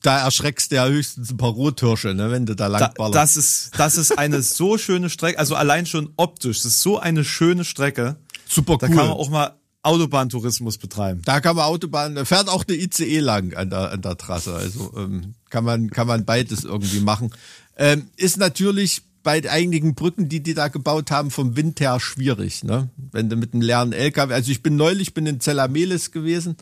da 0.02 0.24
erschreckst 0.24 0.70
du 0.70 0.76
ja 0.76 0.86
höchstens 0.86 1.30
ein 1.30 1.36
paar 1.36 1.50
Rothirsche, 1.50 2.14
ne, 2.14 2.30
wenn 2.30 2.46
du 2.46 2.56
da 2.56 2.66
lang 2.66 2.92
da, 2.96 3.10
Das 3.10 3.36
ist, 3.36 3.70
das 3.76 3.96
ist 3.96 4.18
eine 4.18 4.42
so 4.42 4.78
schöne 4.78 5.10
Strecke, 5.10 5.38
also 5.38 5.54
allein 5.54 5.86
schon 5.86 6.12
optisch, 6.16 6.58
das 6.58 6.72
ist 6.72 6.82
so 6.82 6.98
eine 6.98 7.24
schöne 7.24 7.64
Strecke. 7.64 8.16
Super 8.48 8.72
cool. 8.74 8.78
Da 8.78 8.86
kann 8.88 8.96
man 8.96 9.10
auch 9.10 9.30
mal 9.30 9.56
Autobahntourismus 9.82 10.78
betreiben. 10.78 11.22
Da 11.24 11.40
kann 11.40 11.56
man 11.56 11.64
Autobahn, 11.64 12.14
da 12.14 12.24
fährt 12.24 12.48
auch 12.48 12.64
eine 12.68 12.76
ICE 12.76 13.20
lang 13.20 13.54
an 13.54 13.70
der, 13.70 13.92
an 13.92 14.02
der 14.02 14.16
Trasse, 14.16 14.54
also 14.54 14.92
ähm, 14.96 15.34
kann 15.48 15.64
man 15.64 15.90
kann 15.90 16.06
man 16.06 16.24
beides 16.24 16.64
irgendwie 16.64 17.00
machen. 17.00 17.32
Ähm, 17.76 18.10
ist 18.16 18.36
natürlich 18.36 19.02
bei 19.22 19.48
einigen 19.50 19.94
Brücken, 19.94 20.28
die 20.28 20.42
die 20.42 20.54
da 20.54 20.68
gebaut 20.68 21.10
haben, 21.10 21.30
vom 21.30 21.56
Wind 21.56 21.80
her 21.80 22.00
schwierig, 22.00 22.64
ne? 22.64 22.90
Wenn 22.96 23.28
du 23.28 23.36
mit 23.36 23.52
einem 23.52 23.62
leeren 23.62 23.92
LKW, 23.92 24.32
also 24.32 24.50
ich 24.50 24.62
bin 24.62 24.76
neulich, 24.76 25.14
bin 25.14 25.26
in 25.26 25.40
Zellamelis 25.40 26.10
gewesen, 26.10 26.56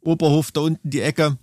Oberhof 0.00 0.50
da 0.52 0.60
unten 0.60 0.90
die 0.90 1.02
Ecke, 1.02 1.36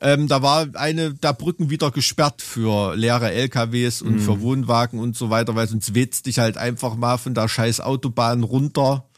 ähm, 0.00 0.26
da 0.28 0.42
war 0.42 0.66
eine 0.74 1.14
der 1.14 1.32
Brücken 1.32 1.70
wieder 1.70 1.90
gesperrt 1.90 2.42
für 2.42 2.94
leere 2.96 3.30
LKWs 3.30 4.02
und 4.02 4.14
mhm. 4.14 4.20
für 4.20 4.40
Wohnwagen 4.40 4.98
und 4.98 5.16
so 5.16 5.30
weiter, 5.30 5.54
weil 5.54 5.68
sonst 5.68 5.94
weht's 5.94 6.22
dich 6.22 6.40
halt 6.40 6.58
einfach 6.58 6.96
mal 6.96 7.18
von 7.18 7.34
der 7.34 7.48
scheiß 7.48 7.80
Autobahn 7.80 8.42
runter. 8.42 9.08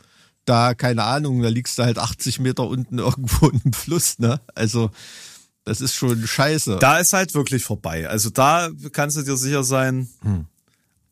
Da, 0.45 0.75
keine 0.75 1.05
Ahnung, 1.05 1.41
da 1.41 1.49
liegst 1.49 1.79
du 1.79 1.85
halt 1.85 1.99
80 1.99 2.39
Meter 2.39 2.69
unten 2.69 2.99
irgendwo 2.99 3.49
im 3.49 3.73
Fluss, 3.73 4.19
ne? 4.19 4.41
Also, 4.55 4.91
das 5.65 5.81
ist 5.81 5.95
schon 5.95 6.27
scheiße. 6.27 6.77
Da 6.81 6.99
ist 6.99 7.15
halt 7.15 7.35
wirklich 7.35 7.65
vorbei. 7.65 8.07
Also 8.07 8.29
da 8.29 8.69
kannst 8.93 9.17
du 9.17 9.23
dir 9.23 9.39
sicher 9.39 9.65
sein, 9.65 10.09
hm 10.21 10.47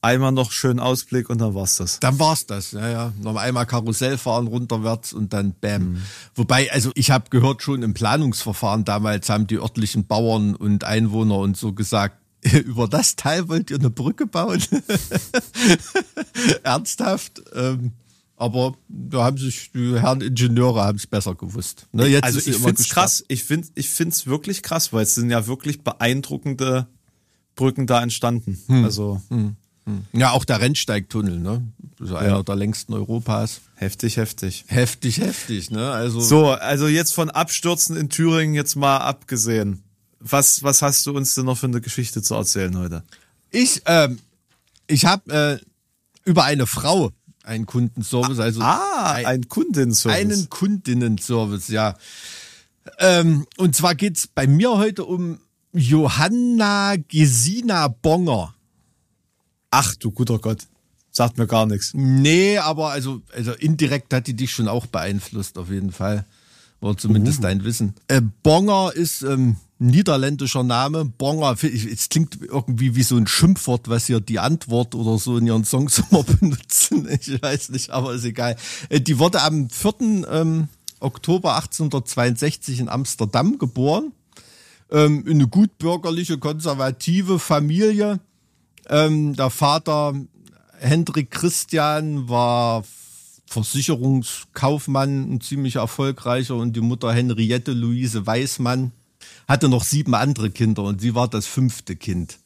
einmal 0.03 0.32
noch 0.32 0.53
schön 0.53 0.80
Ausblick 0.80 1.30
und 1.30 1.40
dann 1.40 1.55
war's 1.55 1.76
das. 1.76 2.00
Dann 2.00 2.18
war's 2.18 2.46
das, 2.46 2.72
ja, 2.72 2.88
ja. 2.88 3.12
Noch 3.20 3.36
einmal 3.36 3.66
Karussell 3.66 4.18
fahren 4.18 4.48
runterwärts 4.48 5.12
und 5.12 5.32
dann 5.32 5.55
bam. 5.61 5.92
Mhm. 5.92 6.03
Wobei, 6.34 6.70
also 6.72 6.90
ich 6.94 7.11
habe 7.11 7.30
gehört, 7.30 7.62
schon 7.62 7.82
im 7.82 7.94
Planungsverfahren 7.94 8.84
damals 8.84 9.30
haben 9.30 9.46
die 9.46 9.59
örtlichen 9.59 10.07
Bauern 10.07 10.55
und 10.55 10.84
Einwohner 10.84 11.38
und 11.38 11.57
so 11.57 11.72
gesagt, 11.72 12.16
über 12.42 12.88
das 12.88 13.16
Teil 13.16 13.48
wollt 13.48 13.70
ihr 13.70 13.78
eine 13.78 13.90
Brücke 13.90 14.26
bauen? 14.26 14.62
Ernsthaft? 16.64 17.42
Ähm, 17.55 17.92
aber 18.36 18.74
da 18.88 19.22
haben 19.22 19.38
sich 19.38 19.70
die 19.72 20.00
Herren 20.00 20.20
Ingenieure 20.20 20.82
haben 20.82 20.96
es 20.96 21.07
besser 21.07 21.36
gewusst. 21.36 21.86
Ne, 21.92 22.07
jetzt 22.07 22.24
also 22.24 22.40
ich 22.40 22.57
finde 22.57 22.82
es 22.82 22.88
krass. 22.88 23.24
Ich 23.28 23.44
finde 23.44 23.68
ich 23.76 24.26
wirklich 24.26 24.64
krass, 24.64 24.92
weil 24.92 25.05
es 25.05 25.14
sind 25.14 25.30
ja 25.30 25.46
wirklich 25.46 25.84
beeindruckende 25.84 26.88
Brücken 27.55 27.86
da 27.86 28.03
entstanden. 28.03 28.59
Hm. 28.66 28.84
Also 28.84 29.22
hm. 29.28 29.57
Hm. 29.87 30.07
Ja, 30.12 30.30
auch 30.30 30.45
der 30.45 30.61
Rennsteigtunnel, 30.61 31.39
ne? 31.39 31.66
Das 31.99 32.11
ist 32.11 32.14
einer 32.14 32.37
ja. 32.37 32.43
der 32.43 32.57
längsten 32.57 32.95
Europas. 32.95 33.61
Heftig, 33.74 34.16
heftig. 34.16 34.64
Heftig, 34.68 35.18
heftig, 35.18 35.70
ne? 35.70 35.91
Also. 35.91 36.20
So, 36.20 36.51
also 36.51 36.87
jetzt 36.87 37.14
von 37.14 37.30
Abstürzen 37.30 37.97
in 37.97 38.09
Thüringen 38.09 38.55
jetzt 38.55 38.76
mal 38.76 38.99
abgesehen. 38.99 39.83
Was, 40.20 40.62
was 40.62 40.83
hast 40.83 41.05
du 41.07 41.12
uns 41.12 41.35
denn 41.35 41.47
noch 41.47 41.59
für 41.59 41.66
eine 41.66 41.80
Geschichte 41.80 42.22
zu 42.22 42.35
erzählen 42.35 42.76
heute? 42.78 43.03
Ich, 43.51 43.83
ähm, 43.87 44.20
ich 44.87 45.05
habe 45.05 45.61
äh, 45.64 46.28
über 46.28 46.45
eine 46.45 46.66
Frau 46.66 47.11
einen 47.45 47.66
Kundenservice, 47.66 48.39
also 48.39 48.61
ah, 48.61 49.12
ein, 49.12 49.26
ein 49.26 49.49
Kundenservice. 49.49 50.20
Einen 50.20 50.49
Kundinnenservice, 50.49 51.68
ja. 51.68 51.97
Ähm, 52.99 53.47
und 53.57 53.74
zwar 53.74 53.95
geht's 53.95 54.26
bei 54.26 54.47
mir 54.47 54.70
heute 54.76 55.05
um 55.05 55.41
Johanna 55.72 56.95
Gesina 57.09 57.89
Bonger. 57.89 58.55
Ach 59.72 59.94
du 59.96 60.10
guter 60.10 60.38
Gott. 60.38 60.66
Sagt 61.10 61.38
mir 61.38 61.46
gar 61.46 61.66
nichts. 61.66 61.92
Nee, 61.94 62.58
aber 62.58 62.90
also, 62.90 63.22
also 63.34 63.52
indirekt 63.52 64.12
hat 64.14 64.26
die 64.26 64.34
dich 64.34 64.52
schon 64.52 64.68
auch 64.68 64.86
beeinflusst, 64.86 65.58
auf 65.58 65.70
jeden 65.70 65.92
Fall. 65.92 66.26
Oder 66.80 66.96
zumindest 66.96 67.38
uh. 67.38 67.42
dein 67.42 67.64
Wissen. 67.64 67.94
Äh, 68.08 68.20
Bonger 68.42 68.92
ist 68.94 69.22
ähm, 69.22 69.56
niederländischer 69.78 70.62
Name. 70.62 71.06
Bonger, 71.06 71.56
es 71.62 72.08
klingt 72.10 72.38
irgendwie 72.42 72.94
wie 72.96 73.02
so 73.02 73.16
ein 73.16 73.26
Schimpfwort, 73.26 73.88
was 73.88 74.06
hier 74.06 74.20
die 74.20 74.40
Antwort 74.40 74.94
oder 74.94 75.18
so 75.18 75.38
in 75.38 75.46
ihren 75.46 75.64
Songs 75.64 76.02
immer 76.10 76.22
benutzen. 76.22 77.08
Ich 77.08 77.42
weiß 77.42 77.70
nicht, 77.70 77.90
aber 77.90 78.12
ist 78.12 78.24
egal. 78.24 78.56
Äh, 78.90 79.00
die 79.00 79.18
wurde 79.18 79.40
am 79.42 79.70
4. 79.70 80.26
Ähm, 80.30 80.68
Oktober 81.00 81.56
1862 81.56 82.80
in 82.80 82.88
Amsterdam 82.90 83.58
geboren. 83.58 84.12
Ähm, 84.90 85.26
in 85.26 85.34
eine 85.34 85.48
gutbürgerliche, 85.48 86.36
konservative 86.36 87.38
Familie 87.38 88.20
ähm, 88.93 89.34
der 89.34 89.51
Vater 89.51 90.14
Hendrik 90.78 91.30
Christian 91.30 92.28
war 92.28 92.84
Versicherungskaufmann, 93.47 95.34
ein 95.34 95.40
ziemlich 95.40 95.76
erfolgreicher 95.76 96.57
und 96.57 96.74
die 96.74 96.80
Mutter 96.80 97.12
Henriette 97.12 97.72
Luise 97.72 98.26
Weismann 98.26 98.93
hatte 99.49 99.68
noch 99.68 99.84
sieben 99.84 100.14
andere 100.14 100.51
Kinder 100.51 100.82
und 100.84 101.01
sie 101.01 101.14
war 101.14 101.28
das 101.28 101.47
fünfte 101.47 101.97
Kind. 101.97 102.38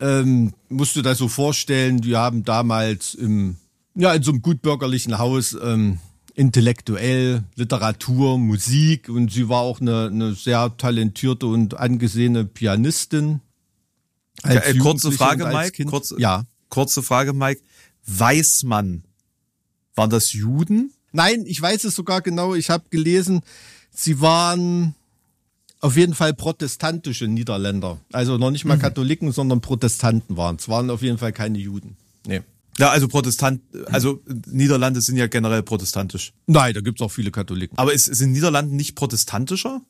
Ähm, 0.00 0.54
musst 0.68 0.96
du 0.96 1.02
das 1.02 1.18
so 1.18 1.28
vorstellen, 1.28 2.00
die 2.00 2.16
haben 2.16 2.44
damals 2.44 3.14
im, 3.14 3.56
ja, 3.94 4.12
in 4.12 4.22
so 4.22 4.32
einem 4.32 4.42
gutbürgerlichen 4.42 5.18
Haus 5.18 5.56
ähm, 5.60 5.98
intellektuell, 6.34 7.44
Literatur, 7.54 8.38
Musik 8.38 9.08
und 9.08 9.32
sie 9.32 9.48
war 9.48 9.60
auch 9.60 9.80
eine, 9.80 10.06
eine 10.06 10.34
sehr 10.34 10.76
talentierte 10.76 11.46
und 11.46 11.78
angesehene 11.78 12.44
Pianistin. 12.44 13.40
Ja, 14.42 14.60
äh, 14.60 14.74
kurze 14.78 15.12
Frage, 15.12 15.46
Mike. 15.46 15.84
Kurze, 15.84 16.16
ja. 16.18 16.44
Kurze 16.68 17.02
Frage, 17.02 17.32
Mike. 17.32 17.62
Weiß 18.06 18.64
man, 18.64 19.04
waren 19.94 20.10
das 20.10 20.32
Juden? 20.32 20.92
Nein, 21.12 21.44
ich 21.46 21.60
weiß 21.62 21.84
es 21.84 21.94
sogar 21.94 22.20
genau. 22.20 22.54
Ich 22.54 22.70
habe 22.70 22.84
gelesen, 22.90 23.42
sie 23.92 24.20
waren 24.20 24.94
auf 25.80 25.96
jeden 25.96 26.14
Fall 26.14 26.34
protestantische 26.34 27.28
Niederländer. 27.28 28.00
Also 28.12 28.38
noch 28.38 28.50
nicht 28.50 28.64
mal 28.64 28.76
mhm. 28.76 28.82
Katholiken, 28.82 29.32
sondern 29.32 29.60
Protestanten 29.60 30.36
waren. 30.36 30.56
Es 30.56 30.68
waren 30.68 30.90
auf 30.90 31.02
jeden 31.02 31.18
Fall 31.18 31.32
keine 31.32 31.58
Juden. 31.58 31.96
Nee. 32.26 32.42
Ja, 32.78 32.90
also 32.90 33.06
Protestant, 33.06 33.60
also 33.86 34.20
Niederlande 34.46 35.00
sind 35.00 35.16
ja 35.16 35.28
generell 35.28 35.62
protestantisch. 35.62 36.32
Nein, 36.46 36.74
da 36.74 36.80
gibt's 36.80 37.00
auch 37.02 37.12
viele 37.12 37.30
Katholiken. 37.30 37.78
Aber 37.78 37.92
ist, 37.92 38.06
sind 38.06 38.32
Niederlande 38.32 38.74
nicht 38.74 38.96
protestantischer? 38.96 39.80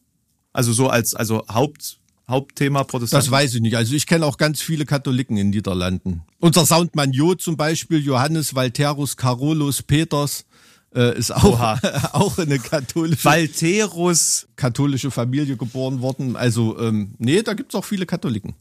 Also 0.53 0.73
so 0.73 0.89
als 0.89 1.15
also 1.15 1.47
Haupt 1.49 1.99
Hauptthema 2.29 2.85
Protestanten? 2.85 3.25
Das 3.25 3.31
weiß 3.31 3.55
ich 3.55 3.61
nicht. 3.61 3.77
Also 3.77 3.95
ich 3.95 4.07
kenne 4.07 4.27
auch 4.27 4.39
ganz 4.39 4.63
viele 4.63 4.87
Katholiken 4.87 5.37
in 5.37 5.51
Niederlanden. 5.51 6.23
Unser 6.41 6.65
Soundmann 6.65 7.13
Jo 7.13 7.35
zum 7.35 7.57
Beispiel, 7.57 7.99
Johannes 7.99 8.55
Valterus 8.55 9.17
Carolus 9.17 9.83
Peters, 9.83 10.47
äh, 10.95 11.19
ist 11.19 11.33
auch, 11.33 11.61
auch 12.13 12.39
eine 12.39 12.59
katholische 12.59 13.25
Valterus 13.25 14.47
katholische 14.57 15.11
Familie 15.11 15.57
geboren 15.57 16.01
worden. 16.01 16.37
Also 16.37 16.79
ähm, 16.79 17.15
nee, 17.19 17.43
da 17.43 17.55
gibt's 17.55 17.75
auch 17.75 17.85
viele 17.85 18.07
Katholiken. 18.07 18.55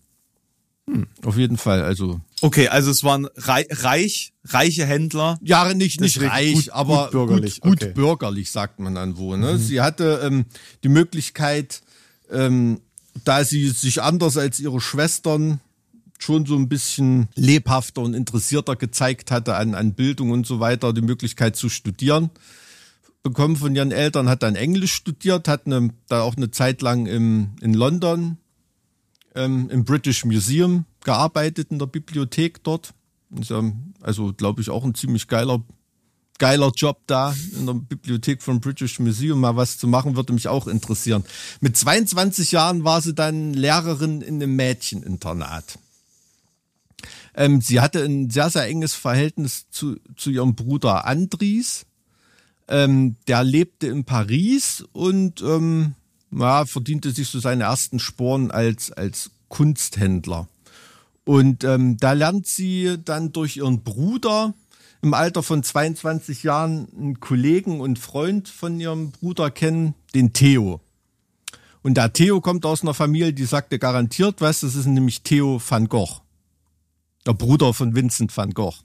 Hm, 0.90 1.08
auf 1.24 1.38
jeden 1.38 1.58
Fall. 1.58 1.84
Also 1.84 2.20
okay, 2.42 2.68
also 2.68 2.92
es 2.92 3.04
waren 3.06 3.28
reich, 3.38 4.34
reiche 4.44 4.86
Händler. 4.86 5.40
Ja, 5.42 5.74
nicht 5.74 6.02
nicht 6.02 6.20
reich, 6.20 6.54
gut, 6.54 6.70
aber 6.72 7.04
gut 7.04 7.12
bürgerlich. 7.12 7.62
Gut, 7.62 7.80
gut 7.80 7.84
okay. 7.84 7.94
bürgerlich 7.94 8.52
sagt 8.52 8.80
man 8.80 8.96
dann 8.96 9.18
wo. 9.18 9.38
Ne? 9.38 9.54
Mhm. 9.54 9.58
Sie 9.60 9.80
hatte 9.80 10.22
ähm, 10.24 10.46
die 10.84 10.90
Möglichkeit 10.90 11.82
ähm, 12.30 12.82
da 13.24 13.44
sie 13.44 13.70
sich 13.70 14.02
anders 14.02 14.38
als 14.38 14.60
ihre 14.60 14.82
Schwestern 14.82 15.60
schon 16.20 16.46
so 16.46 16.56
ein 16.56 16.70
bisschen 16.70 17.28
lebhafter 17.36 18.02
und 18.02 18.14
interessierter 18.14 18.76
gezeigt 18.76 19.30
hatte 19.32 19.56
an, 19.56 19.76
an 19.76 19.94
Bildung 19.94 20.32
und 20.32 20.48
so 20.48 20.60
weiter, 20.60 20.94
die 20.94 21.02
Möglichkeit 21.02 21.56
zu 21.56 21.70
studieren 21.70 22.30
bekommen 23.24 23.56
von 23.56 23.74
ihren 23.74 23.92
Eltern, 23.92 24.30
hat 24.30 24.44
dann 24.44 24.56
Englisch 24.56 24.94
studiert, 24.94 25.48
hat 25.48 25.66
eine, 25.66 25.90
da 26.08 26.22
auch 26.22 26.36
eine 26.36 26.52
Zeit 26.52 26.82
lang 26.82 27.08
im, 27.08 27.56
in 27.62 27.74
London 27.74 28.38
ähm, 29.34 29.70
im 29.70 29.86
British 29.86 30.26
Museum 30.26 30.86
gearbeitet, 31.04 31.72
in 31.72 31.80
der 31.80 31.88
Bibliothek 31.88 32.64
dort. 32.64 32.94
Also, 34.02 34.34
glaube 34.34 34.62
ich, 34.62 34.70
auch 34.70 34.84
ein 34.84 34.94
ziemlich 34.94 35.28
geiler 35.28 35.64
geiler 36.40 36.72
Job 36.76 37.02
da 37.08 37.36
in 37.58 37.66
der 37.66 37.74
Bibliothek 37.74 38.42
vom 38.42 38.60
British 38.60 39.00
Museum 39.00 39.40
mal 39.40 39.56
was 39.56 39.78
zu 39.78 39.88
machen, 39.88 40.16
würde 40.16 40.34
mich 40.34 40.48
auch 40.48 40.68
interessieren. 40.68 41.24
Mit 41.62 41.78
22 41.78 42.52
Jahren 42.52 42.84
war 42.84 43.02
sie 43.02 43.14
dann 43.14 43.54
Lehrerin 43.54 44.22
in 44.22 44.36
einem 44.36 44.56
Mädcheninternat. 44.56 45.80
Ähm, 47.36 47.62
sie 47.62 47.80
hatte 47.80 48.04
ein 48.04 48.30
sehr, 48.30 48.50
sehr 48.50 48.68
enges 48.68 48.94
Verhältnis 48.94 49.70
zu, 49.70 49.98
zu 50.16 50.30
ihrem 50.30 50.56
Bruder 50.56 51.06
Andries. 51.06 51.86
Ähm, 52.68 53.16
der 53.28 53.44
lebte 53.44 53.88
in 53.88 54.06
Paris 54.06 54.84
und 54.94 55.42
ähm, 55.42 55.96
ja, 56.32 56.66
verdiente 56.66 57.12
sich 57.12 57.28
so 57.30 57.40
seine 57.40 57.66
ersten 57.66 58.00
Sporen 58.00 58.52
als, 58.52 58.92
als 58.92 59.32
Kunsthändler. 59.50 60.48
Und 61.26 61.64
ähm, 61.64 61.98
da 61.98 62.14
lernt 62.14 62.48
sie 62.48 62.98
dann 63.04 63.32
durch 63.32 63.58
ihren 63.58 63.84
Bruder 63.84 64.54
im 65.04 65.14
Alter 65.14 65.44
von 65.44 65.62
22 65.62 66.44
Jahren 66.44 66.88
einen 66.98 67.20
Kollegen 67.20 67.82
und 67.82 68.00
Freund 68.00 68.48
von 68.48 68.80
ihrem 68.80 69.12
Bruder 69.12 69.52
kennen, 69.52 69.96
den 70.16 70.32
Theo. 70.32 70.80
Und 71.82 71.98
der 71.98 72.14
Theo 72.14 72.40
kommt 72.40 72.66
aus 72.66 72.84
einer 72.84 72.94
Familie, 72.94 73.34
die 73.34 73.44
sagte 73.44 73.80
garantiert 73.80 74.40
was, 74.40 74.62
das 74.62 74.76
ist 74.76 74.86
nämlich 74.86 75.22
Theo 75.22 75.62
van 75.68 75.90
Gogh. 75.90 76.22
Der 77.26 77.34
Bruder 77.34 77.74
von 77.74 77.94
Vincent 77.94 78.36
van 78.36 78.52
Gogh. 78.52 78.78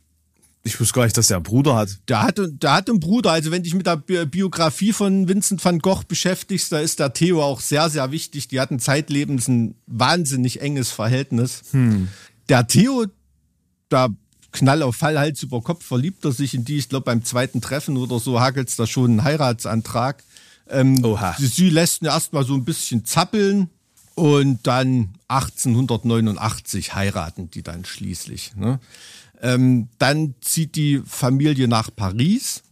Ich 0.64 0.80
wusste 0.80 0.94
gar 0.94 1.04
nicht, 1.04 1.16
dass 1.16 1.28
der 1.28 1.36
einen 1.36 1.44
Bruder 1.44 1.76
hat. 1.76 1.90
Der 2.08 2.22
hat, 2.22 2.40
der 2.40 2.72
hat 2.72 2.90
einen 2.90 2.98
Bruder. 2.98 3.30
Also 3.30 3.52
wenn 3.52 3.62
dich 3.62 3.74
mit 3.74 3.86
der 3.86 3.96
Biografie 3.96 4.92
von 4.92 5.28
Vincent 5.28 5.64
van 5.64 5.78
Gogh 5.78 6.02
beschäftigst, 6.08 6.72
da 6.72 6.80
ist 6.80 6.98
der 6.98 7.12
Theo 7.12 7.40
auch 7.44 7.60
sehr, 7.60 7.88
sehr 7.90 8.10
wichtig. 8.10 8.48
Die 8.48 8.58
hatten 8.58 8.80
zeitlebens 8.80 9.46
ein 9.46 9.76
wahnsinnig 9.86 10.60
enges 10.60 10.90
Verhältnis. 10.90 11.62
Hm. 11.70 12.08
Der 12.48 12.66
Theo, 12.66 13.06
da 13.88 14.08
Knall 14.53 14.82
auf 14.82 14.96
Fall, 14.96 15.18
Hals 15.18 15.42
über 15.42 15.61
Kopf 15.61 15.84
verliebt 15.84 16.24
er 16.24 16.32
sich 16.32 16.55
in 16.55 16.64
die, 16.64 16.78
ich 16.78 16.88
glaube 16.88 17.05
beim 17.05 17.24
zweiten 17.24 17.61
Treffen 17.61 17.96
oder 17.96 18.18
so 18.18 18.40
hakelt's 18.40 18.76
da 18.76 18.86
schon 18.86 19.11
einen 19.11 19.24
Heiratsantrag. 19.24 20.24
Ähm, 20.68 21.05
Oha. 21.05 21.34
Sie, 21.38 21.46
sie 21.46 21.70
lässt 21.70 22.03
ihn 22.03 22.07
erstmal 22.07 22.44
so 22.44 22.55
ein 22.55 22.64
bisschen 22.64 23.05
zappeln 23.05 23.70
Und 24.18 24.66
dann 24.66 25.14
1889 25.28 26.94
heiraten 26.94 27.51
die 27.53 27.62
dann 27.62 27.84
schließlich. 27.84 28.57
Ne? 28.57 28.80
Ähm, 29.40 29.88
dann 29.99 30.34
zieht 30.40 30.74
die 30.74 31.01
Familie 31.07 31.68
nach 31.68 31.90
Paris 31.94 32.62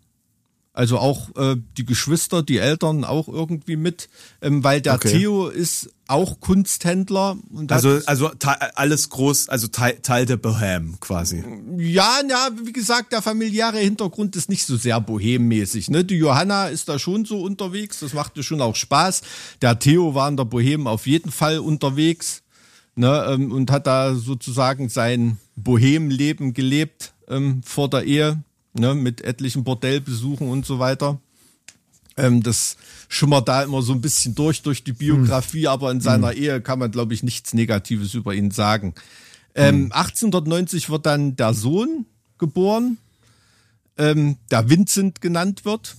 also 0.76 0.98
auch 0.98 1.34
äh, 1.36 1.56
die 1.78 1.86
Geschwister, 1.86 2.42
die 2.42 2.58
Eltern 2.58 3.04
auch 3.04 3.28
irgendwie 3.28 3.76
mit, 3.76 4.10
ähm, 4.42 4.62
weil 4.62 4.82
der 4.82 4.96
okay. 4.96 5.10
Theo 5.10 5.48
ist 5.48 5.88
auch 6.06 6.38
Kunsthändler. 6.40 7.38
Und 7.50 7.72
also 7.72 7.98
also 8.04 8.30
alles 8.74 9.08
groß, 9.08 9.48
also 9.48 9.68
Teil, 9.68 9.98
Teil 10.02 10.26
der 10.26 10.36
Bohem 10.36 11.00
quasi. 11.00 11.42
Ja, 11.78 12.20
ja, 12.28 12.50
wie 12.62 12.74
gesagt, 12.74 13.12
der 13.12 13.22
familiäre 13.22 13.78
Hintergrund 13.78 14.36
ist 14.36 14.50
nicht 14.50 14.66
so 14.66 14.76
sehr 14.76 15.00
bohemmäßig. 15.00 15.88
Ne? 15.88 16.04
Die 16.04 16.16
Johanna 16.16 16.68
ist 16.68 16.90
da 16.90 16.98
schon 16.98 17.24
so 17.24 17.40
unterwegs, 17.40 18.00
das 18.00 18.12
machte 18.12 18.42
schon 18.42 18.60
auch 18.60 18.76
Spaß. 18.76 19.22
Der 19.62 19.78
Theo 19.78 20.14
war 20.14 20.28
in 20.28 20.36
der 20.36 20.44
Bohem 20.44 20.86
auf 20.86 21.06
jeden 21.06 21.32
Fall 21.32 21.58
unterwegs 21.58 22.42
ne? 22.96 23.26
Ähm, 23.30 23.50
und 23.50 23.70
hat 23.70 23.86
da 23.86 24.14
sozusagen 24.14 24.90
sein 24.90 25.38
Bohemleben 25.56 26.52
gelebt 26.52 27.14
ähm, 27.28 27.62
vor 27.64 27.88
der 27.88 28.04
Ehe 28.04 28.42
ne, 28.78 28.94
mit 28.94 29.22
etlichen 29.22 29.64
Bordellbesuchen 29.64 30.48
und 30.48 30.66
so 30.66 30.78
weiter. 30.78 31.20
Ähm, 32.16 32.42
das 32.42 32.76
schimmert 33.08 33.48
da 33.48 33.62
immer 33.62 33.82
so 33.82 33.92
ein 33.92 34.00
bisschen 34.00 34.34
durch, 34.34 34.62
durch 34.62 34.82
die 34.82 34.92
Biografie, 34.92 35.64
hm. 35.64 35.68
aber 35.68 35.90
in 35.90 36.00
seiner 36.00 36.30
hm. 36.30 36.38
Ehe 36.38 36.60
kann 36.60 36.78
man, 36.78 36.90
glaube 36.90 37.14
ich, 37.14 37.22
nichts 37.22 37.54
Negatives 37.54 38.14
über 38.14 38.34
ihn 38.34 38.50
sagen. 38.50 38.94
Ähm, 39.54 39.74
hm. 39.74 39.92
1890 39.92 40.90
wird 40.90 41.06
dann 41.06 41.36
der 41.36 41.54
Sohn 41.54 42.06
geboren, 42.38 42.98
ähm, 43.98 44.36
der 44.50 44.68
Vincent 44.68 45.20
genannt 45.20 45.64
wird, 45.64 45.96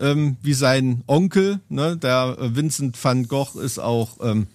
ähm, 0.00 0.36
wie 0.42 0.54
sein 0.54 1.02
Onkel. 1.06 1.60
Ne? 1.68 1.96
Der 1.96 2.36
Vincent 2.38 3.02
van 3.02 3.26
Gogh 3.28 3.58
ist 3.60 3.78
auch, 3.78 4.18
ähm, 4.22 4.46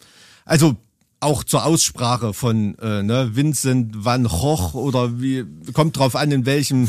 also 0.45 0.75
auch 1.19 1.43
zur 1.43 1.65
Aussprache 1.65 2.33
von 2.33 2.77
äh, 2.79 3.01
ne, 3.01 3.35
Vincent 3.35 4.03
van 4.03 4.25
Gogh 4.25 4.75
oder 4.75 5.21
wie 5.21 5.45
kommt 5.71 5.97
drauf 5.97 6.15
an, 6.15 6.31
in 6.31 6.45
welchem 6.45 6.87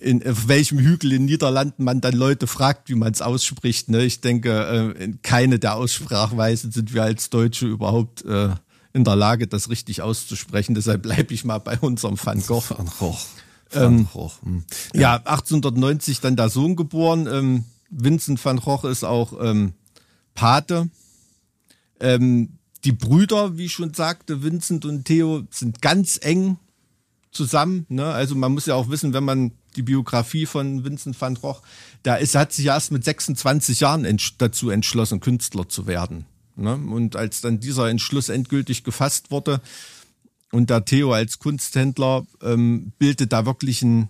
in 0.00 0.26
auf 0.26 0.48
welchem 0.48 0.78
Hügel 0.78 1.12
in 1.12 1.26
Niederlanden 1.26 1.84
man 1.84 2.00
dann 2.00 2.14
Leute 2.14 2.46
fragt, 2.46 2.88
wie 2.88 2.94
man 2.94 3.12
es 3.12 3.22
ausspricht. 3.22 3.88
Ne? 3.88 4.04
Ich 4.04 4.20
denke, 4.20 4.94
äh, 4.98 5.12
keine 5.22 5.58
der 5.58 5.76
Aussprachweisen 5.76 6.72
sind 6.72 6.94
wir 6.94 7.02
als 7.02 7.30
Deutsche 7.30 7.66
überhaupt 7.66 8.24
äh, 8.24 8.50
in 8.92 9.04
der 9.04 9.16
Lage, 9.16 9.46
das 9.46 9.68
richtig 9.68 10.02
auszusprechen. 10.02 10.74
Deshalb 10.74 11.02
bleibe 11.02 11.34
ich 11.34 11.44
mal 11.44 11.58
bei 11.58 11.78
unserem 11.78 12.16
Van 12.22 12.42
Gogh. 12.44 12.70
Van 12.70 12.90
Gogh. 12.98 13.18
Ähm, 13.72 14.08
hm. 14.42 14.64
ja. 14.94 15.00
ja. 15.00 15.16
1890 15.16 16.20
dann 16.20 16.36
der 16.36 16.48
Sohn 16.48 16.76
geboren. 16.76 17.28
Ähm, 17.30 17.64
Vincent 17.90 18.44
van 18.44 18.58
Gogh 18.58 18.88
ist 18.88 19.04
auch 19.04 19.34
ähm, 19.40 19.74
Pate. 20.34 20.88
Ähm, 22.00 22.58
die 22.84 22.92
Brüder, 22.92 23.58
wie 23.58 23.66
ich 23.66 23.72
schon 23.72 23.92
sagte, 23.92 24.42
Vincent 24.42 24.84
und 24.84 25.04
Theo, 25.04 25.42
sind 25.50 25.82
ganz 25.82 26.18
eng 26.22 26.56
zusammen. 27.30 27.86
Ne? 27.88 28.06
Also 28.06 28.34
man 28.34 28.52
muss 28.52 28.66
ja 28.66 28.74
auch 28.74 28.88
wissen, 28.88 29.12
wenn 29.12 29.24
man 29.24 29.52
die 29.76 29.82
Biografie 29.82 30.46
von 30.46 30.84
Vincent 30.84 31.20
van 31.20 31.34
Gogh, 31.34 31.60
da 32.02 32.16
ist, 32.16 32.34
hat 32.34 32.52
sich 32.52 32.66
erst 32.66 32.92
mit 32.92 33.04
26 33.04 33.80
Jahren 33.80 34.04
ents 34.04 34.34
dazu 34.38 34.70
entschlossen, 34.70 35.20
Künstler 35.20 35.68
zu 35.68 35.86
werden. 35.86 36.26
Ne? 36.56 36.74
Und 36.74 37.16
als 37.16 37.40
dann 37.40 37.60
dieser 37.60 37.88
Entschluss 37.88 38.28
endgültig 38.28 38.84
gefasst 38.84 39.30
wurde 39.30 39.60
und 40.52 40.70
der 40.70 40.84
Theo 40.84 41.12
als 41.12 41.38
Kunsthändler 41.38 42.26
ähm, 42.42 42.92
bildet 42.98 43.32
da 43.32 43.46
wirklich 43.46 43.82
ein, 43.82 44.08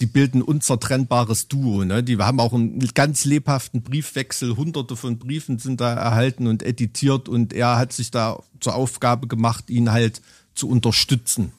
die 0.00 0.06
bilden 0.06 0.42
unzertrennbares 0.42 1.48
Duo. 1.48 1.84
Ne? 1.84 2.02
Die 2.02 2.18
haben 2.18 2.40
auch 2.40 2.52
einen 2.52 2.80
ganz 2.94 3.24
lebhaften 3.24 3.82
Briefwechsel, 3.82 4.56
hunderte 4.56 4.96
von 4.96 5.18
Briefen 5.18 5.58
sind 5.58 5.80
da 5.80 5.94
erhalten 5.94 6.46
und 6.46 6.62
editiert 6.62 7.28
und 7.28 7.52
er 7.52 7.78
hat 7.78 7.92
sich 7.92 8.10
da 8.10 8.42
zur 8.60 8.74
Aufgabe 8.74 9.28
gemacht, 9.28 9.70
ihn 9.70 9.92
halt 9.92 10.20
zu 10.54 10.68
unterstützen 10.68 11.52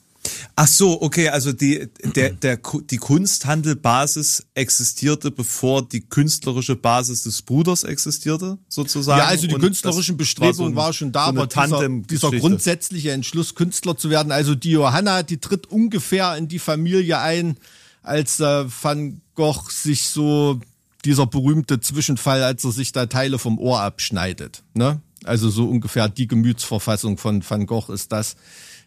Ach 0.55 0.67
so, 0.67 1.01
okay, 1.01 1.29
also 1.29 1.51
die, 1.51 1.87
der, 2.15 2.31
der, 2.31 2.59
die 2.89 2.97
Kunsthandelbasis 2.97 4.45
existierte, 4.53 5.31
bevor 5.31 5.87
die 5.87 6.01
künstlerische 6.01 6.75
Basis 6.75 7.23
des 7.23 7.41
Bruders 7.41 7.83
existierte, 7.83 8.57
sozusagen. 8.69 9.19
Ja, 9.19 9.25
also 9.27 9.47
die 9.47 9.55
künstlerischen 9.55 10.17
Bestrebungen 10.17 10.75
war, 10.75 10.83
so 10.83 10.87
war, 10.87 10.93
schon 10.93 11.11
da, 11.11 11.25
so 11.25 11.29
aber 11.29 11.47
dieser, 11.47 11.89
dieser 11.89 12.31
grundsätzliche 12.31 13.11
Entschluss, 13.11 13.55
Künstler 13.55 13.97
zu 13.97 14.09
werden. 14.09 14.31
Also 14.31 14.55
die 14.55 14.71
Johanna, 14.71 15.23
die 15.23 15.37
tritt 15.37 15.67
ungefähr 15.67 16.35
in 16.37 16.47
die 16.47 16.59
Familie 16.59 17.19
ein, 17.19 17.57
als 18.01 18.39
äh, 18.39 18.65
Van 18.81 19.21
Gogh 19.33 19.69
sich 19.69 20.03
so 20.03 20.59
dieser 21.03 21.27
berühmte 21.27 21.79
Zwischenfall, 21.79 22.43
als 22.43 22.63
er 22.63 22.71
sich 22.71 22.91
da 22.91 23.05
Teile 23.05 23.39
vom 23.39 23.59
Ohr 23.59 23.81
abschneidet. 23.81 24.63
Ne? 24.73 25.01
Also 25.23 25.49
so 25.49 25.67
ungefähr 25.67 26.09
die 26.09 26.27
Gemütsverfassung 26.27 27.17
von 27.17 27.43
Van 27.47 27.65
Gogh 27.65 27.91
ist 27.91 28.11
das, 28.11 28.35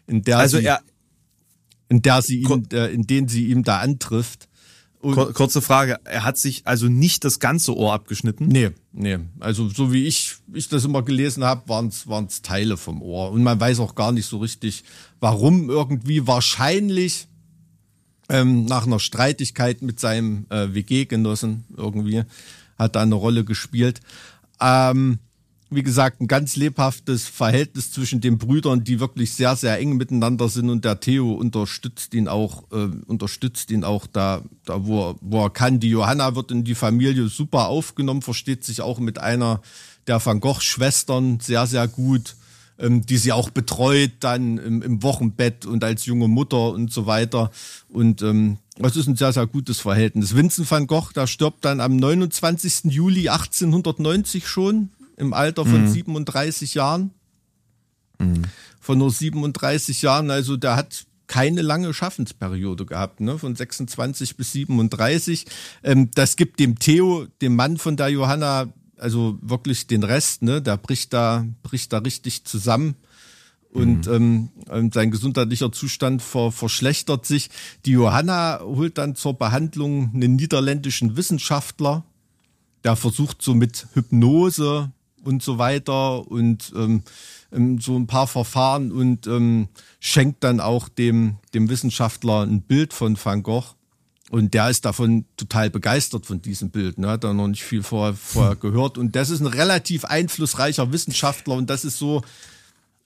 in 0.07 0.23
der 0.23 0.39
also 0.39 0.57
er 0.57 0.81
in 1.89 2.01
der 2.01 2.21
sie 2.21 2.41
ihn, 2.41 2.67
äh, 2.71 2.87
in 2.87 3.05
denen 3.05 3.27
sie 3.27 3.47
ihm 3.47 3.63
da 3.63 3.79
antrifft. 3.79 4.47
Und 5.01 5.33
Kurze 5.33 5.61
Frage, 5.61 5.97
er 6.03 6.25
hat 6.25 6.37
sich 6.37 6.67
also 6.67 6.87
nicht 6.87 7.23
das 7.23 7.39
ganze 7.39 7.75
Ohr 7.75 7.93
abgeschnitten? 7.93 8.47
Nee, 8.47 8.71
nee. 8.91 9.17
Also 9.39 9.69
so 9.69 9.93
wie 9.93 10.05
ich, 10.05 10.35
ich 10.53 10.67
das 10.67 10.83
immer 10.83 11.03
gelesen 11.03 11.45
habe, 11.45 11.69
waren 11.69 11.87
es 11.87 12.41
Teile 12.41 12.75
vom 12.75 13.01
Ohr. 13.01 13.31
Und 13.31 13.41
man 13.41 13.59
weiß 13.59 13.79
auch 13.79 13.95
gar 13.95 14.11
nicht 14.11 14.25
so 14.25 14.39
richtig, 14.39 14.83
warum 15.21 15.69
irgendwie. 15.69 16.27
Wahrscheinlich 16.27 17.29
ähm, 18.27 18.65
nach 18.65 18.85
einer 18.85 18.99
Streitigkeit 18.99 19.81
mit 19.81 20.01
seinem 20.01 20.45
äh, 20.49 20.73
WG-Genossen 20.73 21.63
irgendwie 21.75 22.23
hat 22.77 22.95
da 22.95 23.01
eine 23.01 23.15
Rolle 23.15 23.45
gespielt. 23.45 24.01
Ähm, 24.61 25.19
wie 25.71 25.83
gesagt, 25.83 26.19
ein 26.19 26.27
ganz 26.27 26.55
lebhaftes 26.55 27.27
Verhältnis 27.27 27.91
zwischen 27.91 28.21
den 28.21 28.37
Brüdern, 28.37 28.83
die 28.83 28.99
wirklich 28.99 29.33
sehr, 29.33 29.55
sehr 29.55 29.77
eng 29.77 29.97
miteinander 29.97 30.49
sind 30.49 30.69
und 30.69 30.83
der 30.83 30.99
Theo 30.99 31.33
unterstützt 31.33 32.13
ihn 32.15 32.27
auch, 32.27 32.63
äh, 32.71 32.89
unterstützt 33.05 33.69
ihn 33.69 33.83
auch 33.83 34.07
da, 34.07 34.41
da 34.65 34.85
wo, 34.85 35.09
er, 35.09 35.15
wo 35.21 35.43
er 35.43 35.51
kann. 35.51 35.79
Die 35.79 35.89
Johanna 35.89 36.35
wird 36.35 36.51
in 36.51 36.63
die 36.63 36.75
Familie 36.75 37.27
super 37.27 37.67
aufgenommen, 37.67 38.23
versteht 38.23 38.63
sich 38.63 38.81
auch 38.81 38.99
mit 38.99 39.19
einer 39.19 39.61
der 40.07 40.25
Van 40.25 40.39
Gogh-Schwestern 40.39 41.39
sehr, 41.39 41.67
sehr 41.67 41.87
gut, 41.87 42.35
ähm, 42.79 43.05
die 43.05 43.17
sie 43.17 43.31
auch 43.31 43.51
betreut 43.51 44.11
dann 44.21 44.57
im, 44.57 44.81
im 44.81 45.03
Wochenbett 45.03 45.67
und 45.67 45.83
als 45.83 46.07
junge 46.07 46.27
Mutter 46.27 46.71
und 46.71 46.91
so 46.91 47.05
weiter. 47.05 47.51
Und 47.89 48.23
ähm, 48.23 48.57
ist 48.79 49.07
ein 49.07 49.17
sehr, 49.17 49.33
sehr 49.33 49.45
gutes 49.45 49.79
Verhältnis. 49.79 50.35
Vincent 50.35 50.69
van 50.71 50.87
Gogh, 50.87 51.11
der 51.13 51.27
stirbt 51.27 51.63
dann 51.63 51.79
am 51.79 51.95
29. 51.95 52.85
Juli 52.85 53.29
1890 53.29 54.47
schon 54.47 54.89
im 55.19 55.33
Alter 55.33 55.65
von 55.65 55.83
mhm. 55.83 55.87
37 55.87 56.73
Jahren. 56.73 57.11
Mhm. 58.19 58.43
Von 58.79 58.97
nur 58.97 59.11
37 59.11 60.01
Jahren, 60.01 60.31
also 60.31 60.57
der 60.57 60.75
hat 60.75 61.05
keine 61.27 61.61
lange 61.61 61.93
Schaffensperiode 61.93 62.85
gehabt, 62.85 63.21
ne? 63.21 63.37
von 63.37 63.55
26 63.55 64.35
bis 64.35 64.51
37. 64.53 65.45
Ähm, 65.83 66.09
das 66.15 66.35
gibt 66.35 66.59
dem 66.59 66.79
Theo, 66.79 67.27
dem 67.41 67.55
Mann 67.55 67.77
von 67.77 67.95
der 67.95 68.09
Johanna, 68.09 68.73
also 68.97 69.37
wirklich 69.41 69.87
den 69.87 70.03
Rest, 70.03 70.41
ne? 70.41 70.61
der 70.61 70.77
bricht 70.77 71.13
da, 71.13 71.45
bricht 71.61 71.93
da 71.93 71.99
richtig 71.99 72.45
zusammen 72.45 72.95
und 73.71 74.07
mhm. 74.07 74.49
ähm, 74.71 74.91
sein 74.91 75.11
gesundheitlicher 75.11 75.71
Zustand 75.71 76.21
ver 76.21 76.51
verschlechtert 76.51 77.25
sich. 77.25 77.49
Die 77.85 77.91
Johanna 77.91 78.59
holt 78.63 78.97
dann 78.97 79.15
zur 79.15 79.35
Behandlung 79.35 80.11
einen 80.13 80.35
niederländischen 80.35 81.15
Wissenschaftler, 81.15 82.03
der 82.83 82.95
versucht 82.95 83.41
so 83.41 83.53
mit 83.53 83.87
Hypnose 83.93 84.91
und 85.29 85.43
so 85.43 85.59
weiter 85.59 86.27
und 86.27 86.73
ähm, 86.75 87.03
ähm, 87.53 87.79
so 87.79 87.95
ein 87.95 88.07
paar 88.07 88.27
Verfahren 88.27 88.91
und 88.91 89.27
ähm, 89.27 89.69
schenkt 89.99 90.43
dann 90.43 90.59
auch 90.59 90.89
dem, 90.89 91.37
dem 91.53 91.69
Wissenschaftler 91.69 92.41
ein 92.41 92.63
Bild 92.63 92.93
von 92.93 93.17
Van 93.23 93.43
Gogh. 93.43 93.75
Und 94.31 94.53
der 94.53 94.69
ist 94.69 94.85
davon 94.85 95.25
total 95.37 95.69
begeistert 95.71 96.25
von 96.25 96.41
diesem 96.41 96.69
Bild. 96.69 96.99
Ne? 96.99 97.07
Hat 97.07 97.23
er 97.23 97.33
noch 97.33 97.47
nicht 97.47 97.63
viel 97.63 97.81
vorher, 97.81 98.13
vorher 98.13 98.55
gehört. 98.55 98.99
Und 98.99 99.15
das 99.15 99.31
ist 99.31 99.39
ein 99.39 99.47
relativ 99.47 100.05
einflussreicher 100.05 100.91
Wissenschaftler 100.91 101.55
und 101.55 101.69
das 101.69 101.85
ist 101.85 101.97
so 101.97 102.21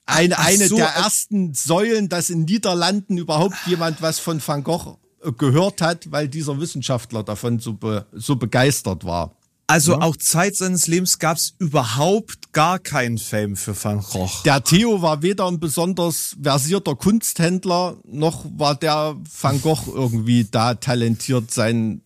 eine, 0.05 0.37
eine 0.39 0.67
so, 0.67 0.75
der 0.75 0.87
ersten 0.87 1.53
Säulen, 1.53 2.09
dass 2.09 2.29
in 2.29 2.43
Niederlanden 2.43 3.17
überhaupt 3.17 3.55
jemand 3.67 4.01
was 4.01 4.19
von 4.19 4.45
Van 4.45 4.63
Gogh 4.63 4.97
äh, 5.23 5.31
gehört 5.31 5.81
hat, 5.81 6.11
weil 6.11 6.27
dieser 6.27 6.59
Wissenschaftler 6.59 7.23
davon 7.23 7.59
so, 7.59 7.73
be, 7.73 8.05
so 8.13 8.35
begeistert 8.35 9.05
war. 9.05 9.35
Also 9.67 9.93
ja. 9.93 10.01
auch 10.01 10.17
Zeit 10.17 10.55
seines 10.55 10.87
Lebens 10.87 11.19
gab 11.19 11.37
es 11.37 11.55
überhaupt 11.57 12.51
gar 12.51 12.79
keinen 12.79 13.17
Fame 13.17 13.55
für 13.55 13.81
Van 13.81 14.01
Gogh. 14.01 14.29
Der 14.43 14.63
Theo 14.63 15.01
war 15.01 15.21
weder 15.21 15.47
ein 15.47 15.59
besonders 15.59 16.35
versierter 16.41 16.95
Kunsthändler, 16.95 17.97
noch 18.05 18.45
war 18.57 18.75
der 18.75 19.15
Van 19.41 19.61
Gogh 19.61 19.91
irgendwie 19.93 20.45
da 20.49 20.75
talentiert, 20.75 21.51
sein, 21.51 22.01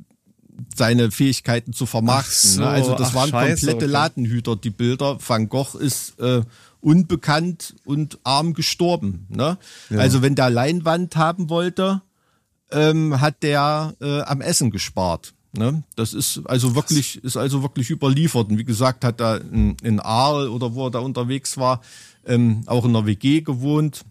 seine 0.76 1.10
Fähigkeiten 1.10 1.74
zu 1.74 1.88
vermarkten. 1.88 2.52
So, 2.52 2.64
also 2.64 2.96
das 2.96 3.14
waren 3.16 3.30
Scheiße, 3.32 3.66
komplette 3.66 3.86
okay. 3.86 3.92
Ladenhüter, 3.92 4.56
die 4.56 4.70
Bilder. 4.70 5.18
Van 5.26 5.50
Gogh 5.50 5.78
ist 5.80 6.20
äh, 6.20 6.44
unbekannt 6.80 7.76
und 7.86 8.20
arm 8.24 8.54
gestorben. 8.54 9.26
Ne? 9.30 9.58
Ja. 9.90 9.98
Also 9.98 10.22
wenn 10.22 10.36
der 10.36 10.52
Leinwand 10.52 11.16
haben 11.16 11.50
wollte, 11.50 12.02
ähm, 12.72 13.20
hat 13.20 13.44
der 13.44 13.96
äh, 14.00 14.22
am 14.22 14.42
Essen 14.42 14.72
gespart. 14.72 15.34
Ne? 15.54 15.84
Das 15.96 16.14
ist 16.14 16.42
also 16.46 16.76
wirklich, 16.76 17.24
ist 17.24 17.38
also 17.38 17.64
wirklich 17.64 17.90
überliefert. 17.90 18.50
Und 18.50 18.58
wie 18.58 18.66
gesagt, 18.66 19.04
hat 19.04 19.22
er 19.22 19.42
in, 19.42 19.76
in 19.82 20.00
Aal 20.00 20.50
oder 20.50 20.76
wo 20.76 20.88
er 20.88 20.92
da 20.92 21.00
unterwegs 21.00 21.58
war, 21.58 21.82
ähm, 22.26 22.64
auch 22.66 22.86
in 22.86 22.96
einer 22.96 23.06
WG 23.06 23.42
gewohnt 23.42 24.04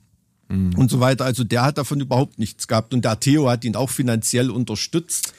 mhm. 0.48 0.74
und 0.76 0.90
so 0.90 1.00
weiter. 1.00 1.24
Also 1.24 1.44
der 1.44 1.62
hat 1.62 1.78
davon 1.78 2.00
überhaupt 2.00 2.38
nichts 2.38 2.66
gehabt. 2.66 2.94
Und 2.94 3.04
der 3.04 3.20
Theo 3.20 3.48
hat 3.48 3.64
ihn 3.64 3.76
auch 3.76 3.90
finanziell 3.90 4.50
unterstützt. 4.50 5.32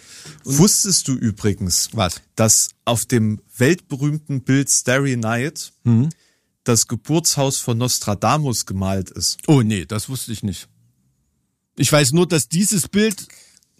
Und 0.43 0.57
Wusstest 0.57 1.07
du 1.07 1.13
übrigens, 1.13 1.89
was? 1.93 2.21
dass 2.35 2.69
auf 2.85 3.05
dem 3.05 3.41
weltberühmten 3.57 4.41
Bild 4.41 4.69
Starry 4.69 5.17
Night 5.17 5.73
mhm. 5.83 6.09
das 6.63 6.87
Geburtshaus 6.87 7.59
von 7.59 7.77
Nostradamus 7.77 8.65
gemalt 8.65 9.09
ist? 9.09 9.37
Oh 9.47 9.61
nee, 9.61 9.85
das 9.85 10.09
wusste 10.09 10.31
ich 10.31 10.43
nicht. 10.43 10.67
Ich 11.75 11.91
weiß 11.91 12.11
nur, 12.13 12.27
dass 12.27 12.49
dieses 12.49 12.87
Bild 12.87 13.27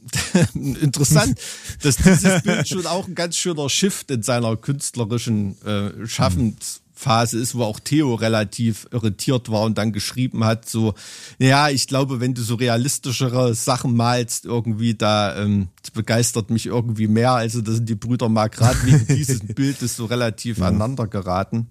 interessant, 0.54 1.40
dass 1.82 1.98
dieses 1.98 2.42
Bild 2.44 2.68
schon 2.68 2.86
auch 2.86 3.08
ein 3.08 3.16
ganz 3.16 3.38
schöner 3.38 3.70
Shift 3.70 4.12
in 4.12 4.24
seiner 4.24 4.56
künstlerischen 4.56 5.62
äh, 5.64 6.08
Schaffensphase 6.08 7.40
ist, 7.40 7.56
wo 7.56 7.64
auch 7.64 7.80
Theo 7.80 8.16
relativ 8.16 8.88
irritiert 8.92 9.50
war 9.50 9.64
und 9.64 9.78
dann 9.78 9.92
geschrieben 9.92 10.44
hat, 10.44 10.70
so, 10.70 10.94
ja, 11.40 11.70
ich 11.70 11.88
glaube, 11.88 12.20
wenn 12.20 12.34
du 12.34 12.42
so 12.42 12.56
realistischere 12.56 13.56
Sachen 13.56 13.96
malst, 13.96 14.46
irgendwie 14.46 14.94
da, 14.96 15.36
ähm, 15.38 15.70
begeistert 15.94 16.52
mich 16.52 16.68
irgendwie 16.68 17.08
mehr. 17.08 17.32
Also 17.32 17.62
da 17.62 17.72
sind 17.72 17.90
die 17.90 17.96
Brüder 17.96 18.30
mal 18.30 18.50
gerade 18.50 18.78
wegen 18.84 19.08
dieses 19.16 19.40
Bildes 19.40 19.96
so 19.96 20.06
relativ 20.06 20.60
ja. 20.60 20.68
aneinander 20.68 21.08
geraten. 21.08 21.68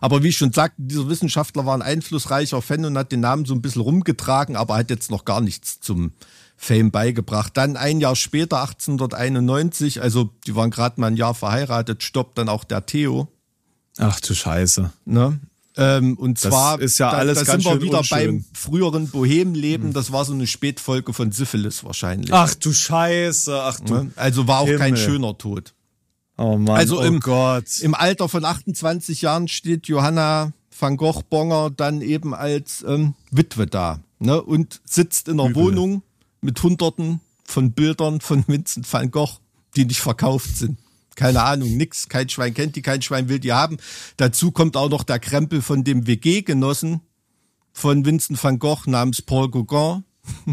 Aber 0.00 0.22
wie 0.22 0.28
ich 0.28 0.36
schon 0.36 0.52
sagte, 0.52 0.82
dieser 0.82 1.08
Wissenschaftler 1.08 1.64
war 1.64 1.74
ein 1.74 1.82
einflussreicher 1.82 2.60
Fan 2.60 2.84
und 2.84 2.98
hat 2.98 3.12
den 3.12 3.20
Namen 3.20 3.44
so 3.44 3.54
ein 3.54 3.62
bisschen 3.62 3.82
rumgetragen, 3.82 4.56
aber 4.56 4.76
hat 4.76 4.90
jetzt 4.90 5.10
noch 5.10 5.24
gar 5.24 5.40
nichts 5.40 5.80
zum 5.80 6.12
Fame 6.62 6.92
beigebracht. 6.92 7.56
Dann 7.56 7.76
ein 7.76 8.00
Jahr 8.00 8.14
später, 8.14 8.60
1891, 8.60 10.00
also 10.00 10.30
die 10.46 10.54
waren 10.54 10.70
gerade 10.70 11.00
mal 11.00 11.08
ein 11.08 11.16
Jahr 11.16 11.34
verheiratet, 11.34 12.04
stoppt 12.04 12.38
dann 12.38 12.48
auch 12.48 12.62
der 12.62 12.86
Theo. 12.86 13.26
Ach 13.98 14.20
du 14.20 14.32
Scheiße. 14.32 14.92
Ne? 15.04 15.40
Ähm, 15.76 16.16
und 16.16 16.42
das 16.42 16.50
zwar 16.50 16.80
ist 16.80 16.98
ja 16.98 17.10
alles 17.10 17.38
da, 17.38 17.44
da 17.44 17.52
sind 17.52 17.64
wir 17.64 17.82
wieder 17.82 17.98
unschön. 17.98 18.18
beim 18.18 18.44
früheren 18.52 19.08
Bohemleben. 19.08 19.86
Hm. 19.88 19.92
Das 19.92 20.12
war 20.12 20.24
so 20.24 20.34
eine 20.34 20.46
Spätfolge 20.46 21.12
von 21.12 21.32
Syphilis 21.32 21.82
wahrscheinlich. 21.82 22.32
Ach 22.32 22.54
du 22.54 22.72
Scheiße, 22.72 23.60
ach 23.60 23.80
du. 23.80 23.94
Ne? 23.94 24.12
Also 24.14 24.46
war 24.46 24.60
auch 24.60 24.66
Himmel. 24.66 24.78
kein 24.78 24.96
schöner 24.96 25.36
Tod. 25.36 25.74
Oh 26.38 26.58
Mann, 26.58 26.76
also 26.76 27.00
oh 27.00 27.02
im, 27.02 27.18
Gott. 27.18 27.80
Im 27.80 27.96
Alter 27.96 28.28
von 28.28 28.44
28 28.44 29.22
Jahren 29.22 29.48
steht 29.48 29.88
Johanna 29.88 30.52
van 30.78 30.96
Gogh 30.96 31.22
Bonger 31.28 31.70
dann 31.70 32.02
eben 32.02 32.34
als 32.34 32.84
ähm, 32.86 33.14
Witwe 33.32 33.66
da 33.66 33.98
ne? 34.20 34.40
und 34.40 34.80
sitzt 34.84 35.26
in 35.26 35.40
einer 35.40 35.50
Übel. 35.50 35.64
Wohnung 35.64 36.02
mit 36.42 36.62
Hunderten 36.62 37.20
von 37.44 37.72
Bildern 37.72 38.20
von 38.20 38.44
Vincent 38.46 38.92
van 38.92 39.10
Gogh, 39.10 39.38
die 39.76 39.84
nicht 39.84 40.00
verkauft 40.00 40.56
sind. 40.56 40.78
Keine 41.14 41.42
Ahnung, 41.42 41.76
nix. 41.76 42.08
Kein 42.08 42.28
Schwein 42.28 42.54
kennt 42.54 42.76
die, 42.76 42.82
kein 42.82 43.02
Schwein 43.02 43.28
will 43.28 43.38
die 43.38 43.52
haben. 43.52 43.78
Dazu 44.16 44.50
kommt 44.50 44.76
auch 44.76 44.88
noch 44.88 45.04
der 45.04 45.18
Krempel 45.18 45.62
von 45.62 45.84
dem 45.84 46.06
WG-Genossen 46.06 47.00
von 47.72 48.04
Vincent 48.04 48.42
van 48.42 48.58
Gogh 48.58 48.86
namens 48.86 49.22
Paul 49.22 49.50
Gauguin. 49.50 50.04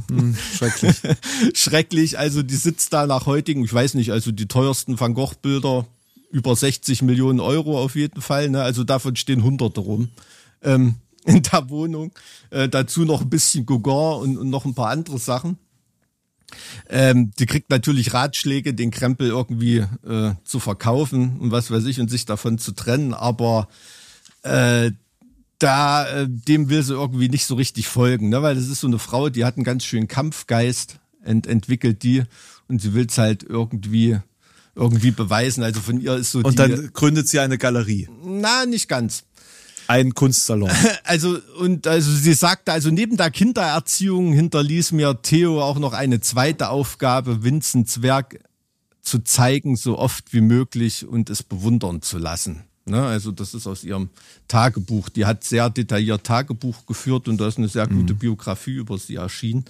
Hm, 0.10 0.36
schrecklich. 0.36 0.98
schrecklich. 1.54 2.20
Also 2.20 2.44
die 2.44 2.56
sitzt 2.56 2.94
da 2.94 3.08
nach 3.08 3.26
heutigen, 3.26 3.64
ich 3.64 3.74
weiß 3.74 3.94
nicht, 3.94 4.12
also 4.12 4.32
die 4.32 4.48
teuersten 4.48 5.00
Van 5.00 5.14
Gogh-Bilder 5.14 5.86
über 6.32 6.56
60 6.56 7.02
Millionen 7.02 7.40
Euro 7.40 7.82
auf 7.82 7.96
jeden 7.96 8.22
Fall. 8.22 8.50
Ne? 8.50 8.62
Also 8.62 8.84
davon 8.84 9.16
stehen 9.16 9.44
Hunderte 9.44 9.82
rum. 9.82 10.10
Ähm, 10.62 10.96
in 11.26 11.44
der 11.44 11.70
Wohnung. 11.70 12.12
Äh, 12.50 12.70
dazu 12.70 13.06
noch 13.06 13.22
ein 13.22 13.30
bisschen 13.30 13.66
Gauguin 13.66 14.22
und, 14.22 14.38
und 14.38 14.50
noch 14.50 14.66
ein 14.66 14.76
paar 14.76 14.90
andere 14.90 15.20
Sachen. 15.20 15.58
Ähm, 16.90 17.32
die 17.40 17.46
kriegt 17.46 17.70
natürlich 17.70 18.14
Ratschläge, 18.14 18.74
den 18.74 18.92
Krempel 18.92 19.28
irgendwie 19.28 19.86
äh, 20.08 20.34
zu 20.44 20.60
verkaufen 20.60 21.40
und 21.40 21.52
was 21.52 21.72
weiß 21.72 21.86
ich 21.86 22.00
und 22.00 22.10
sich 22.10 22.26
davon 22.26 22.58
zu 22.58 22.72
trennen, 22.72 23.14
aber 23.14 23.68
äh, 24.44 24.92
da 25.60 26.08
äh, 26.08 26.28
dem 26.28 26.70
will 26.70 26.84
sie 26.84 26.94
irgendwie 26.94 27.30
nicht 27.30 27.46
so 27.46 27.56
richtig 27.56 27.88
folgen, 27.88 28.30
ne? 28.30 28.42
weil 28.42 28.56
das 28.56 28.68
ist 28.68 28.80
so 28.80 28.88
eine 28.88 29.00
Frau, 29.00 29.30
die 29.30 29.46
hat 29.46 29.58
einen 29.58 29.66
ganz 29.66 29.86
schönen 29.86 30.08
Kampfgeist 30.08 31.00
ent 31.24 31.48
entwickelt 31.48 32.04
die 32.04 32.24
und 32.68 32.82
sie 32.82 32.94
will 32.94 33.08
es 33.08 33.18
halt 33.18 33.44
irgendwie 33.44 34.20
irgendwie 34.76 35.12
beweisen. 35.12 35.64
Also 35.64 35.82
von 35.82 36.00
ihr 36.00 36.16
ist 36.16 36.32
so 36.32 36.40
und 36.40 36.54
die, 36.54 36.56
dann 36.56 36.94
gründet 36.94 37.28
sie 37.28 37.40
eine 37.40 37.58
Galerie. 37.58 38.08
Na, 38.24 38.66
nicht 38.66 38.88
ganz. 38.88 39.26
Ein 39.90 40.14
Kunstsalon. 40.14 40.70
Also, 41.04 41.40
und 41.58 41.88
also 41.88 42.12
sie 42.12 42.34
sagte, 42.34 42.72
also 42.72 42.92
neben 42.92 43.18
der 43.18 43.32
Kindererziehung 43.32 44.34
hinterließ 44.34 44.92
mir 44.92 45.20
Theo 45.24 45.64
auch 45.64 45.80
noch 45.80 45.94
eine 45.94 46.20
zweite 46.20 46.70
Aufgabe, 46.70 47.44
Vincents 47.44 48.04
Werk 48.04 48.40
zu 49.02 49.24
zeigen, 49.24 49.76
so 49.76 49.98
oft 49.98 50.32
wie 50.32 50.42
möglich 50.42 51.08
und 51.08 51.32
es 51.32 51.42
bewundern 51.42 52.04
zu 52.04 52.20
lassen. 52.20 52.66
Ne? 52.86 53.04
Also 53.04 53.32
das 53.32 53.56
ist 53.56 53.66
aus 53.66 53.84
ihrem 53.84 54.10
Tagebuch. 54.48 55.10
Die 55.10 55.26
hat 55.26 55.44
sehr 55.44 55.72
detailliert 55.72 56.24
Tagebuch 56.24 56.86
geführt 56.86 57.28
und 57.28 57.40
da 57.40 57.48
ist 57.48 57.58
eine 57.58 57.68
sehr 57.68 57.88
gute 57.88 58.14
mhm. 58.14 58.20
Biografie 58.20 58.76
über 58.76 59.00
sie 59.00 59.16
erschienen. 59.16 59.66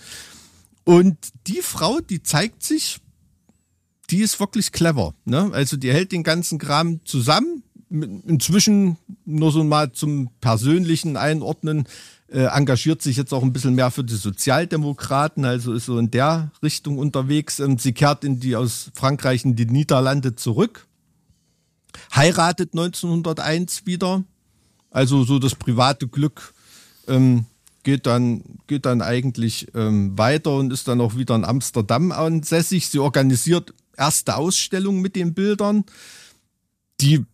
Und 0.83 1.17
die 1.47 1.61
Frau, 1.61 2.01
die 2.01 2.23
zeigt 2.23 2.63
sich, 2.63 2.99
die 4.09 4.19
ist 4.19 4.41
wirklich 4.41 4.73
clever. 4.73 5.13
Ne? 5.23 5.49
Also 5.53 5.77
die 5.77 5.93
hält 5.93 6.11
den 6.11 6.23
ganzen 6.23 6.59
Kram 6.59 6.99
zusammen, 7.05 7.63
inzwischen 7.89 8.97
nur 9.25 9.51
so 9.51 9.63
mal 9.63 9.91
zum 9.91 10.29
persönlichen 10.41 11.17
Einordnen, 11.17 11.87
äh, 12.31 12.43
engagiert 12.43 13.01
sich 13.01 13.17
jetzt 13.17 13.33
auch 13.33 13.41
ein 13.41 13.53
bisschen 13.53 13.75
mehr 13.75 13.89
für 13.89 14.03
die 14.03 14.15
Sozialdemokraten, 14.15 15.45
also 15.45 15.73
ist 15.73 15.85
so 15.85 15.97
in 15.97 16.11
der 16.11 16.51
Richtung 16.61 16.97
unterwegs. 16.97 17.61
Sie 17.77 17.93
kehrt 17.93 18.23
in 18.23 18.39
die 18.39 18.55
aus 18.55 18.91
Frankreich 18.93 19.45
in 19.45 19.55
die 19.55 19.65
Niederlande 19.65 20.35
zurück, 20.35 20.87
heiratet 22.13 22.73
1901 22.73 23.85
wieder, 23.85 24.23
also 24.91 25.23
so 25.23 25.39
das 25.39 25.55
private 25.55 26.07
Glück 26.07 26.53
ähm, 27.07 27.45
geht 27.83 28.05
dann 28.05 28.43
geht 28.67 28.85
dann 28.85 29.01
eigentlich 29.01 29.67
ähm, 29.73 30.17
weiter 30.17 30.55
und 30.55 30.71
ist 30.71 30.87
dann 30.87 31.01
auch 31.01 31.15
wieder 31.15 31.35
in 31.35 31.45
Amsterdam 31.45 32.11
ansässig. 32.11 32.89
Sie 32.89 32.99
organisiert 32.99 33.73
erste 33.97 34.35
Ausstellungen 34.35 35.01
mit 35.01 35.15
den 35.15 35.33
Bildern, 35.33 35.85
die 37.01 37.25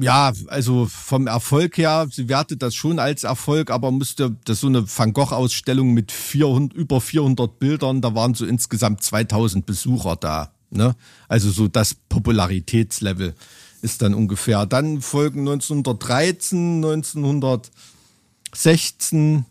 ja, 0.00 0.32
also 0.48 0.86
vom 0.86 1.26
Erfolg 1.26 1.78
her, 1.78 2.06
sie 2.10 2.28
wertet 2.28 2.62
das 2.62 2.74
schon 2.74 2.98
als 2.98 3.24
Erfolg, 3.24 3.70
aber 3.70 3.90
musste 3.90 4.36
das 4.44 4.60
so 4.60 4.66
eine 4.66 4.84
Van 4.86 5.12
Gogh 5.12 5.34
Ausstellung 5.34 5.94
mit 5.94 6.12
400, 6.12 6.76
über 6.76 7.00
400 7.00 7.58
Bildern, 7.58 8.02
da 8.02 8.14
waren 8.14 8.34
so 8.34 8.44
insgesamt 8.44 9.02
2000 9.02 9.64
Besucher 9.64 10.16
da, 10.16 10.52
ne? 10.70 10.94
Also 11.28 11.50
so 11.50 11.68
das 11.68 11.94
Popularitätslevel 11.94 13.34
ist 13.82 14.02
dann 14.02 14.14
ungefähr. 14.14 14.66
Dann 14.66 15.00
folgen 15.00 15.40
1913, 15.40 16.84
1916. 16.84 19.46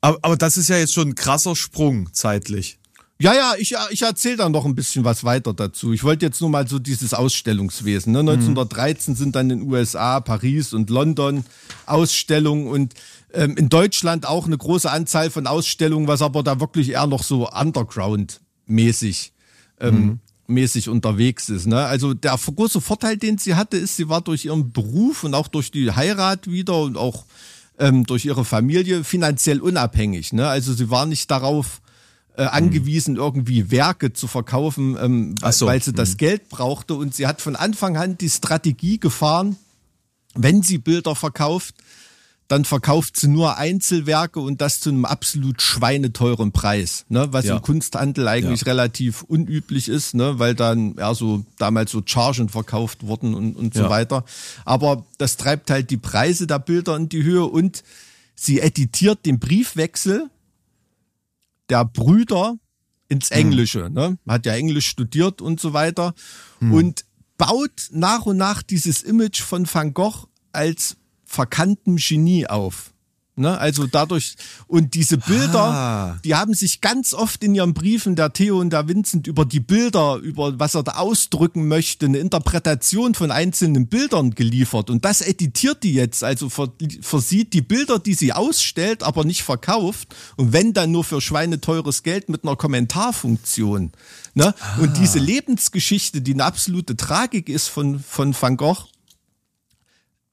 Aber, 0.00 0.18
aber 0.22 0.36
das 0.36 0.56
ist 0.56 0.68
ja 0.68 0.76
jetzt 0.76 0.94
schon 0.94 1.08
ein 1.08 1.14
krasser 1.14 1.56
Sprung 1.56 2.12
zeitlich. 2.12 2.79
Ja, 3.20 3.34
ja, 3.34 3.52
ich, 3.58 3.74
ich 3.90 4.00
erzähle 4.00 4.38
dann 4.38 4.52
noch 4.52 4.64
ein 4.64 4.74
bisschen 4.74 5.04
was 5.04 5.24
weiter 5.24 5.52
dazu. 5.52 5.92
Ich 5.92 6.04
wollte 6.04 6.24
jetzt 6.24 6.40
nur 6.40 6.48
mal 6.48 6.66
so 6.66 6.78
dieses 6.78 7.12
Ausstellungswesen. 7.12 8.14
Ne? 8.14 8.20
1913 8.20 9.12
mhm. 9.12 9.16
sind 9.18 9.36
dann 9.36 9.50
in 9.50 9.58
den 9.60 9.70
USA, 9.70 10.20
Paris 10.20 10.72
und 10.72 10.88
London 10.88 11.44
Ausstellungen 11.84 12.66
und 12.66 12.94
ähm, 13.34 13.58
in 13.58 13.68
Deutschland 13.68 14.24
auch 14.24 14.46
eine 14.46 14.56
große 14.56 14.90
Anzahl 14.90 15.30
von 15.30 15.46
Ausstellungen, 15.46 16.08
was 16.08 16.22
aber 16.22 16.42
da 16.42 16.60
wirklich 16.60 16.92
eher 16.92 17.06
noch 17.06 17.22
so 17.22 17.46
Underground-mäßig 17.50 19.32
ähm, 19.80 19.94
mhm. 19.94 20.20
mäßig 20.46 20.88
unterwegs 20.88 21.50
ist. 21.50 21.66
Ne? 21.66 21.84
Also 21.84 22.14
der 22.14 22.38
große 22.38 22.80
Vorteil, 22.80 23.18
den 23.18 23.36
sie 23.36 23.54
hatte, 23.54 23.76
ist, 23.76 23.96
sie 23.96 24.08
war 24.08 24.22
durch 24.22 24.46
ihren 24.46 24.72
Beruf 24.72 25.24
und 25.24 25.34
auch 25.34 25.48
durch 25.48 25.70
die 25.70 25.92
Heirat 25.92 26.50
wieder 26.50 26.80
und 26.80 26.96
auch 26.96 27.26
ähm, 27.78 28.06
durch 28.06 28.24
ihre 28.24 28.46
Familie 28.46 29.04
finanziell 29.04 29.60
unabhängig. 29.60 30.32
Ne? 30.32 30.48
Also 30.48 30.72
sie 30.72 30.88
war 30.88 31.04
nicht 31.04 31.30
darauf 31.30 31.82
äh, 32.36 32.42
angewiesen, 32.44 33.16
irgendwie 33.16 33.70
Werke 33.70 34.12
zu 34.12 34.26
verkaufen, 34.26 34.96
ähm, 35.00 35.34
so. 35.50 35.66
weil 35.66 35.82
sie 35.82 35.92
das 35.92 36.12
mhm. 36.12 36.16
Geld 36.18 36.48
brauchte. 36.48 36.94
Und 36.94 37.14
sie 37.14 37.26
hat 37.26 37.40
von 37.40 37.56
Anfang 37.56 37.96
an 37.96 38.18
die 38.18 38.30
Strategie 38.30 38.98
gefahren, 38.98 39.56
wenn 40.34 40.62
sie 40.62 40.78
Bilder 40.78 41.14
verkauft, 41.14 41.74
dann 42.50 42.64
verkauft 42.64 43.16
sie 43.16 43.28
nur 43.28 43.58
Einzelwerke 43.58 44.40
und 44.40 44.60
das 44.60 44.80
zu 44.80 44.90
einem 44.90 45.04
absolut 45.04 45.62
schweineteuren 45.62 46.50
Preis, 46.50 47.04
ne? 47.08 47.28
was 47.30 47.44
ja. 47.44 47.54
im 47.54 47.62
Kunsthandel 47.62 48.26
eigentlich 48.26 48.62
ja. 48.62 48.66
relativ 48.66 49.22
unüblich 49.22 49.88
ist, 49.88 50.14
ne? 50.14 50.40
weil 50.40 50.56
dann 50.56 50.96
eher 50.96 51.14
so 51.14 51.44
damals 51.58 51.92
so 51.92 52.02
Chargen 52.04 52.48
verkauft 52.48 53.06
wurden 53.06 53.34
und, 53.34 53.54
und 53.54 53.74
so 53.74 53.82
ja. 53.82 53.90
weiter. 53.90 54.24
Aber 54.64 55.06
das 55.18 55.36
treibt 55.36 55.70
halt 55.70 55.90
die 55.90 55.96
Preise 55.96 56.48
der 56.48 56.58
Bilder 56.58 56.96
in 56.96 57.08
die 57.08 57.22
Höhe 57.22 57.44
und 57.44 57.84
sie 58.34 58.58
editiert 58.58 59.26
den 59.26 59.38
Briefwechsel 59.38 60.28
der 61.70 61.84
Brüder 61.84 62.56
ins 63.08 63.30
hm. 63.30 63.36
Englische. 63.36 63.88
Mhm. 63.88 63.94
Ne? 63.94 64.18
Hat 64.28 64.46
ja 64.46 64.54
Englisch 64.54 64.88
studiert 64.88 65.40
und 65.40 65.60
so 65.60 65.72
weiter. 65.72 66.14
Mhm. 66.60 66.72
Und 66.72 67.04
baut 67.38 67.88
nach 67.90 68.26
und 68.26 68.36
nach 68.36 68.62
dieses 68.62 69.02
Image 69.02 69.40
von 69.40 69.66
Van 69.72 69.94
Gogh 69.94 70.26
als 70.52 70.96
verkannten 71.24 71.96
Genie 71.96 72.46
auf. 72.46 72.92
Ne? 73.40 73.58
Also 73.58 73.86
dadurch, 73.86 74.36
und 74.66 74.94
diese 74.94 75.18
Bilder, 75.18 75.60
ah. 75.60 76.18
die 76.24 76.34
haben 76.34 76.54
sich 76.54 76.80
ganz 76.80 77.14
oft 77.14 77.42
in 77.42 77.54
ihren 77.54 77.74
Briefen, 77.74 78.14
der 78.14 78.32
Theo 78.32 78.60
und 78.60 78.70
der 78.70 78.86
Vincent, 78.86 79.26
über 79.26 79.44
die 79.44 79.60
Bilder, 79.60 80.16
über 80.16 80.58
was 80.58 80.74
er 80.74 80.82
da 80.82 80.92
ausdrücken 80.92 81.66
möchte, 81.66 82.06
eine 82.06 82.18
Interpretation 82.18 83.14
von 83.14 83.30
einzelnen 83.30 83.88
Bildern 83.88 84.34
geliefert. 84.34 84.90
Und 84.90 85.04
das 85.04 85.22
editiert 85.22 85.82
die 85.82 85.94
jetzt, 85.94 86.22
also 86.22 86.50
versieht 86.50 87.52
die 87.54 87.62
Bilder, 87.62 87.98
die 87.98 88.14
sie 88.14 88.32
ausstellt, 88.32 89.02
aber 89.02 89.24
nicht 89.24 89.42
verkauft. 89.42 90.14
Und 90.36 90.52
wenn 90.52 90.72
dann 90.72 90.92
nur 90.92 91.04
für 91.04 91.20
schweineteures 91.20 92.02
Geld 92.02 92.28
mit 92.28 92.44
einer 92.44 92.56
Kommentarfunktion. 92.56 93.92
Ne? 94.34 94.54
Ah. 94.60 94.80
Und 94.80 94.98
diese 94.98 95.18
Lebensgeschichte, 95.18 96.20
die 96.20 96.34
eine 96.34 96.44
absolute 96.44 96.96
Tragik 96.96 97.48
ist 97.48 97.68
von, 97.68 97.98
von 98.00 98.34
Van 98.38 98.56
Gogh, 98.56 98.84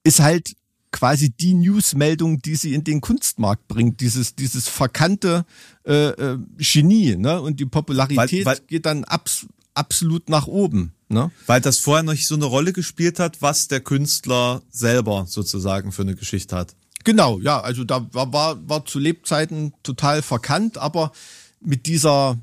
ist 0.04 0.20
halt 0.20 0.54
quasi 0.90 1.30
die 1.30 1.54
Newsmeldung, 1.54 2.40
die 2.40 2.56
sie 2.56 2.74
in 2.74 2.84
den 2.84 3.00
Kunstmarkt 3.00 3.68
bringt, 3.68 4.00
dieses 4.00 4.34
dieses 4.34 4.68
verkannte 4.68 5.44
äh, 5.84 6.08
äh, 6.08 6.38
Genie, 6.58 7.16
ne? 7.16 7.40
Und 7.40 7.60
die 7.60 7.66
Popularität 7.66 8.44
weil, 8.44 8.58
weil, 8.58 8.66
geht 8.66 8.86
dann 8.86 9.04
abs 9.04 9.46
absolut 9.74 10.28
nach 10.28 10.46
oben, 10.46 10.92
ne? 11.08 11.30
Weil 11.46 11.60
das 11.60 11.78
vorher 11.78 12.02
noch 12.02 12.12
nicht 12.12 12.26
so 12.26 12.34
eine 12.34 12.46
Rolle 12.46 12.72
gespielt 12.72 13.20
hat, 13.20 13.42
was 13.42 13.68
der 13.68 13.80
Künstler 13.80 14.62
selber 14.70 15.26
sozusagen 15.28 15.92
für 15.92 16.02
eine 16.02 16.16
Geschichte 16.16 16.56
hat. 16.56 16.74
Genau, 17.04 17.38
ja, 17.40 17.60
also 17.60 17.84
da 17.84 18.12
war 18.12 18.32
war, 18.32 18.68
war 18.68 18.84
zu 18.84 18.98
Lebzeiten 18.98 19.72
total 19.82 20.22
verkannt, 20.22 20.78
aber 20.78 21.12
mit 21.60 21.86
dieser 21.86 22.38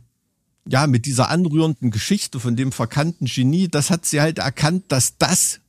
ja, 0.67 0.87
mit 0.87 1.05
dieser 1.05 1.29
anrührenden 1.29 1.91
Geschichte 1.91 2.39
von 2.39 2.55
dem 2.55 2.71
verkannten 2.71 3.27
Genie, 3.27 3.67
das 3.67 3.91
hat 3.91 4.05
sie 4.05 4.19
halt 4.19 4.39
erkannt, 4.39 4.85
dass 4.87 5.17
das 5.17 5.59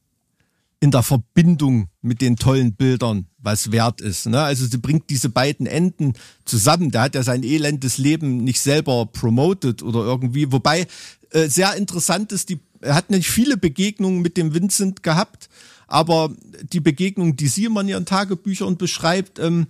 in 0.80 0.90
der 0.90 1.02
Verbindung 1.02 1.88
mit 2.02 2.20
den 2.20 2.36
tollen 2.36 2.74
Bildern 2.74 3.26
was 3.38 3.72
wert 3.72 4.00
ist. 4.00 4.26
Ne? 4.26 4.40
Also 4.40 4.66
sie 4.66 4.78
bringt 4.78 5.08
diese 5.08 5.28
beiden 5.28 5.66
Enden 5.66 6.12
zusammen. 6.44 6.90
Der 6.90 7.02
hat 7.02 7.14
ja 7.14 7.22
sein 7.22 7.42
elendes 7.42 7.96
Leben 7.98 8.44
nicht 8.44 8.60
selber 8.60 9.06
promoted 9.06 9.82
oder 9.82 10.00
irgendwie. 10.00 10.52
Wobei 10.52 10.86
äh, 11.30 11.48
sehr 11.48 11.74
interessant 11.76 12.32
ist, 12.32 12.50
die, 12.50 12.60
er 12.80 12.94
hat 12.94 13.10
nicht 13.10 13.30
viele 13.30 13.56
Begegnungen 13.56 14.20
mit 14.20 14.36
dem 14.36 14.52
Vincent 14.52 15.02
gehabt, 15.02 15.48
aber 15.86 16.34
die 16.72 16.80
Begegnung, 16.80 17.36
die 17.36 17.48
sie 17.48 17.64
immer 17.64 17.80
in 17.80 17.88
ihren 17.88 18.06
Tagebüchern 18.06 18.76
beschreibt, 18.76 19.38
ähm, 19.38 19.68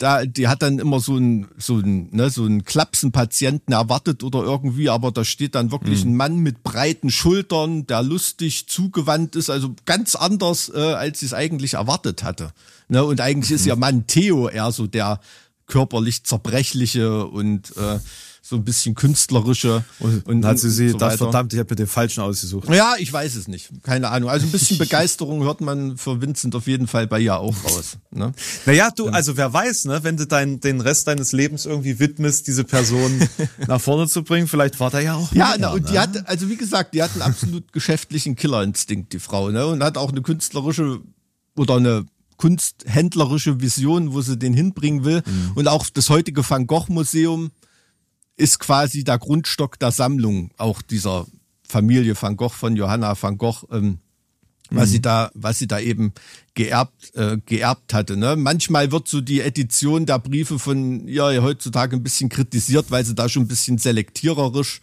da, 0.00 0.24
die 0.24 0.48
hat 0.48 0.62
dann 0.62 0.78
immer 0.78 0.98
so 0.98 1.16
ein, 1.16 1.46
so 1.58 1.78
ein, 1.78 2.08
ne, 2.10 2.30
so 2.30 2.46
ein 2.46 2.64
Klapsenpatienten 2.64 3.74
erwartet 3.74 4.22
oder 4.22 4.42
irgendwie, 4.42 4.88
aber 4.88 5.12
da 5.12 5.24
steht 5.24 5.54
dann 5.54 5.70
wirklich 5.70 6.04
mhm. 6.04 6.12
ein 6.12 6.16
Mann 6.16 6.38
mit 6.38 6.62
breiten 6.62 7.10
Schultern, 7.10 7.86
der 7.86 8.02
lustig 8.02 8.66
zugewandt 8.66 9.36
ist, 9.36 9.50
also 9.50 9.74
ganz 9.84 10.14
anders, 10.14 10.72
äh, 10.74 10.78
als 10.78 11.20
sie 11.20 11.26
es 11.26 11.34
eigentlich 11.34 11.74
erwartet 11.74 12.22
hatte. 12.22 12.52
Ne, 12.88 13.04
und 13.04 13.20
eigentlich 13.20 13.50
mhm. 13.50 13.56
ist 13.56 13.66
ja 13.66 13.76
Mann 13.76 14.06
Theo 14.06 14.48
eher 14.48 14.72
so 14.72 14.86
der 14.86 15.20
körperlich 15.66 16.24
zerbrechliche 16.24 17.26
und 17.26 17.76
äh, 17.76 17.98
so 18.42 18.56
ein 18.56 18.64
bisschen 18.64 18.94
künstlerische. 18.94 19.84
Und, 19.98 20.26
und 20.26 20.44
hat 20.44 20.58
sie 20.58 20.70
sie, 20.70 20.90
so 20.90 20.98
das 20.98 21.16
verdammt, 21.16 21.52
ich 21.52 21.58
habe 21.58 21.70
mir 21.70 21.76
den 21.76 21.86
falschen 21.86 22.22
ausgesucht. 22.22 22.68
Ja, 22.70 22.94
ich 22.98 23.12
weiß 23.12 23.36
es 23.36 23.48
nicht. 23.48 23.70
Keine 23.82 24.08
Ahnung. 24.08 24.30
Also 24.30 24.46
ein 24.46 24.52
bisschen 24.52 24.78
Begeisterung 24.78 25.42
hört 25.42 25.60
man 25.60 25.98
für 25.98 26.20
Vincent 26.20 26.54
auf 26.54 26.66
jeden 26.66 26.86
Fall 26.86 27.06
bei 27.06 27.20
ihr 27.20 27.36
auch 27.36 27.56
raus. 27.64 27.98
Ne? 28.10 28.32
Naja, 28.66 28.90
du, 28.90 29.08
also 29.08 29.36
wer 29.36 29.52
weiß, 29.52 29.84
ne, 29.86 30.02
wenn 30.02 30.16
du 30.16 30.26
dein, 30.26 30.60
den 30.60 30.80
Rest 30.80 31.06
deines 31.06 31.32
Lebens 31.32 31.66
irgendwie 31.66 31.98
widmest, 31.98 32.46
diese 32.46 32.64
Person 32.64 33.28
nach 33.66 33.80
vorne 33.80 34.08
zu 34.08 34.22
bringen, 34.22 34.48
vielleicht 34.48 34.80
war 34.80 34.90
da 34.90 35.00
ja 35.00 35.14
auch. 35.14 35.32
Ja, 35.32 35.48
mehr, 35.48 35.56
na, 35.58 35.68
und 35.70 35.84
ne? 35.84 35.90
die 35.92 35.98
hat, 35.98 36.28
also 36.28 36.48
wie 36.48 36.56
gesagt, 36.56 36.94
die 36.94 37.02
hat 37.02 37.12
einen 37.12 37.22
absolut 37.22 37.72
geschäftlichen 37.72 38.36
Killerinstinkt, 38.36 39.12
die 39.12 39.18
Frau, 39.18 39.50
ne? 39.50 39.66
Und 39.66 39.82
hat 39.82 39.98
auch 39.98 40.10
eine 40.10 40.22
künstlerische 40.22 41.00
oder 41.56 41.76
eine 41.76 42.06
kunsthändlerische 42.40 43.60
Vision, 43.60 44.14
wo 44.14 44.22
sie 44.22 44.38
den 44.38 44.54
hinbringen 44.54 45.04
will. 45.04 45.22
Mhm. 45.26 45.52
Und 45.56 45.68
auch 45.68 45.86
das 45.90 46.08
heutige 46.08 46.48
Van 46.48 46.66
Gogh 46.66 46.86
Museum 46.88 47.50
ist 48.40 48.58
quasi 48.58 49.04
der 49.04 49.18
Grundstock 49.18 49.78
der 49.78 49.92
Sammlung 49.92 50.50
auch 50.56 50.82
dieser 50.82 51.26
Familie 51.68 52.20
Van 52.20 52.36
Gogh 52.36 52.52
von 52.52 52.74
Johanna 52.74 53.14
Van 53.20 53.38
Gogh, 53.38 53.66
ähm, 53.70 53.98
was 54.70 54.88
mhm. 54.88 54.92
sie 54.92 55.02
da, 55.02 55.30
was 55.34 55.58
sie 55.58 55.66
da 55.66 55.78
eben 55.78 56.12
geerbt, 56.54 57.14
äh, 57.14 57.38
geerbt 57.44 57.92
hatte. 57.92 58.16
Ne? 58.16 58.36
Manchmal 58.36 58.92
wird 58.92 59.08
so 59.08 59.20
die 59.20 59.40
Edition 59.40 60.06
der 60.06 60.18
Briefe 60.18 60.58
von 60.58 61.06
ihr 61.06 61.42
heutzutage 61.42 61.96
ein 61.96 62.02
bisschen 62.02 62.28
kritisiert, 62.28 62.90
weil 62.90 63.04
sie 63.04 63.14
da 63.14 63.28
schon 63.28 63.44
ein 63.44 63.48
bisschen 63.48 63.78
selektiererisch 63.78 64.80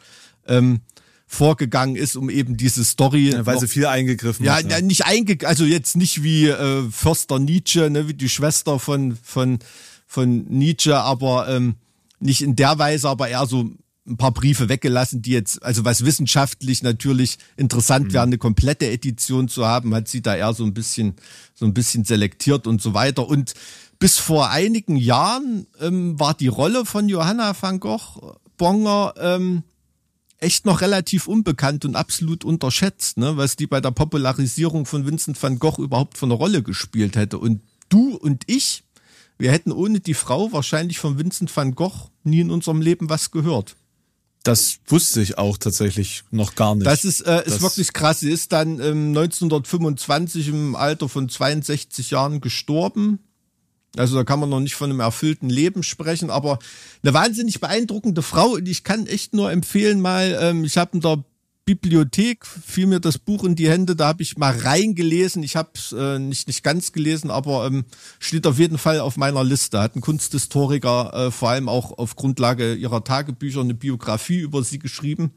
ähm, 0.48 0.82
vorgegangen 1.26 1.96
ist, 1.96 2.16
um 2.16 2.30
eben 2.30 2.56
diese 2.58 2.86
Story. 2.86 3.32
Ja, 3.32 3.46
weil 3.46 3.56
noch, 3.56 3.62
sie 3.62 3.68
viel 3.68 3.86
eingegriffen 3.86 4.46
ja, 4.46 4.56
hat. 4.56 4.70
Ja, 4.70 4.82
nicht 4.82 5.06
eingegriffen, 5.06 5.50
also 5.50 5.66
jetzt 5.66 5.98
nicht 5.98 6.24
wie 6.24 6.48
äh, 6.48 6.90
Förster 6.90 7.40
Nietzsche, 7.40 7.90
ne, 7.90 8.08
wie 8.08 8.14
die 8.14 8.30
Schwester 8.30 8.80
von, 8.80 9.18
von, 9.22 9.60
von 10.06 10.46
Nietzsche, 10.46 10.98
aber 10.98 11.50
ähm, 11.50 11.76
nicht 12.20 12.42
in 12.42 12.56
der 12.56 12.80
Weise, 12.80 13.10
aber 13.10 13.28
eher 13.28 13.46
so 13.46 13.70
ein 14.08 14.18
paar 14.18 14.32
Briefe 14.32 14.70
weggelassen, 14.70 15.22
die 15.22 15.32
jetzt, 15.32 15.62
also 15.64 15.84
was 15.84 16.06
wissenschaftlich 16.06 16.82
natürlich 16.82 17.38
interessant 17.58 18.08
mhm. 18.08 18.14
wäre, 18.14 18.24
eine 18.24 18.38
komplette 18.38 18.88
Edition 18.88 19.50
zu 19.50 19.66
haben, 19.66 19.94
hat 19.94 20.08
sie 20.08 20.22
da 20.22 20.36
eher 20.36 20.54
so 20.54 20.64
ein 20.64 20.74
bisschen, 20.74 21.16
so 21.54 21.66
ein 21.66 21.74
bisschen 21.74 22.06
selektiert 22.06 22.68
und 22.68 22.82
so 22.82 22.94
weiter. 22.94 23.28
Und 23.28 23.54
bis 24.00 24.18
vor 24.18 24.50
einigen 24.50 24.96
Jahren 24.96 25.68
ähm, 25.82 26.20
war 26.20 26.34
die 26.34 26.48
Rolle 26.48 26.86
von 26.86 27.10
Johanna 27.10 27.56
van 27.60 27.80
Gogh 27.80 28.38
Bonger 28.58 29.14
ähm, 29.20 29.64
echt 30.40 30.66
noch 30.66 30.82
relativ 30.82 31.28
unbekannt 31.28 31.86
und 31.86 31.96
absolut 31.96 32.44
unterschätzt, 32.44 33.18
ne, 33.18 33.38
was 33.38 33.56
die 33.56 33.68
bei 33.68 33.82
der 33.82 33.92
Popularisierung 33.92 34.86
von 34.86 35.06
Vincent 35.06 35.42
van 35.42 35.60
Gogh 35.60 35.82
überhaupt 35.82 36.18
für 36.18 36.26
eine 36.26 36.36
Rolle 36.36 36.64
gespielt 36.64 37.16
hätte. 37.16 37.40
Und 37.40 37.62
du 37.90 38.16
und 38.16 38.44
ich, 38.48 38.84
wir 39.38 39.52
hätten 39.52 39.72
ohne 39.72 40.00
die 40.00 40.14
Frau 40.14 40.52
wahrscheinlich 40.52 41.00
von 41.00 41.18
Vincent 41.20 41.56
van 41.56 41.76
Gogh 41.76 42.10
nie 42.24 42.40
in 42.40 42.52
unserem 42.52 42.82
Leben 42.82 43.10
was 43.10 43.32
gehört. 43.32 43.76
Das 44.44 44.80
wusste 44.88 45.22
ich 45.22 45.38
auch 45.38 45.58
tatsächlich 45.58 46.24
noch 46.32 46.56
gar 46.56 46.74
nicht. 46.74 46.88
Das 46.88 47.04
ist, 47.04 47.22
äh, 47.22 47.44
ist 47.46 47.56
das 47.56 47.62
wirklich 47.62 47.92
krass. 47.92 48.22
Sie 48.22 48.32
ist 48.32 48.54
dann 48.54 48.80
ähm, 48.80 49.10
1925 49.10 50.48
im 50.48 50.76
Alter 50.76 51.10
von 51.10 51.28
62 51.28 52.12
Jahren 52.12 52.40
gestorben. 52.40 53.20
Also 53.98 54.16
da 54.16 54.24
kann 54.24 54.40
man 54.40 54.50
noch 54.50 54.60
nicht 54.60 54.76
von 54.76 54.90
einem 54.90 55.00
erfüllten 55.02 55.50
Leben 55.50 55.84
sprechen, 55.84 56.30
aber 56.30 56.60
eine 57.04 57.14
wahnsinnig 57.14 57.60
beeindruckende 57.60 58.22
Frau. 58.22 58.52
Und 58.54 58.70
ich 58.70 58.84
kann 58.84 59.08
echt 59.08 59.34
nur 59.34 59.52
empfehlen, 59.52 60.00
mal, 60.00 60.38
ähm, 60.40 60.64
ich 60.64 60.78
habe 60.78 60.92
in 60.94 61.02
der 61.02 61.24
Bibliothek 61.68 62.46
fiel 62.46 62.88
mir 62.88 63.02
das 63.02 63.18
Buch 63.18 63.44
in 63.44 63.58
die 63.58 63.70
Hände, 63.70 63.98
da 63.98 64.08
habe 64.08 64.24
ich 64.24 64.38
mal 64.38 64.58
reingelesen. 64.58 65.44
Ich 65.44 65.58
habe 65.58 65.72
es 65.76 65.92
äh, 65.92 66.18
nicht, 66.18 66.48
nicht 66.48 66.64
ganz 66.64 66.94
gelesen, 66.94 67.30
aber 67.30 67.68
ähm, 67.68 67.84
steht 68.20 68.48
auf 68.48 68.58
jeden 68.58 68.78
Fall 68.78 69.02
auf 69.02 69.18
meiner 69.18 69.44
Liste. 69.44 69.82
Hat 69.82 69.94
ein 69.94 70.02
Kunsthistoriker 70.02 71.14
äh, 71.14 71.30
vor 71.30 71.50
allem 71.50 71.68
auch 71.68 71.98
auf 71.98 72.16
Grundlage 72.16 72.74
ihrer 72.74 73.04
Tagebücher 73.04 73.60
eine 73.60 73.74
Biografie 73.74 74.40
über 74.40 74.64
sie 74.64 74.80
geschrieben. 74.80 75.34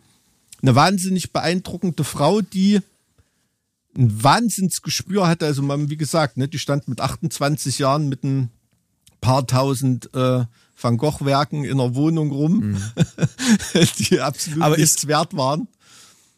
Eine 0.62 0.77
wahnsinnig 0.77 1.32
beeindruckende 1.32 2.05
Frau, 2.05 2.43
die 2.43 2.78
ein 3.97 4.23
Wahnsinnsgespür 4.23 5.27
hatte. 5.27 5.47
Also 5.47 5.62
man, 5.62 5.90
wie 5.90 5.97
gesagt, 5.97 6.36
ne, 6.36 6.47
die 6.47 6.61
stand 6.61 6.86
mit 6.86 7.01
28 7.01 7.81
Jahren 7.81 8.09
mit 8.09 8.23
ein 8.23 8.51
paar 9.20 9.48
tausend 9.48 10.15
äh, 10.15 10.44
Van 10.81 10.97
Gogh-Werken 10.97 11.65
in 11.65 11.78
der 11.78 11.97
Wohnung 11.97 12.31
rum, 12.31 12.59
mhm. 12.61 12.82
die 13.98 14.20
absolut 14.20 14.62
aber 14.62 14.77
nichts 14.77 14.94
ist, 14.94 15.09
wert 15.09 15.36
waren 15.36 15.66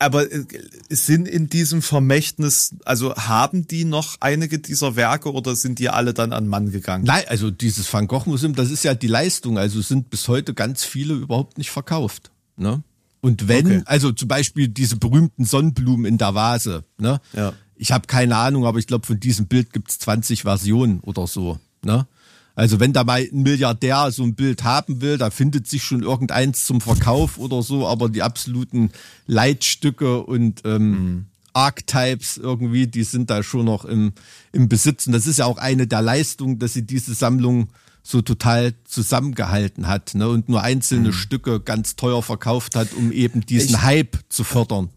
aber 0.03 0.31
äh, 0.31 0.45
sind 0.91 1.27
in 1.27 1.49
diesem 1.49 1.83
Vermächtnis, 1.83 2.75
also 2.85 3.15
haben 3.15 3.67
die 3.67 3.85
noch 3.85 4.17
einige 4.21 4.59
dieser 4.59 4.97
Werke 4.97 5.33
oder 5.33 5.57
sind 5.57 5.79
die 5.79 5.89
alle 5.89 6.15
dann 6.15 6.33
an 6.33 6.49
Mann 6.49 6.71
gegangen? 6.71 7.05
Nein, 7.05 7.25
also 7.29 7.51
dieses 7.51 7.93
Van 7.93 8.07
Gogh 8.07 8.29
Museum, 8.29 8.55
das 8.55 8.71
ist 8.71 8.85
ja 8.85 8.95
die 8.95 9.07
Leistung. 9.07 9.59
Also 9.59 9.81
sind 9.81 10.11
bis 10.11 10.29
heute 10.29 10.55
ganz 10.55 10.85
viele 10.85 11.15
überhaupt 11.15 11.59
nicht 11.59 11.71
verkauft. 11.71 12.31
Ne? 12.57 12.83
Und 13.21 13.49
wenn, 13.49 13.67
okay. 13.67 13.83
also 13.87 14.13
zum 14.13 14.29
Beispiel 14.29 14.69
diese 14.69 14.97
berühmten 14.97 15.45
Sonnenblumen 15.45 16.05
in 16.07 16.19
der 16.19 16.35
Vase, 16.35 16.85
ne? 16.99 17.21
Ja. 17.33 17.53
Ich 17.77 17.91
habe 17.91 18.07
keine 18.07 18.37
Ahnung, 18.37 18.65
aber 18.65 18.79
ich 18.79 18.87
glaube, 18.87 19.07
von 19.07 19.19
diesem 19.19 19.47
Bild 19.47 19.73
gibt's 19.73 19.99
20 19.99 20.43
Versionen 20.43 21.01
oder 21.01 21.27
so. 21.27 21.59
Ne? 21.85 22.07
Also 22.55 22.81
wenn 22.81 22.93
da 22.93 23.05
mal 23.05 23.27
ein 23.33 23.43
Milliardär 23.43 24.11
so 24.11 24.23
ein 24.23 24.35
Bild 24.35 24.63
haben 24.65 25.01
will, 25.01 25.17
da 25.17 25.31
findet 25.31 25.67
sich 25.67 25.83
schon 25.83 26.03
irgendeins 26.03 26.67
zum 26.67 26.81
Verkauf 26.81 27.39
oder 27.39 27.63
so, 27.63 27.87
aber 27.87 28.09
die 28.09 28.23
absoluten 28.23 28.91
Leitstücke 29.27 30.23
und 30.23 30.61
ähm, 30.65 30.91
mhm. 30.91 31.25
Archetypes 31.55 32.37
irgendwie, 32.37 32.87
die 32.87 33.05
sind 33.05 33.31
da 33.31 33.43
schon 33.43 33.67
noch 33.67 33.85
im, 33.85 34.13
im 34.53 34.69
Besitz. 34.69 35.07
Und 35.07 35.13
das 35.13 35.27
ist 35.27 35.39
ja 35.39 35.47
auch 35.47 35.59
eine 35.59 35.87
der 35.87 36.03
Leistungen, 36.03 36.59
dass 36.59 36.75
sie 36.75 36.83
diese 36.83 37.15
Sammlung 37.15 37.69
so 38.03 38.21
total 38.21 38.75
zusammengehalten 38.85 39.87
hat 39.87 40.15
ne? 40.15 40.29
und 40.29 40.49
nur 40.49 40.63
einzelne 40.63 41.09
mhm. 41.09 41.13
Stücke 41.13 41.61
ganz 41.61 41.97
teuer 41.97 42.23
verkauft 42.23 42.75
hat, 42.75 42.93
um 42.95 43.13
eben 43.13 43.47
diesen 43.47 43.77
ich, 43.77 43.83
Hype 43.83 44.19
zu 44.29 44.45
fördern. 44.45 44.91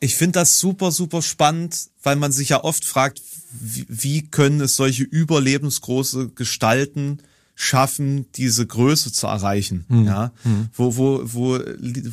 Ich 0.00 0.16
finde 0.16 0.40
das 0.40 0.58
super, 0.58 0.90
super 0.90 1.22
spannend, 1.22 1.88
weil 2.02 2.16
man 2.16 2.32
sich 2.32 2.48
ja 2.48 2.64
oft 2.64 2.84
fragt, 2.84 3.22
wie, 3.52 3.86
wie 3.88 4.22
können 4.22 4.60
es 4.60 4.76
solche 4.76 5.04
überlebensgroße 5.04 6.30
Gestalten 6.30 7.18
schaffen, 7.54 8.26
diese 8.34 8.66
Größe 8.66 9.12
zu 9.12 9.26
erreichen? 9.26 9.84
Mhm. 9.88 10.06
Ja, 10.06 10.32
mhm. 10.44 10.68
wo, 10.74 10.96
wo, 10.96 11.20
wo, 11.24 11.58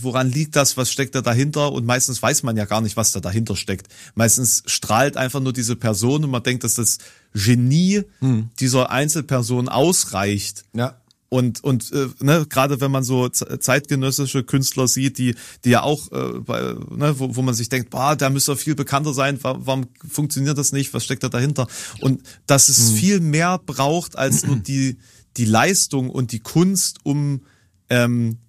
woran 0.02 0.30
liegt 0.30 0.56
das? 0.56 0.78
Was 0.78 0.92
steckt 0.92 1.16
da 1.16 1.22
dahinter? 1.22 1.72
Und 1.72 1.86
meistens 1.86 2.22
weiß 2.22 2.44
man 2.44 2.58
ja 2.58 2.66
gar 2.66 2.82
nicht, 2.82 2.98
was 2.98 3.12
da 3.12 3.20
dahinter 3.20 3.56
steckt. 3.56 3.88
Meistens 4.16 4.64
strahlt 4.66 5.18
einfach 5.18 5.40
nur 5.40 5.54
diese 5.54 5.76
Person 5.76 6.24
und 6.24 6.32
man 6.32 6.44
denkt, 6.44 6.64
dass 6.64 6.76
das 6.76 6.98
Genie 7.34 8.04
mhm. 8.20 8.50
dieser 8.60 8.92
Einzelperson 8.92 9.70
ausreicht. 9.70 10.66
Ja 10.74 10.96
und 11.30 11.64
und 11.64 11.92
äh, 11.92 12.08
ne, 12.20 12.46
gerade 12.50 12.82
wenn 12.82 12.92
man 12.92 13.04
so 13.04 13.30
zeitgenössische 13.30 14.44
Künstler 14.44 14.88
sieht, 14.88 15.18
die 15.18 15.36
die 15.64 15.70
ja 15.70 15.84
auch 15.84 16.12
äh, 16.12 16.40
bei, 16.40 16.60
ne, 16.90 17.20
wo, 17.20 17.36
wo 17.36 17.42
man 17.42 17.54
sich 17.54 17.70
denkt, 17.70 17.92
boah, 17.92 18.16
der 18.16 18.30
müsste 18.30 18.56
viel 18.56 18.76
bekannter 18.76 19.14
sein, 19.14 19.38
warum, 19.42 19.66
warum 19.66 19.88
funktioniert 20.08 20.58
das 20.58 20.72
nicht, 20.72 20.94
was 20.94 21.04
steckt 21.04 21.24
da 21.24 21.30
dahinter? 21.30 21.68
Und 22.02 22.24
dass 22.48 22.70
es 22.70 22.92
mhm. 22.92 22.96
viel 22.96 23.20
mehr 23.20 23.60
braucht 23.64 24.18
als 24.18 24.46
nur 24.46 24.56
die 24.68 24.98
die 25.38 25.46
Leistung 25.46 26.10
und 26.10 26.32
die 26.32 26.40
Kunst, 26.40 27.00
um 27.04 27.42
ähm, 27.90 28.40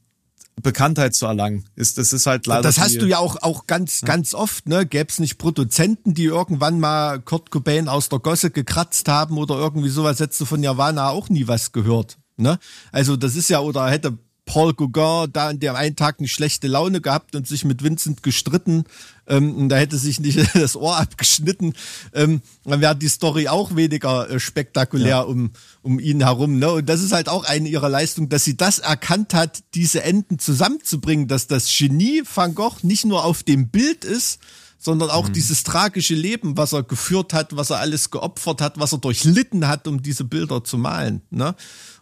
Bekanntheit 0.63 1.15
zu 1.15 1.27
erlangen. 1.27 1.65
Ist, 1.75 1.99
das 1.99 2.13
ist 2.13 2.27
halt 2.27 2.47
leider. 2.47 2.63
Das 2.63 2.79
hast 2.79 3.01
du 3.01 3.07
ja 3.07 3.19
auch, 3.19 3.37
auch 3.43 3.67
ganz, 3.67 4.03
ja. 4.03 4.09
ganz 4.09 4.35
oft, 4.35 4.69
ne? 4.69 4.87
Gäbe 4.87 5.09
es 5.09 5.19
nicht 5.19 5.39
Produzenten, 5.39 6.15
die 6.15 6.25
irgendwann 6.25 6.81
mal 6.81 7.21
Kurt 7.21 7.51
Cobain 7.51 7.89
aus 7.89 8.09
der 8.09 8.19
Gosse 8.19 8.51
gekratzt 8.51 9.09
haben 9.09 9.39
oder 9.39 9.57
irgendwie 9.57 9.89
sowas, 9.89 10.21
hättest 10.21 10.41
du 10.41 10.45
von 10.45 10.61
Nirvana 10.61 11.09
auch 11.09 11.29
nie 11.29 11.49
was 11.49 11.73
gehört. 11.73 12.19
Ne? 12.41 12.59
Also 12.93 13.17
das 13.17 13.37
ist 13.37 13.51
ja, 13.51 13.61
oder 13.61 13.89
hätte 13.89 14.19
Paul 14.51 14.75
Gauguin 14.75 15.33
da 15.33 15.49
an 15.49 15.61
dem 15.61 15.77
einen 15.77 15.95
Tag 15.95 16.17
eine 16.19 16.27
schlechte 16.27 16.67
Laune 16.67 17.01
gehabt 17.01 17.37
und 17.37 17.47
sich 17.47 17.65
mit 17.65 17.85
Vincent 17.85 18.25
gestritten. 18.25 18.83
Ähm, 19.29 19.55
und 19.55 19.69
da 19.69 19.77
hätte 19.77 19.97
sich 19.97 20.19
nicht 20.19 20.39
das 20.55 20.75
Ohr 20.75 20.97
abgeschnitten. 20.99 21.75
Ähm, 22.13 22.41
dann 22.65 22.81
wäre 22.81 22.97
die 22.97 23.09
Story 23.09 23.47
auch 23.47 23.77
weniger 23.77 24.29
äh, 24.29 24.41
spektakulär 24.41 25.09
ja. 25.09 25.21
um, 25.21 25.53
um 25.83 26.01
ihn 26.01 26.25
herum. 26.25 26.59
Ne? 26.59 26.73
Und 26.73 26.89
das 26.89 27.01
ist 27.01 27.13
halt 27.13 27.29
auch 27.29 27.45
eine 27.45 27.69
ihrer 27.69 27.89
Leistungen, 27.89 28.29
dass 28.29 28.43
sie 28.43 28.57
das 28.57 28.81
erkannt 28.81 29.35
hat, 29.35 29.63
diese 29.75 30.03
Enden 30.03 30.41
zusammenzubringen, 30.41 31.29
dass 31.29 31.47
das 31.47 31.69
Genie 31.69 32.23
Van 32.35 32.57
Gogh 32.57 32.79
nicht 32.83 33.05
nur 33.05 33.25
auf 33.25 33.45
dem 33.45 33.69
Bild 33.69 34.05
ist, 34.05 34.41
sondern 34.81 35.11
auch 35.11 35.29
mhm. 35.29 35.35
dieses 35.35 35.63
tragische 35.63 36.15
Leben, 36.15 36.57
was 36.57 36.73
er 36.73 36.83
geführt 36.83 37.35
hat, 37.35 37.55
was 37.55 37.71
er 37.71 37.79
alles 37.79 38.11
geopfert 38.11 38.63
hat, 38.63 38.81
was 38.81 38.93
er 38.93 38.99
durchlitten 38.99 39.69
hat, 39.69 39.87
um 39.87 40.03
diese 40.03 40.25
Bilder 40.25 40.65
zu 40.65 40.79
malen. 40.79 41.21
Ne? 41.31 41.55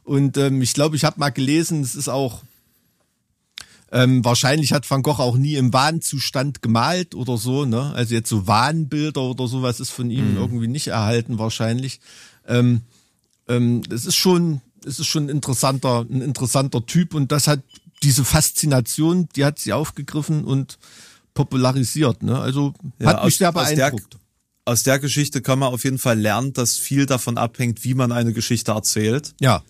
Und 0.09 0.39
ähm, 0.39 0.63
ich 0.63 0.73
glaube, 0.73 0.97
ich 0.97 1.05
habe 1.05 1.21
mal 1.21 1.29
gelesen, 1.29 1.83
es 1.83 1.95
ist 1.95 2.09
auch 2.09 2.43
ähm, 3.93 4.25
wahrscheinlich 4.25 4.73
hat 4.73 4.91
Van 4.91 5.03
Gogh 5.03 5.21
auch 5.23 5.37
nie 5.37 5.55
im 5.55 5.73
Wahnzustand 5.73 6.63
gemalt 6.63 7.15
oder 7.15 7.37
so, 7.37 7.65
ne? 7.65 7.93
Also 7.95 8.15
jetzt 8.15 8.29
so 8.29 8.47
Wahnbilder 8.47 9.23
oder 9.23 9.47
sowas 9.49 9.81
ist 9.81 9.91
von 9.91 10.11
ihm 10.11 10.33
mhm. 10.33 10.37
irgendwie 10.37 10.69
nicht 10.69 10.89
erhalten 10.89 11.39
wahrscheinlich. 11.39 12.01
Ähm, 12.47 12.83
ähm, 13.49 13.83
es 13.91 14.07
ist 14.07 14.17
schon, 14.17 14.63
es 14.85 14.99
ist 14.99 15.07
schon 15.07 15.27
ein 15.27 15.29
interessanter, 15.29 16.07
ein 16.09 16.23
interessanter 16.23 16.85
Typ 16.85 17.15
und 17.15 17.31
das 17.31 17.47
hat 17.47 17.61
diese 18.03 18.25
Faszination, 18.25 19.29
die 19.37 19.45
hat 19.45 19.59
sie 19.59 19.73
aufgegriffen 19.73 20.45
und 20.45 20.79
popularisiert. 21.35 22.23
Ne? 22.23 22.39
Also 22.39 22.73
ja, 22.99 23.09
hat 23.09 23.25
mich 23.25 23.35
aus, 23.35 23.39
sehr 23.39 23.53
beeindruckt. 23.53 24.05
Aus 24.05 24.11
der, 24.11 24.21
aus 24.73 24.83
der 24.85 24.99
Geschichte 25.01 25.43
kann 25.43 25.59
man 25.59 25.73
auf 25.73 25.85
jeden 25.85 25.99
Fall 25.99 26.19
lernen, 26.19 26.53
dass 26.55 26.77
viel 26.77 27.07
davon 27.07 27.39
abhängt, 27.39 27.85
wie 27.85 27.95
man 27.95 28.13
eine 28.13 28.33
Geschichte 28.33 28.73
erzählt. 28.73 29.35
Ja. 29.41 29.63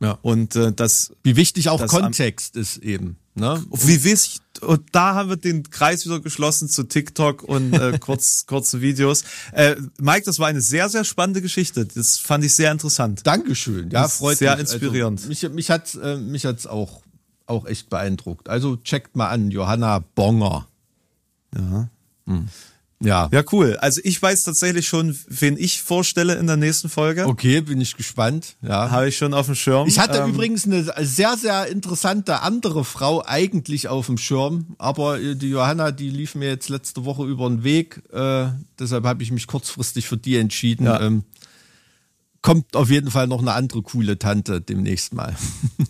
Ja. 0.00 0.18
Und 0.22 0.54
äh, 0.56 0.72
das. 0.72 1.12
Wie 1.22 1.36
wichtig 1.36 1.68
auch 1.68 1.84
Kontext 1.86 2.56
ist 2.56 2.78
eben. 2.78 3.16
Ne? 3.34 3.64
Wie 3.70 4.02
wichtig, 4.02 4.40
und 4.60 4.82
da 4.92 5.14
haben 5.14 5.28
wir 5.28 5.36
den 5.36 5.70
Kreis 5.70 6.04
wieder 6.04 6.18
geschlossen 6.18 6.68
zu 6.68 6.84
TikTok 6.84 7.44
und 7.44 7.72
äh, 7.72 7.98
kurz, 8.00 8.46
kurze 8.46 8.80
Videos. 8.80 9.22
Äh, 9.52 9.76
Mike, 10.00 10.24
das 10.24 10.38
war 10.40 10.48
eine 10.48 10.60
sehr, 10.60 10.88
sehr 10.88 11.04
spannende 11.04 11.40
Geschichte. 11.40 11.86
Das 11.86 12.18
fand 12.18 12.44
ich 12.44 12.54
sehr 12.54 12.72
interessant. 12.72 13.26
Dankeschön. 13.26 13.90
Ja, 13.90 14.08
freut 14.08 14.38
sehr 14.38 14.56
mich. 14.56 14.68
Sehr 14.68 14.74
inspirierend. 14.74 15.20
Also, 15.20 15.28
mich 15.28 15.54
mich 15.54 15.70
hat's, 15.70 15.94
äh, 15.94 16.16
mich 16.16 16.44
hat's 16.44 16.66
auch, 16.66 17.02
auch 17.46 17.66
echt 17.66 17.90
beeindruckt. 17.90 18.48
Also 18.48 18.76
checkt 18.76 19.14
mal 19.14 19.28
an, 19.28 19.50
Johanna 19.50 20.00
Bonger. 20.14 20.66
Ja. 21.56 21.88
Hm. 22.26 22.48
Ja. 23.00 23.28
Ja, 23.32 23.42
cool. 23.52 23.76
Also 23.80 24.00
ich 24.02 24.20
weiß 24.20 24.42
tatsächlich 24.42 24.88
schon, 24.88 25.16
wen 25.28 25.56
ich 25.56 25.82
vorstelle 25.82 26.34
in 26.34 26.46
der 26.46 26.56
nächsten 26.56 26.88
Folge. 26.88 27.26
Okay, 27.26 27.60
bin 27.60 27.80
ich 27.80 27.96
gespannt. 27.96 28.56
Ja. 28.60 28.90
Habe 28.90 29.08
ich 29.08 29.16
schon 29.16 29.34
auf 29.34 29.46
dem 29.46 29.54
Schirm. 29.54 29.86
Ich 29.86 29.98
hatte 30.00 30.18
ähm, 30.18 30.30
übrigens 30.30 30.64
eine 30.64 30.84
sehr, 31.04 31.36
sehr 31.36 31.68
interessante 31.68 32.42
andere 32.42 32.84
Frau 32.84 33.24
eigentlich 33.24 33.88
auf 33.88 34.06
dem 34.06 34.18
Schirm, 34.18 34.74
aber 34.78 35.18
die 35.18 35.50
Johanna, 35.50 35.92
die 35.92 36.10
lief 36.10 36.34
mir 36.34 36.48
jetzt 36.48 36.68
letzte 36.68 37.04
Woche 37.04 37.24
über 37.24 37.48
den 37.48 37.62
Weg. 37.62 38.02
Äh, 38.12 38.48
deshalb 38.78 39.04
habe 39.04 39.22
ich 39.22 39.30
mich 39.30 39.46
kurzfristig 39.46 40.08
für 40.08 40.16
die 40.16 40.36
entschieden. 40.36 40.86
Ja. 40.86 41.00
Ähm, 41.00 41.22
kommt 42.42 42.74
auf 42.74 42.90
jeden 42.90 43.10
Fall 43.10 43.28
noch 43.28 43.40
eine 43.40 43.52
andere 43.52 43.82
coole 43.82 44.18
Tante 44.18 44.60
demnächst 44.60 45.14
mal. 45.14 45.36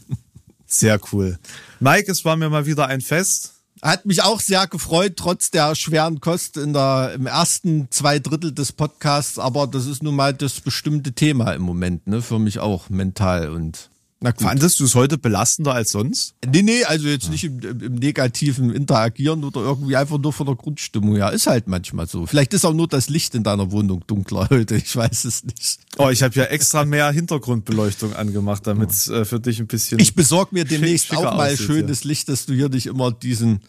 sehr 0.66 1.00
cool. 1.12 1.38
Mike, 1.80 2.10
es 2.10 2.24
war 2.26 2.36
mir 2.36 2.50
mal 2.50 2.66
wieder 2.66 2.86
ein 2.86 3.00
Fest. 3.00 3.54
Hat 3.82 4.06
mich 4.06 4.22
auch 4.22 4.40
sehr 4.40 4.66
gefreut, 4.66 5.14
trotz 5.16 5.50
der 5.50 5.74
schweren 5.74 6.20
Kost 6.20 6.56
in 6.56 6.72
der, 6.72 7.12
im 7.14 7.26
ersten 7.26 7.88
zwei 7.90 8.18
Drittel 8.18 8.52
des 8.52 8.72
Podcasts. 8.72 9.38
Aber 9.38 9.66
das 9.66 9.86
ist 9.86 10.02
nun 10.02 10.16
mal 10.16 10.34
das 10.34 10.60
bestimmte 10.60 11.12
Thema 11.12 11.52
im 11.52 11.62
Moment, 11.62 12.06
ne? 12.06 12.22
Für 12.22 12.38
mich 12.38 12.58
auch 12.58 12.90
mental 12.90 13.50
und 13.50 13.90
na 14.20 14.32
gut. 14.32 14.42
Fandest 14.42 14.80
du 14.80 14.84
es 14.84 14.96
heute 14.96 15.16
belastender 15.16 15.74
als 15.74 15.90
sonst? 15.90 16.34
Nee, 16.44 16.62
nee, 16.62 16.82
also 16.82 17.06
jetzt 17.06 17.26
ja. 17.26 17.30
nicht 17.30 17.44
im, 17.44 17.60
im, 17.60 17.94
negativen 17.94 18.74
Interagieren 18.74 19.44
oder 19.44 19.60
irgendwie 19.60 19.94
einfach 19.94 20.18
nur 20.18 20.32
von 20.32 20.46
der 20.46 20.56
Grundstimmung 20.56 21.14
her. 21.14 21.32
Ist 21.32 21.46
halt 21.46 21.68
manchmal 21.68 22.08
so. 22.08 22.26
Vielleicht 22.26 22.52
ist 22.52 22.64
auch 22.64 22.74
nur 22.74 22.88
das 22.88 23.08
Licht 23.08 23.36
in 23.36 23.44
deiner 23.44 23.70
Wohnung 23.70 24.02
dunkler 24.08 24.48
heute. 24.50 24.74
Ich 24.74 24.96
weiß 24.96 25.24
es 25.24 25.44
nicht. 25.44 25.78
Oh, 25.98 26.08
ich 26.08 26.24
habe 26.24 26.34
ja 26.34 26.44
extra 26.44 26.84
mehr 26.84 27.12
Hintergrundbeleuchtung 27.12 28.12
angemacht, 28.14 28.66
damit 28.66 28.90
es 28.90 29.06
äh, 29.06 29.24
für 29.24 29.38
dich 29.38 29.60
ein 29.60 29.68
bisschen. 29.68 30.00
Ich 30.00 30.16
besorg 30.16 30.50
mir 30.50 30.64
demnächst 30.64 31.16
auch 31.16 31.22
mal 31.22 31.52
aussieht, 31.52 31.66
schönes 31.66 32.02
ja. 32.02 32.08
Licht, 32.08 32.28
dass 32.28 32.46
du 32.46 32.54
hier 32.54 32.68
nicht 32.70 32.86
immer 32.86 33.12
diesen, 33.12 33.60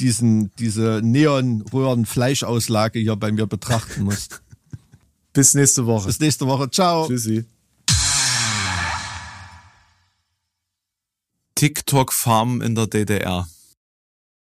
diesen, 0.00 0.50
diese 0.58 1.02
Neonröhren-Fleischauslage 1.04 2.98
hier 2.98 3.14
bei 3.14 3.30
mir 3.30 3.46
betrachten 3.46 4.02
musst. 4.02 4.42
Bis 5.32 5.54
nächste 5.54 5.86
Woche. 5.86 6.08
Bis 6.08 6.18
nächste 6.18 6.48
Woche. 6.48 6.68
Ciao. 6.68 7.06
Tschüssi. 7.06 7.44
TikTok-Farm 11.54 12.60
in 12.60 12.74
der 12.74 12.86
DDR. 12.86 13.46